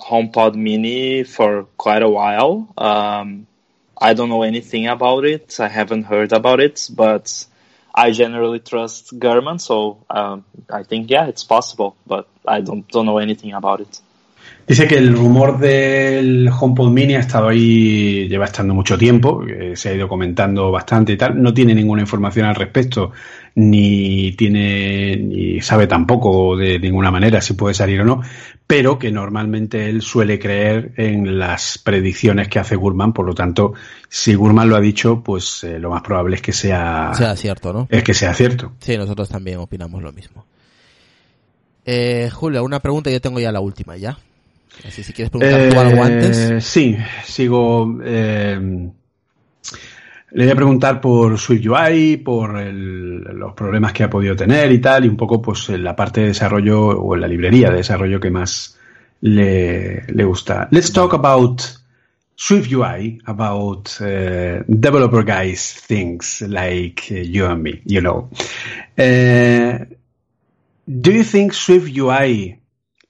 HomePod 0.01 0.55
Mini 0.55 1.25
for 1.25 1.67
quite 1.77 2.03
a 2.03 2.09
while. 2.09 2.73
Um, 2.77 3.47
I 4.01 4.15
don't 4.15 4.29
know 4.29 4.43
anything 4.43 4.87
about 4.87 5.25
it. 5.25 5.61
I 5.61 5.69
haven't 5.69 6.05
heard 6.05 6.33
about 6.33 6.61
it, 6.61 6.89
but 6.91 7.47
I 7.95 8.13
generally 8.13 8.61
trust 8.61 9.13
German, 9.19 9.59
so 9.59 9.99
um, 10.09 10.45
I 10.71 10.85
think 10.85 11.11
yeah, 11.11 11.27
it's 11.27 11.45
possible, 11.45 11.97
but 12.07 12.27
I 12.47 12.61
don't 12.63 12.89
don't 12.89 13.07
know 13.07 13.19
anything 13.19 13.53
about 13.53 13.81
it. 13.81 14.01
Dice 14.67 14.87
que 14.87 14.99
el 14.99 15.13
rumor 15.15 15.59
del 15.59 16.49
HomePod 16.49 16.91
Mini 16.91 17.15
ha 17.15 17.21
estado 17.21 17.49
ahí, 17.49 18.29
lleva 18.29 18.45
estando 18.45 18.73
mucho 18.73 18.97
tiempo, 18.97 19.43
se 19.75 19.89
ha 19.89 19.95
ido 19.95 20.09
comentando 20.09 20.71
bastante 20.71 21.13
y 21.13 21.17
tal. 21.17 21.43
No 21.43 21.53
tiene 21.53 21.75
ninguna 21.75 22.03
información 22.03 22.47
al 22.47 22.55
respecto, 22.55 23.13
ni 23.55 24.33
tiene, 24.33 25.17
ni 25.17 25.61
sabe 25.61 25.87
tampoco 25.87 26.57
de 26.57 26.79
ninguna 26.79 27.11
manera 27.11 27.41
si 27.41 27.55
puede 27.55 27.75
salir 27.75 28.01
o 28.01 28.05
no, 28.05 28.23
pero 28.67 28.99
que 28.99 29.11
normalmente 29.11 29.89
él 29.89 30.03
suele 30.03 30.39
creer 30.39 30.93
en 30.97 31.39
las 31.39 31.79
predicciones 31.79 32.49
que 32.49 32.59
hace 32.59 32.77
Gurman, 32.77 33.13
por 33.13 33.27
lo 33.27 33.35
tanto, 33.35 33.75
si 34.09 34.35
Gurman 34.35 34.69
lo 34.69 34.77
ha 34.77 34.81
dicho, 34.81 35.23
pues 35.23 35.65
eh, 35.65 35.79
lo 35.79 35.91
más 35.91 36.03
probable 36.03 36.37
es 36.37 36.43
que 36.43 36.53
sea, 36.53 37.13
sea 37.15 37.37
cierto, 37.37 37.73
¿no? 37.73 37.89
Es 37.91 38.03
que 38.03 38.15
sea 38.15 38.33
cierto. 38.35 38.73
Sí, 38.79 38.97
nosotros 38.97 39.29
también 39.29 39.59
opinamos 39.59 40.03
lo 40.03 40.13
mismo. 40.13 40.45
Eh, 41.85 42.31
Julio, 42.33 42.63
una 42.63 42.81
pregunta, 42.81 43.11
yo 43.11 43.21
tengo 43.21 43.41
ya 43.41 43.51
la 43.51 43.61
última 43.61 43.97
ya. 43.97 44.17
Así 44.87 45.03
si 45.03 45.13
quieres 45.13 45.31
preguntar 45.31 45.61
eh, 45.61 45.69
tú 45.71 45.81
algo 45.81 46.03
antes. 46.05 46.65
Sí, 46.65 46.97
sigo. 47.25 47.99
Eh, 50.31 50.37
le 50.37 50.45
voy 50.45 50.53
a 50.53 50.57
preguntar 50.57 51.01
por 51.01 51.39
SwiftUI, 51.39 52.19
por 52.19 52.55
los 52.55 53.53
problemas 53.55 53.93
que 53.93 54.05
ha 54.05 54.11
podido 54.11 54.37
tener 54.37 54.71
y 54.73 54.81
tal, 54.81 55.05
y 55.05 55.09
un 55.09 55.17
poco 55.17 55.41
pues 55.43 55.69
la 55.71 55.95
parte 55.95 56.21
de 56.21 56.29
desarrollo 56.29 56.89
o 56.89 57.17
la 57.17 57.29
librería 57.29 57.71
de 57.71 57.77
desarrollo 57.77 58.21
que 58.21 58.31
más 58.31 58.79
le, 59.21 60.05
gusta. 60.25 60.69
Let's 60.71 60.93
talk 60.93 61.15
about 61.15 61.63
Swift 62.37 62.73
UI 62.73 63.21
about 63.27 63.91
uh, 64.01 64.63
developer 64.67 65.23
guys 65.23 65.75
things 65.87 66.43
like 66.43 67.09
uh, 67.11 67.17
you 67.17 67.45
and 67.45 67.63
me, 67.63 67.83
you 67.85 68.01
know. 68.01 68.31
Uh, 68.97 69.85
do 70.87 71.13
you 71.13 71.23
think 71.23 71.53
Swift 71.53 71.95
UI 71.95 72.61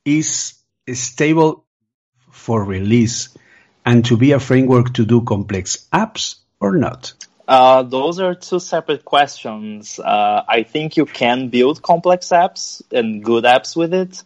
is 0.04 0.54
stable 0.92 1.64
for 2.30 2.64
release 2.64 3.28
and 3.84 4.04
to 4.04 4.16
be 4.16 4.32
a 4.32 4.40
framework 4.40 4.92
to 4.94 5.04
do 5.04 5.22
complex 5.22 5.86
apps 5.92 6.39
or 6.60 6.76
not? 6.76 7.14
Uh, 7.48 7.82
those 7.82 8.20
are 8.20 8.34
two 8.34 8.60
separate 8.60 9.04
questions. 9.04 9.98
Uh, 9.98 10.44
I 10.46 10.62
think 10.62 10.96
you 10.96 11.06
can 11.06 11.48
build 11.48 11.82
complex 11.82 12.28
apps 12.28 12.82
and 12.92 13.24
good 13.24 13.44
apps 13.44 13.74
with 13.74 13.92
it, 13.92 14.22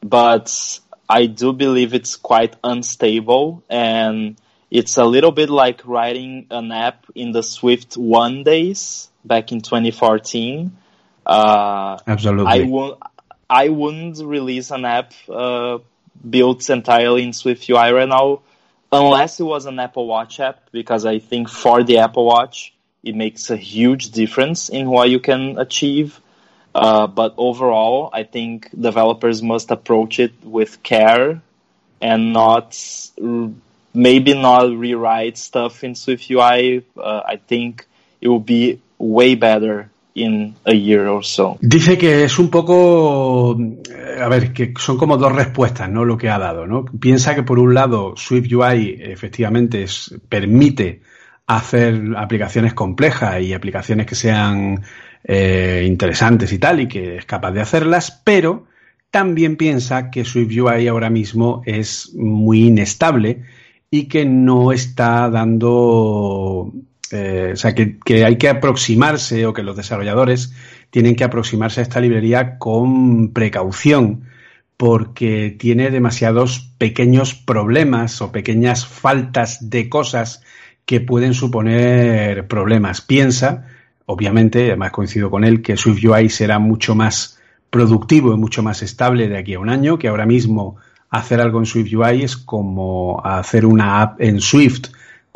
but 0.00 0.78
I 1.08 1.26
do 1.26 1.52
believe 1.52 1.94
it's 1.94 2.16
quite 2.16 2.54
unstable 2.62 3.64
and 3.68 4.36
it's 4.70 4.98
a 4.98 5.04
little 5.04 5.32
bit 5.32 5.50
like 5.50 5.86
writing 5.86 6.46
an 6.50 6.70
app 6.70 7.06
in 7.14 7.32
the 7.32 7.42
Swift 7.42 7.96
one 7.96 8.44
days 8.44 9.08
back 9.24 9.50
in 9.50 9.60
2014. 9.60 10.76
Uh, 11.26 11.98
Absolutely. 12.06 12.46
I 12.46 12.62
won't. 12.64 13.02
I 13.50 13.70
wouldn't 13.70 14.18
release 14.18 14.70
an 14.70 14.84
app 14.84 15.14
uh, 15.28 15.78
built 16.28 16.68
entirely 16.68 17.22
in 17.22 17.32
Swift 17.32 17.68
UI 17.68 17.92
right 17.92 18.08
now, 18.08 18.42
unless 18.92 19.40
it 19.40 19.44
was 19.44 19.66
an 19.66 19.78
Apple 19.78 20.06
Watch 20.06 20.40
app, 20.40 20.70
because 20.72 21.04
I 21.04 21.18
think 21.18 21.48
for 21.48 21.82
the 21.82 21.98
Apple 21.98 22.26
Watch, 22.26 22.74
it 23.02 23.14
makes 23.14 23.50
a 23.50 23.56
huge 23.56 24.10
difference 24.10 24.68
in 24.68 24.88
what 24.88 25.10
you 25.10 25.20
can 25.20 25.58
achieve. 25.58 26.20
Uh, 26.74 27.06
but 27.06 27.34
overall, 27.36 28.10
I 28.12 28.22
think 28.24 28.70
developers 28.78 29.42
must 29.42 29.70
approach 29.70 30.18
it 30.18 30.32
with 30.44 30.82
care 30.82 31.40
and 32.00 32.32
not 32.32 32.76
maybe 33.94 34.34
not 34.34 34.70
rewrite 34.70 35.38
stuff 35.38 35.82
in 35.82 35.94
Swift 35.94 36.30
UI. 36.30 36.84
Uh, 36.96 37.22
I 37.26 37.36
think 37.36 37.86
it 38.20 38.28
will 38.28 38.38
be 38.40 38.80
way 38.98 39.34
better 39.34 39.90
in 40.22 40.54
a 40.64 40.72
year 40.72 41.06
or 41.06 41.24
so. 41.24 41.58
Dice 41.60 41.96
que 41.96 42.24
es 42.24 42.38
un 42.38 42.50
poco, 42.50 43.56
eh, 43.58 44.20
a 44.20 44.28
ver, 44.28 44.52
que 44.52 44.72
son 44.78 44.96
como 44.96 45.16
dos 45.16 45.32
respuestas, 45.32 45.90
¿no? 45.90 46.04
Lo 46.04 46.16
que 46.16 46.28
ha 46.28 46.38
dado, 46.38 46.66
¿no? 46.66 46.84
Piensa 46.84 47.34
que 47.34 47.42
por 47.42 47.58
un 47.58 47.74
lado 47.74 48.14
Swift 48.16 48.52
UI 48.52 48.98
efectivamente 49.00 49.82
es, 49.82 50.14
permite 50.28 51.02
hacer 51.46 52.14
aplicaciones 52.16 52.74
complejas 52.74 53.40
y 53.40 53.54
aplicaciones 53.54 54.06
que 54.06 54.14
sean 54.14 54.82
eh, 55.24 55.84
interesantes 55.86 56.52
y 56.52 56.58
tal, 56.58 56.80
y 56.80 56.88
que 56.88 57.16
es 57.16 57.24
capaz 57.24 57.52
de 57.52 57.60
hacerlas, 57.60 58.22
pero 58.24 58.66
también 59.10 59.56
piensa 59.56 60.10
que 60.10 60.24
Swift 60.24 60.56
UI 60.56 60.86
ahora 60.88 61.10
mismo 61.10 61.62
es 61.64 62.14
muy 62.14 62.66
inestable 62.66 63.42
y 63.90 64.04
que 64.04 64.24
no 64.26 64.72
está 64.72 65.30
dando, 65.30 66.72
eh, 67.12 67.50
o 67.52 67.56
sea, 67.56 67.74
que, 67.74 67.98
que, 67.98 68.24
hay 68.24 68.36
que 68.36 68.48
aproximarse 68.48 69.46
o 69.46 69.52
que 69.52 69.62
los 69.62 69.76
desarrolladores 69.76 70.52
tienen 70.90 71.16
que 71.16 71.24
aproximarse 71.24 71.80
a 71.80 71.82
esta 71.82 72.00
librería 72.00 72.58
con 72.58 73.32
precaución 73.32 74.24
porque 74.76 75.54
tiene 75.58 75.90
demasiados 75.90 76.72
pequeños 76.78 77.34
problemas 77.34 78.22
o 78.22 78.30
pequeñas 78.30 78.86
faltas 78.86 79.70
de 79.70 79.88
cosas 79.88 80.42
que 80.86 81.00
pueden 81.00 81.34
suponer 81.34 82.46
problemas. 82.46 83.00
Piensa, 83.00 83.66
obviamente, 84.06 84.68
además 84.68 84.92
coincido 84.92 85.30
con 85.30 85.44
él, 85.44 85.62
que 85.62 85.76
Swift 85.76 86.04
UI 86.04 86.30
será 86.30 86.58
mucho 86.58 86.94
más 86.94 87.38
productivo 87.70 88.32
y 88.32 88.36
mucho 88.36 88.62
más 88.62 88.82
estable 88.82 89.28
de 89.28 89.36
aquí 89.36 89.54
a 89.54 89.60
un 89.60 89.68
año, 89.68 89.98
que 89.98 90.08
ahora 90.08 90.26
mismo 90.26 90.76
hacer 91.10 91.40
algo 91.40 91.58
en 91.58 91.66
Swift 91.66 91.92
UI 91.92 92.22
es 92.22 92.36
como 92.36 93.20
hacer 93.24 93.66
una 93.66 94.00
app 94.00 94.20
en 94.20 94.40
Swift 94.40 94.88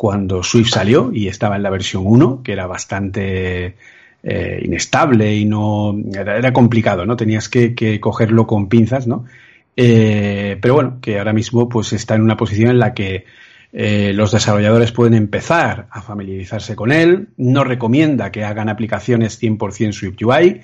cuando 0.03 0.43
Swift 0.43 0.67
salió 0.67 1.11
y 1.13 1.29
estaba 1.29 1.55
en 1.55 1.63
la 1.63 1.69
versión 1.69 2.03
1, 2.05 2.43
que 2.43 2.51
era 2.51 2.67
bastante 2.67 3.77
eh, 4.21 4.61
inestable 4.61 5.33
y 5.33 5.45
no 5.45 5.95
era, 6.13 6.51
complicado, 6.51 7.05
¿no? 7.05 7.15
Tenías 7.15 7.47
que, 7.47 8.01
cogerlo 8.01 8.45
con 8.45 8.67
pinzas, 8.67 9.07
¿no? 9.07 9.23
Eh, 9.77 10.57
pero 10.61 10.73
bueno, 10.73 10.97
que 11.01 11.19
ahora 11.19 11.31
mismo 11.31 11.69
pues 11.69 11.93
está 11.93 12.15
en 12.15 12.21
una 12.21 12.35
posición 12.35 12.71
en 12.71 12.79
la 12.79 12.93
que 12.93 13.23
eh, 13.71 14.11
los 14.13 14.33
desarrolladores 14.33 14.91
pueden 14.91 15.13
empezar 15.13 15.87
a 15.89 16.01
familiarizarse 16.01 16.75
con 16.75 16.91
él. 16.91 17.29
No 17.37 17.63
recomienda 17.63 18.29
que 18.29 18.43
hagan 18.43 18.67
aplicaciones 18.67 19.41
100% 19.41 19.93
Swift 19.93 20.21
UI. 20.21 20.63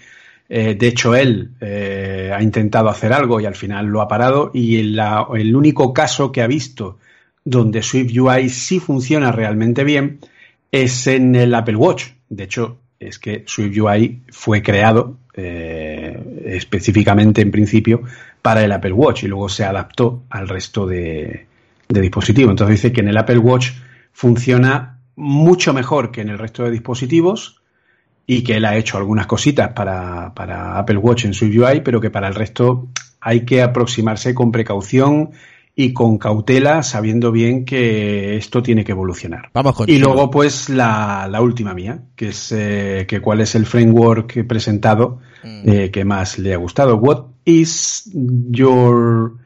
De 0.49 0.87
hecho, 0.87 1.15
él 1.15 1.51
ha 1.61 2.43
intentado 2.43 2.89
hacer 2.89 3.13
algo 3.13 3.39
y 3.39 3.45
al 3.45 3.55
final 3.55 3.85
lo 3.85 4.01
ha 4.01 4.09
parado. 4.09 4.51
Y 4.53 4.75
el 4.79 5.55
único 5.55 5.93
caso 5.93 6.33
que 6.33 6.41
ha 6.41 6.47
visto 6.47 6.97
donde 7.49 7.81
Swift 7.81 8.15
UI 8.15 8.49
sí 8.49 8.79
funciona 8.79 9.31
realmente 9.31 9.83
bien 9.83 10.19
es 10.71 11.07
en 11.07 11.35
el 11.35 11.53
Apple 11.55 11.75
Watch. 11.75 12.09
De 12.29 12.43
hecho, 12.43 12.77
es 12.99 13.17
que 13.17 13.43
Swift 13.47 13.75
UI 13.75 14.21
fue 14.29 14.61
creado 14.61 15.17
eh, 15.33 16.41
específicamente 16.45 17.41
en 17.41 17.49
principio 17.49 18.03
para 18.41 18.63
el 18.63 18.71
Apple 18.71 18.93
Watch 18.93 19.23
y 19.23 19.27
luego 19.27 19.49
se 19.49 19.65
adaptó 19.65 20.23
al 20.29 20.47
resto 20.47 20.85
de, 20.85 21.47
dispositivos. 21.87 22.51
Entonces 22.51 22.81
dice 22.81 22.93
que 22.93 23.01
en 23.01 23.07
el 23.07 23.17
Apple 23.17 23.39
Watch 23.39 23.71
funciona 24.13 24.99
mucho 25.15 25.73
mejor 25.73 26.11
que 26.11 26.21
en 26.21 26.29
el 26.29 26.37
resto 26.37 26.63
de 26.63 26.71
dispositivos 26.71 27.61
y 28.27 28.43
que 28.43 28.57
él 28.57 28.65
ha 28.65 28.77
hecho 28.77 28.99
algunas 28.99 29.25
cositas 29.25 29.73
para, 29.73 30.35
para 30.35 30.77
Apple 30.77 30.97
Watch 30.97 31.25
en 31.25 31.33
Swift 31.33 31.57
UI, 31.57 31.81
pero 31.81 31.99
que 31.99 32.11
para 32.11 32.27
el 32.27 32.35
resto 32.35 32.89
hay 33.19 33.43
que 33.43 33.63
aproximarse 33.63 34.35
con 34.35 34.51
precaución 34.51 35.31
y 35.81 35.93
con 35.93 36.17
cautela, 36.17 36.83
sabiendo 36.83 37.31
bien 37.31 37.63
que 37.63 38.35
esto 38.35 38.61
tiene 38.61 38.83
que 38.83 38.91
evolucionar. 38.91 39.49
Vamos 39.53 39.75
con 39.77 39.89
y 39.89 39.97
luego, 39.97 40.29
pues, 40.29 40.67
la, 40.67 41.25
la 41.31 41.39
última 41.39 41.73
mía, 41.73 42.01
que 42.17 42.27
es 42.27 42.51
eh, 42.51 43.05
que 43.07 43.21
cuál 43.21 43.39
es 43.39 43.55
el 43.55 43.65
framework 43.65 44.45
presentado 44.45 45.19
mm. 45.41 45.69
eh, 45.69 45.89
que 45.89 46.03
más 46.03 46.37
le 46.37 46.53
ha 46.53 46.57
gustado. 46.57 46.97
What 46.97 47.27
is 47.45 48.11
your 48.13 49.37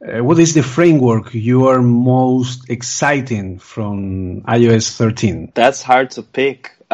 uh, 0.00 0.22
what 0.22 0.38
is 0.38 0.54
the 0.54 0.62
framework 0.62 1.34
you 1.34 1.68
are 1.68 1.82
most 1.82 2.70
exciting 2.70 3.58
from 3.58 4.40
iOS 4.44 4.96
13? 4.96 5.52
That's 5.52 5.82
hard 5.82 6.10
to 6.12 6.22
pick. 6.22 6.70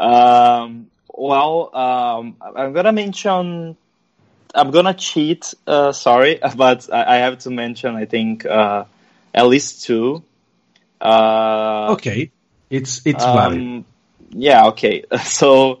um, 0.00 0.88
well, 1.14 1.70
um, 1.76 2.34
I'm 2.56 2.72
gonna 2.72 2.90
mention 2.90 3.76
I'm 4.54 4.70
gonna 4.70 4.94
cheat. 4.94 5.54
Uh, 5.66 5.92
sorry, 5.92 6.38
but 6.56 6.88
I, 6.92 7.16
I, 7.16 7.16
have 7.18 7.38
to 7.38 7.50
mention. 7.50 7.96
I 7.96 8.04
think 8.04 8.44
uh, 8.46 8.84
at 9.34 9.46
least 9.46 9.84
two. 9.84 10.22
Uh, 11.00 11.92
okay, 11.92 12.30
it's 12.70 13.02
it's 13.06 13.24
um, 13.24 13.36
valid. 13.36 13.84
Yeah. 14.30 14.66
Okay. 14.68 15.04
So 15.24 15.80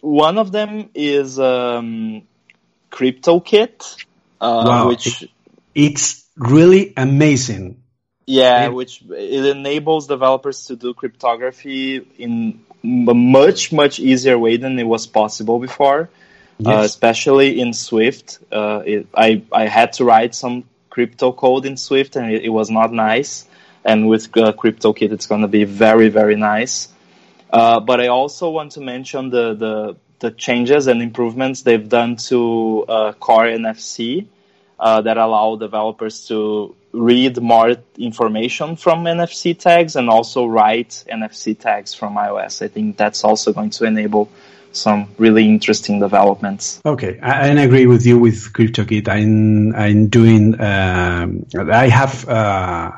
one 0.00 0.38
of 0.38 0.52
them 0.52 0.90
is 0.94 1.38
um, 1.38 2.22
CryptoKit, 2.90 4.04
uh, 4.40 4.64
wow. 4.66 4.88
which 4.88 5.28
it's 5.74 6.24
really 6.36 6.92
amazing. 6.96 7.82
Yeah, 8.26 8.66
it, 8.66 8.74
which 8.74 9.02
it 9.08 9.56
enables 9.56 10.06
developers 10.06 10.66
to 10.66 10.76
do 10.76 10.92
cryptography 10.94 12.06
in 12.18 12.60
a 12.84 13.14
much 13.14 13.72
much 13.72 13.98
easier 13.98 14.38
way 14.38 14.58
than 14.58 14.78
it 14.78 14.84
was 14.84 15.06
possible 15.06 15.58
before. 15.58 16.10
Yes. 16.58 16.66
Uh, 16.66 16.82
especially 16.82 17.60
in 17.60 17.72
Swift. 17.72 18.40
Uh, 18.50 18.82
it, 18.84 19.06
I, 19.14 19.42
I 19.52 19.66
had 19.68 19.92
to 19.94 20.04
write 20.04 20.34
some 20.34 20.64
crypto 20.90 21.32
code 21.32 21.64
in 21.66 21.76
Swift 21.76 22.16
and 22.16 22.32
it, 22.32 22.44
it 22.44 22.48
was 22.48 22.70
not 22.70 22.92
nice. 22.92 23.46
And 23.84 24.08
with 24.08 24.36
uh, 24.36 24.52
CryptoKit, 24.52 25.12
it's 25.12 25.26
going 25.26 25.42
to 25.42 25.48
be 25.48 25.64
very, 25.64 26.08
very 26.08 26.34
nice. 26.34 26.88
Uh, 27.50 27.80
but 27.80 28.00
I 28.00 28.08
also 28.08 28.50
want 28.50 28.72
to 28.72 28.80
mention 28.80 29.30
the, 29.30 29.54
the, 29.54 29.96
the, 30.18 30.30
changes 30.32 30.88
and 30.88 31.00
improvements 31.00 31.62
they've 31.62 31.88
done 31.88 32.16
to 32.16 32.84
uh, 32.88 33.12
Core 33.12 33.44
NFC 33.44 34.26
uh, 34.78 35.00
that 35.02 35.16
allow 35.16 35.56
developers 35.56 36.26
to 36.26 36.74
read 36.92 37.40
more 37.40 37.76
information 37.96 38.76
from 38.76 39.04
NFC 39.04 39.58
tags 39.58 39.96
and 39.96 40.10
also 40.10 40.44
write 40.44 41.04
NFC 41.10 41.58
tags 41.58 41.94
from 41.94 42.16
iOS. 42.16 42.62
I 42.62 42.68
think 42.68 42.96
that's 42.96 43.24
also 43.24 43.52
going 43.52 43.70
to 43.70 43.84
enable 43.84 44.30
some 44.72 45.08
really 45.18 45.44
interesting 45.44 46.00
developments. 46.00 46.80
Okay, 46.84 47.18
I, 47.20 47.48
I 47.48 47.62
agree 47.62 47.86
with 47.86 48.06
you 48.06 48.18
with 48.18 48.52
CryptoKit. 48.52 49.08
I'm 49.08 49.74
I'm 49.74 50.08
doing. 50.08 50.60
Um, 50.60 51.46
I 51.54 51.88
have 51.88 52.28
uh, 52.28 52.92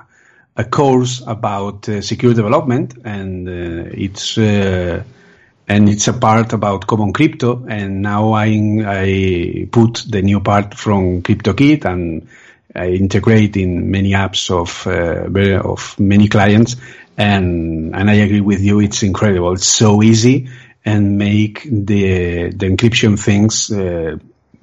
a 0.57 0.65
course 0.65 1.23
about 1.27 1.89
uh, 1.89 2.01
secure 2.01 2.35
development, 2.35 2.95
and 3.05 3.49
uh, 3.49 3.91
it's 3.93 4.39
uh, 4.39 5.03
and 5.69 5.89
it's 5.89 6.09
a 6.09 6.13
part 6.13 6.53
about 6.53 6.87
common 6.87 7.13
crypto. 7.13 7.65
And 7.69 8.03
now 8.03 8.33
I 8.33 8.49
I 8.85 9.69
put 9.71 10.05
the 10.09 10.23
new 10.23 10.41
part 10.41 10.75
from 10.75 11.23
CryptoKit 11.23 11.85
and. 11.85 12.29
I 12.73 12.91
integrate 12.91 13.57
in 13.57 13.91
many 13.91 14.13
apps 14.13 14.49
of 14.49 14.87
uh, 14.87 15.69
of 15.69 15.99
many 15.99 16.29
clients, 16.29 16.77
and 17.19 17.97
and 17.97 18.09
I 18.09 18.15
agree 18.15 18.43
with 18.43 18.61
you. 18.61 18.79
It's 18.79 19.03
incredible. 19.03 19.55
It's 19.55 19.67
so 19.67 20.05
easy 20.05 20.49
and 20.85 21.19
make 21.19 21.63
the 21.65 22.51
the 22.57 22.67
encryption 22.67 23.19
things 23.19 23.71
uh, 23.71 24.17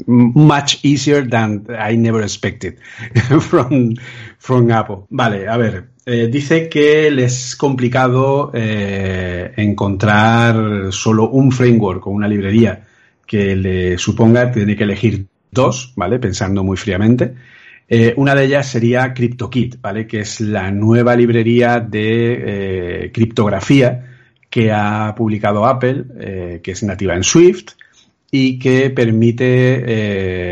much 0.06 0.84
easier 0.84 1.24
than 1.24 1.66
I 1.70 1.96
never 1.96 2.22
expected 2.22 2.80
from, 3.42 3.96
from 4.38 4.72
Apple. 4.72 5.08
Vale, 5.10 5.48
a 5.48 5.58
ver, 5.58 5.90
eh, 6.06 6.28
dice 6.28 6.70
que 6.70 7.10
les 7.12 7.50
es 7.50 7.56
complicado 7.56 8.52
eh, 8.54 9.54
encontrar 9.58 10.92
solo 10.92 11.30
un 11.30 11.52
framework 11.52 12.06
o 12.08 12.12
una 12.12 12.28
librería 12.28 12.86
que 13.26 13.56
le 13.56 13.98
suponga, 13.98 14.52
tiene 14.52 14.76
que 14.76 14.84
elegir 14.84 15.26
dos, 15.52 15.94
¿vale? 15.96 16.20
Pensando 16.20 16.64
muy 16.64 16.78
fríamente. 16.78 17.34
Eh, 17.90 18.14
una 18.18 18.36
de 18.36 18.46
ellas 18.46 18.70
sería 18.70 19.14
CryptoKit, 19.14 19.82
¿vale? 19.82 20.08
Que 20.08 20.22
es 20.22 20.40
la 20.42 20.72
nueva 20.72 21.16
librería 21.16 21.80
de 21.80 23.10
criptografía 23.14 24.17
que 24.50 24.72
ha 24.72 25.14
publicado 25.16 25.66
Apple, 25.66 26.60
que 26.64 26.72
es 26.72 26.84
nativa 26.84 27.16
en 27.16 27.24
Swift 27.24 27.74
y 28.32 28.60
que 28.60 28.90
permite 28.90 29.84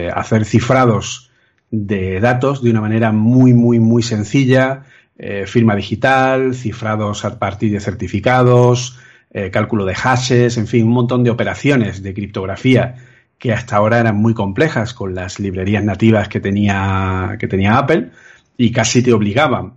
eh, 0.07 0.11
hacer 0.13 0.45
cifrados 0.45 1.30
de 1.72 2.19
datos 2.19 2.63
de 2.63 2.69
una 2.72 2.81
manera 2.81 3.11
muy, 3.11 3.53
muy, 3.53 3.80
muy 3.80 4.01
sencilla, 4.01 4.84
eh, 5.17 5.45
firma 5.45 5.76
digital, 5.76 6.55
cifrados 6.55 7.26
a 7.26 7.38
partir 7.38 7.72
de 7.72 7.80
certificados, 7.80 8.97
eh, 9.31 9.51
cálculo 9.51 9.85
de 9.85 9.95
hashes, 9.95 10.57
en 10.57 10.67
fin, 10.67 10.85
un 10.85 10.93
montón 10.93 11.23
de 11.23 11.30
operaciones 11.30 12.01
de 12.01 12.13
criptografía 12.13 12.95
que 13.38 13.51
hasta 13.51 13.76
ahora 13.76 13.99
eran 13.99 14.15
muy 14.15 14.34
complejas 14.34 14.93
con 14.93 15.13
las 15.13 15.39
librerías 15.39 15.84
nativas 15.84 16.30
que 16.30 16.39
tenía, 16.39 17.35
que 17.38 17.47
tenía 17.47 17.77
Apple 17.77 18.11
y 18.57 18.72
casi 18.72 19.03
te 19.03 19.11
obligaban, 19.11 19.73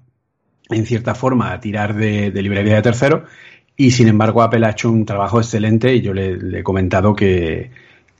en 0.70 0.86
cierta 0.86 1.16
forma, 1.16 1.52
a 1.52 1.58
tirar 1.58 1.94
de, 1.94 2.30
librería 2.30 2.76
de 2.76 2.82
tercero. 2.82 3.24
Y 3.78 3.92
sin 3.92 4.08
embargo, 4.08 4.42
Apple 4.42 4.66
ha 4.66 4.70
hecho 4.70 4.90
un 4.90 5.06
trabajo 5.06 5.38
excelente 5.38 5.94
y 5.94 6.02
yo 6.02 6.12
le 6.12 6.58
he 6.58 6.62
comentado 6.62 7.14
que, 7.14 7.70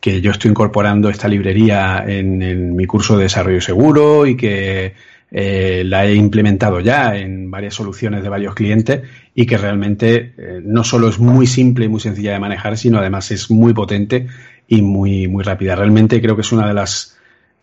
que 0.00 0.20
yo 0.20 0.30
estoy 0.30 0.50
incorporando 0.50 1.08
esta 1.08 1.28
librería 1.28 2.04
en, 2.06 2.74
mi 2.76 2.86
curso 2.86 3.16
de 3.16 3.24
desarrollo 3.24 3.60
seguro 3.60 4.26
y 4.26 4.36
que 4.36 4.94
eh, 5.30 5.82
la 5.84 6.06
he 6.06 6.14
implementado 6.14 6.80
ya 6.80 7.16
en 7.16 7.50
varias 7.50 7.74
soluciones 7.74 8.22
de 8.22 8.28
varios 8.28 8.54
clientes 8.54 9.02
y 9.34 9.44
que 9.46 9.58
realmente 9.58 10.32
eh, 10.38 10.60
no 10.62 10.84
solo 10.84 11.08
es 11.08 11.18
muy 11.18 11.46
simple 11.46 11.86
y 11.86 11.88
muy 11.88 12.00
sencilla 12.00 12.32
de 12.32 12.38
manejar, 12.38 12.78
sino 12.78 12.98
además 12.98 13.30
es 13.30 13.50
muy 13.50 13.74
potente 13.74 14.26
y 14.68 14.82
muy, 14.82 15.26
muy 15.26 15.42
rápida. 15.42 15.74
Realmente 15.74 16.20
creo 16.20 16.36
que 16.36 16.42
es 16.42 16.52
una 16.52 16.68
de 16.68 16.74
las 16.74 17.17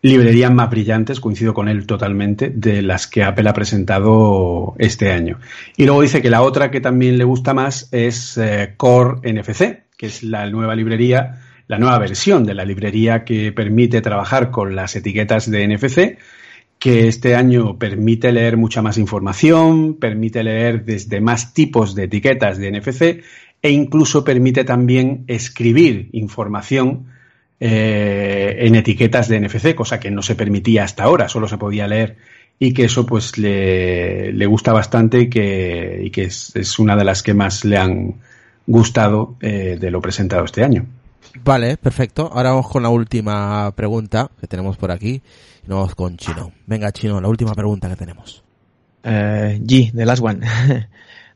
librerías 0.08 0.52
más 0.52 0.70
brillantes, 0.70 1.20
coincido 1.20 1.54
con 1.54 1.68
él 1.68 1.86
totalmente, 1.86 2.50
de 2.50 2.82
las 2.82 3.06
que 3.06 3.24
Apple 3.24 3.48
ha 3.48 3.52
presentado 3.52 4.74
este 4.78 5.10
año. 5.12 5.38
Y 5.76 5.84
luego 5.84 6.02
dice 6.02 6.22
que 6.22 6.30
la 6.30 6.42
otra 6.42 6.70
que 6.70 6.80
también 6.80 7.18
le 7.18 7.24
gusta 7.24 7.54
más 7.54 7.88
es 7.92 8.38
eh, 8.38 8.74
Core 8.76 9.20
NFC, 9.32 9.84
que 9.96 10.06
es 10.06 10.22
la 10.22 10.48
nueva 10.50 10.74
librería 10.74 11.40
la 11.68 11.78
nueva 11.78 11.98
versión 11.98 12.44
de 12.44 12.54
la 12.54 12.64
librería 12.64 13.24
que 13.24 13.52
permite 13.52 14.00
trabajar 14.00 14.50
con 14.50 14.76
las 14.76 14.94
etiquetas 14.94 15.50
de 15.50 15.66
NFC, 15.66 16.18
que 16.78 17.08
este 17.08 17.34
año 17.34 17.78
permite 17.78 18.32
leer 18.32 18.56
mucha 18.56 18.82
más 18.82 18.98
información, 18.98 19.94
permite 19.94 20.44
leer 20.44 20.84
desde 20.84 21.20
más 21.20 21.54
tipos 21.54 21.94
de 21.94 22.04
etiquetas 22.04 22.58
de 22.58 22.70
NFC 22.70 23.22
e 23.62 23.70
incluso 23.70 24.22
permite 24.22 24.64
también 24.64 25.24
escribir 25.26 26.10
información 26.12 27.06
eh, 27.58 28.56
en 28.60 28.74
etiquetas 28.74 29.28
de 29.28 29.40
NFC, 29.40 29.74
cosa 29.74 29.98
que 29.98 30.10
no 30.10 30.22
se 30.22 30.34
permitía 30.34 30.84
hasta 30.84 31.04
ahora, 31.04 31.28
solo 31.28 31.48
se 31.48 31.58
podía 31.58 31.86
leer 31.86 32.16
y 32.58 32.72
que 32.72 32.84
eso 32.84 33.04
pues 33.04 33.36
le, 33.38 34.46
gusta 34.46 34.72
bastante 34.72 35.22
y 35.22 35.30
que, 35.30 36.10
que 36.12 36.24
es, 36.24 36.78
una 36.78 36.96
de 36.96 37.04
las 37.04 37.22
que 37.22 37.34
más 37.34 37.64
le 37.64 37.76
han 37.76 38.14
gustado 38.66 39.36
eh, 39.40 39.76
de 39.80 39.90
lo 39.90 40.00
presentado 40.00 40.44
este 40.44 40.64
año. 40.64 40.86
Vale, 41.44 41.76
perfecto. 41.76 42.30
Ahora 42.32 42.50
vamos 42.50 42.68
con 42.68 42.82
la 42.82 42.88
última 42.88 43.70
pregunta 43.72 44.30
que 44.40 44.46
tenemos 44.46 44.76
por 44.76 44.90
aquí. 44.90 45.20
Y 45.64 45.68
nos 45.68 45.78
vamos 45.78 45.94
con 45.94 46.16
Chino. 46.16 46.52
Venga, 46.66 46.92
Chino, 46.92 47.20
la 47.20 47.28
última 47.28 47.54
pregunta 47.54 47.88
que 47.88 47.96
tenemos. 47.96 48.42
Uh, 49.04 49.60
G, 49.64 49.92
the 49.92 50.06
last 50.06 50.22
one. 50.22 50.40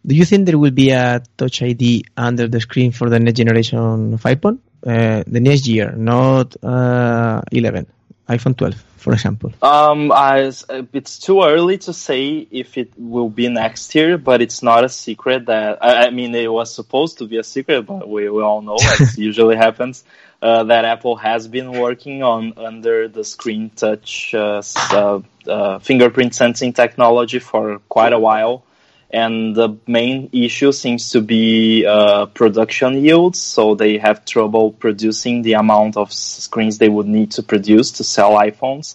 Do 0.02 0.14
you 0.14 0.24
think 0.24 0.46
there 0.46 0.56
will 0.56 0.72
be 0.72 0.90
a 0.92 1.22
Touch 1.36 1.62
ID 1.62 2.04
under 2.16 2.48
the 2.48 2.60
screen 2.60 2.90
for 2.92 3.10
the 3.10 3.20
next 3.20 3.36
generation 3.36 4.14
of 4.14 4.22
iPhone? 4.22 4.58
Uh, 4.86 5.22
the 5.26 5.40
next 5.40 5.66
year, 5.66 5.92
not 5.92 6.56
uh, 6.64 7.42
11, 7.52 7.86
iPhone 8.28 8.56
12 8.56 8.84
for 9.00 9.14
example? 9.14 9.52
Um, 9.62 10.12
I, 10.12 10.52
it's 10.92 11.18
too 11.18 11.42
early 11.42 11.78
to 11.78 11.92
say 11.92 12.46
if 12.50 12.76
it 12.76 12.92
will 12.96 13.30
be 13.30 13.48
next 13.48 13.94
year, 13.94 14.18
but 14.18 14.42
it's 14.42 14.62
not 14.62 14.84
a 14.84 14.88
secret 14.88 15.46
that 15.46 15.82
I, 15.82 16.06
I 16.06 16.10
mean 16.10 16.34
it 16.34 16.52
was 16.52 16.72
supposed 16.72 17.18
to 17.18 17.26
be 17.26 17.38
a 17.38 17.44
secret, 17.44 17.82
but 17.82 18.08
we, 18.08 18.28
we 18.28 18.42
all 18.42 18.62
know 18.62 18.76
as 18.76 19.18
usually 19.30 19.56
happens. 19.56 20.04
Uh, 20.42 20.64
that 20.64 20.86
Apple 20.86 21.16
has 21.16 21.48
been 21.48 21.72
working 21.72 22.22
on 22.22 22.54
under 22.56 23.08
the 23.08 23.24
screen 23.24 23.70
touch 23.76 24.32
uh, 24.34 24.62
uh, 24.90 25.20
uh 25.46 25.78
fingerprint 25.80 26.34
sensing 26.34 26.72
technology 26.72 27.38
for 27.38 27.78
quite 27.90 28.14
a 28.14 28.18
while 28.18 28.64
and 29.12 29.56
the 29.56 29.76
main 29.86 30.30
issue 30.32 30.72
seems 30.72 31.10
to 31.10 31.20
be 31.20 31.84
uh, 31.86 32.26
production 32.26 33.04
yields. 33.04 33.40
So 33.40 33.74
they 33.74 33.98
have 33.98 34.24
trouble 34.24 34.72
producing 34.72 35.42
the 35.42 35.54
amount 35.54 35.96
of 35.96 36.12
screens 36.12 36.78
they 36.78 36.88
would 36.88 37.06
need 37.06 37.32
to 37.32 37.42
produce 37.42 37.92
to 37.92 38.04
sell 38.04 38.32
iPhones. 38.32 38.94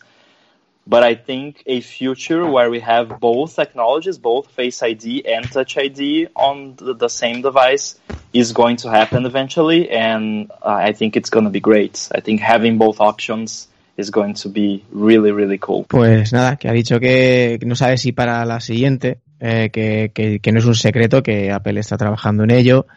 But 0.88 1.04
I 1.04 1.16
think 1.16 1.64
a 1.66 1.82
future 1.82 2.46
where 2.46 2.70
we 2.70 2.80
have 2.82 3.20
both 3.20 3.56
technologies, 3.56 4.20
both 4.20 4.52
Face 4.52 4.84
ID 4.84 5.26
and 5.26 5.52
Touch 5.52 5.78
ID 5.78 6.28
on 6.36 6.76
the, 6.78 7.10
same 7.10 7.42
device 7.42 8.00
is 8.34 8.54
going 8.54 8.78
to 8.78 8.90
happen 8.90 9.26
eventually. 9.26 9.90
And 9.90 10.52
uh, 10.52 10.70
I 10.70 10.94
think 10.94 11.18
it's 11.18 11.32
going 11.32 11.46
to 11.46 11.52
be 11.52 11.60
great. 11.60 12.08
I 12.14 12.22
think 12.22 12.40
having 12.40 12.78
both 12.78 13.00
options 13.00 13.68
is 13.98 14.12
going 14.12 14.36
to 14.36 14.50
be 14.50 14.86
really, 14.92 15.32
really 15.32 15.58
cool. 15.58 15.86
Pues 15.86 16.32
nada, 16.34 16.58
que 16.58 16.70
ha 16.70 16.74
dicho 16.74 17.00
que 17.00 17.58
no 17.66 17.76
sabe 17.76 17.98
si 17.98 18.12
para 18.12 18.46
la 18.46 18.60
siguiente 18.60 19.22
eh, 19.48 19.70
que, 19.72 20.12
que, 20.14 20.40
que, 20.40 20.52
no 20.52 20.60
es 20.60 20.66
un 20.66 20.76
secreto, 20.76 21.22
que 21.22 21.52
Apple 21.52 21.80
está 21.80 21.98
trabajando 21.98 22.44
en 22.44 22.52
ello 22.52 22.88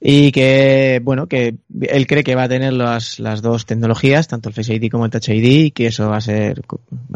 y 0.00 0.30
que, 0.30 1.00
bueno, 1.02 1.26
que 1.26 1.56
él 1.80 2.06
cree 2.06 2.22
que 2.22 2.34
va 2.34 2.44
a 2.44 2.48
tener 2.48 2.72
las, 2.72 3.18
las 3.18 3.42
dos 3.42 3.66
tecnologías, 3.66 4.28
tanto 4.28 4.48
el 4.48 4.54
Face 4.54 4.74
ID 4.74 4.90
como 4.90 5.04
el 5.04 5.10
Touch 5.10 5.28
ID, 5.28 5.44
y 5.44 5.70
que 5.72 5.86
eso 5.86 6.08
va 6.08 6.18
a 6.18 6.20
ser, 6.20 6.62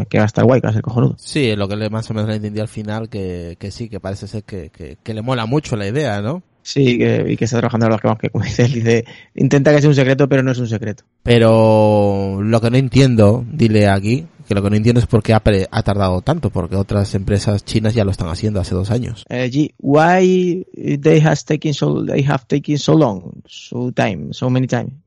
que 0.08 0.18
va 0.18 0.24
a 0.24 0.26
estar 0.26 0.44
guay, 0.44 0.60
que 0.60 0.66
va 0.66 0.70
a 0.70 0.74
ser 0.74 0.82
cojonudo. 0.82 1.14
Sí, 1.18 1.54
lo 1.54 1.68
que 1.68 1.76
le 1.76 1.90
más 1.90 2.10
o 2.10 2.14
menos 2.14 2.28
le 2.28 2.36
entendí 2.36 2.60
al 2.60 2.68
final, 2.68 3.08
que, 3.08 3.56
que 3.58 3.70
sí, 3.70 3.88
que 3.88 4.00
parece 4.00 4.26
ser 4.26 4.42
que, 4.42 4.70
que, 4.70 4.96
que 5.02 5.14
le 5.14 5.22
mola 5.22 5.46
mucho 5.46 5.76
la 5.76 5.86
idea, 5.86 6.20
¿no? 6.20 6.42
Sí, 6.62 6.98
que, 6.98 7.24
y 7.28 7.36
que 7.36 7.44
está 7.44 7.58
trabajando 7.58 7.86
en 7.86 7.92
los 7.92 8.18
que, 8.18 8.30
como 8.30 8.44
dice 8.44 8.64
él, 8.64 8.72
dice, 8.72 9.04
intenta 9.34 9.72
que 9.72 9.80
sea 9.80 9.90
un 9.90 9.96
secreto, 9.96 10.28
pero 10.28 10.42
no 10.42 10.52
es 10.52 10.58
un 10.58 10.68
secreto. 10.68 11.04
Pero 11.22 12.40
lo 12.42 12.60
que 12.60 12.70
no 12.70 12.76
entiendo, 12.76 13.44
dile 13.48 13.88
aquí, 13.88 14.26
que 14.46 14.54
lo 14.54 14.62
que 14.62 14.70
no 14.70 14.76
entiendo 14.76 15.00
es 15.00 15.06
por 15.06 15.22
qué 15.22 15.34
Apple 15.34 15.66
ha 15.70 15.82
tardado 15.82 16.20
tanto, 16.22 16.50
porque 16.50 16.76
otras 16.76 17.14
empresas 17.14 17.64
chinas 17.64 17.94
ya 17.94 18.04
lo 18.04 18.10
están 18.10 18.28
haciendo 18.28 18.60
hace 18.60 18.74
dos 18.74 18.90
años. 18.90 19.24
Uh, 19.30 19.48
G, 19.50 19.74
why 19.78 20.66
they 20.74 21.20
has 21.20 21.44
taken 21.44 21.74
so 21.74 22.04
they 22.04 22.22
have 22.22 22.46
taken 22.46 22.78
so 22.78 22.94
long, 22.94 23.42
so 23.46 23.90
time, 23.92 24.32
so 24.32 24.50
many 24.50 24.66
time? 24.66 25.02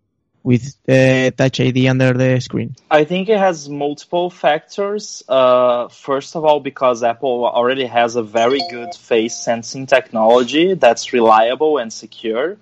with 0.46 0.78
uh, 0.88 1.32
Touch 1.32 1.60
ID 1.60 1.88
under 1.88 2.14
the 2.14 2.40
screen? 2.40 2.76
I 2.92 3.04
think 3.04 3.30
it 3.30 3.40
has 3.40 3.68
multiple 3.68 4.30
factors. 4.30 5.24
Uh, 5.28 5.88
first 5.88 6.36
of 6.36 6.46
all, 6.46 6.60
because 6.60 7.04
Apple 7.04 7.46
already 7.48 7.88
has 7.88 8.16
a 8.16 8.22
very 8.22 8.62
good 8.70 8.94
face 8.94 9.36
sensing 9.36 9.88
technology 9.88 10.76
that's 10.76 11.14
reliable 11.14 11.80
and 11.80 11.92
secure, 11.92 12.58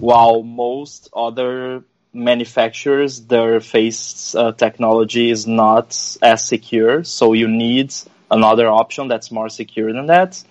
while 0.00 0.42
most 0.42 1.10
other 1.14 1.84
manufacturers, 2.12 3.20
their 3.22 3.60
face 3.60 4.34
uh, 4.34 4.52
technology 4.52 5.30
is 5.30 5.46
not 5.46 5.88
as 6.22 6.46
secure. 6.46 7.04
So 7.04 7.32
you 7.32 7.48
need 7.48 7.94
another 8.30 8.68
option 8.68 9.08
that's 9.08 9.30
more 9.30 9.48
secure 9.48 9.92
than 9.92 10.06
that. 10.06 10.42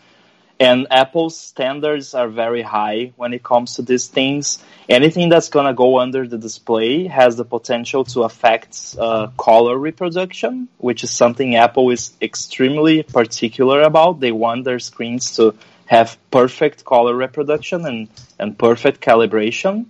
And 0.59 0.88
Apple's 0.89 1.38
standards 1.38 2.15
are 2.15 2.27
very 2.27 2.63
high 2.63 3.13
when 3.15 3.34
it 3.34 3.43
comes 3.43 3.75
to 3.75 3.84
these 3.84 4.07
things. 4.07 4.57
Anything 4.89 5.29
that's 5.29 5.49
going 5.49 5.67
to 5.67 5.73
go 5.73 5.99
under 5.99 6.27
the 6.27 6.39
display 6.39 7.05
has 7.05 7.35
the 7.35 7.45
potential 7.45 8.05
to 8.05 8.23
affect 8.23 8.95
uh, 8.97 9.27
color 9.38 9.77
reproduction, 9.77 10.67
which 10.79 11.03
is 11.03 11.11
something 11.11 11.55
Apple 11.55 11.91
is 11.91 12.13
extremely 12.19 13.03
particular 13.03 13.81
about. 13.84 14.19
They 14.19 14.31
want 14.31 14.63
their 14.63 14.79
screens 14.79 15.35
to 15.35 15.53
have 15.85 16.17
perfect 16.31 16.84
color 16.84 17.15
reproduction 17.15 17.85
and, 17.85 18.09
and 18.39 18.57
perfect 18.57 18.99
calibration. 18.99 19.85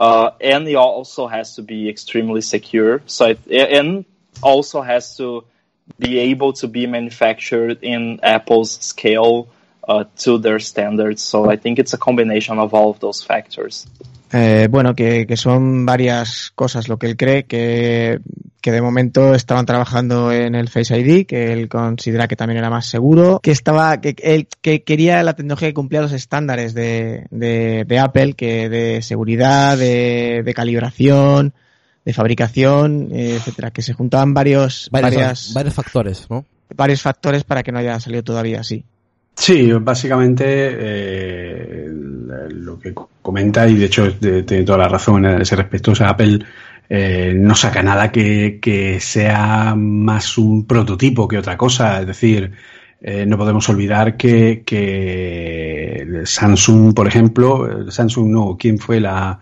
Uh, 0.00 0.30
and 0.40 0.66
it 0.66 0.76
also 0.76 1.26
has 1.26 1.56
to 1.56 1.62
be 1.62 1.88
extremely 1.90 2.40
secure. 2.40 3.02
So 3.04 3.26
it, 3.26 3.38
and 3.50 4.06
also 4.42 4.80
has 4.80 5.18
to 5.18 5.44
be 5.98 6.18
able 6.18 6.54
to 6.54 6.68
be 6.68 6.86
manufactured 6.86 7.82
in 7.82 8.20
Apple's 8.22 8.72
scale 8.72 9.50
uh, 9.86 10.04
to 10.18 10.38
their 10.38 10.58
standards. 10.58 11.22
So 11.22 11.50
I 11.50 11.56
think 11.56 11.78
it's 11.78 11.92
a 11.92 11.98
combination 11.98 12.58
of 12.58 12.72
all 12.72 12.90
of 12.90 13.00
those 13.00 13.22
factors. 13.22 13.86
Eh, 14.32 14.68
bueno, 14.70 14.94
que, 14.94 15.26
que, 15.26 15.36
son 15.36 15.84
varias 15.84 16.52
cosas 16.54 16.88
lo 16.88 16.98
que 16.98 17.06
él 17.06 17.16
cree, 17.16 17.46
que, 17.46 18.20
que, 18.60 18.70
de 18.70 18.80
momento 18.80 19.34
estaban 19.34 19.66
trabajando 19.66 20.30
en 20.30 20.54
el 20.54 20.68
Face 20.68 20.96
ID, 20.96 21.26
que 21.26 21.52
él 21.52 21.68
considera 21.68 22.28
que 22.28 22.36
también 22.36 22.58
era 22.58 22.70
más 22.70 22.86
seguro, 22.86 23.40
que 23.42 23.50
estaba, 23.50 24.00
que 24.00 24.14
él 24.22 24.46
que 24.60 24.84
quería 24.84 25.22
la 25.24 25.34
tecnología 25.34 25.68
que 25.68 25.74
cumplía 25.74 26.00
los 26.00 26.12
estándares 26.12 26.74
de, 26.74 27.26
de, 27.30 27.84
de 27.84 27.98
Apple, 27.98 28.34
que 28.34 28.68
de 28.68 29.02
seguridad, 29.02 29.76
de, 29.76 30.42
de 30.44 30.54
calibración, 30.54 31.52
de 32.04 32.12
fabricación, 32.12 33.08
etcétera, 33.12 33.72
que 33.72 33.82
se 33.82 33.94
juntaban 33.94 34.32
varios, 34.32 34.88
Varios, 34.92 35.14
varias, 35.14 35.54
varios 35.54 35.74
factores, 35.74 36.26
¿no? 36.30 36.44
varios 36.76 37.02
factores 37.02 37.44
para 37.44 37.62
que 37.62 37.72
no 37.72 37.78
haya 37.78 37.98
salido 38.00 38.22
todavía 38.22 38.60
así. 38.60 38.84
Sí, 39.40 39.72
básicamente 39.72 40.44
eh, 40.46 41.86
lo 41.90 42.78
que 42.78 42.92
comenta, 43.22 43.66
y 43.66 43.76
de 43.76 43.86
hecho 43.86 44.12
tiene 44.18 44.64
toda 44.64 44.78
la 44.78 44.88
razón 44.88 45.24
en 45.24 45.40
ese 45.40 45.56
respecto, 45.56 45.92
o 45.92 45.94
sea, 45.94 46.10
Apple 46.10 46.40
eh, 46.90 47.32
no 47.34 47.54
saca 47.54 47.82
nada 47.82 48.12
que, 48.12 48.98
sea 49.00 49.74
más 49.74 50.36
un 50.36 50.66
prototipo 50.66 51.26
que 51.26 51.38
otra 51.38 51.56
cosa. 51.56 52.00
Es 52.00 52.06
decir, 52.06 52.52
eh, 53.00 53.24
no 53.26 53.38
podemos 53.38 53.66
olvidar 53.70 54.16
que, 54.18 54.62
que 54.66 56.22
Samsung, 56.24 56.94
por 56.94 57.08
ejemplo, 57.08 57.86
eh, 57.88 57.90
Samsung 57.90 58.28
no, 58.30 58.56
¿quién 58.58 58.78
fue 58.78 59.00
la 59.00 59.40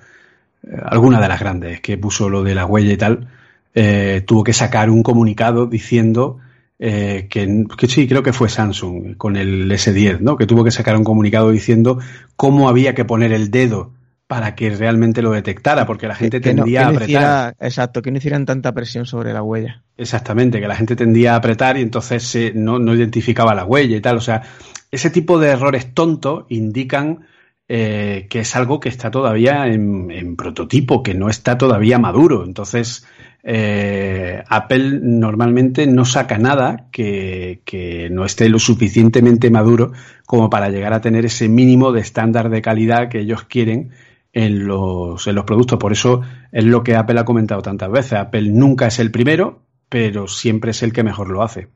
eh, 0.63 0.77
alguna 0.87 1.21
de 1.21 1.29
las 1.29 1.41
grandes 1.41 1.81
que 1.81 1.99
puso 1.99 2.29
lo 2.31 2.45
de 2.45 2.55
la 2.55 2.67
huella 2.67 2.93
y 2.93 2.97
tal? 2.97 3.29
eh, 3.75 4.23
tuvo 4.27 4.45
que 4.45 4.53
sacar 4.53 4.91
un 4.91 5.03
comunicado 5.03 5.67
diciendo 5.67 6.39
eh, 6.79 7.27
que, 7.31 7.65
que 7.77 7.87
sí, 7.89 8.07
creo 8.09 8.23
que 8.23 8.33
fue 8.33 8.49
Samsung 8.49 9.17
con 9.17 9.37
el 9.37 9.71
S10, 9.71 10.21
¿no? 10.21 10.37
Que 10.37 10.47
tuvo 10.47 10.65
que 10.65 10.71
sacar 10.71 10.97
un 10.97 11.05
comunicado 11.05 11.51
diciendo 11.51 11.99
cómo 12.37 12.69
había 12.69 12.95
que 12.95 13.05
poner 13.05 13.33
el 13.33 13.51
dedo 13.51 13.93
para 14.27 14.55
que 14.55 14.69
realmente 14.71 15.23
lo 15.23 15.31
detectara, 15.31 15.87
porque 15.87 16.07
la 16.07 16.15
gente 16.15 16.41
que 16.43 16.53
no, 16.53 16.65
tendía 16.65 16.81
que 16.81 16.85
no 16.85 16.91
a 16.91 16.93
apretar. 16.93 17.09
hiciera- 17.09 17.55
exacto, 17.61 18.03
que 18.03 18.11
no 18.11 18.19
hicieran 18.19 18.45
tanta 18.45 18.73
presión 18.73 19.07
sobre 19.07 19.33
la 19.33 19.43
huella. 19.43 19.83
Exactamente, 19.97 20.61
que 20.61 20.69
la 20.69 20.77
gente 20.77 20.95
tendía 20.97 21.33
a 21.33 21.37
apretar 21.37 21.79
y 21.79 21.83
entonces 21.83 22.23
se- 22.25 22.53
no, 22.55 22.79
no 22.79 22.95
identificaba 22.95 23.55
la 23.55 23.65
huella 23.65 23.97
y 23.97 24.01
tal. 24.03 24.19
O 24.19 24.21
sea, 24.21 24.43
ese 24.91 25.09
tipo 25.11 25.39
de 25.39 25.49
errores 25.49 25.95
tontos 25.95 26.45
indican 26.51 27.21
eh, 27.71 28.27
que 28.31 28.41
es 28.41 28.57
algo 28.57 28.81
que 28.81 28.89
está 28.89 29.11
todavía 29.11 29.67
en, 29.67 30.37
prototipo, 30.37 31.03
que 31.03 31.13
no 31.13 31.29
está 31.29 31.59
todavía 31.59 31.99
maduro. 31.99 32.45
Entonces, 32.47 33.07
eh, 33.43 34.43
Apple 34.49 35.01
normalmente 35.03 35.87
no 35.87 36.07
saca 36.07 36.39
nada 36.39 36.87
que, 36.91 38.09
no 38.11 38.25
esté 38.25 38.49
lo 38.49 38.59
suficientemente 38.59 39.51
maduro 39.51 39.93
como 40.25 40.49
para 40.49 40.71
llegar 40.71 40.95
a 40.95 41.03
tener 41.03 41.27
ese 41.27 41.49
mínimo 41.51 41.93
de 41.93 42.01
estándar 42.01 42.49
de 42.49 42.63
calidad 42.63 43.11
que 43.11 43.21
ellos 43.21 43.43
quieren 43.45 43.91
en 44.33 44.67
los, 44.67 45.27
en 45.27 45.35
los 45.35 45.45
productos. 45.45 45.79
Por 45.79 45.93
eso 45.93 46.23
es 46.53 46.65
lo 46.65 46.83
que 46.83 46.97
Apple 46.97 47.21
ha 47.21 47.27
comentado 47.27 47.61
tantas 47.61 47.91
veces. 47.91 48.15
Apple 48.15 48.51
nunca 48.51 48.87
es 48.87 48.99
el 48.99 49.11
primero, 49.11 49.61
pero 49.91 50.27
siempre 50.27 50.71
es 50.71 50.83
el 50.83 50.95
que 50.95 51.03
mejor 51.03 51.29
lo 51.29 51.43
hace. 51.43 51.69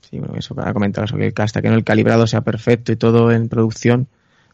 Sí, 0.00 0.20
bueno, 0.20 0.34
eso 0.36 0.54
para 0.54 0.72
comentar 0.72 1.04
eso, 1.04 1.16
que 1.16 1.32
hasta 1.36 1.60
que 1.60 1.68
no 1.68 1.74
el 1.74 1.82
calibrado 1.82 2.28
sea 2.28 2.42
perfecto 2.42 2.92
y 2.92 2.96
todo 2.96 3.32
en 3.32 3.48
producción, 3.48 4.08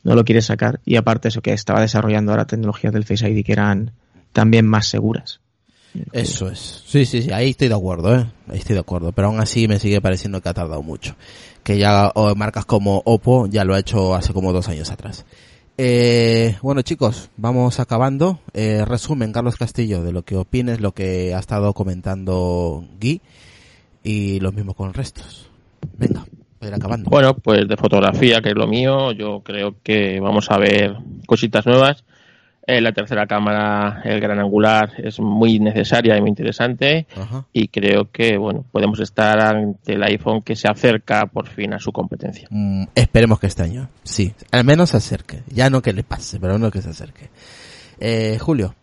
no 0.06 0.14
lo 0.14 0.24
quiere 0.24 0.40
sacar. 0.40 0.80
Y 0.84 0.94
aparte 0.94 1.28
eso 1.28 1.42
que 1.42 1.52
estaba 1.52 1.80
desarrollando 1.80 2.30
ahora 2.30 2.46
tecnologías 2.46 2.92
del 2.92 3.04
Face 3.04 3.28
ID 3.28 3.44
que 3.44 3.52
eran 3.52 3.90
también 4.32 4.64
más 4.64 4.86
seguras. 4.86 5.40
Eso 6.12 6.48
es. 6.48 6.84
Sí, 6.86 7.04
sí, 7.04 7.22
sí, 7.22 7.32
ahí 7.32 7.50
estoy 7.50 7.68
de 7.68 7.74
acuerdo, 7.74 8.16
¿eh? 8.16 8.26
Ahí 8.48 8.58
estoy 8.58 8.74
de 8.74 8.80
acuerdo. 8.80 9.10
Pero 9.10 9.28
aún 9.28 9.40
así 9.40 9.66
me 9.66 9.80
sigue 9.80 10.00
pareciendo 10.00 10.40
que 10.40 10.48
ha 10.48 10.54
tardado 10.54 10.80
mucho. 10.80 11.16
Que 11.64 11.76
ya 11.78 12.12
marcas 12.36 12.64
como 12.66 13.02
Oppo 13.04 13.48
ya 13.48 13.64
lo 13.64 13.74
ha 13.74 13.80
hecho 13.80 14.14
hace 14.14 14.32
como 14.32 14.52
dos 14.52 14.68
años 14.68 14.92
atrás. 14.92 15.26
Eh, 15.76 16.56
bueno 16.62 16.82
chicos, 16.82 17.28
vamos 17.36 17.80
acabando. 17.80 18.38
Eh, 18.54 18.84
resumen, 18.84 19.32
Carlos 19.32 19.56
Castillo, 19.56 20.04
de 20.04 20.12
lo 20.12 20.22
que 20.22 20.36
opines, 20.36 20.80
lo 20.80 20.92
que 20.92 21.34
ha 21.34 21.40
estado 21.40 21.74
comentando 21.74 22.86
Guy 23.00 23.20
y 24.04 24.38
lo 24.38 24.52
mismo 24.52 24.74
con 24.74 24.94
restos. 24.94 25.50
Venga, 25.98 26.24
acabando. 26.74 27.10
Bueno, 27.10 27.34
pues 27.34 27.66
de 27.68 27.76
fotografía, 27.76 28.40
que 28.40 28.50
es 28.50 28.54
lo 28.54 28.66
mío, 28.66 29.12
yo 29.12 29.40
creo 29.40 29.76
que 29.82 30.20
vamos 30.20 30.50
a 30.50 30.58
ver 30.58 30.96
cositas 31.26 31.66
nuevas. 31.66 32.04
Eh, 32.68 32.80
la 32.80 32.90
tercera 32.90 33.28
cámara, 33.28 34.02
el 34.04 34.20
gran 34.20 34.40
angular, 34.40 34.90
es 34.98 35.20
muy 35.20 35.60
necesaria 35.60 36.16
y 36.16 36.20
muy 36.20 36.30
interesante. 36.30 37.06
Ajá. 37.16 37.44
Y 37.52 37.68
creo 37.68 38.10
que, 38.10 38.36
bueno, 38.36 38.64
podemos 38.72 38.98
estar 38.98 39.38
ante 39.38 39.92
el 39.92 40.02
iPhone 40.02 40.42
que 40.42 40.56
se 40.56 40.66
acerca 40.66 41.26
por 41.26 41.46
fin 41.46 41.74
a 41.74 41.78
su 41.78 41.92
competencia. 41.92 42.48
Mm, 42.50 42.86
esperemos 42.92 43.38
que 43.38 43.46
este 43.46 43.62
año, 43.62 43.88
sí, 44.02 44.34
al 44.50 44.64
menos 44.64 44.90
se 44.90 44.96
acerque. 44.96 45.42
Ya 45.46 45.70
no 45.70 45.80
que 45.80 45.92
le 45.92 46.02
pase, 46.02 46.40
pero 46.40 46.58
no 46.58 46.72
que 46.72 46.82
se 46.82 46.90
acerque. 46.90 47.30
Eh, 48.00 48.38
Julio. 48.40 48.74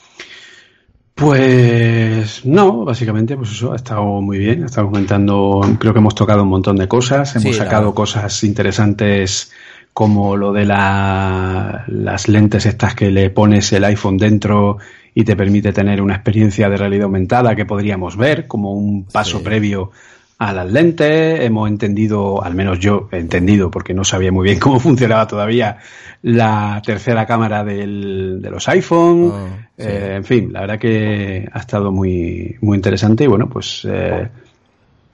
Pues 1.16 2.44
no, 2.46 2.84
básicamente, 2.86 3.38
pues 3.38 3.52
eso 3.52 3.72
ha 3.72 3.76
estado 3.76 4.04
muy 4.22 4.40
bien. 4.40 4.64
Ha 4.64 4.66
estado 4.66 4.88
comentando, 4.90 5.62
creo 5.80 5.94
que 5.94 6.00
hemos 6.00 6.16
tocado 6.16 6.44
un 6.44 6.50
montón 6.50 6.76
de 6.76 6.88
cosas. 6.88 7.36
Hemos 7.36 7.44
Sí, 7.44 7.54
sacado 7.54 7.94
cosas 7.94 8.44
interesantes 8.44 9.52
como 9.94 10.36
lo 10.36 10.52
de 10.54 10.66
la, 10.66 11.84
las 11.88 12.28
lentes 12.28 12.66
estas 12.66 12.96
que 12.96 13.12
le 13.12 13.30
pones 13.30 13.72
el 13.74 13.84
iPhone 13.84 14.18
dentro 14.18 14.80
y 15.14 15.24
te 15.24 15.36
permite 15.36 15.72
tener 15.72 16.02
una 16.02 16.16
experiencia 16.16 16.68
de 16.68 16.78
realidad 16.78 17.04
aumentada 17.04 17.56
que 17.56 17.66
podríamos 17.66 18.18
ver 18.18 18.48
como 18.48 18.74
un 18.74 19.06
paso 19.06 19.38
Sí. 19.38 19.44
previo 19.44 19.92
a 20.38 20.54
las 20.54 20.72
lentes. 20.72 21.40
Hemos 21.42 21.70
entendido, 21.70 22.44
al 22.44 22.56
menos 22.56 22.80
yo 22.80 23.08
he 23.12 23.18
entendido, 23.18 23.72
porque 23.72 23.94
no 23.94 24.04
sabía 24.04 24.32
muy 24.32 24.46
bien 24.46 24.60
cómo 24.62 24.80
funcionaba 24.80 25.28
todavía, 25.28 25.78
la 26.22 26.82
tercera 26.86 27.26
cámara 27.26 27.64
del, 27.64 28.40
de 28.42 28.50
los 28.50 28.68
iPhone. 28.70 29.32
Ah, 29.34 29.48
sí. 29.78 29.86
Eh, 29.88 30.16
en 30.18 30.24
fin, 30.26 30.54
la 30.54 30.62
verdad 30.62 30.80
que 30.80 31.48
ha 31.52 31.60
estado 31.60 31.92
muy, 31.92 32.56
muy 32.62 32.78
interesante 32.78 33.26
y 33.26 33.28
bueno, 33.28 33.50
pues 33.50 33.88
eh, 33.90 34.28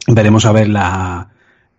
veremos 0.07 0.45
a 0.45 0.51
ver 0.51 0.69
la, 0.69 1.29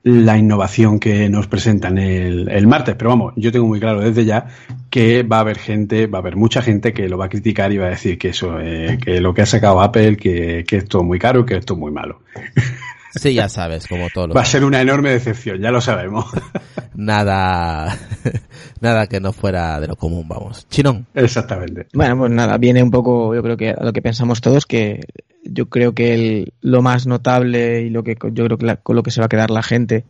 la 0.03 0.39
innovación 0.39 0.99
que 0.99 1.29
nos 1.29 1.47
presentan 1.47 1.99
el, 1.99 2.49
el 2.49 2.67
martes. 2.67 2.95
Pero 2.97 3.11
vamos, 3.11 3.35
yo 3.37 3.53
tengo 3.53 3.67
muy 3.67 3.81
claro 3.81 4.01
desde 4.01 4.25
ya 4.25 4.47
que 4.89 5.23
va 5.23 5.39
a 5.39 5.41
haber 5.41 5.59
gente, 5.59 6.07
va 6.07 6.19
a 6.19 6.21
haber 6.21 6.37
mucha 6.37 6.63
gente 6.63 6.93
que 6.93 7.09
lo 7.09 7.19
va 7.19 7.27
a 7.27 7.29
criticar 7.29 7.73
y 7.73 7.79
va 7.79 7.87
a 7.87 7.91
decir 7.91 8.19
que 8.19 8.31
eso, 8.31 8.59
eh, 8.61 8.99
que 9.03 9.21
lo 9.21 9.35
que 9.35 9.43
ha 9.43 9.47
sacado 9.47 9.81
Apple, 9.81 10.17
que, 10.17 10.65
que 10.67 10.77
esto 10.77 10.99
es 10.99 11.05
muy 11.05 11.19
caro, 11.19 11.45
que 11.45 11.57
esto 11.57 11.75
es 11.75 11.81
muy 11.81 11.93
malo. 11.93 12.21
Sí, 13.15 13.35
ya 13.35 13.49
sabes, 13.49 13.87
como 13.87 14.09
todo 14.11 14.29
lo 14.29 14.35
Va 14.35 14.43
a 14.43 14.45
ser 14.45 14.65
una 14.65 14.81
enorme 14.81 15.11
decepción, 15.11 15.59
ya 15.61 15.71
lo 15.71 15.81
sabemos. 15.81 16.27
nada, 16.95 17.99
nada 18.81 19.07
que 19.07 19.21
no 19.21 19.33
fuera 19.33 19.81
de 19.81 19.89
lo 19.89 19.97
común, 19.97 20.29
vamos. 20.29 20.67
Chinón. 20.69 21.07
Exactamente. 21.15 21.87
Bueno, 21.93 22.17
pues 22.19 22.31
nada, 22.33 22.57
viene 22.59 22.83
un 22.83 22.91
poco, 22.91 23.35
yo 23.35 23.43
creo 23.43 23.57
que 23.57 23.71
a 23.71 23.83
lo 23.85 23.93
que 23.93 24.03
pensamos 24.03 24.41
todos, 24.41 24.67
que 24.67 25.01
yo 25.45 25.69
creo 25.69 25.95
que 25.95 26.15
el- 26.15 26.53
lo 26.61 26.83
más 26.83 27.07
notable 27.07 27.83
y 27.83 27.91
lo 27.91 28.05
que 28.05 28.17
yo 28.33 28.45
creo 28.45 28.59
que 28.59 28.67
la- 28.67 28.77
con 28.77 28.97
lo 28.97 29.03
que 29.03 29.11
se 29.11 29.21
va 29.21 29.27
a 29.27 29.29
quedar 29.31 29.51
la 29.51 29.63
gente 29.63 30.05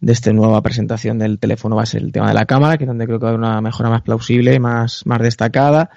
de 0.00 0.12
esta 0.12 0.32
nueva 0.32 0.60
presentación 0.62 1.18
del 1.18 1.38
teléfono 1.38 1.76
va 1.76 1.82
a 1.82 1.86
ser 1.86 2.02
el 2.02 2.12
tema 2.12 2.28
de 2.28 2.34
la 2.34 2.44
cámara, 2.46 2.76
que 2.76 2.84
es 2.84 2.88
donde 2.88 3.06
creo 3.06 3.18
que 3.18 3.24
va 3.24 3.30
a 3.30 3.34
haber 3.34 3.40
una 3.46 3.60
mejora 3.60 3.88
más 3.90 4.02
plausible, 4.02 4.58
más, 4.60 5.02
más 5.06 5.20
destacada. 5.20 5.90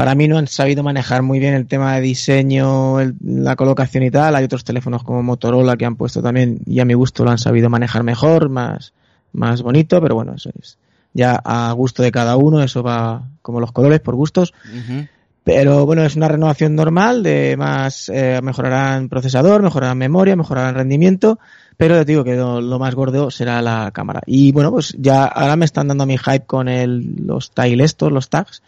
Para 0.00 0.14
mí 0.14 0.28
no 0.28 0.38
han 0.38 0.46
sabido 0.46 0.82
manejar 0.82 1.20
muy 1.20 1.38
bien 1.40 1.52
el 1.52 1.66
tema 1.66 1.94
de 1.94 2.00
diseño, 2.00 3.00
el- 3.00 3.16
la 3.22 3.54
colocación 3.54 4.02
y 4.02 4.10
tal. 4.10 4.34
Hay 4.34 4.44
otros 4.44 4.64
teléfonos 4.64 5.02
como 5.02 5.22
Motorola 5.22 5.76
que 5.76 5.84
han 5.84 5.96
puesto 5.96 6.22
también 6.22 6.60
y 6.64 6.80
a 6.80 6.86
mi 6.86 6.94
gusto 6.94 7.22
lo 7.22 7.30
han 7.30 7.36
sabido 7.36 7.68
manejar 7.68 8.02
mejor, 8.02 8.48
más, 8.48 8.94
más 9.34 9.60
bonito, 9.60 10.00
pero 10.00 10.14
bueno, 10.14 10.32
eso 10.36 10.48
es 10.58 10.78
ya 11.12 11.34
a 11.44 11.70
gusto 11.72 12.02
de 12.02 12.10
cada 12.12 12.38
uno, 12.38 12.62
eso 12.62 12.82
va 12.82 13.24
como 13.42 13.60
los 13.60 13.72
colores 13.72 14.00
por 14.00 14.14
gustos. 14.14 14.54
Pero 15.44 15.84
bueno, 15.84 16.02
es 16.02 16.16
una 16.16 16.28
renovación 16.28 16.74
normal 16.76 17.22
de 17.22 17.58
más, 17.58 18.08
eh, 18.08 18.40
mejorarán 18.42 19.10
procesador, 19.10 19.62
mejorarán 19.62 19.98
memoria, 19.98 20.34
mejorarán 20.34 20.76
rendimiento, 20.76 21.38
pero 21.76 21.96
te 21.98 22.06
digo 22.06 22.24
que 22.24 22.36
lo, 22.36 22.62
lo 22.62 22.78
más 22.78 22.94
gordo 22.94 23.30
será 23.30 23.60
la 23.60 23.90
cámara. 23.92 24.22
Y 24.24 24.50
bueno, 24.52 24.70
pues 24.70 24.96
ya 24.98 25.26
ahora 25.26 25.56
me 25.56 25.66
están 25.66 25.88
dando 25.88 26.06
mi 26.06 26.16
hype 26.16 26.46
con 26.46 26.68
el, 26.68 27.16
los 27.26 27.50
tile 27.50 27.84
estos, 27.84 28.10
los 28.10 28.30
tags, 28.30 28.62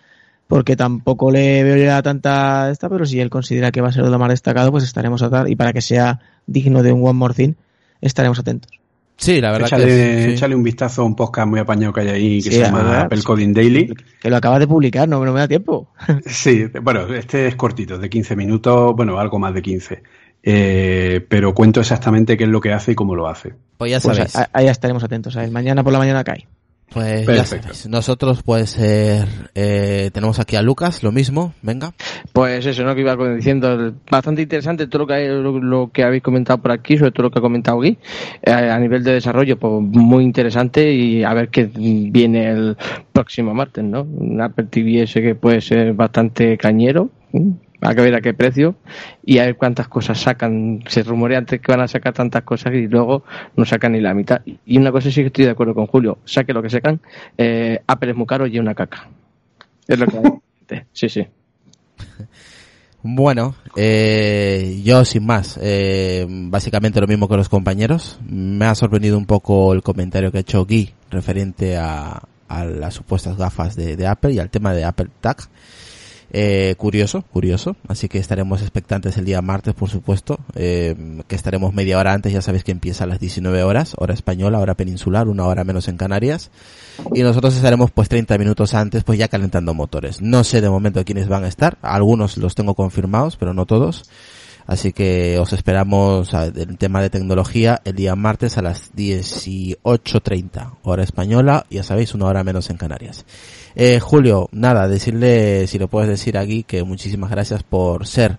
porque 0.52 0.76
tampoco 0.76 1.30
le 1.30 1.64
veo 1.64 1.78
ya 1.78 2.02
tanta 2.02 2.70
esta, 2.70 2.90
pero 2.90 3.06
si 3.06 3.18
él 3.20 3.30
considera 3.30 3.72
que 3.72 3.80
va 3.80 3.88
a 3.88 3.92
ser 3.92 4.04
lo 4.04 4.18
más 4.18 4.28
destacado, 4.28 4.70
pues 4.70 4.84
estaremos 4.84 5.22
atrás 5.22 5.48
y 5.48 5.56
para 5.56 5.72
que 5.72 5.80
sea 5.80 6.20
digno 6.46 6.82
de 6.82 6.92
un 6.92 7.00
One 7.02 7.14
More 7.18 7.32
Thing, 7.32 7.54
estaremos 8.02 8.38
atentos. 8.38 8.70
Sí, 9.16 9.40
la 9.40 9.50
verdad 9.50 9.68
Échale, 9.68 9.86
que 9.86 10.22
sí. 10.26 10.30
échale 10.32 10.54
un 10.54 10.62
vistazo 10.62 11.00
a 11.00 11.04
un 11.06 11.16
podcast 11.16 11.48
muy 11.48 11.58
apañado 11.58 11.94
que 11.94 12.02
hay 12.02 12.08
ahí 12.10 12.36
que 12.42 12.50
Sí, 12.50 12.56
se 12.56 12.60
la 12.60 12.66
llama 12.66 12.82
verdad, 12.82 13.00
Apple. 13.02 13.22
Coding 13.22 13.54
Daily. 13.54 13.94
Que 14.20 14.28
lo 14.28 14.36
acabas 14.36 14.60
de 14.60 14.66
publicar, 14.68 15.08
no, 15.08 15.24
no 15.24 15.32
me 15.32 15.40
da 15.40 15.48
tiempo. 15.48 15.88
Sí, 16.26 16.66
bueno, 16.82 17.06
este 17.14 17.46
es 17.46 17.54
cortito, 17.56 17.96
de 17.96 18.10
15 18.10 18.36
minutos, 18.36 18.94
bueno, 18.94 19.18
algo 19.18 19.38
más 19.38 19.54
de 19.54 19.62
15. 19.62 20.02
Eh, 20.42 21.24
pero 21.30 21.54
cuento 21.54 21.80
exactamente 21.80 22.36
qué 22.36 22.44
es 22.44 22.50
lo 22.50 22.60
que 22.60 22.72
hace 22.74 22.92
y 22.92 22.94
cómo 22.94 23.14
lo 23.14 23.26
hace. 23.26 23.54
Pues 23.78 23.90
ya 23.90 24.00
Pues 24.00 24.16
sabéis. 24.18 24.36
a- 24.36 24.50
ahí 24.52 24.66
estaremos 24.68 25.02
atentos. 25.02 25.34
a 25.38 25.44
él. 25.44 25.50
Mañana 25.50 25.82
por 25.82 25.94
la 25.94 25.98
mañana 25.98 26.22
cae. 26.24 26.46
Pues 26.92 27.20
ya 27.20 27.26
Perfecto. 27.26 27.62
sabéis. 27.68 27.88
Nosotros 27.88 28.42
pues 28.42 28.76
eh, 28.78 29.24
eh, 29.54 30.10
tenemos 30.12 30.38
aquí 30.38 30.56
a 30.56 30.62
Lucas, 30.62 31.02
lo 31.02 31.12
mismo, 31.12 31.54
venga. 31.62 31.92
Pues 32.32 32.64
eso, 32.66 32.82
¿no? 32.84 32.94
Que 32.94 33.00
iba 33.00 33.16
diciendo, 33.34 33.94
bastante 34.10 34.42
interesante 34.42 34.86
todo 34.86 35.00
lo 35.00 35.06
que, 35.06 35.14
hay- 35.14 35.28
lo, 35.28 35.58
lo 35.58 35.90
que 35.92 36.04
habéis 36.04 36.22
comentado 36.22 36.58
por 36.60 36.72
aquí, 36.72 36.96
sobre 36.98 37.12
todo 37.12 37.24
lo 37.24 37.30
que 37.30 37.38
ha 37.38 37.42
comentado 37.42 37.80
Gui. 37.80 37.98
Eh, 38.42 38.50
a 38.52 38.78
nivel 38.78 39.02
de 39.04 39.12
desarrollo, 39.14 39.58
pues 39.58 39.72
muy 39.82 40.24
interesante 40.24 40.92
y 40.92 41.24
a 41.24 41.32
ver 41.34 41.48
qué 41.48 41.70
viene 41.74 42.50
el 42.50 42.76
próximo 43.12 43.54
martes, 43.54 43.84
¿no? 43.84 44.02
Un 44.02 44.40
Apple 44.40 44.66
TV 44.70 45.02
ese 45.02 45.22
que 45.22 45.34
puede 45.34 45.60
ser 45.60 45.92
bastante 45.94 46.56
cañero. 46.58 47.10
Hay 47.84 47.96
que 47.96 48.02
ver 48.02 48.14
a 48.14 48.20
qué 48.20 48.32
precio 48.32 48.76
y 49.24 49.38
a 49.38 49.46
ver 49.46 49.56
cuántas 49.56 49.88
cosas 49.88 50.20
sacan. 50.20 50.84
Se 50.86 51.02
rumorea 51.02 51.38
antes 51.38 51.60
que 51.60 51.72
van 51.72 51.80
a 51.80 51.88
sacar 51.88 52.14
tantas 52.14 52.44
cosas 52.44 52.72
y 52.74 52.86
luego 52.86 53.24
no 53.56 53.64
sacan 53.64 53.92
ni 53.92 54.00
la 54.00 54.14
mitad. 54.14 54.40
Y 54.64 54.78
una 54.78 54.92
cosa 54.92 55.10
sí 55.10 55.20
que 55.20 55.26
estoy 55.26 55.46
de 55.46 55.50
acuerdo 55.50 55.74
con 55.74 55.86
Julio, 55.86 56.18
saque 56.24 56.52
lo 56.52 56.62
que 56.62 56.70
sacan, 56.70 57.00
eh, 57.36 57.80
Apple 57.86 58.12
es 58.12 58.16
muy 58.16 58.26
caro 58.26 58.46
y 58.46 58.54
es 58.54 58.60
una 58.60 58.74
caca. 58.74 59.08
Es 59.88 59.98
lo 59.98 60.06
que 60.06 60.16
hay. 60.16 60.24
Sí, 60.94 61.10
sí. 61.10 61.26
Bueno, 63.02 63.56
eh, 63.76 64.80
yo 64.82 65.04
sin 65.04 65.26
más, 65.26 65.58
eh, 65.60 66.24
básicamente 66.28 66.98
lo 66.98 67.06
mismo 67.06 67.28
que 67.28 67.36
los 67.36 67.50
compañeros. 67.50 68.18
Me 68.26 68.64
ha 68.64 68.74
sorprendido 68.74 69.18
un 69.18 69.26
poco 69.26 69.74
el 69.74 69.82
comentario 69.82 70.32
que 70.32 70.38
ha 70.38 70.40
hecho 70.40 70.64
Guy 70.64 70.94
referente 71.10 71.76
a, 71.76 72.22
a 72.48 72.64
las 72.64 72.94
supuestas 72.94 73.36
gafas 73.36 73.76
de, 73.76 73.96
de 73.96 74.06
Apple 74.06 74.32
y 74.32 74.38
al 74.38 74.50
tema 74.50 74.72
de 74.72 74.84
Apple 74.84 75.08
Tag. 75.20 75.36
Eh, 76.34 76.74
curioso, 76.78 77.22
curioso. 77.30 77.76
Así 77.88 78.08
que 78.08 78.18
estaremos 78.18 78.62
expectantes 78.62 79.18
el 79.18 79.26
día 79.26 79.42
martes, 79.42 79.74
por 79.74 79.90
supuesto. 79.90 80.38
Eh, 80.54 81.22
que 81.28 81.36
estaremos 81.36 81.74
media 81.74 81.98
hora 81.98 82.14
antes, 82.14 82.32
ya 82.32 82.40
sabéis 82.40 82.64
que 82.64 82.72
empieza 82.72 83.04
a 83.04 83.06
las 83.06 83.20
19 83.20 83.62
horas, 83.62 83.94
hora 83.98 84.14
española, 84.14 84.58
hora 84.58 84.74
peninsular, 84.74 85.28
una 85.28 85.44
hora 85.44 85.62
menos 85.62 85.88
en 85.88 85.98
Canarias. 85.98 86.50
Y 87.14 87.22
nosotros 87.22 87.54
estaremos 87.54 87.90
pues 87.90 88.08
30 88.08 88.38
minutos 88.38 88.72
antes, 88.72 89.04
pues 89.04 89.18
ya 89.18 89.28
calentando 89.28 89.74
motores. 89.74 90.22
No 90.22 90.42
sé 90.42 90.62
de 90.62 90.70
momento 90.70 91.04
quiénes 91.04 91.28
van 91.28 91.44
a 91.44 91.48
estar. 91.48 91.76
Algunos 91.82 92.38
los 92.38 92.54
tengo 92.54 92.74
confirmados, 92.74 93.36
pero 93.36 93.52
no 93.52 93.66
todos. 93.66 94.04
Así 94.72 94.94
que 94.94 95.38
os 95.38 95.52
esperamos 95.52 96.32
el 96.32 96.78
tema 96.78 97.02
de 97.02 97.10
tecnología 97.10 97.82
el 97.84 97.94
día 97.94 98.16
martes 98.16 98.56
a 98.56 98.62
las 98.62 98.94
18.30 98.94 100.76
hora 100.82 101.02
española, 101.02 101.66
ya 101.68 101.82
sabéis, 101.82 102.14
una 102.14 102.24
hora 102.24 102.42
menos 102.42 102.70
en 102.70 102.78
Canarias. 102.78 103.26
Eh, 103.74 104.00
Julio, 104.00 104.48
nada, 104.50 104.88
decirle, 104.88 105.66
si 105.66 105.78
lo 105.78 105.88
puedes 105.88 106.08
decir 106.08 106.38
aquí, 106.38 106.62
que 106.62 106.84
muchísimas 106.84 107.30
gracias 107.30 107.62
por 107.62 108.06
ser 108.06 108.38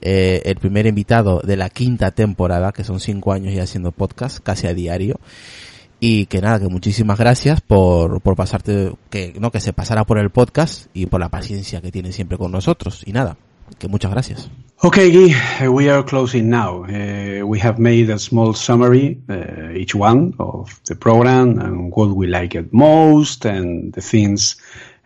eh, 0.00 0.40
el 0.46 0.56
primer 0.56 0.86
invitado 0.86 1.42
de 1.44 1.58
la 1.58 1.68
quinta 1.68 2.12
temporada, 2.12 2.72
que 2.72 2.82
son 2.82 2.98
cinco 2.98 3.34
años 3.34 3.52
ya 3.52 3.64
haciendo 3.64 3.92
podcast, 3.92 4.38
casi 4.38 4.68
a 4.68 4.72
diario. 4.72 5.20
Y 6.00 6.24
que 6.26 6.40
nada, 6.40 6.60
que 6.60 6.68
muchísimas 6.68 7.18
gracias 7.18 7.60
por, 7.60 8.22
por 8.22 8.36
pasarte, 8.36 8.94
que 9.10 9.34
no, 9.38 9.50
que 9.50 9.60
se 9.60 9.74
pasara 9.74 10.04
por 10.04 10.18
el 10.18 10.30
podcast 10.30 10.86
y 10.94 11.04
por 11.04 11.20
la 11.20 11.28
paciencia 11.28 11.82
que 11.82 11.92
tiene 11.92 12.12
siempre 12.12 12.38
con 12.38 12.52
nosotros. 12.52 13.02
Y 13.04 13.12
nada, 13.12 13.36
que 13.78 13.88
muchas 13.88 14.10
gracias. 14.10 14.48
Okay, 14.80 15.10
Guy, 15.10 15.68
we 15.68 15.88
are 15.88 16.04
closing 16.04 16.50
now. 16.50 16.84
Uh, 16.84 17.44
we 17.44 17.58
have 17.58 17.80
made 17.80 18.10
a 18.10 18.18
small 18.20 18.52
summary, 18.52 19.20
uh, 19.28 19.70
each 19.70 19.92
one 19.92 20.34
of 20.38 20.80
the 20.86 20.94
program 20.94 21.58
and 21.58 21.90
what 21.90 22.10
we 22.10 22.28
like 22.28 22.54
it 22.54 22.72
most 22.72 23.44
and 23.44 23.92
the 23.92 24.00
things 24.00 24.54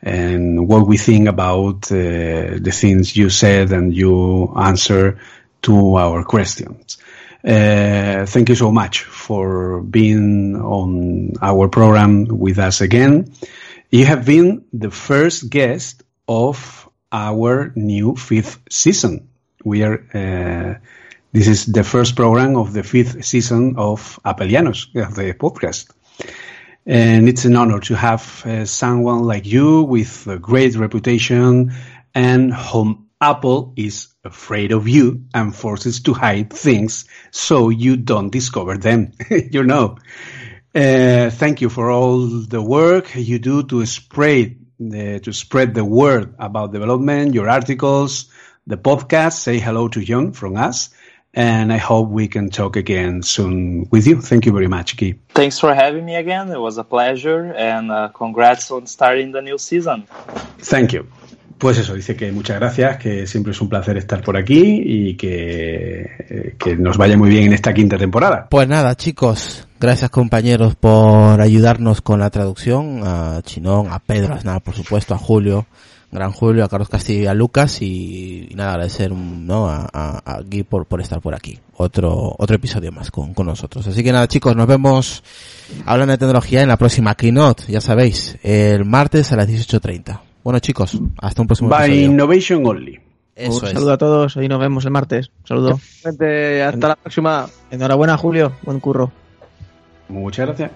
and 0.02 0.68
what 0.68 0.86
we 0.86 0.98
think 0.98 1.26
about 1.26 1.90
uh, 1.90 2.60
the 2.60 2.70
things 2.70 3.16
you 3.16 3.30
said 3.30 3.72
and 3.72 3.94
you 3.94 4.52
answer 4.54 5.18
to 5.62 5.96
our 5.96 6.22
questions. 6.22 6.98
Uh, 7.42 8.26
thank 8.26 8.50
you 8.50 8.54
so 8.54 8.70
much 8.70 9.04
for 9.04 9.80
being 9.80 10.54
on 10.54 11.32
our 11.40 11.68
program 11.68 12.26
with 12.26 12.58
us 12.58 12.82
again. 12.82 13.32
You 13.90 14.04
have 14.04 14.26
been 14.26 14.66
the 14.74 14.90
first 14.90 15.48
guest 15.48 16.02
of 16.28 16.90
our 17.10 17.72
new 17.74 18.16
fifth 18.16 18.60
season. 18.68 19.30
We 19.64 19.82
are, 19.82 19.98
uh, 20.14 20.78
this 21.32 21.48
is 21.48 21.66
the 21.66 21.84
first 21.84 22.16
program 22.16 22.56
of 22.56 22.72
the 22.72 22.82
fifth 22.82 23.24
season 23.24 23.76
of 23.76 24.18
Apelianos, 24.24 24.92
the 24.92 25.34
podcast. 25.34 25.90
And 26.84 27.28
it's 27.28 27.44
an 27.44 27.56
honor 27.56 27.80
to 27.80 27.94
have 27.94 28.42
uh, 28.44 28.64
someone 28.64 29.22
like 29.22 29.46
you 29.46 29.82
with 29.82 30.26
a 30.26 30.38
great 30.38 30.74
reputation 30.74 31.72
and 32.14 32.52
whom 32.52 33.08
Apple 33.20 33.72
is 33.76 34.08
afraid 34.24 34.72
of 34.72 34.88
you 34.88 35.24
and 35.32 35.54
forces 35.54 36.00
to 36.02 36.12
hide 36.12 36.52
things 36.52 37.04
so 37.30 37.68
you 37.68 37.96
don't 37.96 38.30
discover 38.30 38.76
them. 38.76 39.12
you 39.30 39.62
know. 39.62 39.96
Uh, 40.74 41.28
thank 41.28 41.60
you 41.60 41.68
for 41.68 41.90
all 41.90 42.26
the 42.26 42.62
work 42.62 43.14
you 43.14 43.38
do 43.38 43.62
to 43.62 43.84
spread 43.84 44.56
the, 44.80 45.20
to 45.20 45.32
spread 45.32 45.74
the 45.74 45.84
word 45.84 46.34
about 46.38 46.72
development, 46.72 47.34
your 47.34 47.48
articles, 47.48 48.30
the 48.66 48.76
podcast. 48.76 49.34
Say 49.34 49.58
hello 49.58 49.88
to 49.88 50.00
John 50.00 50.32
from 50.32 50.56
us. 50.56 50.90
And 51.34 51.72
I 51.72 51.78
hope 51.78 52.10
we 52.10 52.28
can 52.28 52.50
talk 52.50 52.76
again 52.76 53.22
soon 53.22 53.88
with 53.90 54.06
you. 54.06 54.20
Thank 54.20 54.44
you 54.44 54.52
very 54.52 54.68
much, 54.68 54.98
Guy. 54.98 55.14
Thanks 55.34 55.58
for 55.58 55.74
having 55.74 56.04
me 56.04 56.14
again. 56.14 56.50
It 56.50 56.60
was 56.60 56.76
a 56.76 56.84
pleasure. 56.84 57.54
And 57.56 57.90
uh, 57.90 58.10
congrats 58.12 58.70
on 58.70 58.86
starting 58.86 59.32
the 59.32 59.40
new 59.40 59.56
season. 59.56 60.06
Thank 60.58 60.92
you. 60.92 61.06
Pues 61.62 61.78
eso, 61.78 61.94
dice 61.94 62.16
que 62.16 62.32
muchas 62.32 62.58
gracias, 62.58 62.96
que 62.96 63.24
siempre 63.28 63.52
es 63.52 63.60
un 63.60 63.68
placer 63.68 63.96
estar 63.96 64.20
por 64.20 64.36
aquí 64.36 64.82
y 64.84 65.14
que, 65.14 66.54
que 66.58 66.76
nos 66.76 66.98
vaya 66.98 67.16
muy 67.16 67.30
bien 67.30 67.44
en 67.44 67.52
esta 67.52 67.72
quinta 67.72 67.96
temporada. 67.96 68.48
Pues 68.50 68.66
nada, 68.66 68.96
chicos, 68.96 69.68
gracias 69.78 70.10
compañeros 70.10 70.74
por 70.74 71.40
ayudarnos 71.40 72.00
con 72.00 72.18
la 72.18 72.30
traducción, 72.30 73.02
a 73.06 73.42
Chinón, 73.44 73.92
a 73.92 74.00
Pedro 74.00 74.34
Aznar, 74.34 74.60
por 74.60 74.74
supuesto, 74.74 75.14
a 75.14 75.18
Julio, 75.18 75.66
Gran 76.12 76.30
Julio, 76.30 76.62
a 76.64 76.68
Carlos 76.68 76.90
Castillo 76.90 77.22
y 77.22 77.26
a 77.26 77.32
Lucas 77.34 77.80
y, 77.80 78.48
y 78.50 78.54
nada, 78.54 78.72
agradecer 78.72 79.10
¿no? 79.12 79.66
a, 79.68 79.88
a, 79.92 80.18
a 80.18 80.40
Guy 80.42 80.62
por, 80.62 80.84
por 80.84 81.00
estar 81.00 81.20
por 81.22 81.34
aquí. 81.34 81.58
Otro, 81.78 82.34
otro 82.38 82.54
episodio 82.54 82.92
más 82.92 83.10
con, 83.10 83.32
con 83.32 83.46
nosotros. 83.46 83.86
Así 83.86 84.04
que 84.04 84.12
nada 84.12 84.28
chicos, 84.28 84.54
nos 84.54 84.66
vemos 84.66 85.24
hablando 85.86 86.12
de 86.12 86.18
tecnología 86.18 86.60
en 86.62 86.68
la 86.68 86.76
próxima 86.76 87.14
Keynote, 87.14 87.64
ya 87.66 87.80
sabéis, 87.80 88.38
el 88.42 88.84
martes 88.84 89.32
a 89.32 89.36
las 89.36 89.48
18.30. 89.48 90.20
Bueno 90.44 90.58
chicos, 90.58 90.98
hasta 91.18 91.40
un 91.40 91.48
próximo 91.48 91.70
By 91.70 91.88
episodio. 91.90 92.10
Innovation 92.10 92.66
Only. 92.66 93.00
Eso 93.34 93.60
Un 93.60 93.64
es. 93.64 93.70
saludo 93.72 93.92
a 93.92 93.98
todos, 93.98 94.36
hoy 94.36 94.46
nos 94.48 94.60
vemos 94.60 94.84
el 94.84 94.90
martes. 94.90 95.30
Un 95.40 95.46
saludo. 95.46 95.80
Gente, 96.02 96.62
hasta 96.62 96.88
la 96.88 96.96
próxima. 96.96 97.46
Enhorabuena, 97.70 98.18
Julio. 98.18 98.52
Buen 98.62 98.78
curro. 98.80 99.10
Muchas 100.10 100.46
gracias. 100.46 100.70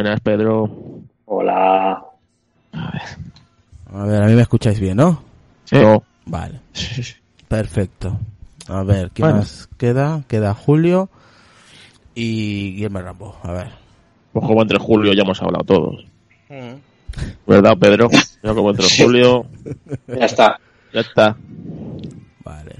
Buenas, 0.00 0.20
Pedro. 0.22 0.66
Hola. 1.26 2.02
A 2.72 4.04
ver, 4.06 4.22
a 4.22 4.26
mí 4.28 4.32
me 4.32 4.40
escucháis 4.40 4.80
bien, 4.80 4.96
¿no? 4.96 5.22
No. 5.72 6.02
Vale. 6.24 6.58
Perfecto. 7.46 8.18
A 8.68 8.82
ver, 8.82 9.10
¿quién 9.10 9.26
Bueno. 9.26 9.40
más 9.40 9.68
queda? 9.76 10.22
Queda 10.26 10.54
Julio 10.54 11.10
y 12.14 12.76
Guillermo 12.76 13.02
Rambo. 13.02 13.36
A 13.42 13.52
ver. 13.52 13.72
Pues 14.32 14.46
como 14.46 14.62
entre 14.62 14.78
Julio 14.78 15.12
ya 15.12 15.20
hemos 15.22 15.42
hablado 15.42 15.64
todos. 15.64 16.06
¿Verdad, 17.46 17.76
Pedro? 17.78 18.08
Ya 18.42 18.54
como 18.54 18.70
entre 18.70 18.86
Sí. 18.86 19.02
Julio, 19.02 19.44
Ya 20.08 20.24
está. 20.24 20.58
ya 20.94 21.00
está. 21.02 21.36
Vale. 22.42 22.74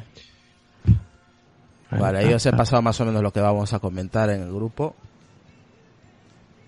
Vale, 1.91 2.19
ahí 2.21 2.33
os 2.33 2.47
he 2.47 2.53
pasado 2.53 2.81
más 2.81 2.99
o 3.03 3.05
menos 3.05 3.23
lo 3.23 3.31
que 3.31 3.41
vamos 3.43 3.75
a 3.75 3.79
comentar 3.79 4.31
en 4.31 4.41
el 4.41 4.51
grupo. 4.55 4.95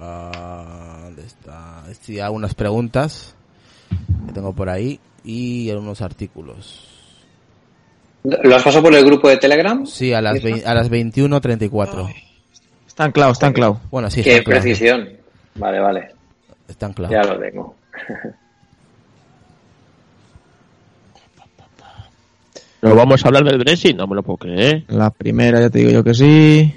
Ah, 0.05 0.99
¿Dónde 1.05 1.23
está? 1.23 1.85
Sí, 2.01 2.19
algunas 2.19 2.55
preguntas 2.55 3.37
que 4.27 4.33
tengo 4.33 4.53
por 4.53 4.69
ahí 4.69 4.99
y 5.23 5.71
algunos 5.71 6.03
artículos. 6.03 6.89
¿Lo 8.25 8.57
has 8.57 8.63
pasado 8.65 8.83
por 8.85 8.95
el 8.95 9.05
grupo 9.05 9.29
de 9.29 9.37
Telegram? 9.37 9.87
Sí, 9.87 10.13
a 10.13 10.21
las, 10.21 10.39
a 10.65 10.75
las 10.75 10.91
21.34. 10.91 12.13
Está 12.87 13.05
anclado, 13.05 13.33
está 13.33 13.47
anclado. 13.47 13.81
Bueno, 13.91 14.11
sí, 14.11 14.23
Qué 14.23 14.33
está 14.33 14.45
claro. 14.45 14.61
precisión. 14.61 15.09
Vale, 15.55 15.81
vale. 15.81 16.09
Está 16.67 16.93
claro. 16.93 17.13
Ya 17.13 17.23
lo 17.23 17.39
tengo. 17.39 17.77
¿Pero 22.81 22.97
vamos 22.97 23.25
a 23.25 23.29
hablar 23.29 23.45
del 23.45 23.59
Brexit? 23.59 23.97
No 23.97 24.09
me 24.09 24.17
lo 24.17 24.25
puedo 24.25 24.39
creer. 24.39 24.85
La 24.89 25.11
primera 25.11 25.61
ya 25.61 25.71
te 25.71 25.79
digo 25.79 25.93
yo 25.93 26.03
que 26.03 26.15
sí. 26.15 26.75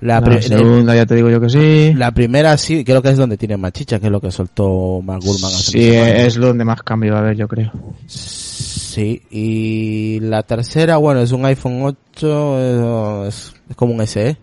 La, 0.00 0.22
segunda 0.40 0.94
ya 0.94 1.04
te 1.04 1.14
digo 1.14 1.28
yo 1.28 1.40
que 1.40 1.50
sí. 1.50 1.92
la 1.94 2.10
primera 2.12 2.56
sí, 2.56 2.84
creo 2.84 3.02
que 3.02 3.10
es 3.10 3.18
donde 3.18 3.36
tiene 3.36 3.58
más 3.58 3.72
chicha, 3.72 4.00
que 4.00 4.06
es 4.06 4.12
lo 4.12 4.20
que 4.20 4.30
soltó 4.30 5.02
Mark 5.04 5.20
Gurman 5.22 5.50
hace 5.52 5.72
Sí, 5.72 5.88
es 5.90 6.36
donde 6.36 6.64
más 6.64 6.82
cambio 6.82 7.12
va 7.12 7.18
a 7.18 7.22
haber, 7.22 7.36
yo 7.36 7.46
creo. 7.46 7.70
Sí, 8.06 9.22
y 9.30 10.20
la 10.20 10.42
tercera, 10.42 10.96
bueno, 10.96 11.20
es 11.20 11.32
un 11.32 11.44
iPhone 11.44 11.82
8, 11.82 12.58
eh, 12.58 13.28
es, 13.28 13.54
es 13.68 13.76
como 13.76 13.94
un 13.94 14.06
SE. 14.06 14.36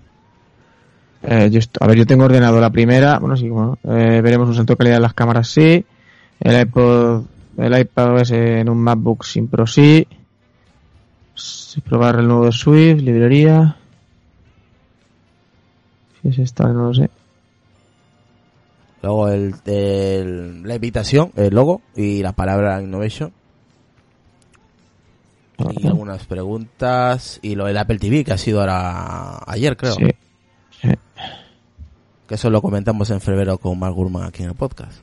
Eh, 1.24 1.50
yo 1.52 1.60
a 1.80 1.88
ver, 1.88 1.98
yo 1.98 2.06
tengo 2.06 2.26
ordenado 2.26 2.62
la 2.62 2.70
primera. 2.70 3.20
Bueno, 3.20 3.36
sí, 3.36 3.50
bueno. 3.50 3.78
eh, 3.84 4.22
veremos 4.22 4.48
un 4.48 4.56
salto 4.56 4.74
de 4.74 4.78
calidad 4.78 4.98
en 4.98 5.04
las 5.04 5.14
cámaras, 5.14 5.48
sí. 5.48 5.84
El 6.40 6.62
iPod, 6.62 7.24
el 7.58 7.80
iPad 7.80 8.14
OS 8.14 8.32
en 8.32 8.70
un 8.70 8.78
MacBook 8.78 9.26
sin 9.26 9.48
Pro, 9.48 9.66
sí. 9.66 10.08
Sí, 11.34 11.82
Probar 11.82 12.20
el 12.20 12.28
nuevo 12.28 12.52
Swift, 12.52 13.02
librería. 13.02 13.76
Si 16.22 16.30
es 16.30 16.40
esta, 16.40 16.66
no 16.68 16.88
lo 16.88 16.94
sé. 16.94 17.10
Luego 19.02 19.30
el, 19.30 19.54
el- 19.66 20.64
la 20.64 20.76
invitación, 20.76 21.32
el 21.36 21.54
logo 21.54 21.82
y 21.96 22.22
la 22.24 22.32
palabra 22.34 22.82
innovation. 22.82 23.32
Y 25.82 25.88
algunas 25.88 26.26
preguntas. 26.26 27.40
Y 27.42 27.56
lo 27.56 27.66
del 27.66 27.78
Apple 27.78 27.98
TV, 28.00 28.24
que 28.24 28.34
ha 28.34 28.38
sido 28.38 28.60
ahora 28.62 29.40
ayer, 29.48 29.76
creo. 29.76 29.94
Sí. 29.94 30.06
sí. 30.82 30.90
Que 32.28 32.36
eso 32.36 32.50
lo 32.50 32.62
comentamos 32.62 33.10
en 33.10 33.22
febrero 33.22 33.58
con 33.58 33.80
Mark 33.80 33.96
Gurman 33.96 34.24
aquí 34.24 34.44
en 34.44 34.50
el 34.50 34.56
podcast. 34.56 35.00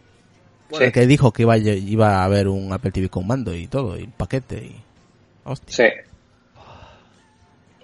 Sí. 0.71 0.85
El 0.85 0.93
que 0.93 1.07
dijo 1.07 1.33
que 1.33 1.43
iba, 1.43 1.57
iba 1.57 2.17
a 2.19 2.25
haber 2.25 2.49
un 2.49 2.73
Apple 2.73 2.91
TV 2.93 3.09
con 3.09 3.27
mando 3.27 3.55
y 3.55 3.67
todo, 3.69 3.99
y 3.99 4.07
paquete 4.07 4.65
y... 4.65 4.77
Hostia. 5.45 5.77
Sí. 5.77 6.11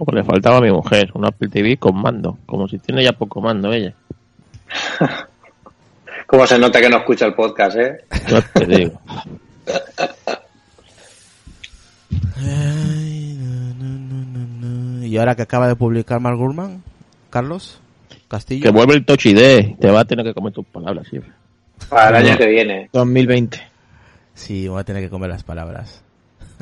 Como 0.02 0.16
le 0.16 0.24
faltaba 0.24 0.56
a 0.56 0.60
mi 0.62 0.70
mujer, 0.70 1.10
un 1.12 1.26
Apple 1.26 1.48
TV 1.50 1.76
con 1.76 2.00
mando. 2.00 2.38
Como 2.46 2.66
si 2.66 2.78
tiene 2.78 3.04
ya 3.04 3.12
poco 3.12 3.42
mando 3.42 3.70
ella. 3.70 3.92
Cómo 6.26 6.46
se 6.46 6.58
nota 6.58 6.80
que 6.80 6.88
no 6.88 6.96
escucha 6.96 7.26
el 7.26 7.34
podcast, 7.34 7.76
¿eh? 7.76 7.98
Ya 8.28 8.40
te 8.40 8.64
digo. 8.66 8.98
Ay, 12.36 13.36
no, 13.38 13.74
no, 13.74 13.98
no, 13.98 14.24
no, 14.24 14.98
no. 15.00 15.06
Y 15.06 15.18
ahora 15.18 15.34
que 15.34 15.42
acaba 15.42 15.68
de 15.68 15.76
publicar 15.76 16.18
Mark 16.20 16.38
Gurman, 16.38 16.82
Carlos 17.28 17.80
Castillo. 18.28 18.62
Que 18.62 18.70
vuelve 18.70 18.94
el 18.94 19.04
Touch 19.04 19.26
ID. 19.26 19.76
Te 19.78 19.90
va 19.90 20.00
a 20.00 20.04
tener 20.06 20.24
que 20.24 20.32
comer 20.34 20.52
tus 20.52 20.64
palabras 20.66 21.06
siempre. 21.08 21.32
Para 21.88 22.18
el 22.18 22.24
No. 22.24 22.30
año 22.30 22.38
que 22.38 22.46
viene. 22.46 22.88
2020. 22.92 23.60
Sí, 24.34 24.66
voy 24.68 24.80
a 24.80 24.84
tener 24.84 25.02
que 25.02 25.10
comer 25.10 25.28
las 25.30 25.42
palabras. 25.44 26.02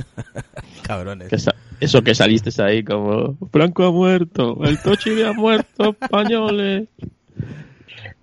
Cabrones. 0.82 1.28
Que 1.28 1.36
Eso 1.84 2.02
que 2.02 2.14
saliste 2.14 2.50
ahí 2.62 2.82
como 2.84 3.36
Franco 3.52 3.84
ha 3.84 3.92
muerto, 3.92 4.58
el 4.64 4.80
Touch 4.82 5.06
ID 5.06 5.22
ha 5.24 5.32
muerto, 5.32 5.96
españoles. 6.00 6.88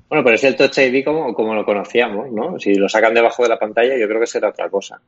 Bueno, 0.09 0.23
pero 0.23 0.35
es 0.35 0.43
el 0.43 0.55
Touch 0.55 0.77
ID 0.77 1.03
como, 1.03 1.33
como 1.33 1.55
lo 1.55 1.65
conocíamos, 1.65 2.31
¿no? 2.31 2.59
Si 2.59 2.75
lo 2.75 2.87
sacan 2.89 3.13
debajo 3.13 3.43
de 3.43 3.49
la 3.49 3.59
pantalla, 3.59 3.97
yo 3.97 4.07
creo 4.07 4.19
que 4.19 4.27
será 4.27 4.49
otra 4.49 4.69
cosa. 4.69 4.99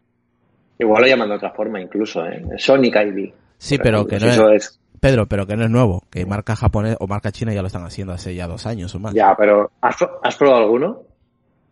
Igual 0.79 1.01
lo 1.03 1.07
llaman 1.07 1.29
de 1.29 1.35
otra 1.35 1.51
forma, 1.51 1.81
incluso, 1.81 2.25
¿eh? 2.25 2.43
Sonic 2.57 2.95
ID. 2.95 3.31
Sí, 3.57 3.77
pero 3.77 3.97
ejemplo. 4.05 4.17
que 4.19 4.25
no 4.25 4.31
eso 4.31 4.49
es... 4.51 4.63
es. 4.65 4.79
Pedro, 4.99 5.27
pero 5.27 5.45
que 5.45 5.55
no 5.55 5.63
es 5.65 5.69
nuevo. 5.69 6.03
Que 6.09 6.25
marca 6.25 6.55
japonés 6.55 6.97
o 6.99 7.05
marca 7.07 7.31
china 7.31 7.53
ya 7.53 7.61
lo 7.61 7.67
están 7.67 7.83
haciendo 7.85 8.13
hace 8.13 8.33
ya 8.33 8.47
dos 8.47 8.65
años 8.65 8.93
o 8.95 8.99
más. 8.99 9.13
Ya, 9.13 9.35
pero 9.37 9.69
¿has, 9.81 9.95
pro- 9.95 10.19
has 10.23 10.35
probado 10.35 10.63
alguno? 10.63 11.01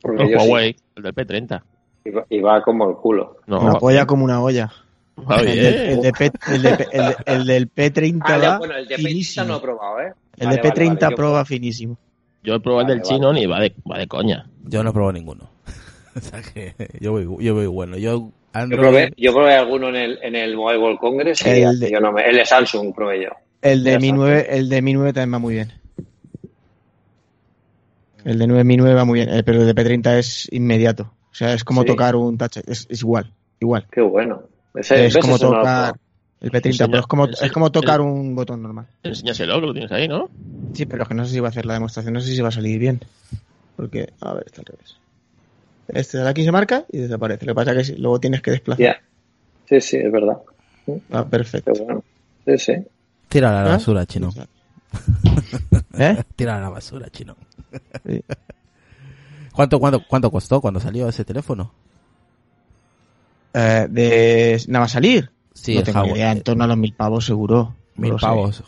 Porque 0.02 0.24
El 0.24 0.30
sí. 0.30 0.36
Huawei, 0.36 0.76
el 0.96 1.04
del 1.04 1.16
P30. 1.16 1.62
Y 2.06 2.10
va- 2.12 2.26
Y 2.30 2.40
va 2.40 2.62
como 2.62 2.88
el 2.88 2.96
culo. 2.98 3.38
No, 3.48 3.62
Una 3.62 3.74
polla 3.80 4.06
como 4.06 4.24
una 4.24 4.42
olla. 4.44 4.72
El, 5.18 5.46
bien. 5.46 5.58
de- 5.58 5.92
el 5.94 6.02
de 6.02 6.12
P- 6.12 6.32
el 6.48 6.62
de 6.62 6.78
P- 6.78 6.88
el 6.92 7.06
de- 7.06 7.16
el 7.26 7.46
del 7.46 7.72
P30 7.74 8.22
Ah, 8.26 8.38
va 8.38 8.58
bueno, 8.60 8.76
el 8.76 8.88
de 8.88 8.96
finísimo. 8.98 9.46
P30 9.46 9.48
no 9.48 9.58
he 9.58 9.62
probado, 9.62 10.00
¿eh? 10.02 10.14
El 10.38 10.46
Vale, 10.48 10.56
de 10.58 10.62
vale, 10.70 10.82
P30 10.82 10.88
vale, 11.00 11.12
yo- 11.12 11.16
Pro 11.16 11.32
va 11.32 11.46
finísimo. 11.46 11.98
Yo 12.44 12.56
he 12.56 12.60
probado 12.60 12.82
el 12.82 12.88
del 12.88 13.00
Vale, 13.00 13.10
chino 13.10 13.34
ni 13.34 13.46
va 13.46 13.60
de, 13.62 13.74
va 13.90 13.98
de 13.98 14.08
coña. 14.08 14.48
Yo 14.66 14.84
no 14.84 14.92
probé 14.94 15.14
ninguno. 15.14 15.50
o 16.16 16.20
sea 16.20 16.42
que 16.42 16.76
yo 17.00 17.12
voy, 17.14 17.24
yo 17.44 17.54
voy 17.56 17.66
bueno. 17.68 17.98
Yo 17.98 18.18
Yo 18.20 18.32
Android, 18.54 18.82
probé, 18.82 19.14
yo 19.18 19.34
probé 19.34 19.54
alguno 19.56 19.90
en 19.90 19.96
el, 19.96 20.20
en 20.22 20.36
el 20.36 20.56
Mobile 20.56 20.80
World 20.80 21.00
Congress 21.00 21.46
y 21.46 21.50
El 21.50 21.80
de- 21.80 21.92
yo 21.92 22.00
no 22.00 22.12
me, 22.12 22.28
el 22.30 22.36
de 22.36 22.46
Samsung 22.46 22.94
probé 22.94 23.24
yo. 23.24 23.30
El 23.62 23.84
de 23.84 23.98
Mi 24.00 24.08
está. 24.08 24.16
9, 24.18 24.48
el 24.50 24.70
de 24.70 24.82
Mi 24.82 24.94
9 24.94 25.14
también 25.14 25.34
va 25.34 25.40
muy 25.40 25.54
bien. 25.56 25.72
El 28.24 28.40
de 28.40 28.48
9 28.48 28.64
Mi 28.64 28.78
9 28.78 28.94
va 28.96 29.06
muy 29.06 29.20
bien, 29.20 29.30
eh, 29.34 29.44
pero 29.44 29.62
el 29.62 29.68
de 29.68 29.76
P30 29.76 30.18
es 30.18 30.48
inmediato. 30.52 31.12
O 31.32 31.34
sea, 31.36 31.54
es 31.54 31.64
como 31.64 31.82
Sí. 31.82 31.88
tocar 31.88 32.16
un 32.16 32.38
touch, 32.38 32.58
es, 32.66 32.88
es 32.90 33.02
igual, 33.02 33.32
igual. 33.60 33.86
Qué 33.92 34.02
bueno. 34.02 34.44
Ese, 34.78 35.06
es 35.06 35.18
como 35.18 35.34
no 35.34 35.40
tocar 35.40 35.96
el 36.42 36.52
P30, 36.52 36.66
Enseña- 36.66 36.88
pero 36.88 37.00
es 37.00 37.08
como, 37.08 37.26
enseña- 37.28 37.46
es 37.46 37.52
como 37.52 37.72
tocar 37.72 37.96
el- 38.00 38.06
un 38.08 38.36
botón 38.36 38.62
normal. 38.62 38.88
Enséñaselo, 39.04 39.60
que 39.62 39.68
lo 39.68 39.74
tienes 39.74 39.92
ahí, 39.92 40.08
¿no? 40.08 40.30
Sí, 40.74 40.86
pero 40.86 41.04
es 41.04 41.10
que 41.10 41.16
no 41.16 41.26
sé 41.26 41.32
si 41.34 41.40
va 41.40 41.48
a 41.48 41.50
hacer 41.52 41.66
la 41.66 41.74
demostración, 41.76 42.14
no 42.14 42.22
sé 42.22 42.34
si 42.36 42.42
va 42.42 42.50
a 42.50 42.52
salir 42.52 42.78
bien. 42.80 43.00
Porque, 43.76 44.14
a 44.22 44.34
ver, 44.34 44.44
está 44.48 44.62
al 44.62 44.66
revés. 44.66 44.98
Este 45.88 46.18
de 46.18 46.28
aquí 46.28 46.44
se 46.44 46.52
marca 46.52 46.86
y 46.92 46.98
desaparece. 47.00 47.46
Lo 47.46 47.52
que 47.52 47.56
pasa 47.56 47.74
es 47.80 47.92
que 47.92 47.98
luego 47.98 48.20
tienes 48.20 48.42
que 48.42 48.52
desplazar. 48.52 49.02
Sí, 49.70 49.82
sí, 49.82 49.98
es 49.98 50.12
verdad. 50.12 50.38
Ah, 51.12 51.26
perfecto. 51.26 51.72
Bueno. 51.74 52.04
Sí, 52.46 52.58
sí. 52.58 52.74
tira 53.30 53.50
a 53.50 53.64
la 53.64 53.70
¿Ah? 53.72 53.74
basura, 53.76 54.06
chino. 54.06 54.30
¿Eh? 55.98 56.24
Tira 56.36 56.58
a 56.58 56.62
la 56.62 56.70
basura, 56.70 57.10
chino. 57.10 57.36
Sí. 58.06 58.22
¿Cuánto, 59.54 59.80
cuánto, 59.80 60.02
¿Cuánto 60.08 60.30
costó 60.32 60.60
cuando 60.62 60.80
salió 60.80 61.08
ese 61.10 61.24
teléfono? 61.26 61.72
Eh, 63.58 63.88
de 63.90 64.62
nada 64.68 64.80
va 64.82 64.86
a 64.86 64.90
salir. 64.90 65.32
Sí, 65.54 65.76
no 65.76 65.84
tengo 65.84 66.06
idea, 66.08 66.32
en 66.34 66.42
torno 66.42 66.66
a 66.66 66.68
los 66.68 66.78
mil 66.78 66.94
pavos 66.94 67.26
seguro. 67.26 67.74
Mil 67.96 68.16
pavos. 68.16 68.64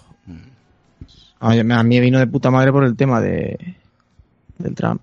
A 1.40 1.50
mí, 1.54 1.72
a 1.74 1.84
mí 1.84 2.00
vino 2.00 2.18
de 2.20 2.26
puta 2.28 2.50
madre 2.50 2.72
por 2.72 2.84
el 2.86 2.96
tema 2.96 3.20
de 3.22 3.76
del 4.58 4.74
Trump. 4.74 5.02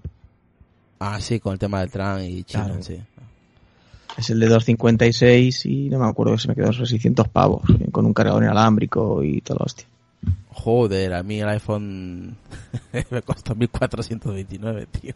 Ah, 0.99 1.21
sí, 1.21 1.39
con 1.39 1.53
el 1.53 1.59
tema 1.59 1.81
del 1.81 1.91
Trump 1.91 2.21
y 2.23 2.43
China, 2.45 2.65
Claro. 2.65 2.83
sí. 2.83 2.99
Es 4.17 4.31
el 4.31 4.41
de 4.41 4.47
256 4.49 5.67
y 5.67 5.89
no 5.91 5.99
me 5.99 6.07
acuerdo 6.07 6.33
que 6.33 6.39
se 6.39 6.49
me 6.49 6.55
quedó 6.55 6.71
esos 6.71 6.89
600 6.89 7.29
pavos 7.29 7.63
con 7.93 8.07
un 8.07 8.15
cargador 8.15 8.43
inalámbrico 8.45 9.23
y 9.23 9.41
todo 9.41 9.59
hostia. 9.61 9.87
Joder, 10.51 11.15
a 11.15 11.23
mí 11.23 11.41
el 11.41 11.49
iPhone 11.49 12.37
me 13.11 13.23
costó 13.23 13.55
1429, 13.55 14.87
tío. 14.87 15.15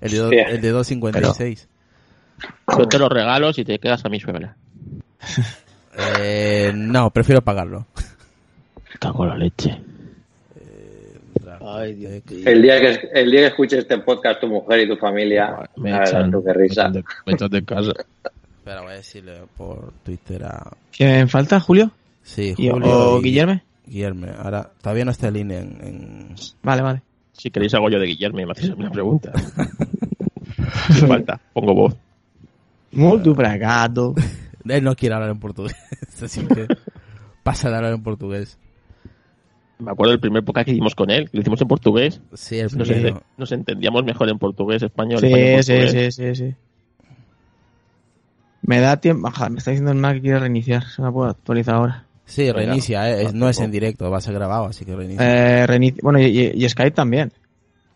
El 0.00 0.10
de, 0.12 0.18
do- 0.18 0.30
el 0.30 0.60
de 0.60 0.70
256. 0.70 1.68
Yo 2.78 2.86
te 2.88 2.98
lo 2.98 3.08
regalo 3.08 3.52
si 3.52 3.64
te 3.64 3.78
quedas 3.78 4.04
a 4.04 4.08
mi 4.08 4.20
suegra. 4.20 4.56
Eh, 6.20 6.72
no, 6.74 7.08
prefiero 7.10 7.40
pagarlo. 7.40 7.86
Cago 8.98 9.24
la 9.26 9.36
leche. 9.36 9.80
Ay, 11.64 11.94
Dios. 11.94 12.12
El 12.44 12.62
día 12.62 12.80
que 12.80 13.08
el 13.14 13.30
día 13.30 13.40
que 13.42 13.46
escuches 13.46 13.78
este 13.78 13.98
podcast 13.98 14.40
tu 14.40 14.48
mujer 14.48 14.80
y 14.80 14.88
tu 14.88 14.96
familia, 14.96 15.68
Me 15.76 15.92
a 15.92 16.00
ver, 16.00 16.08
echan, 16.08 16.30
tú 16.32 16.42
qué 16.42 16.48
me 16.48 16.54
risa. 16.54 16.80
echan 16.82 16.92
de, 16.94 17.04
me 17.26 17.32
echan 17.34 17.48
de 17.50 17.64
casa. 17.64 17.92
Espera, 18.58 18.80
voy 18.82 18.92
a 18.92 18.96
decirle 18.96 19.34
por 19.56 19.92
Twitter 20.02 20.44
a... 20.44 20.68
¿Quién 20.90 21.28
falta, 21.28 21.60
Julio? 21.60 21.90
Sí, 22.22 22.54
¿Y- 22.58 22.68
Julio 22.70 22.88
¿O 23.14 23.18
y- 23.20 23.22
Guillermo? 23.22 23.60
Guillermo. 23.86 24.26
Ahora, 24.42 24.68
todavía 24.82 25.04
no 25.04 25.10
está 25.12 25.28
en 25.28 25.34
línea 25.34 25.60
en... 25.60 25.78
en- 25.84 26.34
Vale, 26.62 26.82
vale. 26.82 27.02
Si 27.32 27.50
queréis 27.50 27.72
hago 27.74 27.88
yo 27.88 27.98
de 28.00 28.06
Guillermo, 28.06 28.38
me 28.44 28.50
hacéis 28.52 28.70
una 28.70 28.90
pregunta. 28.90 29.32
Falta, 31.06 31.40
pongo 31.52 31.72
voz. 31.74 31.96
Muy 32.94 33.18
bragado. 33.34 34.14
Él 34.68 34.82
no 34.84 34.94
quiere 34.96 35.14
hablar 35.14 35.30
en 35.30 35.38
portugués, 35.40 35.76
así 36.22 36.40
que 36.46 36.66
pasa 37.42 37.68
de 37.68 37.76
hablar 37.76 37.92
en 37.92 38.02
portugués. 38.02 38.58
Me 39.78 39.90
acuerdo 39.90 40.12
del 40.12 40.20
primer 40.20 40.42
podcast 40.44 40.64
que 40.66 40.70
hicimos 40.72 40.94
con 40.94 41.10
él, 41.10 41.28
que 41.28 41.36
lo 41.36 41.40
hicimos 41.42 41.60
en 41.60 41.68
portugués. 41.68 42.20
Sí, 42.32 42.58
el 42.60 42.70
Nos, 42.78 42.88
nos 43.36 43.52
entendíamos 43.52 44.04
mejor 44.04 44.30
en 44.30 44.38
portugués, 44.38 44.82
español. 44.82 45.18
Sí, 45.20 45.26
español, 45.26 45.64
sí, 45.64 45.72
portugués. 45.72 46.14
sí, 46.14 46.34
sí, 46.34 46.34
sí. 46.50 46.54
Me 48.62 48.80
da 48.80 48.96
tiempo. 48.98 49.28
Ajá, 49.28 49.50
me 49.50 49.58
está 49.58 49.72
diciendo 49.72 49.90
el 49.92 49.98
Mac 49.98 50.14
que 50.14 50.20
quiere 50.22 50.38
reiniciar. 50.38 50.84
Se 50.84 51.02
me 51.02 51.12
puede 51.12 51.32
actualizar 51.32 51.74
ahora. 51.74 52.06
Sí, 52.24 52.44
Venga, 52.44 52.54
reinicia, 52.60 53.10
eh, 53.10 53.24
es- 53.24 53.34
no 53.34 53.50
es 53.50 53.60
en 53.60 53.70
directo, 53.70 54.10
va 54.10 54.16
a 54.16 54.22
ser 54.22 54.32
grabado, 54.32 54.64
así 54.66 54.86
que 54.86 54.96
reinicia. 54.96 55.64
Eh, 55.64 55.66
reinici- 55.66 56.00
Bueno, 56.02 56.18
y, 56.20 56.24
y- 56.24 56.64
y 56.64 56.68
Skype 56.70 56.92
también. 56.92 57.30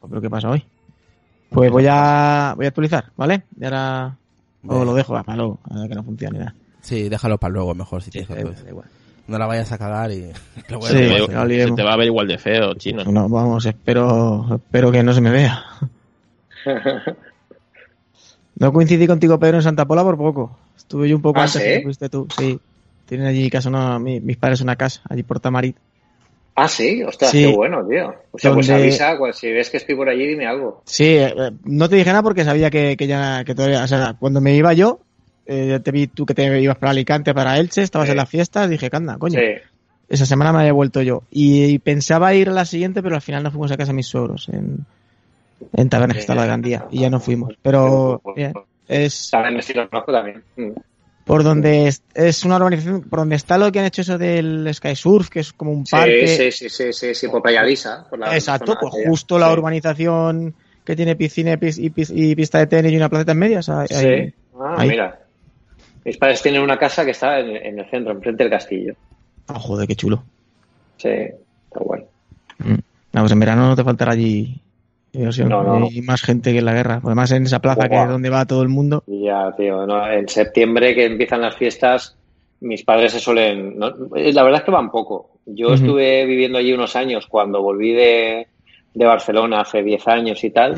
¿Pero 0.06 0.20
qué 0.20 0.28
pasa 0.28 0.50
hoy? 0.50 0.62
Pues 1.48 1.70
voy 1.70 1.86
a, 1.88 2.52
voy 2.54 2.66
a 2.66 2.68
actualizar, 2.68 3.06
¿vale? 3.16 3.44
Y 3.58 3.64
ahora. 3.64 4.17
O 4.66 4.84
lo 4.84 4.94
dejo, 4.94 5.14
para 5.22 5.36
luego, 5.36 5.58
a 5.70 5.78
ver 5.80 5.88
que 5.88 5.94
no 5.94 6.02
funcione 6.02 6.38
nada. 6.38 6.54
Sí, 6.80 7.08
déjalo 7.08 7.38
para 7.38 7.52
luego 7.54 7.74
mejor 7.74 8.02
si 8.02 8.10
Sí, 8.10 8.24
tienes 8.24 8.64
igual. 8.68 8.86
No 9.26 9.38
la 9.38 9.46
vayas 9.46 9.70
a 9.72 9.78
cagar 9.78 10.10
y... 10.10 10.32
lo 10.68 10.80
Sí, 10.82 10.96
a 10.96 10.98
te- 10.98 11.14
hacer. 11.22 11.30
no 11.34 11.44
liemos. 11.44 11.70
se 11.70 11.76
te 11.76 11.82
va 11.82 11.92
a 11.92 11.96
ver 11.96 12.06
igual 12.06 12.26
de 12.28 12.38
feo, 12.38 12.74
chino. 12.74 13.04
No, 13.04 13.28
vamos, 13.28 13.66
espero, 13.66 14.46
espero 14.56 14.90
que 14.90 15.02
no 15.02 15.12
se 15.12 15.20
me 15.20 15.30
vea. 15.30 15.64
No 18.60 18.72
coincidí 18.72 19.06
contigo, 19.06 19.38
Pedro, 19.38 19.58
en 19.58 19.62
Santa 19.62 19.86
Pola 19.86 20.02
por 20.02 20.16
poco. 20.16 20.58
Estuve 20.76 21.08
yo 21.08 21.14
un 21.16 21.22
poco 21.22 21.38
¿Ah, 21.38 21.44
antes 21.44 21.62
sí? 21.62 21.68
que 21.68 21.82
fuiste 21.82 22.08
tú. 22.08 22.26
Sí. 22.36 22.58
Tienen 23.06 23.28
allí 23.28 23.48
casa, 23.50 23.68
una, 23.68 23.98
mi- 24.00 24.20
mis 24.20 24.36
padres 24.36 24.60
una 24.60 24.74
casa, 24.74 25.00
allí 25.08 25.22
por 25.22 25.38
Tamarit. 25.40 25.76
Ah, 26.60 26.66
sí, 26.68 27.02
ostras, 27.04 27.30
Sí. 27.30 27.44
qué 27.44 27.54
bueno, 27.54 27.86
tío. 27.86 28.12
O 28.32 28.38
sea, 28.38 28.52
pues 28.52 28.68
avisa, 28.68 29.16
si 29.32 29.52
ves 29.52 29.70
que 29.70 29.76
estoy 29.76 29.94
por 29.94 30.08
allí, 30.08 30.26
dime 30.26 30.46
algo. 30.46 30.82
Sí, 30.86 31.04
eh, 31.04 31.32
eh, 31.36 31.50
no 31.64 31.88
te 31.88 31.94
dije 31.96 32.10
nada 32.10 32.22
porque 32.22 32.44
sabía 32.44 32.68
que, 32.68 32.96
que 32.96 33.06
ya, 33.06 33.44
que 33.44 33.54
todavía, 33.54 33.84
o 33.84 33.86
sea, 33.86 34.16
cuando 34.18 34.40
me 34.40 34.54
iba 34.56 34.72
yo, 34.72 34.98
eh, 35.46 35.68
ya 35.70 35.78
te 35.78 35.92
vi 35.92 36.08
tú 36.08 36.26
que 36.26 36.34
te 36.34 36.60
ibas 36.60 36.76
para 36.78 36.90
Alicante, 36.90 37.32
para 37.32 37.56
Elche, 37.58 37.82
estabas 37.82 38.08
Sí. 38.08 38.10
en 38.10 38.16
las 38.16 38.28
fiestas, 38.28 38.68
dije, 38.68 38.88
anda, 38.92 39.16
coño. 39.18 39.38
Sí. 39.38 39.46
Esa 40.08 40.26
semana 40.26 40.52
me 40.52 40.60
había 40.60 40.72
vuelto 40.72 41.00
yo. 41.02 41.22
Y, 41.30 41.64
y 41.66 41.78
pensaba 41.78 42.34
ir 42.34 42.48
a 42.48 42.52
la 42.52 42.64
siguiente, 42.64 43.02
pero 43.02 43.14
al 43.14 43.22
final 43.22 43.42
nos 43.44 43.52
fuimos 43.52 43.70
a 43.70 43.76
casa 43.76 43.92
de 43.92 43.96
mis 43.96 44.06
suegros, 44.08 44.48
en, 44.48 44.84
en 45.74 45.88
Taberna 45.88 46.14
que 46.14 46.20
está 46.20 46.34
la 46.34 46.46
Gandía, 46.46 46.86
y 46.90 47.00
ya 47.00 47.10
no 47.10 47.20
fuimos. 47.20 47.54
Pero, 47.62 48.20
bien, 48.34 48.52
es 48.88 49.14
Saben, 49.14 49.62
sí 49.62 49.74
lo 49.74 49.88
conozco 49.88 50.10
también. 50.12 50.42
Mm. 51.28 51.32
por 51.32 51.44
donde 51.44 51.88
es, 51.88 52.02
es 52.14 52.44
una 52.44 52.56
urbanización, 52.56 53.02
por 53.02 53.18
donde 53.20 53.36
está 53.36 53.58
lo 53.58 53.70
que 53.70 53.78
han 53.80 53.84
hecho 53.84 54.00
eso 54.02 54.16
del 54.18 54.68
Sky 54.72 54.96
Surf, 54.96 55.28
que 55.28 55.40
es 55.40 55.52
como 55.52 55.70
un 55.72 55.84
parque. 55.84 56.26
Sí, 56.26 56.50
sí, 56.50 56.68
sí, 56.68 56.68
sí, 56.70 56.92
sí, 56.92 57.14
sí, 57.14 57.28
por 57.28 57.42
Exacto, 58.32 58.76
pues 58.80 58.94
justo 59.06 59.38
la 59.38 59.48
Sí. 59.48 59.52
urbanización 59.52 60.54
que 60.84 60.96
tiene 60.96 61.16
piscina 61.16 61.52
y, 61.52 61.56
pis- 61.58 61.78
y 61.78 61.90
pis- 61.90 62.12
y 62.14 62.34
pista 62.34 62.58
de 62.58 62.66
tenis 62.66 62.92
y 62.92 62.96
una 62.96 63.08
placeta 63.10 63.32
en 63.32 63.38
medias. 63.38 63.66
Sí. 63.90 64.32
Ah, 64.58 64.84
mira. 64.86 65.20
Mis 66.04 66.16
padres 66.16 66.40
tienen 66.40 66.62
una 66.62 66.78
casa 66.78 67.04
que 67.04 67.10
está 67.10 67.38
en, 67.40 67.54
en 67.56 67.78
el 67.78 67.90
centro, 67.90 68.12
enfrente 68.12 68.42
del 68.44 68.50
castillo. 68.50 68.94
Ah, 69.48 69.58
joder, 69.58 69.86
qué 69.86 69.94
chulo. 69.94 70.22
Sí, 70.96 71.08
está 71.10 71.80
guay. 71.80 72.02
Mm. 72.58 72.74
Ah, 73.12 73.20
pues 73.20 73.32
en 73.32 73.40
verano 73.40 73.68
no 73.68 73.76
te 73.76 73.84
faltará 73.84 74.12
allí 74.12 74.60
diversión. 75.12 75.48
No, 75.48 75.62
no. 75.62 75.86
Hay 75.86 76.00
más 76.02 76.22
gente 76.22 76.52
que 76.52 76.58
en 76.58 76.64
la 76.64 76.72
guerra. 76.74 77.00
Además, 77.04 77.30
en 77.32 77.44
esa 77.44 77.60
plaza 77.60 77.88
que 77.88 77.94
es 78.04 78.08
donde 78.08 78.30
va 78.30 78.44
todo 78.46 78.62
el 78.62 78.68
mundo. 78.68 79.02
Ya, 79.06 79.52
tío, 79.56 79.86
no, 79.86 80.10
en 80.10 80.28
septiembre 80.28 80.94
que 80.94 81.06
empiezan 81.06 81.40
las 81.42 81.56
fiestas, 81.56 82.16
mis 82.60 82.84
padres 82.84 83.12
se 83.12 83.20
suelen... 83.20 83.78
la 83.78 84.42
verdad 84.42 84.60
es 84.60 84.64
que 84.64 84.70
van 84.70 84.90
poco. 84.90 85.30
Yo 85.46 85.68
estuve 85.74 86.26
viviendo 86.26 86.58
allí 86.58 86.72
unos 86.72 86.94
años 86.96 87.26
cuando 87.26 87.62
volví 87.62 87.92
de, 87.92 88.46
de 88.94 89.04
Barcelona 89.06 89.60
hace 89.62 89.82
10 89.82 90.06
años 90.08 90.44
y 90.44 90.50
tal, 90.50 90.74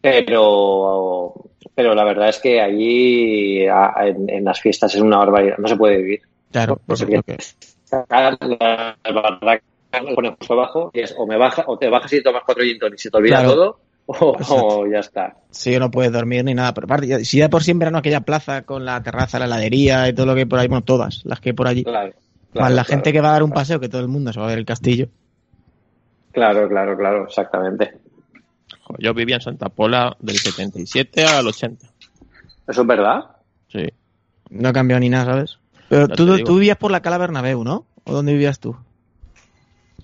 pero, 0.00 1.34
pero 1.74 1.94
la 1.94 2.04
verdad 2.04 2.28
es 2.30 2.38
que 2.38 2.60
allí 2.60 3.66
a- 3.66 3.94
en, 4.06 4.28
en 4.30 4.44
las 4.44 4.60
fiestas 4.60 4.94
es 4.94 5.00
una 5.00 5.18
barbaridad, 5.18 5.58
no 5.58 5.68
se 5.68 5.76
puede 5.76 5.98
vivir. 5.98 6.20
Claro, 6.52 6.76
por 6.76 6.96
Porque 6.98 7.16
lo 7.16 7.22
que- 7.22 7.36
la 9.94 9.98
barraca 9.98 10.10
me 10.10 10.14
pone 10.14 10.30
justo 10.38 10.54
abajo 10.54 10.90
y 10.92 11.00
es 11.00 11.14
o 11.16 11.26
me 11.26 11.36
baja 11.36 11.64
o 11.66 11.78
te 11.78 11.88
bajas 11.88 12.12
y 12.12 12.22
tomas 12.22 12.42
cuatro 12.44 12.64
gin 12.64 12.78
y 12.94 12.98
se 12.98 13.10
te 13.10 13.16
olvida 13.16 13.40
Claro. 13.40 13.54
todo 13.54 13.80
o, 14.06 14.86
ya 14.86 14.98
está. 14.98 15.36
Sí, 15.50 15.78
no 15.78 15.90
puedes 15.90 16.12
dormir 16.12 16.44
ni 16.44 16.52
nada. 16.52 16.74
Pero 16.74 16.84
aparte, 16.84 17.24
si 17.24 17.38
ya 17.38 17.48
por 17.48 17.62
sí 17.62 17.70
en 17.70 17.78
verano 17.78 17.98
aquella 17.98 18.20
plaza 18.20 18.62
con 18.62 18.84
la 18.84 19.02
terraza, 19.02 19.38
la 19.38 19.46
heladería 19.46 20.08
y 20.08 20.12
todo 20.12 20.26
lo 20.26 20.34
que 20.34 20.40
hay 20.40 20.46
por 20.46 20.58
ahí, 20.58 20.68
bueno, 20.68 20.84
todas 20.84 21.24
las 21.24 21.40
que 21.40 21.50
hay 21.50 21.52
por 21.54 21.68
allí. 21.68 21.84
Claro. 21.84 22.12
Más 22.54 22.70
la 22.70 22.84
claro. 22.84 22.84
gente 22.88 23.12
que 23.12 23.20
va 23.22 23.30
a 23.30 23.32
dar 23.32 23.42
un 23.42 23.52
paseo, 23.52 23.80
que 23.80 23.88
todo 23.88 24.02
el 24.02 24.08
mundo 24.08 24.32
se 24.32 24.38
va 24.40 24.46
a 24.46 24.50
ver 24.50 24.58
el 24.58 24.66
castillo. 24.66 25.08
Claro, 26.32 26.68
claro, 26.68 26.96
claro, 26.96 27.24
exactamente. 27.24 27.98
Yo 28.98 29.14
vivía 29.14 29.36
en 29.36 29.40
Santa 29.40 29.70
Pola 29.70 30.16
del 30.20 30.36
77 30.36 31.24
al 31.24 31.46
80. 31.46 31.86
¿Eso 32.68 32.80
es 32.82 32.86
verdad? 32.86 33.24
Sí. 33.68 33.86
No 34.50 34.68
ha 34.68 34.72
cambiado 34.72 35.00
ni 35.00 35.08
nada, 35.08 35.32
¿sabes? 35.32 35.58
Pero 35.88 36.08
tú, 36.08 36.38
tú 36.44 36.54
vivías 36.56 36.76
por 36.76 36.90
la 36.90 37.00
Cala 37.00 37.18
Bernabéu, 37.18 37.64
¿no? 37.64 37.86
¿O 38.04 38.12
dónde 38.12 38.32
vivías 38.32 38.60
tú? 38.60 38.76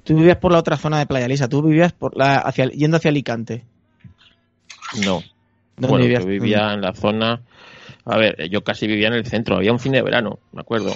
Tú 0.05 0.17
vivías 0.17 0.37
por 0.39 0.53
la 0.53 0.59
otra 0.59 0.77
zona 0.77 0.99
de 0.99 1.07
Playa 1.07 1.29
Lisa. 1.29 1.49
Tú 1.49 1.63
vivías 1.63 1.93
por 1.93 2.17
la, 2.17 2.39
hacia, 2.39 2.67
yendo 2.67 2.97
hacia 2.97 3.11
Alicante. 3.11 3.65
No. 5.05 5.23
¿Dónde 5.77 5.89
Bueno, 5.89 6.05
vivías? 6.05 6.23
yo 6.23 6.29
vivía 6.29 6.73
en 6.73 6.81
la 6.81 6.93
zona. 6.95 7.41
A 8.05 8.17
ver, 8.19 8.49
yo 8.51 8.63
casi 8.65 8.87
vivía 8.87 9.09
en 9.09 9.15
el 9.15 9.27
centro. 9.27 9.57
Había 9.57 9.73
un 9.73 9.79
cine 9.79 9.99
de 9.99 10.03
verano, 10.03 10.39
me 10.53 10.61
acuerdo. 10.61 10.93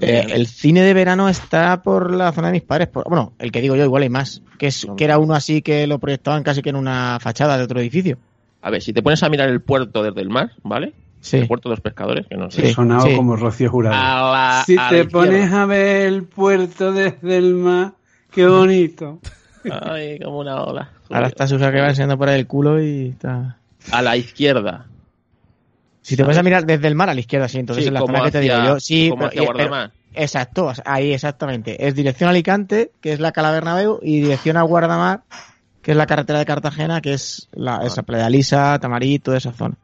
Eh, 0.00 0.26
el 0.30 0.46
cine 0.46 0.82
de 0.82 0.94
verano 0.94 1.28
está 1.28 1.82
por 1.82 2.10
la 2.14 2.32
zona 2.32 2.48
de 2.48 2.54
mis 2.54 2.62
padres. 2.62 2.88
por- 2.88 3.04
bueno, 3.08 3.34
el 3.38 3.52
que 3.52 3.60
digo 3.60 3.76
yo, 3.76 3.84
igual 3.84 4.02
hay 4.02 4.08
más. 4.08 4.42
Que, 4.58 4.68
es, 4.68 4.86
que 4.96 5.04
era 5.04 5.18
uno 5.18 5.34
así 5.34 5.62
que 5.62 5.86
lo 5.86 5.98
proyectaban 5.98 6.42
casi 6.42 6.62
que 6.62 6.70
en 6.70 6.76
una 6.76 7.18
fachada 7.20 7.58
de 7.58 7.64
otro 7.64 7.78
edificio. 7.80 8.18
A 8.62 8.70
ver, 8.70 8.82
si 8.82 8.92
te 8.92 9.02
pones 9.02 9.22
a 9.22 9.28
mirar 9.28 9.48
el 9.48 9.60
puerto 9.60 10.02
desde 10.02 10.20
el 10.22 10.28
mar, 10.30 10.52
¿vale? 10.62 10.92
Sí. 11.26 11.38
El 11.38 11.48
puerto 11.48 11.68
de 11.68 11.72
los 11.74 11.80
pescadores, 11.80 12.26
que 12.28 12.36
no 12.36 12.50
sé. 12.50 12.60
Sí. 12.62 12.66
He 12.68 12.72
sonado 12.72 13.06
sí. 13.06 13.16
como 13.16 13.34
Rocío 13.36 13.68
Jurado. 13.70 13.94
A 13.96 14.30
la- 14.58 14.62
si 14.64 14.76
a 14.78 14.88
te 14.88 15.00
izquierda. 15.00 15.10
pones 15.10 15.52
a 15.52 15.66
ver 15.66 16.06
el 16.06 16.22
puerto 16.24 16.92
desde 16.92 17.36
el 17.36 17.54
mar, 17.54 17.92
qué 18.30 18.46
bonito. 18.46 19.18
Ay, 19.82 20.20
como 20.20 20.38
una 20.38 20.62
ola. 20.62 20.90
Ahora 21.10 21.26
está 21.26 21.48
Susa 21.48 21.72
que 21.72 21.80
va 21.80 21.88
enseñando 21.88 22.16
por 22.16 22.28
ahí 22.28 22.38
el 22.38 22.46
culo 22.46 22.80
y 22.80 23.08
está. 23.08 23.58
A 23.90 24.02
la 24.02 24.16
izquierda. 24.16 24.86
Si 26.02 26.16
te 26.16 26.22
vas 26.22 26.38
a 26.38 26.42
mirar 26.44 26.64
desde 26.64 26.86
el 26.86 26.94
mar 26.94 27.10
a 27.10 27.14
la 27.14 27.20
izquierda, 27.20 27.48
sí, 27.48 27.58
entonces 27.58 27.82
Sí, 27.84 27.88
en 27.88 27.94
la 27.94 28.00
zona 28.00 28.22
que 28.22 28.30
te 28.30 28.40
digo 28.40 28.54
yo. 28.64 28.78
Sí, 28.78 29.08
como 29.10 29.22
pero- 29.22 29.28
hacia 29.30 29.42
y- 29.42 29.46
pero- 29.46 29.52
Guardamar. 29.54 29.90
exacto, 30.14 30.72
ahí 30.84 31.12
exactamente. 31.12 31.84
Es 31.88 31.96
dirección 31.96 32.30
Alicante, 32.30 32.92
que 33.00 33.12
es 33.12 33.18
la 33.18 33.32
Cala 33.32 33.50
Bernabéu, 33.50 33.98
y 34.02 34.20
dirección 34.20 34.56
a 34.56 34.62
Guardamar, 34.62 35.22
que 35.82 35.90
es 35.90 35.96
la 35.96 36.06
carretera 36.06 36.38
de 36.38 36.46
Cartagena, 36.46 37.00
que 37.00 37.14
es 37.14 37.48
la, 37.52 37.80
esa 37.84 38.04
Playa 38.04 38.30
Lisa, 38.30 38.78
Tamarí, 38.78 39.18
toda 39.18 39.38
esa 39.38 39.52
zona. 39.52 39.74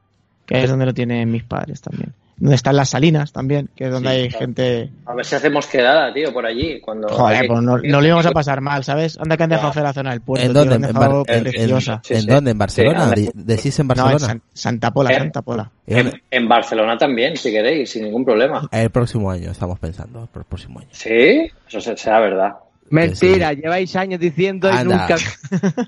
Que 0.59 0.65
es 0.65 0.71
donde 0.71 0.87
lo 0.87 0.95
tienen 0.95 1.31
mis 1.31 1.45
padres 1.45 1.81
también. 1.81 2.13
Donde 2.37 2.57
están 2.57 2.75
las 2.75 2.89
salinas 2.89 3.31
también, 3.31 3.69
que 3.77 3.85
es 3.85 3.91
donde 3.93 4.09
Sí, 4.11 4.15
hay 4.17 4.29
claro. 4.29 4.47
gente. 4.47 4.91
A 5.07 5.15
ver 5.15 5.25
si 5.25 5.35
hacemos 5.37 5.67
quedada, 5.67 6.13
tío, 6.13 6.33
por 6.33 6.45
allí. 6.45 6.81
Cuando 6.81 7.07
Joder, 7.09 7.43
hay- 7.43 7.47
pues 7.47 7.63
no, 7.63 7.79
no 7.79 8.01
lo 8.01 8.05
íbamos 8.07 8.27
a 8.27 8.33
pasar 8.33 8.61
mal, 8.61 8.83
¿sabes? 8.83 9.17
Anda 9.21 9.37
que 9.37 9.45
han 9.45 9.51
dejado 9.51 9.69
hacer 9.69 9.83
la 9.85 9.93
zona 9.93 10.11
del 10.11 10.23
puerto. 10.23 10.45
¿En 10.45 10.53
tío, 10.53 10.61
dónde? 10.65 10.75
han 10.75 10.85
¿En, 10.87 10.93
Bar- 10.93 11.23
en- 11.29 11.35
en- 11.37 11.43
preciosa. 11.45 12.01
Sí, 12.03 12.15
¿en 12.15 12.21
sí. 12.23 12.27
dónde? 12.27 12.51
¿En 12.51 12.59
Barcelona? 12.59 13.13
¿Decís 13.35 13.79
en 13.79 13.87
No, 13.87 13.93
en 13.93 13.99
Barcelona? 13.99 14.19
San- 14.27 14.43
Santa 14.53 14.91
Pola, 14.91 15.11
Eh, 15.11 15.19
Santa 15.19 15.43
Pola. 15.43 15.71
En, 15.87 16.13
en 16.31 16.49
Barcelona 16.49 16.99
también, 16.99 17.37
si 17.37 17.53
queréis, 17.53 17.91
sin 17.91 18.05
ningún 18.05 18.25
problema. 18.25 18.69
El 18.73 18.91
próximo 18.91 19.31
año, 19.31 19.51
estamos 19.53 19.79
pensando, 19.79 20.27
por 20.33 20.43
el 20.43 20.47
próximo 20.47 20.81
año. 20.81 20.89
¿Sí? 20.91 21.49
Eso 21.69 21.81
se- 21.81 21.97
será 21.97 22.19
verdad. 22.21 22.55
Mentira, 22.93 23.53
lleváis 23.55 23.97
años 23.97 24.21
diciendo 24.21 24.69
y 24.69 24.77
Anda. 24.77 25.09
nunca. 25.09 25.17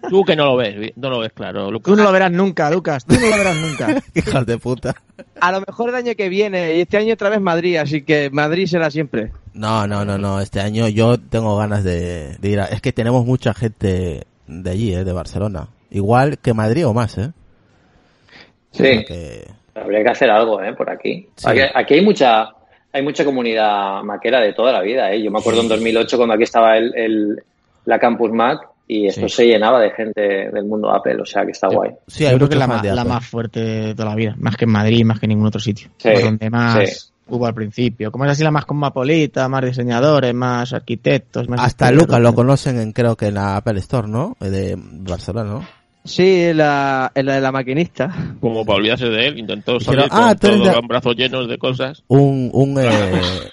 Tú 0.09 0.25
que 0.25 0.35
no 0.35 0.47
lo 0.47 0.57
ves, 0.57 0.93
no 0.97 1.11
lo 1.11 1.19
ves 1.21 1.33
claro, 1.33 1.71
Lucas. 1.71 1.85
Tú 1.93 1.97
no 1.97 2.03
lo 2.03 2.11
verás 2.13 2.33
nunca, 2.33 2.71
Lucas. 2.71 3.05
Tú 3.05 3.15
no 3.15 3.21
lo 3.29 3.37
verás 3.37 3.57
nunca. 3.57 4.03
Hijos 4.15 4.47
de 4.47 4.59
puta. 4.59 4.95
A 5.41 5.53
lo 5.53 5.61
mejor 5.61 5.91
el 5.91 5.95
año 5.97 6.13
que 6.17 6.29
viene, 6.29 6.77
y 6.77 6.81
este 6.81 6.97
año 6.97 7.13
otra 7.15 7.29
vez 7.29 7.41
Madrid, 7.41 7.77
así 7.77 8.03
que 8.03 8.31
Madrid 8.31 8.67
será 8.67 8.91
siempre. 8.91 9.33
No, 9.53 9.87
no, 9.87 10.05
no, 10.05 10.17
no. 10.19 10.41
Este 10.41 10.61
año 10.61 10.89
yo 10.89 11.19
tengo 11.19 11.57
ganas 11.59 11.85
de, 11.85 12.37
de 12.39 12.49
ir 12.49 12.61
a... 12.61 12.65
Es 12.65 12.81
que 12.81 12.93
tenemos 12.93 13.25
mucha 13.27 13.53
gente 13.55 14.27
de 14.47 14.71
allí, 14.71 14.95
¿eh? 14.95 15.05
De 15.05 15.13
Barcelona. 15.13 15.69
Igual 15.91 16.39
que 16.39 16.55
Madrid 16.55 16.87
o 16.87 16.95
más, 16.95 17.19
¿eh? 17.19 17.33
Sí. 18.73 19.05
Que- 19.07 19.47
Habría 19.75 20.05
que 20.05 20.11
hacer 20.11 20.31
algo, 20.31 20.63
¿eh? 20.63 20.73
Por 20.75 20.89
aquí. 20.89 21.29
Sí. 21.37 21.47
Aquí, 21.49 21.61
aquí 21.75 21.95
hay 21.95 22.01
mucha 22.05 22.49
hay 22.95 23.03
mucha 23.03 23.25
comunidad 23.25 24.03
maquera 24.05 24.41
de 24.41 24.53
toda 24.55 24.73
la 24.73 24.81
vida, 24.81 25.13
¿eh? 25.13 25.23
Yo 25.23 25.31
me 25.31 25.39
acuerdo 25.41 25.61
en 25.61 25.69
2008 25.69 26.17
cuando 26.17 26.35
aquí 26.35 26.45
estaba 26.45 26.79
el, 26.79 26.95
el- 26.97 27.43
la 27.85 27.99
Campus 27.99 28.31
Mac 28.33 28.69
y 28.89 29.07
esto 29.09 29.29
Sí. 29.29 29.35
se 29.37 29.47
llenaba 29.47 29.79
de 29.81 29.91
gente 29.91 30.21
del 30.51 30.65
mundo 30.65 30.91
Apple, 30.91 31.21
o 31.21 31.27
sea 31.27 31.45
que 31.45 31.51
está 31.53 31.69
guay. 31.69 31.91
Sí, 32.07 32.23
Yo 32.25 32.31
hay 32.31 32.37
creo 32.37 32.49
que 32.49 32.57
muchos 32.57 32.69
la, 32.85 32.93
Apple. 32.95 33.05
más 33.13 33.27
fuerte 33.27 33.61
de 33.61 33.95
toda 33.95 34.09
la 34.11 34.15
vida. 34.15 34.35
Más 34.39 34.57
que 34.57 34.65
en 34.65 34.71
Madrid, 34.71 35.05
más 35.05 35.19
que 35.21 35.27
en 35.27 35.31
ningún 35.31 35.47
otro 35.49 35.61
sitio. 35.61 35.91
Sí, 35.99 36.09
Por 36.11 36.23
donde 36.23 36.49
más 36.51 36.89
sí. 36.89 37.11
hubo 37.29 37.47
al 37.47 37.55
principio. 37.55 38.11
Como 38.13 38.25
es 38.27 38.31
así 38.31 38.43
la 38.45 38.51
más 38.51 38.65
cosmopolita, 38.65 39.49
más 39.49 39.65
diseñadores, 39.65 40.33
más 40.35 40.73
arquitectos, 40.73 41.49
más 41.49 41.61
Hasta 41.61 41.91
Lucas 41.91 42.21
lo 42.21 42.35
conocen 42.35 42.79
en, 42.81 42.93
creo 42.93 43.17
que 43.17 43.27
en 43.27 43.35
la 43.35 43.57
Apple 43.57 43.79
Store, 43.81 44.07
¿no? 44.09 44.37
De 44.41 44.77
Barcelona, 44.79 45.51
¿no? 45.51 45.67
Sí, 46.05 46.53
la, 46.53 47.11
en 47.15 47.25
la 47.27 47.35
de 47.37 47.41
la 47.41 47.51
maquinista. 47.51 48.15
Como 48.41 48.65
para 48.67 48.77
olvidarse 48.77 49.07
de 49.07 49.27
él, 49.29 49.39
intentó 49.39 49.81
salir 49.81 50.03
Dijeron, 50.03 50.19
ah, 50.23 50.29
con 50.39 50.51
todos 50.51 50.65
de- 50.67 50.73
los 50.73 50.87
brazos 50.87 51.17
llenos 51.17 51.49
de 51.49 51.57
cosas. 51.57 52.03
Un, 52.09 52.51
un, 52.53 52.79
eh, 52.79 52.91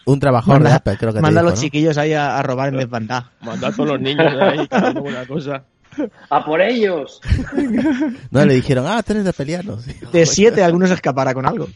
un 0.06 0.20
trabajador 0.20 0.58
de 0.60 0.64
Manda, 0.66 0.76
Apple, 0.76 0.98
creo 1.00 1.14
que 1.14 1.22
manda 1.22 1.40
a 1.40 1.44
los 1.44 1.54
¿no? 1.56 1.62
chiquillos 1.62 1.98
ahí 1.98 2.12
a, 2.12 2.38
a 2.38 2.44
robar 2.44 2.70
en 2.74 2.78
desbandada. 2.80 3.32
Mandar 3.42 3.72
a 3.72 3.76
todos 3.76 3.90
los 3.92 4.02
niños 4.02 4.34
de 4.36 4.44
ahí, 4.44 4.68
cada 4.68 4.92
una 5.00 5.26
cosa. 5.26 5.64
¡A 6.30 6.44
por 6.46 6.62
ellos! 6.62 7.22
No, 8.32 8.46
le 8.46 8.54
dijeron, 8.56 8.86
ah, 8.88 9.02
tú 9.04 9.14
eres 9.14 9.26
de 9.26 9.34
pelianos. 9.34 9.86
De 10.12 10.26
siete, 10.26 10.64
algunos 10.64 10.92
escapará 10.92 11.34
con 11.34 11.46
algo. 11.46 11.68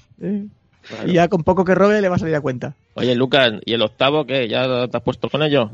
Y 1.05 1.13
ya 1.13 1.27
con 1.29 1.43
poco 1.43 1.63
que 1.65 1.73
robe 1.75 2.01
le 2.01 2.09
va 2.09 2.15
a 2.17 2.19
salir 2.19 2.35
a 2.35 2.41
cuenta. 2.41 2.75
Oye, 2.95 3.15
Lucas, 3.15 3.53
¿y 3.65 3.73
el 3.73 3.81
octavo 3.81 4.25
qué? 4.25 4.47
¿Ya 4.49 4.87
te 4.87 4.97
has 4.97 5.03
puesto 5.03 5.29
con 5.29 5.41
ello? 5.41 5.71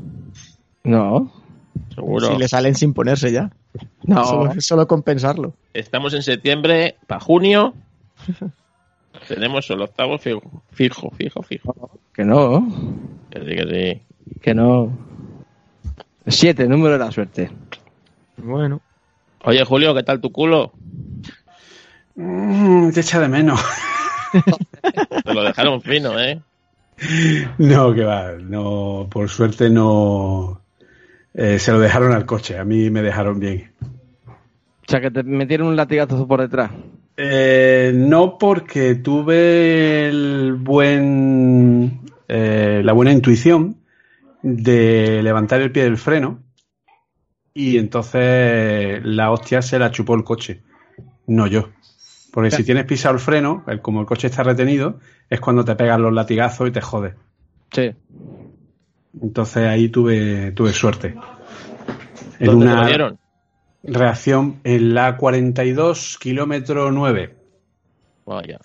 No. 0.84 1.32
Seguro. 1.94 2.28
Si 2.28 2.36
le 2.36 2.48
salen 2.48 2.74
sin 2.74 2.94
ponerse 2.94 3.32
ya. 3.32 3.50
No. 4.04 4.24
Solo, 4.24 4.60
solo 4.60 4.86
compensarlo. 4.86 5.54
Estamos 5.74 6.14
en 6.14 6.22
septiembre, 6.22 6.96
para 7.06 7.20
junio. 7.20 7.74
Tenemos 9.28 9.68
el 9.70 9.82
octavo 9.82 10.18
fijo, 10.18 10.62
fijo, 10.72 11.10
fijo, 11.10 11.42
fijo. 11.42 11.90
Que 12.12 12.24
no. 12.24 12.66
Que 13.30 13.40
sí, 13.40 13.56
que 13.56 13.66
sí. 13.68 14.38
Que 14.40 14.54
no. 14.54 14.90
Siete, 16.26 16.66
número 16.66 16.94
de 16.94 17.04
la 17.04 17.10
suerte. 17.10 17.50
Bueno. 18.36 18.80
Oye, 19.44 19.64
Julio, 19.64 19.94
¿qué 19.94 20.02
tal 20.02 20.20
tu 20.20 20.30
culo? 20.30 20.72
Mm, 22.14 22.90
te 22.90 23.00
echa 23.00 23.20
de 23.20 23.28
menos. 23.28 23.60
Te 25.24 25.34
lo 25.34 25.42
dejaron 25.42 25.82
fino, 25.82 26.18
¿eh? 26.18 26.40
No, 27.58 27.92
que 27.94 28.04
va. 28.04 28.32
No, 28.32 29.08
por 29.10 29.28
suerte 29.28 29.68
no. 29.68 30.61
Eh, 31.34 31.58
se 31.58 31.72
lo 31.72 31.80
dejaron 31.80 32.12
al 32.12 32.26
coche. 32.26 32.58
A 32.58 32.64
mí 32.64 32.90
me 32.90 33.02
dejaron 33.02 33.38
bien. 33.40 33.72
O 34.28 34.90
sea, 34.90 35.00
que 35.00 35.10
te 35.10 35.22
metieron 35.22 35.68
un 35.68 35.76
latigazo 35.76 36.26
por 36.26 36.40
detrás. 36.40 36.70
Eh, 37.16 37.92
no 37.94 38.38
porque 38.38 38.94
tuve 38.96 40.08
el 40.08 40.54
buen 40.58 42.00
eh, 42.28 42.80
la 42.84 42.92
buena 42.92 43.12
intuición 43.12 43.76
de 44.42 45.22
levantar 45.22 45.60
el 45.60 45.70
pie 45.70 45.84
del 45.84 45.98
freno 45.98 46.40
y 47.54 47.76
entonces 47.78 49.00
la 49.04 49.30
hostia 49.30 49.60
se 49.62 49.78
la 49.78 49.90
chupó 49.90 50.14
el 50.14 50.24
coche, 50.24 50.62
no 51.26 51.46
yo. 51.46 51.68
Porque 52.32 52.50
si 52.50 52.64
tienes 52.64 52.86
pisado 52.86 53.14
el 53.14 53.20
freno, 53.20 53.62
el- 53.66 53.82
como 53.82 54.00
el 54.00 54.06
coche 54.06 54.28
está 54.28 54.42
retenido, 54.42 54.98
es 55.28 55.38
cuando 55.38 55.64
te 55.64 55.76
pegan 55.76 56.00
los 56.02 56.14
latigazos 56.14 56.68
y 56.68 56.72
te 56.72 56.80
jodes. 56.80 57.14
Sí. 57.72 57.92
Entonces 59.20 59.66
ahí 59.68 59.88
tuve, 59.88 60.52
tuve 60.52 60.72
suerte. 60.72 61.14
En 62.38 62.46
¿Dónde 62.46 62.66
te 62.66 62.72
una 62.72 62.86
dieron? 62.86 63.18
reacción 63.82 64.60
en 64.64 64.94
la 64.94 65.16
42 65.16 66.18
kilómetro 66.18 66.90
9. 66.92 67.36
Vaya. 68.24 68.58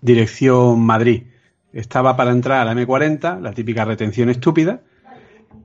dirección 0.00 0.80
Madrid. 0.80 1.24
Estaba 1.72 2.16
para 2.16 2.32
entrar 2.32 2.60
a 2.60 2.64
la 2.74 2.80
M40, 2.80 3.40
la 3.40 3.52
típica 3.52 3.84
retención 3.86 4.28
estúpida, 4.28 4.82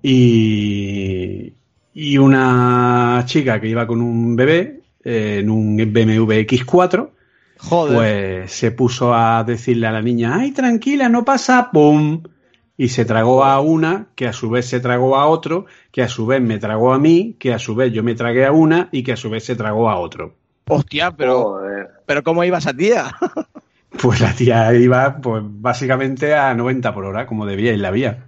y, 0.01 1.53
y 1.93 2.17
una 2.17 3.23
chica 3.25 3.59
que 3.59 3.67
iba 3.67 3.85
con 3.85 4.01
un 4.01 4.35
bebé 4.35 4.81
eh, 5.03 5.39
en 5.41 5.49
un 5.49 5.75
BMW 5.75 6.31
X4, 6.45 7.09
Joder. 7.59 7.95
pues 7.95 8.51
se 8.53 8.71
puso 8.71 9.13
a 9.13 9.43
decirle 9.43 9.87
a 9.87 9.91
la 9.91 10.01
niña, 10.01 10.37
ay, 10.37 10.51
tranquila, 10.51 11.09
no 11.09 11.25
pasa, 11.25 11.69
¡pum! 11.71 12.23
Y 12.77 12.89
se 12.89 13.05
tragó 13.05 13.43
a 13.43 13.59
una, 13.59 14.07
que 14.15 14.27
a 14.27 14.33
su 14.33 14.49
vez 14.49 14.67
se 14.67 14.79
tragó 14.79 15.17
a 15.17 15.25
otro, 15.25 15.65
que 15.91 16.03
a 16.03 16.07
su 16.07 16.27
vez 16.27 16.41
me 16.41 16.59
tragó 16.59 16.93
a 16.93 16.99
mí, 16.99 17.35
que 17.39 17.53
a 17.53 17.59
su 17.59 17.73
vez 17.75 17.91
yo 17.91 18.03
me 18.03 18.13
tragué 18.13 18.45
a 18.45 18.51
una 18.51 18.89
y 18.91 19.03
que 19.03 19.13
a 19.13 19.17
su 19.17 19.29
vez 19.29 19.43
se 19.43 19.55
tragó 19.55 19.89
a 19.89 19.97
otro. 19.97 20.35
Hostia, 20.69 21.11
pero, 21.11 21.43
Joder. 21.43 21.89
pero 22.05 22.23
¿cómo 22.23 22.43
iba 22.43 22.57
esa 22.59 22.73
tía? 22.73 23.11
Pues 24.01 24.19
la 24.19 24.33
tía 24.33 24.73
iba, 24.73 25.17
pues 25.17 25.41
básicamente 25.43 26.35
a 26.35 26.53
90 26.53 26.93
por 26.93 27.05
hora, 27.05 27.25
como 27.25 27.45
debía 27.45 27.73
ir 27.73 27.79
la 27.79 27.89
vía. 27.89 28.27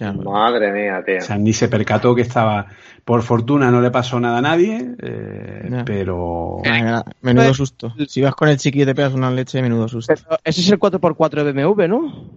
Madre 0.00 0.72
mía, 0.72 1.02
tío. 1.04 1.18
O 1.18 1.20
sea, 1.20 1.36
ni 1.36 1.52
se 1.52 1.68
percató 1.68 2.14
que 2.14 2.22
estaba. 2.22 2.66
Por 3.04 3.22
fortuna 3.22 3.70
no 3.70 3.80
le 3.80 3.90
pasó 3.90 4.18
nada 4.20 4.38
a 4.38 4.42
nadie, 4.42 4.94
eh, 4.98 5.82
pero. 5.84 6.62
Ah, 6.64 7.04
Menudo 7.20 7.52
susto. 7.52 7.92
Si 8.08 8.22
vas 8.22 8.34
con 8.34 8.48
el 8.48 8.56
chiqui 8.56 8.82
y 8.82 8.86
te 8.86 8.94
pegas 8.94 9.12
una 9.12 9.30
leche, 9.30 9.60
menudo 9.60 9.88
susto. 9.88 10.14
Pero 10.14 10.38
ese 10.44 10.60
es 10.60 10.70
el 10.70 10.78
4x4 10.78 11.44
de 11.44 11.52
BMW, 11.52 11.88
¿no? 11.88 12.30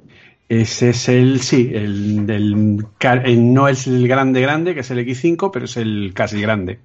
Ese 0.48 0.90
es 0.90 1.10
el, 1.10 1.42
sí, 1.42 1.72
el, 1.74 2.26
del 2.28 2.86
el- 3.24 3.54
no 3.54 3.68
es 3.68 3.88
el 3.88 4.08
grande 4.08 4.42
grande, 4.42 4.74
que 4.76 4.82
es 4.82 4.92
el 4.92 5.00
X5, 5.00 5.50
pero 5.52 5.66
es 5.66 5.76
el 5.78 6.12
casi 6.14 6.40
grande. 6.40 6.80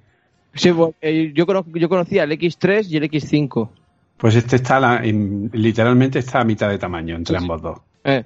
Sí, 0.55 0.71
bueno, 0.71 0.95
eh, 1.01 1.31
yo, 1.35 1.45
yo 1.73 1.87
conocía 1.89 2.23
el 2.23 2.31
X3 2.31 2.87
y 2.89 2.97
el 2.97 3.03
X5. 3.03 3.69
Pues 4.17 4.35
este 4.35 4.55
está, 4.55 4.79
la- 4.79 5.03
en- 5.03 5.49
literalmente 5.53 6.19
está 6.19 6.41
a 6.41 6.43
mitad 6.43 6.69
de 6.69 6.77
tamaño 6.79 7.15
entre 7.15 7.37
ambos 7.37 7.61
dos. 7.61 7.79
Eh. 8.03 8.23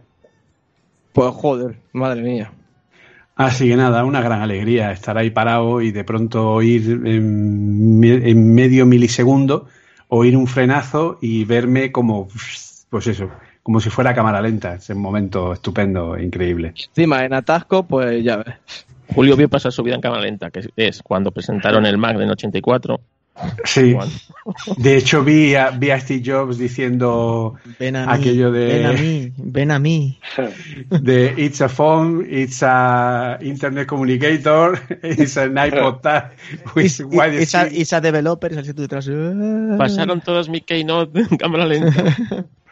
Pues 1.11 1.29
joder, 1.33 1.77
madre 1.93 2.21
mía. 2.21 2.51
Así 3.35 3.67
que 3.67 3.75
nada, 3.75 4.05
una 4.05 4.21
gran 4.21 4.41
alegría 4.41 4.91
estar 4.91 5.17
ahí 5.17 5.29
parado 5.29 5.81
y 5.81 5.91
de 5.91 6.05
pronto 6.05 6.51
oír 6.53 7.01
en, 7.05 8.01
en 8.03 8.53
medio 8.55 8.85
milisegundo, 8.85 9.67
oír 10.07 10.37
un 10.37 10.47
frenazo 10.47 11.17
y 11.21 11.43
verme 11.43 11.91
como, 11.91 12.29
pues 12.89 13.07
eso, 13.07 13.29
como 13.65 13.79
si 13.79 13.89
fuera 13.89 14.13
cámara 14.13 14.39
lenta. 14.43 14.75
Es 14.75 14.91
un 14.91 14.99
momento 15.01 15.51
estupendo, 15.51 16.15
e 16.15 16.23
increíble. 16.23 16.75
Encima, 16.89 17.25
en 17.25 17.33
atasco, 17.33 17.81
pues 17.81 18.23
ya 18.23 18.37
ves. 18.37 18.85
Julio 19.15 19.35
vio 19.35 19.49
pasar 19.49 19.71
su 19.71 19.81
vida 19.81 19.95
en 19.95 20.01
cámara 20.01 20.21
lenta, 20.21 20.51
que 20.51 20.69
es 20.75 21.01
cuando 21.01 21.31
presentaron 21.31 21.83
el 21.87 21.97
Mac 21.97 22.15
en 22.19 22.29
84. 22.29 23.01
Sí, 23.65 23.97
de 24.77 24.95
hecho 24.97 25.21
vi 25.23 25.55
a, 25.55 25.71
vi 25.71 25.89
a 25.89 25.99
Steve 25.99 26.21
Jobs 26.25 26.57
diciendo 26.57 27.55
Ven 27.79 27.95
a 27.97 28.05
mí. 28.05 28.13
Aquello 28.13 28.49
de- 28.51 28.65
Ven 28.67 28.85
a 28.85 28.91
mí. 28.93 29.33
Ven 29.35 29.71
a 29.71 29.79
mí. 29.79 30.19
de 31.01 31.33
It's 31.35 31.59
a 31.59 31.67
phone, 31.67 32.25
it's 32.29 32.61
a 32.63 33.37
internet 33.41 33.87
communicator, 33.87 34.79
it's 35.03 35.35
an 35.37 35.55
iPod 35.55 36.01
Touch 36.03 36.31
with 36.75 36.85
It's, 36.85 36.99
it's 37.01 37.55
a, 37.55 37.65
screen. 37.65 37.81
it's 37.81 37.93
a 37.93 37.99
developer. 37.99 38.49
Pasaron 39.77 40.21
todos 40.21 40.47
mi 40.49 40.61
Keynote 40.61 41.19
en 41.19 41.37
cámara 41.37 41.65
lenta. 41.65 42.03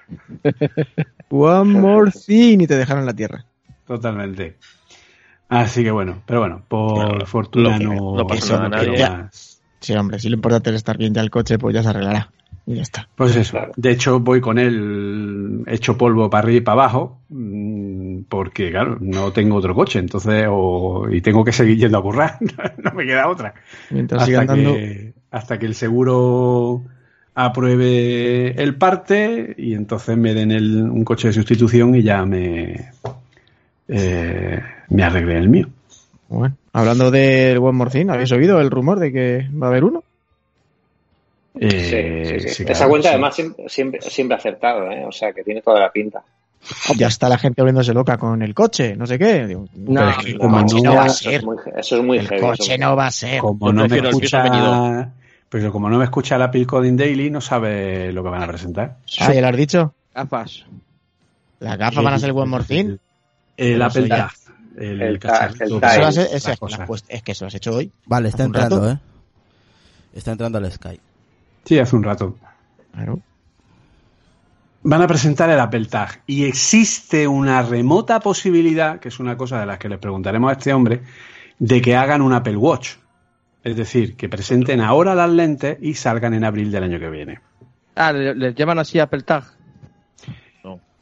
One 1.29 1.79
more 1.79 2.11
thing. 2.11 2.59
Y 2.61 2.67
te 2.67 2.77
dejaron 2.77 3.01
en 3.01 3.07
la 3.07 3.13
tierra. 3.15 3.45
Totalmente. 3.87 4.57
Así 5.49 5.83
que 5.83 5.91
bueno, 5.91 6.21
pero 6.25 6.39
bueno, 6.39 6.63
por 6.67 7.27
fortuna 7.27 7.77
lo 7.77 7.77
que- 7.77 7.85
no, 7.85 8.15
no 8.15 8.27
pasa 8.27 8.39
eso 8.45 8.57
nada, 8.57 8.69
nadie- 8.83 9.09
más. 9.09 9.61
Sí, 9.79 9.93
hombre, 9.93 10.17
si 10.19 10.29
lo 10.29 10.35
importante 10.35 10.69
es 10.69 10.77
estar 10.77 10.97
bien 10.97 11.13
ya 11.13 11.21
el 11.21 11.29
coche, 11.29 11.59
pues 11.59 11.75
ya 11.75 11.83
se 11.83 11.89
arreglará. 11.89 12.31
Y 12.65 12.75
ya 12.75 12.81
está. 12.81 13.09
Pues 13.15 13.35
eso. 13.35 13.51
Claro. 13.51 13.73
De 13.75 13.91
hecho, 13.91 14.21
voy 14.21 14.39
con 14.39 14.57
él 14.57 15.63
hecho 15.67 15.97
polvo 15.97 16.29
para 16.29 16.43
arriba 16.45 16.57
y 16.59 16.61
para 16.61 16.81
abajo, 16.83 17.19
mm, 17.27 18.21
porque 18.29 18.71
claro, 18.71 18.97
no 19.01 19.33
tengo 19.33 19.57
otro 19.57 19.75
coche, 19.75 19.99
entonces, 19.99 20.45
o, 20.49 21.09
y 21.11 21.19
tengo 21.19 21.43
que 21.43 21.51
seguir 21.51 21.77
yendo 21.77 21.97
a 21.97 22.01
currar, 22.01 22.37
no 22.81 22.91
me 22.93 23.05
queda 23.05 23.27
otra. 23.27 23.53
Mientras 23.89 24.23
siga 24.25 24.39
Hasta 24.41 24.53
andando. 24.53 24.79
hasta 25.31 25.59
que 25.59 25.65
el 25.65 25.75
seguro 25.75 26.83
apruebe 27.35 28.61
el 28.61 28.75
parte 28.75 29.55
y 29.57 29.73
entonces 29.73 30.17
me 30.17 30.33
den 30.33 30.51
el- 30.51 30.83
un 30.83 31.03
coche 31.03 31.27
de 31.29 31.33
sustitución 31.33 31.95
y 31.95 32.03
ya 32.03 32.25
me, 32.25 32.91
eh, 33.87 34.59
me 34.89 35.03
arregle 35.03 35.37
el 35.37 35.49
mío. 35.49 35.67
Bueno, 36.29 36.55
hablando 36.73 37.11
del 37.11 37.57
One 37.57 37.77
More 37.77 37.91
Thing, 37.91 38.09
¿habéis 38.09 38.31
oído 38.31 38.59
el 38.59 38.71
rumor 38.71 38.99
de 38.99 39.11
que 39.11 39.47
va 39.61 39.67
a 39.67 39.69
haber 39.69 39.83
uno? 39.83 40.03
Eh, 41.59 42.23
sí, 42.25 42.39
sí, 42.39 42.49
sí. 42.49 42.55
sí, 42.55 42.63
Esa 42.67 42.87
cuenta 42.87 43.09
sí. 43.09 43.13
además 43.13 43.35
siempre, 43.35 43.69
siempre, 43.69 44.01
siempre 44.01 44.37
acertado, 44.37 44.89
¿eh? 44.91 45.05
O 45.05 45.11
sea, 45.11 45.31
que 45.33 45.43
tiene 45.43 45.61
toda 45.61 45.79
la 45.79 45.91
pinta. 45.91 46.23
Ya 46.97 47.07
está 47.07 47.27
la 47.29 47.37
gente 47.37 47.61
volviéndose 47.61 47.93
loca 47.93 48.17
con 48.17 48.41
el 48.41 48.53
coche, 48.55 48.95
no 48.95 49.05
sé 49.05 49.19
qué. 49.19 49.45
Digo, 49.47 49.67
No, 49.75 50.09
es 50.09 50.17
que 50.17 50.31
el 50.31 50.37
como 50.37 50.61
no- 50.61 50.81
no 50.81 50.95
va 50.95 51.03
a 51.03 51.05
Eso 51.07 51.29
es 51.29 51.35
ser. 51.35 51.45
muy, 51.45 51.57
eso 51.75 51.97
es 51.97 52.03
muy 52.03 52.17
El 52.19 52.27
heavy. 52.27 52.41
coche 52.41 52.73
eso- 52.75 52.81
no 52.83 52.95
va 52.95 53.07
a 53.07 53.11
ser. 53.11 53.39
Como 53.41 53.71
no 53.73 53.87
me 53.87 53.97
el 53.97 54.05
escucha, 54.05 54.41
pero 55.53 55.71
como 55.71 55.87
no 55.87 55.99
me 55.99 56.05
escucha 56.05 56.35
la 56.39 56.45
Apple 56.45 56.65
Coding 56.65 56.97
Daily, 56.97 57.29
no 57.29 57.39
sabe 57.39 58.11
lo 58.11 58.23
que 58.23 58.29
van 58.29 58.41
a 58.41 58.47
presentar. 58.47 58.97
Ah, 59.19 59.31
¿ya 59.31 59.39
lo 59.39 59.47
has 59.49 59.55
dicho? 59.55 59.93
Gafas. 60.15 60.65
¿Las 61.59 61.77
gafas 61.77 62.03
van 62.03 62.13
a 62.15 62.17
ser 62.19 62.29
el 62.31 62.35
One 62.35 62.49
More 62.49 62.63
Thing? 62.63 62.97
El 63.55 63.73
Pero 63.73 63.85
Apple 63.85 64.07
Tag, 64.09 64.31
el, 64.77 65.01
El 65.01 65.19
cacharrito 65.19 65.63
el 65.65 65.69
que 65.75 65.79
tag. 65.79 65.91
Eso 65.91 65.99
va 66.01 66.05
a 66.05 66.09
hace 66.09 66.23
ser- 66.25 66.35
ese- 66.35 66.49
las 66.49 66.59
cosas. 66.59 66.87
pues, 66.87 67.05
es 67.07 67.21
que 67.21 67.31
eso 67.33 67.45
lo 67.45 67.47
has 67.49 67.53
hecho 67.53 67.75
hoy. 67.75 67.91
Vale, 68.07 68.29
está 68.29 68.43
entrando, 68.45 68.89
¿eh? 68.91 68.97
Está 70.15 70.31
entrando 70.31 70.57
al 70.57 70.71
Sky. 70.71 70.99
Sí, 71.65 71.77
hace 71.77 71.95
un 71.95 72.03
rato. 72.03 72.35
Claro. 72.91 73.19
Van 74.81 75.01
a 75.03 75.07
presentar 75.07 75.49
el 75.51 75.59
Apple 75.59 75.85
Tag 75.85 76.23
y 76.25 76.45
existe 76.45 77.27
una 77.27 77.61
remota 77.61 78.19
posibilidad, 78.19 78.99
que 78.99 79.09
es 79.09 79.19
una 79.19 79.37
cosa 79.37 79.59
de 79.59 79.67
las 79.67 79.77
que 79.77 79.87
le 79.87 79.99
preguntaremos 79.99 80.49
a 80.49 80.53
este 80.53 80.73
hombre, 80.73 81.03
de 81.59 81.79
que 81.79 81.95
hagan 81.95 82.21
un 82.23 82.33
Apple 82.33 82.57
Watch. 82.57 82.95
Es 83.63 83.75
decir, 83.75 84.15
que 84.15 84.27
presenten 84.29 84.81
ahora 84.81 85.15
las 85.15 85.29
lentes 85.29 85.77
y 85.81 85.93
salgan 85.93 86.33
en 86.33 86.43
abril 86.43 86.71
del 86.71 86.83
año 86.83 86.99
que 86.99 87.09
viene. 87.09 87.39
Ah, 87.95 88.11
le- 88.11 88.35
les 88.35 88.55
llaman 88.55 88.79
así 88.79 88.99
Apple 88.99 89.21
Tag. 89.21 89.43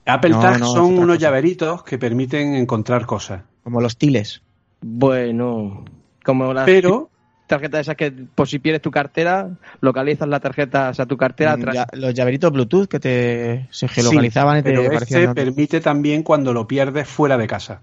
Apple 0.06 0.32
No, 0.32 0.40
Tag 0.42 0.60
no, 0.60 0.66
son 0.66 0.86
unos 0.98 1.06
cosa. 1.16 1.20
llaveritos 1.20 1.84
que 1.84 1.98
permiten 2.00 2.56
encontrar 2.56 3.06
cosas. 3.06 3.44
Como 3.64 3.82
los 3.82 3.98
tiles. 3.98 4.42
Bueno, 4.82 5.86
como 6.26 6.54
las 6.54 6.66
Pero 6.66 7.10
tarjetas 7.46 7.82
esas 7.82 7.96
que, 7.96 8.12
por 8.12 8.48
si 8.48 8.58
pierdes 8.60 8.82
tu 8.82 8.90
cartera, 8.90 9.50
localizas 9.80 10.28
la 10.28 10.40
tarjeta, 10.40 10.90
o 10.90 10.94
sea, 10.96 11.06
tu 11.06 11.18
cartera 11.18 11.52
Mm, 11.56 11.60
atrás. 11.60 11.76
ya- 11.76 11.88
los 11.94 12.14
llaveritos 12.16 12.52
Bluetooth 12.52 12.88
que 12.88 13.00
te 13.00 13.68
se 13.70 13.88
geolocalizaban 13.88 14.58
y 14.60 14.64
te 14.64 14.70
pero 14.72 14.82
este 14.92 15.20
notas. 15.28 15.36
permite 15.36 15.82
también 15.82 16.24
cuando 16.24 16.52
lo 16.52 16.68
pierdes 16.68 17.08
fuera 17.08 17.38
de 17.38 17.46
casa. 17.48 17.82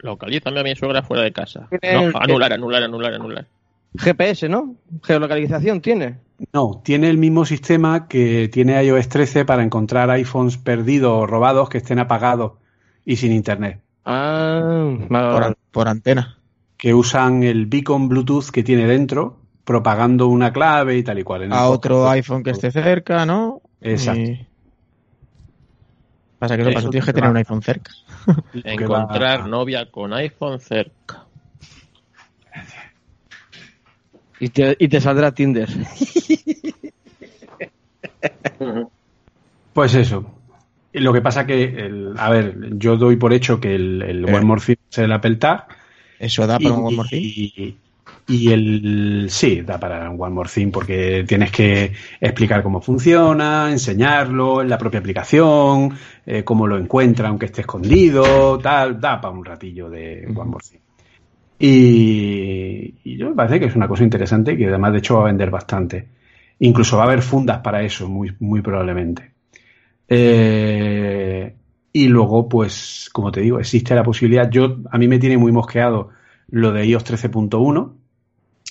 Localízame 0.00 0.60
a 0.60 0.62
mi 0.64 0.74
suegra 0.74 1.02
fuera 1.02 1.22
de 1.22 1.32
casa. 1.32 1.68
No, 1.70 2.18
anular, 2.18 2.52
anular, 2.52 2.82
anular, 2.82 3.14
anular. 3.14 3.46
GPS, 3.98 4.48
¿no? 4.48 4.76
Geolocalización 5.02 5.80
tiene. 5.80 6.18
No, 6.52 6.80
tiene 6.84 7.08
el 7.08 7.16
mismo 7.18 7.44
sistema 7.46 8.08
que 8.08 8.48
tiene 8.52 8.82
iOS 8.84 9.08
13 9.08 9.44
para 9.44 9.62
encontrar 9.62 10.10
iPhones 10.10 10.58
perdidos 10.58 11.12
o 11.22 11.26
robados 11.26 11.68
que 11.68 11.78
estén 11.78 11.98
apagados 11.98 12.52
y 13.04 13.16
sin 13.16 13.32
internet. 13.32 13.80
Ah, 14.04 14.60
vale, 15.08 15.32
por, 15.32 15.44
an- 15.44 15.56
por 15.70 15.88
antena. 15.88 16.38
Que 16.76 16.92
usan 16.94 17.42
el 17.42 17.66
beacon 17.66 18.08
Bluetooth 18.08 18.50
que 18.50 18.62
tiene 18.62 18.86
dentro, 18.86 19.38
propagando 19.64 20.28
una 20.28 20.52
clave 20.52 20.96
y 20.98 21.02
tal 21.02 21.18
y 21.18 21.22
cual. 21.24 21.44
En 21.44 21.52
A 21.54 21.66
otro 21.68 21.96
podcast. 22.02 22.14
iPhone 22.14 22.42
que 22.42 22.50
esté 22.50 22.70
cerca, 22.70 23.24
¿no? 23.24 23.62
Exacto. 23.80 24.20
Y- 24.20 24.46
Pasa 26.38 26.54
que 26.56 26.62
eso, 26.62 26.70
Eso 26.70 26.78
eso 26.80 26.90
tienes 26.90 27.06
que 27.06 27.12
tener 27.14 27.30
un 27.30 27.36
iPhone 27.38 27.62
cerca. 27.62 27.92
Encontrar 28.64 29.48
novia 29.48 29.90
con 29.90 30.12
iPhone 30.12 30.60
cerca. 30.60 31.25
Y 34.40 34.48
te, 34.50 34.76
y 34.78 34.88
te 34.88 35.00
saldrá 35.00 35.32
Tinder. 35.32 35.68
Pues 39.72 39.94
eso. 39.94 40.24
Y 40.92 41.00
Lo 41.00 41.12
que 41.12 41.20
pasa 41.20 41.46
que, 41.46 41.64
el- 41.64 42.14
a 42.16 42.30
ver, 42.30 42.56
yo 42.78 42.96
doy 42.96 43.16
por 43.16 43.32
hecho 43.32 43.60
que 43.60 43.74
el, 43.74 44.02
el 44.02 44.28
Eh. 44.28 44.34
One 44.34 44.44
More 44.46 44.60
Thing 44.64 44.76
es 44.90 44.98
el 44.98 45.12
Apple 45.12 45.36
Tag. 45.36 45.66
Eso 46.18 46.46
da 46.46 46.58
para 46.58 46.74
un 46.74 46.86
One 46.86 46.96
More 46.96 47.08
Thing. 47.10 47.20
y, 47.22 47.76
y 48.28 48.52
el 48.52 49.26
sí, 49.28 49.60
da 49.60 49.78
para 49.78 50.08
un 50.10 50.20
One 50.20 50.34
More 50.34 50.48
Thing 50.52 50.70
porque 50.70 51.24
tienes 51.28 51.50
que 51.50 51.92
explicar 52.20 52.62
cómo 52.62 52.80
funciona, 52.80 53.70
enseñarlo 53.70 54.62
en 54.62 54.70
la 54.70 54.78
propia 54.78 55.00
aplicación, 55.00 55.94
eh, 56.24 56.42
cómo 56.42 56.66
lo 56.66 56.78
encuentra 56.78 57.28
aunque 57.28 57.46
esté 57.46 57.60
escondido, 57.60 58.58
tal, 58.58 58.98
da 59.00 59.20
para 59.20 59.34
un 59.34 59.44
ratillo 59.44 59.90
de 59.90 60.24
One 60.34 60.50
More 60.50 60.64
Thing. 60.66 60.78
Y, 61.58 62.94
y 63.04 63.16
yo 63.16 63.30
me 63.30 63.34
parece 63.34 63.60
que 63.60 63.66
es 63.66 63.76
una 63.76 63.88
cosa 63.88 64.04
interesante 64.04 64.52
y 64.52 64.58
que 64.58 64.66
además 64.66 64.92
de 64.92 64.98
hecho 64.98 65.16
va 65.16 65.22
a 65.22 65.26
vender 65.26 65.50
bastante. 65.50 66.08
Incluso 66.58 66.96
va 66.96 67.04
a 67.04 67.06
haber 67.06 67.22
fundas 67.22 67.58
para 67.60 67.82
eso, 67.82 68.08
muy, 68.08 68.34
muy 68.40 68.62
probablemente. 68.62 69.32
Eh, 70.08 71.54
y 71.92 72.08
luego, 72.08 72.48
pues, 72.48 73.08
como 73.12 73.32
te 73.32 73.40
digo, 73.40 73.58
existe 73.58 73.94
la 73.94 74.02
posibilidad. 74.02 74.50
Yo, 74.50 74.78
a 74.90 74.98
mí 74.98 75.08
me 75.08 75.18
tiene 75.18 75.38
muy 75.38 75.52
mosqueado 75.52 76.10
lo 76.48 76.72
de 76.72 76.86
iOS 76.86 77.04
13.1 77.04 77.92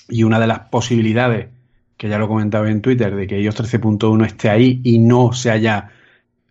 y 0.08 0.22
una 0.22 0.38
de 0.40 0.46
las 0.46 0.60
posibilidades, 0.68 1.48
que 1.96 2.08
ya 2.08 2.18
lo 2.18 2.26
he 2.26 2.28
comentado 2.28 2.66
en 2.66 2.80
Twitter, 2.80 3.14
de 3.14 3.26
que 3.26 3.40
iOS 3.40 3.60
13.1 3.60 4.26
esté 4.26 4.50
ahí 4.50 4.80
y 4.84 4.98
no 4.98 5.32
se 5.32 5.50
haya 5.50 5.90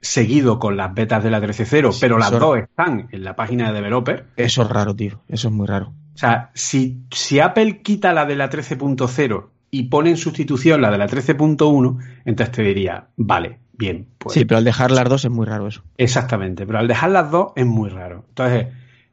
seguido 0.02 0.60
con 0.60 0.78
las 0.78 0.94
betas 0.94 1.24
de 1.24 1.32
la 1.32 1.42
13.0, 1.42 1.92
Sí, 1.92 1.98
pero 2.02 2.18
las 2.18 2.32
dos 2.32 2.60
están 2.60 3.08
en 3.12 3.24
la 3.24 3.36
página 3.36 3.70
de 3.70 3.76
developer. 3.76 4.26
Eso 4.36 4.62
es 4.62 4.70
raro, 4.70 4.96
tío. 4.96 5.22
Eso 5.28 5.48
es 5.48 5.54
muy 5.54 5.66
raro. 5.66 5.94
O 6.16 6.18
sea, 6.18 6.50
si, 6.54 7.04
si 7.12 7.42
Apple 7.42 7.82
quita 7.82 8.14
la 8.14 8.26
de 8.26 8.38
la 8.38 8.50
13.0 8.50 9.48
y 9.70 9.84
pone 9.84 10.12
en 10.12 10.18
sustitución 10.18 10.82
la 10.82 10.90
de 10.90 10.98
la 10.98 11.08
13.1, 11.08 12.00
entonces 12.24 12.56
te 12.56 12.64
diría, 12.64 13.08
vale, 13.18 13.60
bien, 13.74 14.08
pues 14.18 14.34
Sí, 14.34 14.46
pero 14.46 14.60
al 14.60 14.64
dejar 14.64 14.92
las 14.92 15.10
dos 15.10 15.26
es 15.26 15.32
muy 15.32 15.46
raro 15.46 15.68
eso. 15.68 15.84
Exactamente, 15.98 16.66
pero 16.66 16.80
al 16.80 16.88
dejar 16.88 17.12
las 17.12 17.30
dos 17.30 17.52
es 17.58 17.66
muy 17.66 17.90
raro. 17.90 18.24
Entonces, 18.30 18.68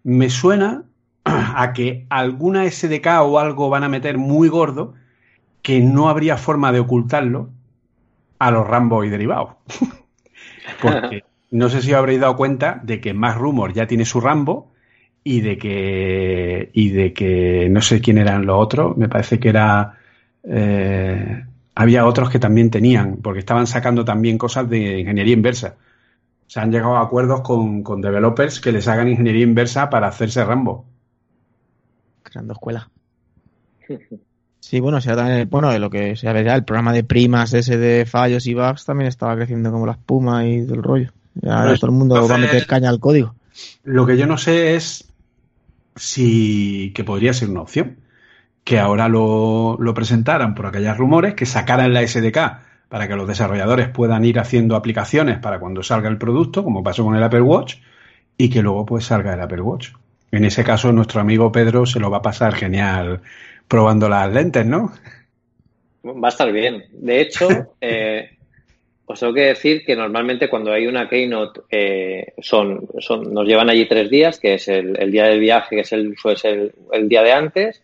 me 0.05 0.31
suena 0.31 0.85
a 1.25 1.73
que 1.73 2.07
alguna 2.09 2.71
SDK 2.71 3.07
o 3.23 3.41
algo 3.41 3.69
van 3.69 3.83
a 3.83 3.89
meter 3.89 4.17
muy 4.17 4.49
gordo 4.49 4.95
que 5.61 5.81
no 5.81 6.09
habría 6.09 6.37
forma 6.37 6.71
de 6.71 6.81
ocultarlo 6.81 7.51
a 8.39 8.53
los 8.53 8.65
Rambo 8.65 9.03
y 9.03 9.11
derivados. 9.11 9.55
Porque 10.81 11.25
no 11.51 11.69
sé 11.69 11.83
si 11.83 11.93
os 11.93 11.99
habréis 11.99 12.21
dado 12.21 12.37
cuenta 12.37 12.81
de 12.85 13.01
que 13.01 13.13
Más 13.13 13.37
Rumor 13.37 13.73
ya 13.73 13.89
tiene 13.89 14.05
su 14.05 14.21
Rambo 14.21 14.73
y 15.25 15.41
de 15.41 15.59
que 15.59 16.71
y 16.73 16.91
de 16.91 17.13
que 17.13 17.69
no 17.71 17.81
sé 17.81 18.01
quién 18.01 18.19
eran 18.19 18.47
los 18.47 18.57
otros 18.59 18.97
me 18.97 19.09
parece 19.09 19.39
que 19.39 19.49
era 19.49 19.99
eh, 20.43 21.45
había 21.75 22.07
otros 22.07 22.29
que 22.31 22.39
también 22.39 22.71
tenían 22.71 23.17
porque 23.17 23.41
estaban 23.41 23.67
sacando 23.67 24.05
también 24.05 24.39
cosas 24.39 24.69
de 24.69 25.01
ingeniería 25.01 25.35
inversa. 25.35 25.77
Se 26.49 26.61
han 26.61 26.71
llegado 26.71 26.97
a 26.97 27.03
acuerdos 27.03 27.41
con, 27.41 27.83
con 27.83 28.03
developers 28.03 28.61
que 28.61 28.73
les 28.73 28.87
hagan 28.89 29.09
ingeniería 29.09 29.45
inversa 29.45 29.89
para 29.89 30.09
hacerse 30.09 30.45
Rambo. 30.45 30.85
Creando 32.23 32.53
escuela 32.53 32.89
sí 34.61 34.81
bueno 34.81 35.01
será 35.01 35.17
también 35.17 35.49
bueno 35.51 35.71
de 35.71 35.79
lo 35.79 35.91
que 35.91 36.17
se 36.17 36.33
ve 36.33 36.45
ya 36.45 36.55
el 36.55 36.65
programa 36.65 36.93
de 36.93 37.05
primas 37.05 37.53
ese 37.53 37.77
de 37.77 38.07
fallos 38.07 38.47
y 38.47 38.55
bugs 38.55 38.85
también 38.85 39.09
estaba 39.09 39.35
creciendo 39.37 39.71
como 39.71 39.87
la 39.87 39.93
espuma 39.93 40.47
y 40.47 40.63
del 40.63 40.83
rollo. 40.83 41.11
Ya 41.35 41.63
Bueno, 41.63 41.77
todo 41.77 41.91
el 41.91 41.97
mundo 41.97 42.29
va 42.29 42.35
a 42.35 42.39
meter 42.39 42.67
caña 42.67 42.91
al 42.91 43.01
código. 43.01 43.35
Lo 43.85 44.07
que 44.07 44.17
yo 44.17 44.27
no 44.27 44.39
sé 44.39 44.75
es 44.75 45.12
si 45.97 46.93
que 46.95 47.05
podría 47.05 47.33
ser 47.33 47.51
una 47.51 47.63
opción. 47.63 47.99
Que 48.65 48.79
ahora 48.79 49.09
lo, 49.09 49.77
lo 49.81 49.95
presentaran 49.95 50.55
por 50.55 50.67
aquellos 50.67 50.97
rumores, 50.97 51.35
que 51.35 51.47
sacaran 51.47 51.93
la 51.93 52.07
SDK 52.07 52.39
para 52.89 53.09
que 53.09 53.17
los 53.17 53.27
desarrolladores 53.27 53.89
puedan 53.89 54.25
ir 54.25 54.39
haciendo 54.39 54.77
aplicaciones 54.77 55.39
para 55.39 55.59
cuando 55.59 55.83
salga 55.83 56.09
el 56.09 56.19
producto, 56.19 56.63
como 56.63 56.83
pasó 56.83 57.05
con 57.05 57.17
el 57.17 57.23
Apple 57.23 57.41
Watch, 57.41 57.77
y 58.37 58.51
que 58.51 58.63
luego 58.63 58.85
pues 58.85 59.07
salga 59.07 59.35
el 59.35 59.41
Apple 59.41 59.63
Watch. 59.63 59.93
En 60.31 60.45
ese 60.45 60.63
caso, 60.63 60.93
nuestro 60.93 61.21
amigo 61.21 61.51
Pedro 61.53 61.87
se 61.87 62.01
lo 62.01 62.11
va 62.11 62.19
a 62.19 62.23
pasar 62.23 62.55
genial 62.55 63.23
probando 63.69 64.09
las 64.09 64.33
lentes, 64.33 64.67
¿no? 64.67 64.93
Va 66.05 66.29
a 66.29 66.31
estar 66.31 66.53
bien. 66.53 66.85
De 66.93 67.21
hecho, 67.21 67.75
eh, 67.81 68.37
os 69.13 69.21
tengo 69.21 69.35
que 69.35 69.43
decir 69.43 69.85
que 69.85 69.95
normalmente 69.95 70.49
cuando 70.49 70.73
hay 70.73 70.87
una 70.87 71.09
keynote 71.09 71.61
eh, 71.71 72.33
son, 72.41 72.89
son, 72.99 73.33
nos 73.35 73.47
llevan 73.47 73.69
allí 73.69 73.87
tres 73.87 74.09
días, 74.09 74.41
que 74.41 74.55
es 74.55 74.69
el, 74.69 74.99
el 74.99 75.11
día 75.11 75.25
del 75.25 75.39
viaje, 75.39 75.77
que 75.77 75.83
es 75.83 75.93
el, 75.93 76.15
ser 76.37 76.55
el, 76.59 76.73
el 76.93 77.09
día 77.11 77.23
de 77.23 77.33
antes, 77.33 77.83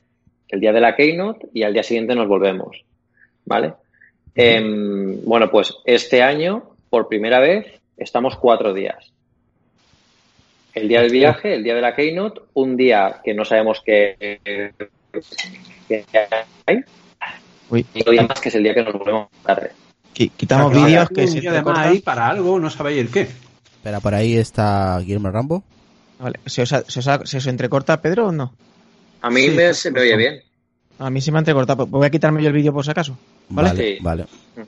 el 0.48 0.60
día 0.60 0.72
de 0.72 0.80
la 0.80 0.96
keynote 0.96 1.48
y 1.52 1.64
al 1.64 1.74
día 1.74 1.82
siguiente 1.82 2.14
nos 2.14 2.28
volvemos. 2.28 2.82
¿Vale? 3.44 3.74
Em, 4.34 5.22
bueno, 5.24 5.50
pues 5.50 5.74
este 5.84 6.22
año, 6.22 6.70
por 6.88 7.08
primera 7.08 7.40
vez, 7.40 7.66
estamos 7.98 8.36
cuatro 8.36 8.72
días. 8.72 9.12
El 10.72 10.88
día 10.88 11.02
del 11.02 11.12
viaje, 11.12 11.54
el 11.54 11.62
día 11.62 11.74
de 11.74 11.82
la 11.82 11.94
keynote, 11.94 12.40
un 12.54 12.76
día 12.76 13.20
que 13.22 13.34
no 13.34 13.44
sabemos 13.44 13.82
qué, 13.84 14.38
hay, 16.66 16.80
y 17.70 18.00
otro 18.00 18.12
día 18.12 18.22
más 18.22 18.40
que 18.40 18.48
es 18.48 18.54
el 18.54 18.62
día 18.62 18.72
que 18.72 18.82
nos 18.82 18.94
volvemos 18.94 19.28
tarde. 19.44 19.72
Qui- 20.18 20.30
quitamos 20.36 20.72
vídeos 20.72 21.08
hay 21.08 21.14
que 21.14 21.26
se 21.28 21.40
día 21.40 21.52
de 21.52 21.62
más 21.62 21.68
entrecortan. 21.68 21.92
ahí 21.92 21.98
para 22.00 22.28
algo, 22.28 22.58
no 22.58 22.68
sabéis 22.70 23.00
el 23.00 23.10
qué. 23.10 23.20
Espera, 23.22 24.00
por 24.00 24.14
ahí 24.14 24.36
está 24.36 24.98
Guillermo 25.00 25.30
Rambo. 25.30 25.62
Vale. 26.18 26.40
¿Se 26.46 26.62
os, 26.62 26.72
ha- 26.72 26.82
se 26.88 26.98
os 27.00 27.06
ha- 27.08 27.24
se 27.24 27.36
os 27.38 27.46
entrecorta, 27.46 28.00
Pedro, 28.02 28.26
o 28.28 28.32
no? 28.32 28.52
A 29.22 29.30
mí 29.30 29.42
Sí, 29.42 29.50
me, 29.50 29.72
se 29.74 29.90
me 29.90 30.00
oye 30.00 30.16
bien. 30.16 30.40
A 30.98 31.10
mí 31.10 31.20
se 31.20 31.30
me 31.30 31.38
ha 31.38 31.40
entrecortado. 31.40 31.86
Voy 31.86 32.04
a 32.06 32.10
quitarme 32.10 32.42
yo 32.42 32.48
el 32.48 32.54
vídeo 32.54 32.72
por 32.72 32.84
si 32.84 32.90
acaso. 32.90 33.16
¿Vale? 33.50 33.98
Vale, 34.02 34.24
Sí. 34.56 34.62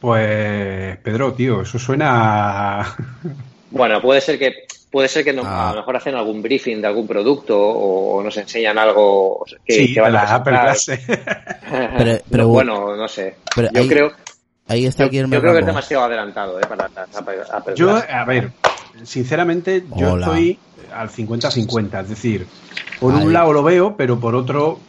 Pues, 0.00 0.98
Pedro, 0.98 1.32
tío, 1.34 1.62
eso 1.62 1.78
suena. 1.78 2.80
a- 2.80 2.96
Bueno, 3.70 4.00
puede 4.00 4.20
ser 4.20 4.38
que 4.38 4.52
puede 4.90 5.08
ser 5.08 5.24
que 5.24 5.32
no- 5.32 5.42
Ah. 5.44 5.70
a 5.70 5.72
lo 5.72 5.80
mejor 5.80 5.96
hacen 5.96 6.14
algún 6.14 6.40
briefing 6.40 6.80
de 6.80 6.86
algún 6.86 7.06
producto 7.06 7.58
o 7.58 8.22
nos 8.22 8.36
enseñan 8.36 8.78
algo 8.78 9.44
que, 9.64 9.72
sí, 9.74 9.92
que 9.94 10.00
van 10.00 10.14
a 10.16 10.22
la 10.24 10.34
Apple 10.36 10.56
presentar. 10.56 10.98
Clase. 11.10 11.92
Pero- 11.98 12.18
pero- 12.30 12.42
No, 12.44 12.48
bueno, 12.50 12.96
no 12.96 13.08
sé. 13.08 13.34
pero 13.54 13.68
yo 13.72 13.80
ahí- 13.82 13.88
creo, 13.88 14.12
Ahí 14.68 14.84
está 14.86 15.04
yo, 15.04 15.10
Guillermo 15.10 15.34
yo 15.34 15.40
creo 15.40 15.52
que 15.52 15.60
es 15.60 15.66
demasiado 15.66 16.04
adelantado 16.04 16.58
eh, 16.60 16.64
para 16.68 16.86
Apple, 16.86 17.36
Apple 17.52 17.74
Yo, 17.76 17.96
a 17.96 18.24
ver, 18.24 18.50
sinceramente, 19.04 19.84
yo 19.96 20.12
Hola. 20.14 20.26
estoy 20.26 20.58
al 20.94 21.08
50-50. 21.08 22.02
Es 22.02 22.08
decir, 22.08 22.46
por 22.98 23.14
Ahí. 23.14 23.24
un 23.26 23.32
lado 23.32 23.52
lo 23.52 23.62
veo, 23.62 23.96
pero 23.96 24.18
por 24.18 24.34
otro 24.34 24.80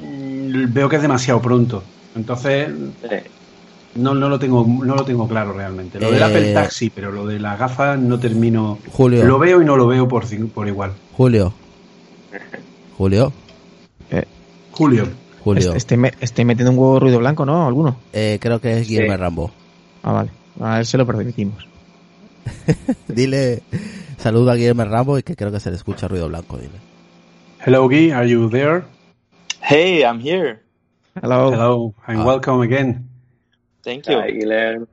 mm, 0.00 0.72
veo 0.72 0.88
que 0.88 0.96
es 0.96 1.02
demasiado 1.02 1.40
pronto. 1.40 1.82
Entonces, 2.14 2.68
Eh, 3.04 3.24
no, 3.94 4.14
no, 4.14 4.28
lo, 4.28 4.38
tengo, 4.38 4.66
no 4.66 4.94
lo 4.94 5.04
tengo 5.04 5.26
claro 5.26 5.52
realmente. 5.54 5.98
Lo 5.98 6.10
del 6.10 6.20
Eh, 6.20 6.24
Apple 6.24 6.52
Taxi, 6.52 6.90
pero 6.90 7.10
lo 7.10 7.26
de 7.26 7.38
las 7.40 7.58
gafas 7.58 7.98
no 7.98 8.18
termino. 8.18 8.78
Julio. 8.92 9.24
Lo 9.24 9.38
veo 9.38 9.62
y 9.62 9.64
no 9.64 9.76
lo 9.76 9.86
veo 9.86 10.06
por, 10.06 10.24
por 10.50 10.68
igual. 10.68 10.92
Julio. 11.16 11.52
Julio. 12.98 13.32
Julio. 14.72 15.08
Julio. 15.44 15.68
Est- 15.70 15.76
Estoy, 15.76 15.96
me- 15.96 16.12
estoy 16.20 16.44
metiendo 16.44 16.72
un 16.72 16.78
huevo 16.78 17.00
ruido 17.00 17.18
blanco, 17.18 17.44
¿no? 17.46 17.66
¿Alguno? 17.66 17.96
Eh, 18.12 18.38
creo 18.40 18.60
que 18.60 18.78
es 18.78 18.88
Guillermo 18.88 19.12
Sí. 19.14 19.18
Rambo. 19.20 19.50
Ah, 20.02 20.12
vale. 20.12 20.30
A 20.60 20.80
él 20.80 20.86
se 20.86 20.98
lo 20.98 21.06
permitimos. 21.06 21.66
Dile, 23.08 23.62
saluda 24.18 24.52
a 24.52 24.54
Guillermo 24.56 24.84
Rambo 24.84 25.18
y 25.18 25.22
que 25.22 25.36
creo 25.36 25.52
que 25.52 25.60
se 25.60 25.70
le 25.70 25.76
escucha 25.76 26.08
ruido 26.08 26.28
blanco. 26.28 26.56
Dile. 26.56 26.78
Hello, 27.64 27.88
Guy, 27.88 28.10
are 28.12 28.28
you 28.28 28.48
there? 28.50 28.82
Hey, 29.60 30.02
I'm 30.02 30.20
here. 30.20 30.60
Hello. 31.20 31.50
Hello, 31.52 31.94
and 32.06 32.20
Ah. 32.20 32.24
welcome 32.24 32.62
again. 32.62 33.08
Thank 33.82 34.06
you. 34.08 34.20
Guilherme. 34.20 34.86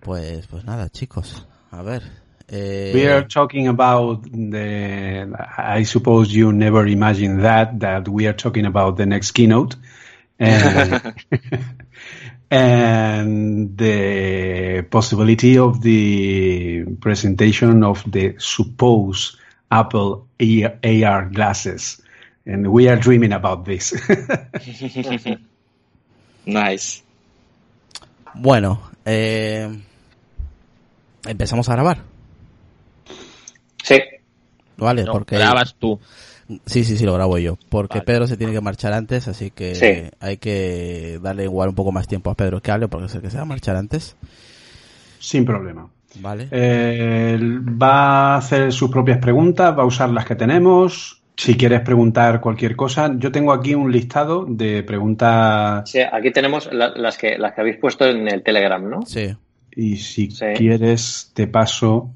Pues, 0.00 0.46
pues 0.48 0.64
nada, 0.64 0.88
chicos. 0.90 1.46
A 1.70 1.82
ver. 1.82 2.02
Eh, 2.52 2.92
We 2.92 3.06
are 3.06 3.24
talking 3.24 3.66
about 3.66 4.24
the. 4.24 5.32
I 5.56 5.84
suppose 5.84 6.30
you 6.34 6.52
never 6.52 6.86
imagined 6.86 7.44
that 7.44 7.80
that 7.80 8.06
we 8.08 8.26
are 8.26 8.34
talking 8.34 8.66
about 8.66 8.98
the 8.98 9.06
next 9.06 9.30
keynote, 9.32 9.76
and, 10.38 11.14
and 12.50 13.76
the 13.78 14.86
possibility 14.90 15.56
of 15.56 15.80
the 15.80 16.84
presentation 17.00 17.82
of 17.82 18.04
the 18.04 18.34
supposed 18.36 19.38
Apple 19.70 20.28
AR 20.38 21.30
glasses, 21.30 22.02
and 22.44 22.70
we 22.70 22.86
are 22.90 22.96
dreaming 22.96 23.32
about 23.32 23.64
this. 23.64 23.94
nice. 26.44 27.02
Bueno, 28.34 28.78
eh, 29.06 29.70
empezamos 31.24 31.66
a 31.70 31.72
grabar, 31.76 32.11
Sí, 33.82 33.96
¿vale? 34.76 35.04
No, 35.04 35.12
Porque 35.12 35.36
grabas 35.36 35.74
tú. 35.78 35.98
sí, 36.66 36.84
sí, 36.84 36.96
sí, 36.96 37.04
lo 37.04 37.14
grabo 37.14 37.38
yo, 37.38 37.56
porque 37.68 37.98
Vale. 37.98 38.04
Pedro 38.06 38.26
se 38.26 38.36
tiene 38.36 38.52
que 38.52 38.60
marchar 38.60 38.92
antes, 38.92 39.28
así 39.28 39.50
que 39.50 39.74
Sí. 39.74 40.10
hay 40.20 40.36
que 40.38 41.18
darle 41.22 41.44
igual 41.44 41.68
un 41.70 41.74
poco 41.74 41.92
más 41.92 42.06
tiempo 42.06 42.30
a 42.30 42.34
Pedro 42.34 42.60
que 42.60 42.70
hable, 42.70 42.88
porque 42.88 43.06
es 43.06 43.14
el 43.14 43.22
que 43.22 43.30
se 43.30 43.36
va 43.36 43.42
a 43.42 43.46
marchar 43.46 43.76
antes, 43.76 44.16
Sin 45.18 45.44
problema. 45.44 45.88
¿vale? 46.20 46.48
Eh, 46.50 47.38
va 47.40 48.34
a 48.34 48.36
hacer 48.36 48.72
sus 48.72 48.90
propias 48.90 49.18
preguntas, 49.18 49.76
va 49.76 49.82
a 49.82 49.86
usar 49.86 50.10
las 50.10 50.24
que 50.26 50.34
tenemos. 50.34 51.22
Si 51.36 51.56
quieres 51.56 51.80
preguntar 51.80 52.40
cualquier 52.42 52.76
cosa, 52.76 53.10
yo 53.16 53.32
tengo 53.32 53.52
aquí 53.54 53.74
un 53.74 53.90
listado 53.90 54.44
de 54.46 54.82
preguntas 54.82 55.88
sí, 55.90 56.00
aquí 56.00 56.30
tenemos 56.30 56.68
la- 56.72 56.90
las, 56.94 57.16
que, 57.16 57.38
las 57.38 57.54
que 57.54 57.60
habéis 57.62 57.78
puesto 57.78 58.04
en 58.04 58.28
el 58.28 58.42
Telegram, 58.42 58.86
¿no? 58.88 59.00
Sí. 59.06 59.34
y 59.74 59.96
si 59.96 60.30
Sí. 60.30 60.44
quieres 60.54 61.30
te 61.32 61.46
paso. 61.46 62.10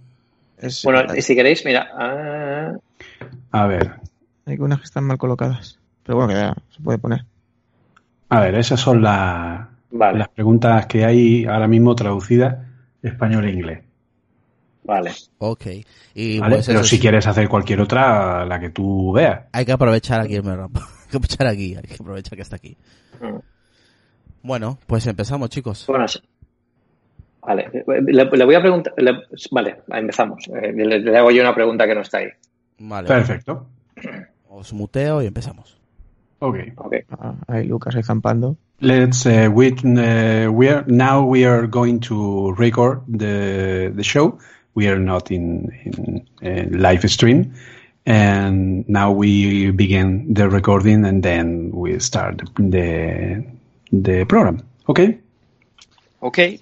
Es- 0.58 0.82
Bueno, 0.84 1.14
y 1.14 1.22
si 1.22 1.34
queréis, 1.34 1.64
mira, 1.64 1.88
ah, 1.94 2.72
A 3.52 3.66
ver, 3.66 3.94
Hay 4.46 4.56
unas 4.58 4.78
que 4.78 4.84
están 4.84 5.04
mal 5.04 5.18
colocadas. 5.18 5.78
Pero 6.04 6.16
bueno, 6.18 6.28
que 6.32 6.38
ya 6.38 6.54
se 6.74 6.80
puede 6.82 6.98
poner. 6.98 7.24
a 8.28 8.40
ver, 8.40 8.54
esas 8.54 8.78
son 8.80 9.02
las, 9.02 9.66
vale, 9.90 10.18
las 10.18 10.28
preguntas 10.28 10.86
que 10.86 11.04
hay 11.04 11.44
ahora 11.46 11.66
mismo 11.68 11.94
traducidas 11.94 12.56
español 13.02 13.44
e 13.46 13.50
inglés. 13.52 13.80
vale. 14.84 15.12
Ok. 15.38 15.66
Y 16.14 16.38
¿vale? 16.38 16.56
pues 16.56 16.66
Pero 16.66 16.82
si 16.84 16.96
sí, 16.96 17.00
quieres 17.02 17.26
hacer 17.26 17.48
cualquier 17.48 17.80
otra, 17.80 18.44
la 18.46 18.60
que 18.60 18.70
tú 18.70 19.12
veas. 19.12 19.46
hay 19.52 19.64
que 19.64 19.72
aprovechar 19.72 20.20
a 20.20 20.24
Guillermo 20.24 20.54
Rambo. 20.54 20.80
hay 20.80 21.10
que 21.10 21.16
aprovechar 21.16 21.46
aquí, 21.48 21.74
hay 21.74 21.82
que 21.82 21.94
aprovechar 21.94 22.36
que 22.36 22.42
está 22.42 22.56
aquí. 22.56 22.76
Mm. 23.20 23.38
Bueno, 24.42 24.78
pues 24.86 25.06
empezamos, 25.08 25.50
chicos. 25.50 25.84
Bueno, 25.88 26.06
sí. 26.06 26.20
Vale, 27.46 27.68
le, 27.86 28.24
le 28.24 28.44
voy 28.44 28.54
a 28.56 28.60
preguntar. 28.60 28.92
le- 28.96 29.22
vale, 29.52 29.76
empezamos. 29.92 30.48
Eh, 30.48 30.72
Le, 30.74 30.98
le 31.00 31.16
hago 31.16 31.30
yo 31.30 31.42
una 31.42 31.54
pregunta 31.54 31.86
que 31.86 31.94
no 31.94 32.00
está 32.00 32.18
ahí. 32.18 32.28
Vale. 32.78 33.06
Perfecto. 33.06 33.66
Os 34.48 34.72
muteo 34.72 35.22
y 35.22 35.26
empezamos. 35.26 35.78
Ok. 36.40 36.56
Ok. 36.76 36.94
Ah, 37.10 37.34
ahí 37.48 37.66
Lucas 37.68 37.94
ahí 37.96 38.02
zampando. 38.02 38.56
Let's 38.80 39.24
uh, 39.24 39.48
we 39.50 39.68
uh, 39.72 40.50
we 40.52 40.68
are 40.68 40.84
now 40.86 41.22
we 41.24 41.46
are 41.46 41.66
going 41.66 41.98
to 42.00 42.52
record 42.58 43.00
the 43.08 43.90
the 43.96 44.02
show. 44.04 44.38
We 44.74 44.86
are 44.88 44.98
not 45.00 45.30
in 45.30 45.70
in, 45.86 46.26
in 46.42 46.82
live 46.82 47.08
stream, 47.08 47.52
and 48.04 48.84
now 48.86 49.10
we 49.12 49.70
begin 49.70 50.34
the 50.34 50.48
recording, 50.50 51.06
and 51.06 51.22
then 51.22 51.70
we 51.72 51.98
start 52.00 52.42
the 52.56 53.42
the 53.92 54.24
program. 54.26 54.60
Okay. 54.88 55.18
Okay. 56.22 56.58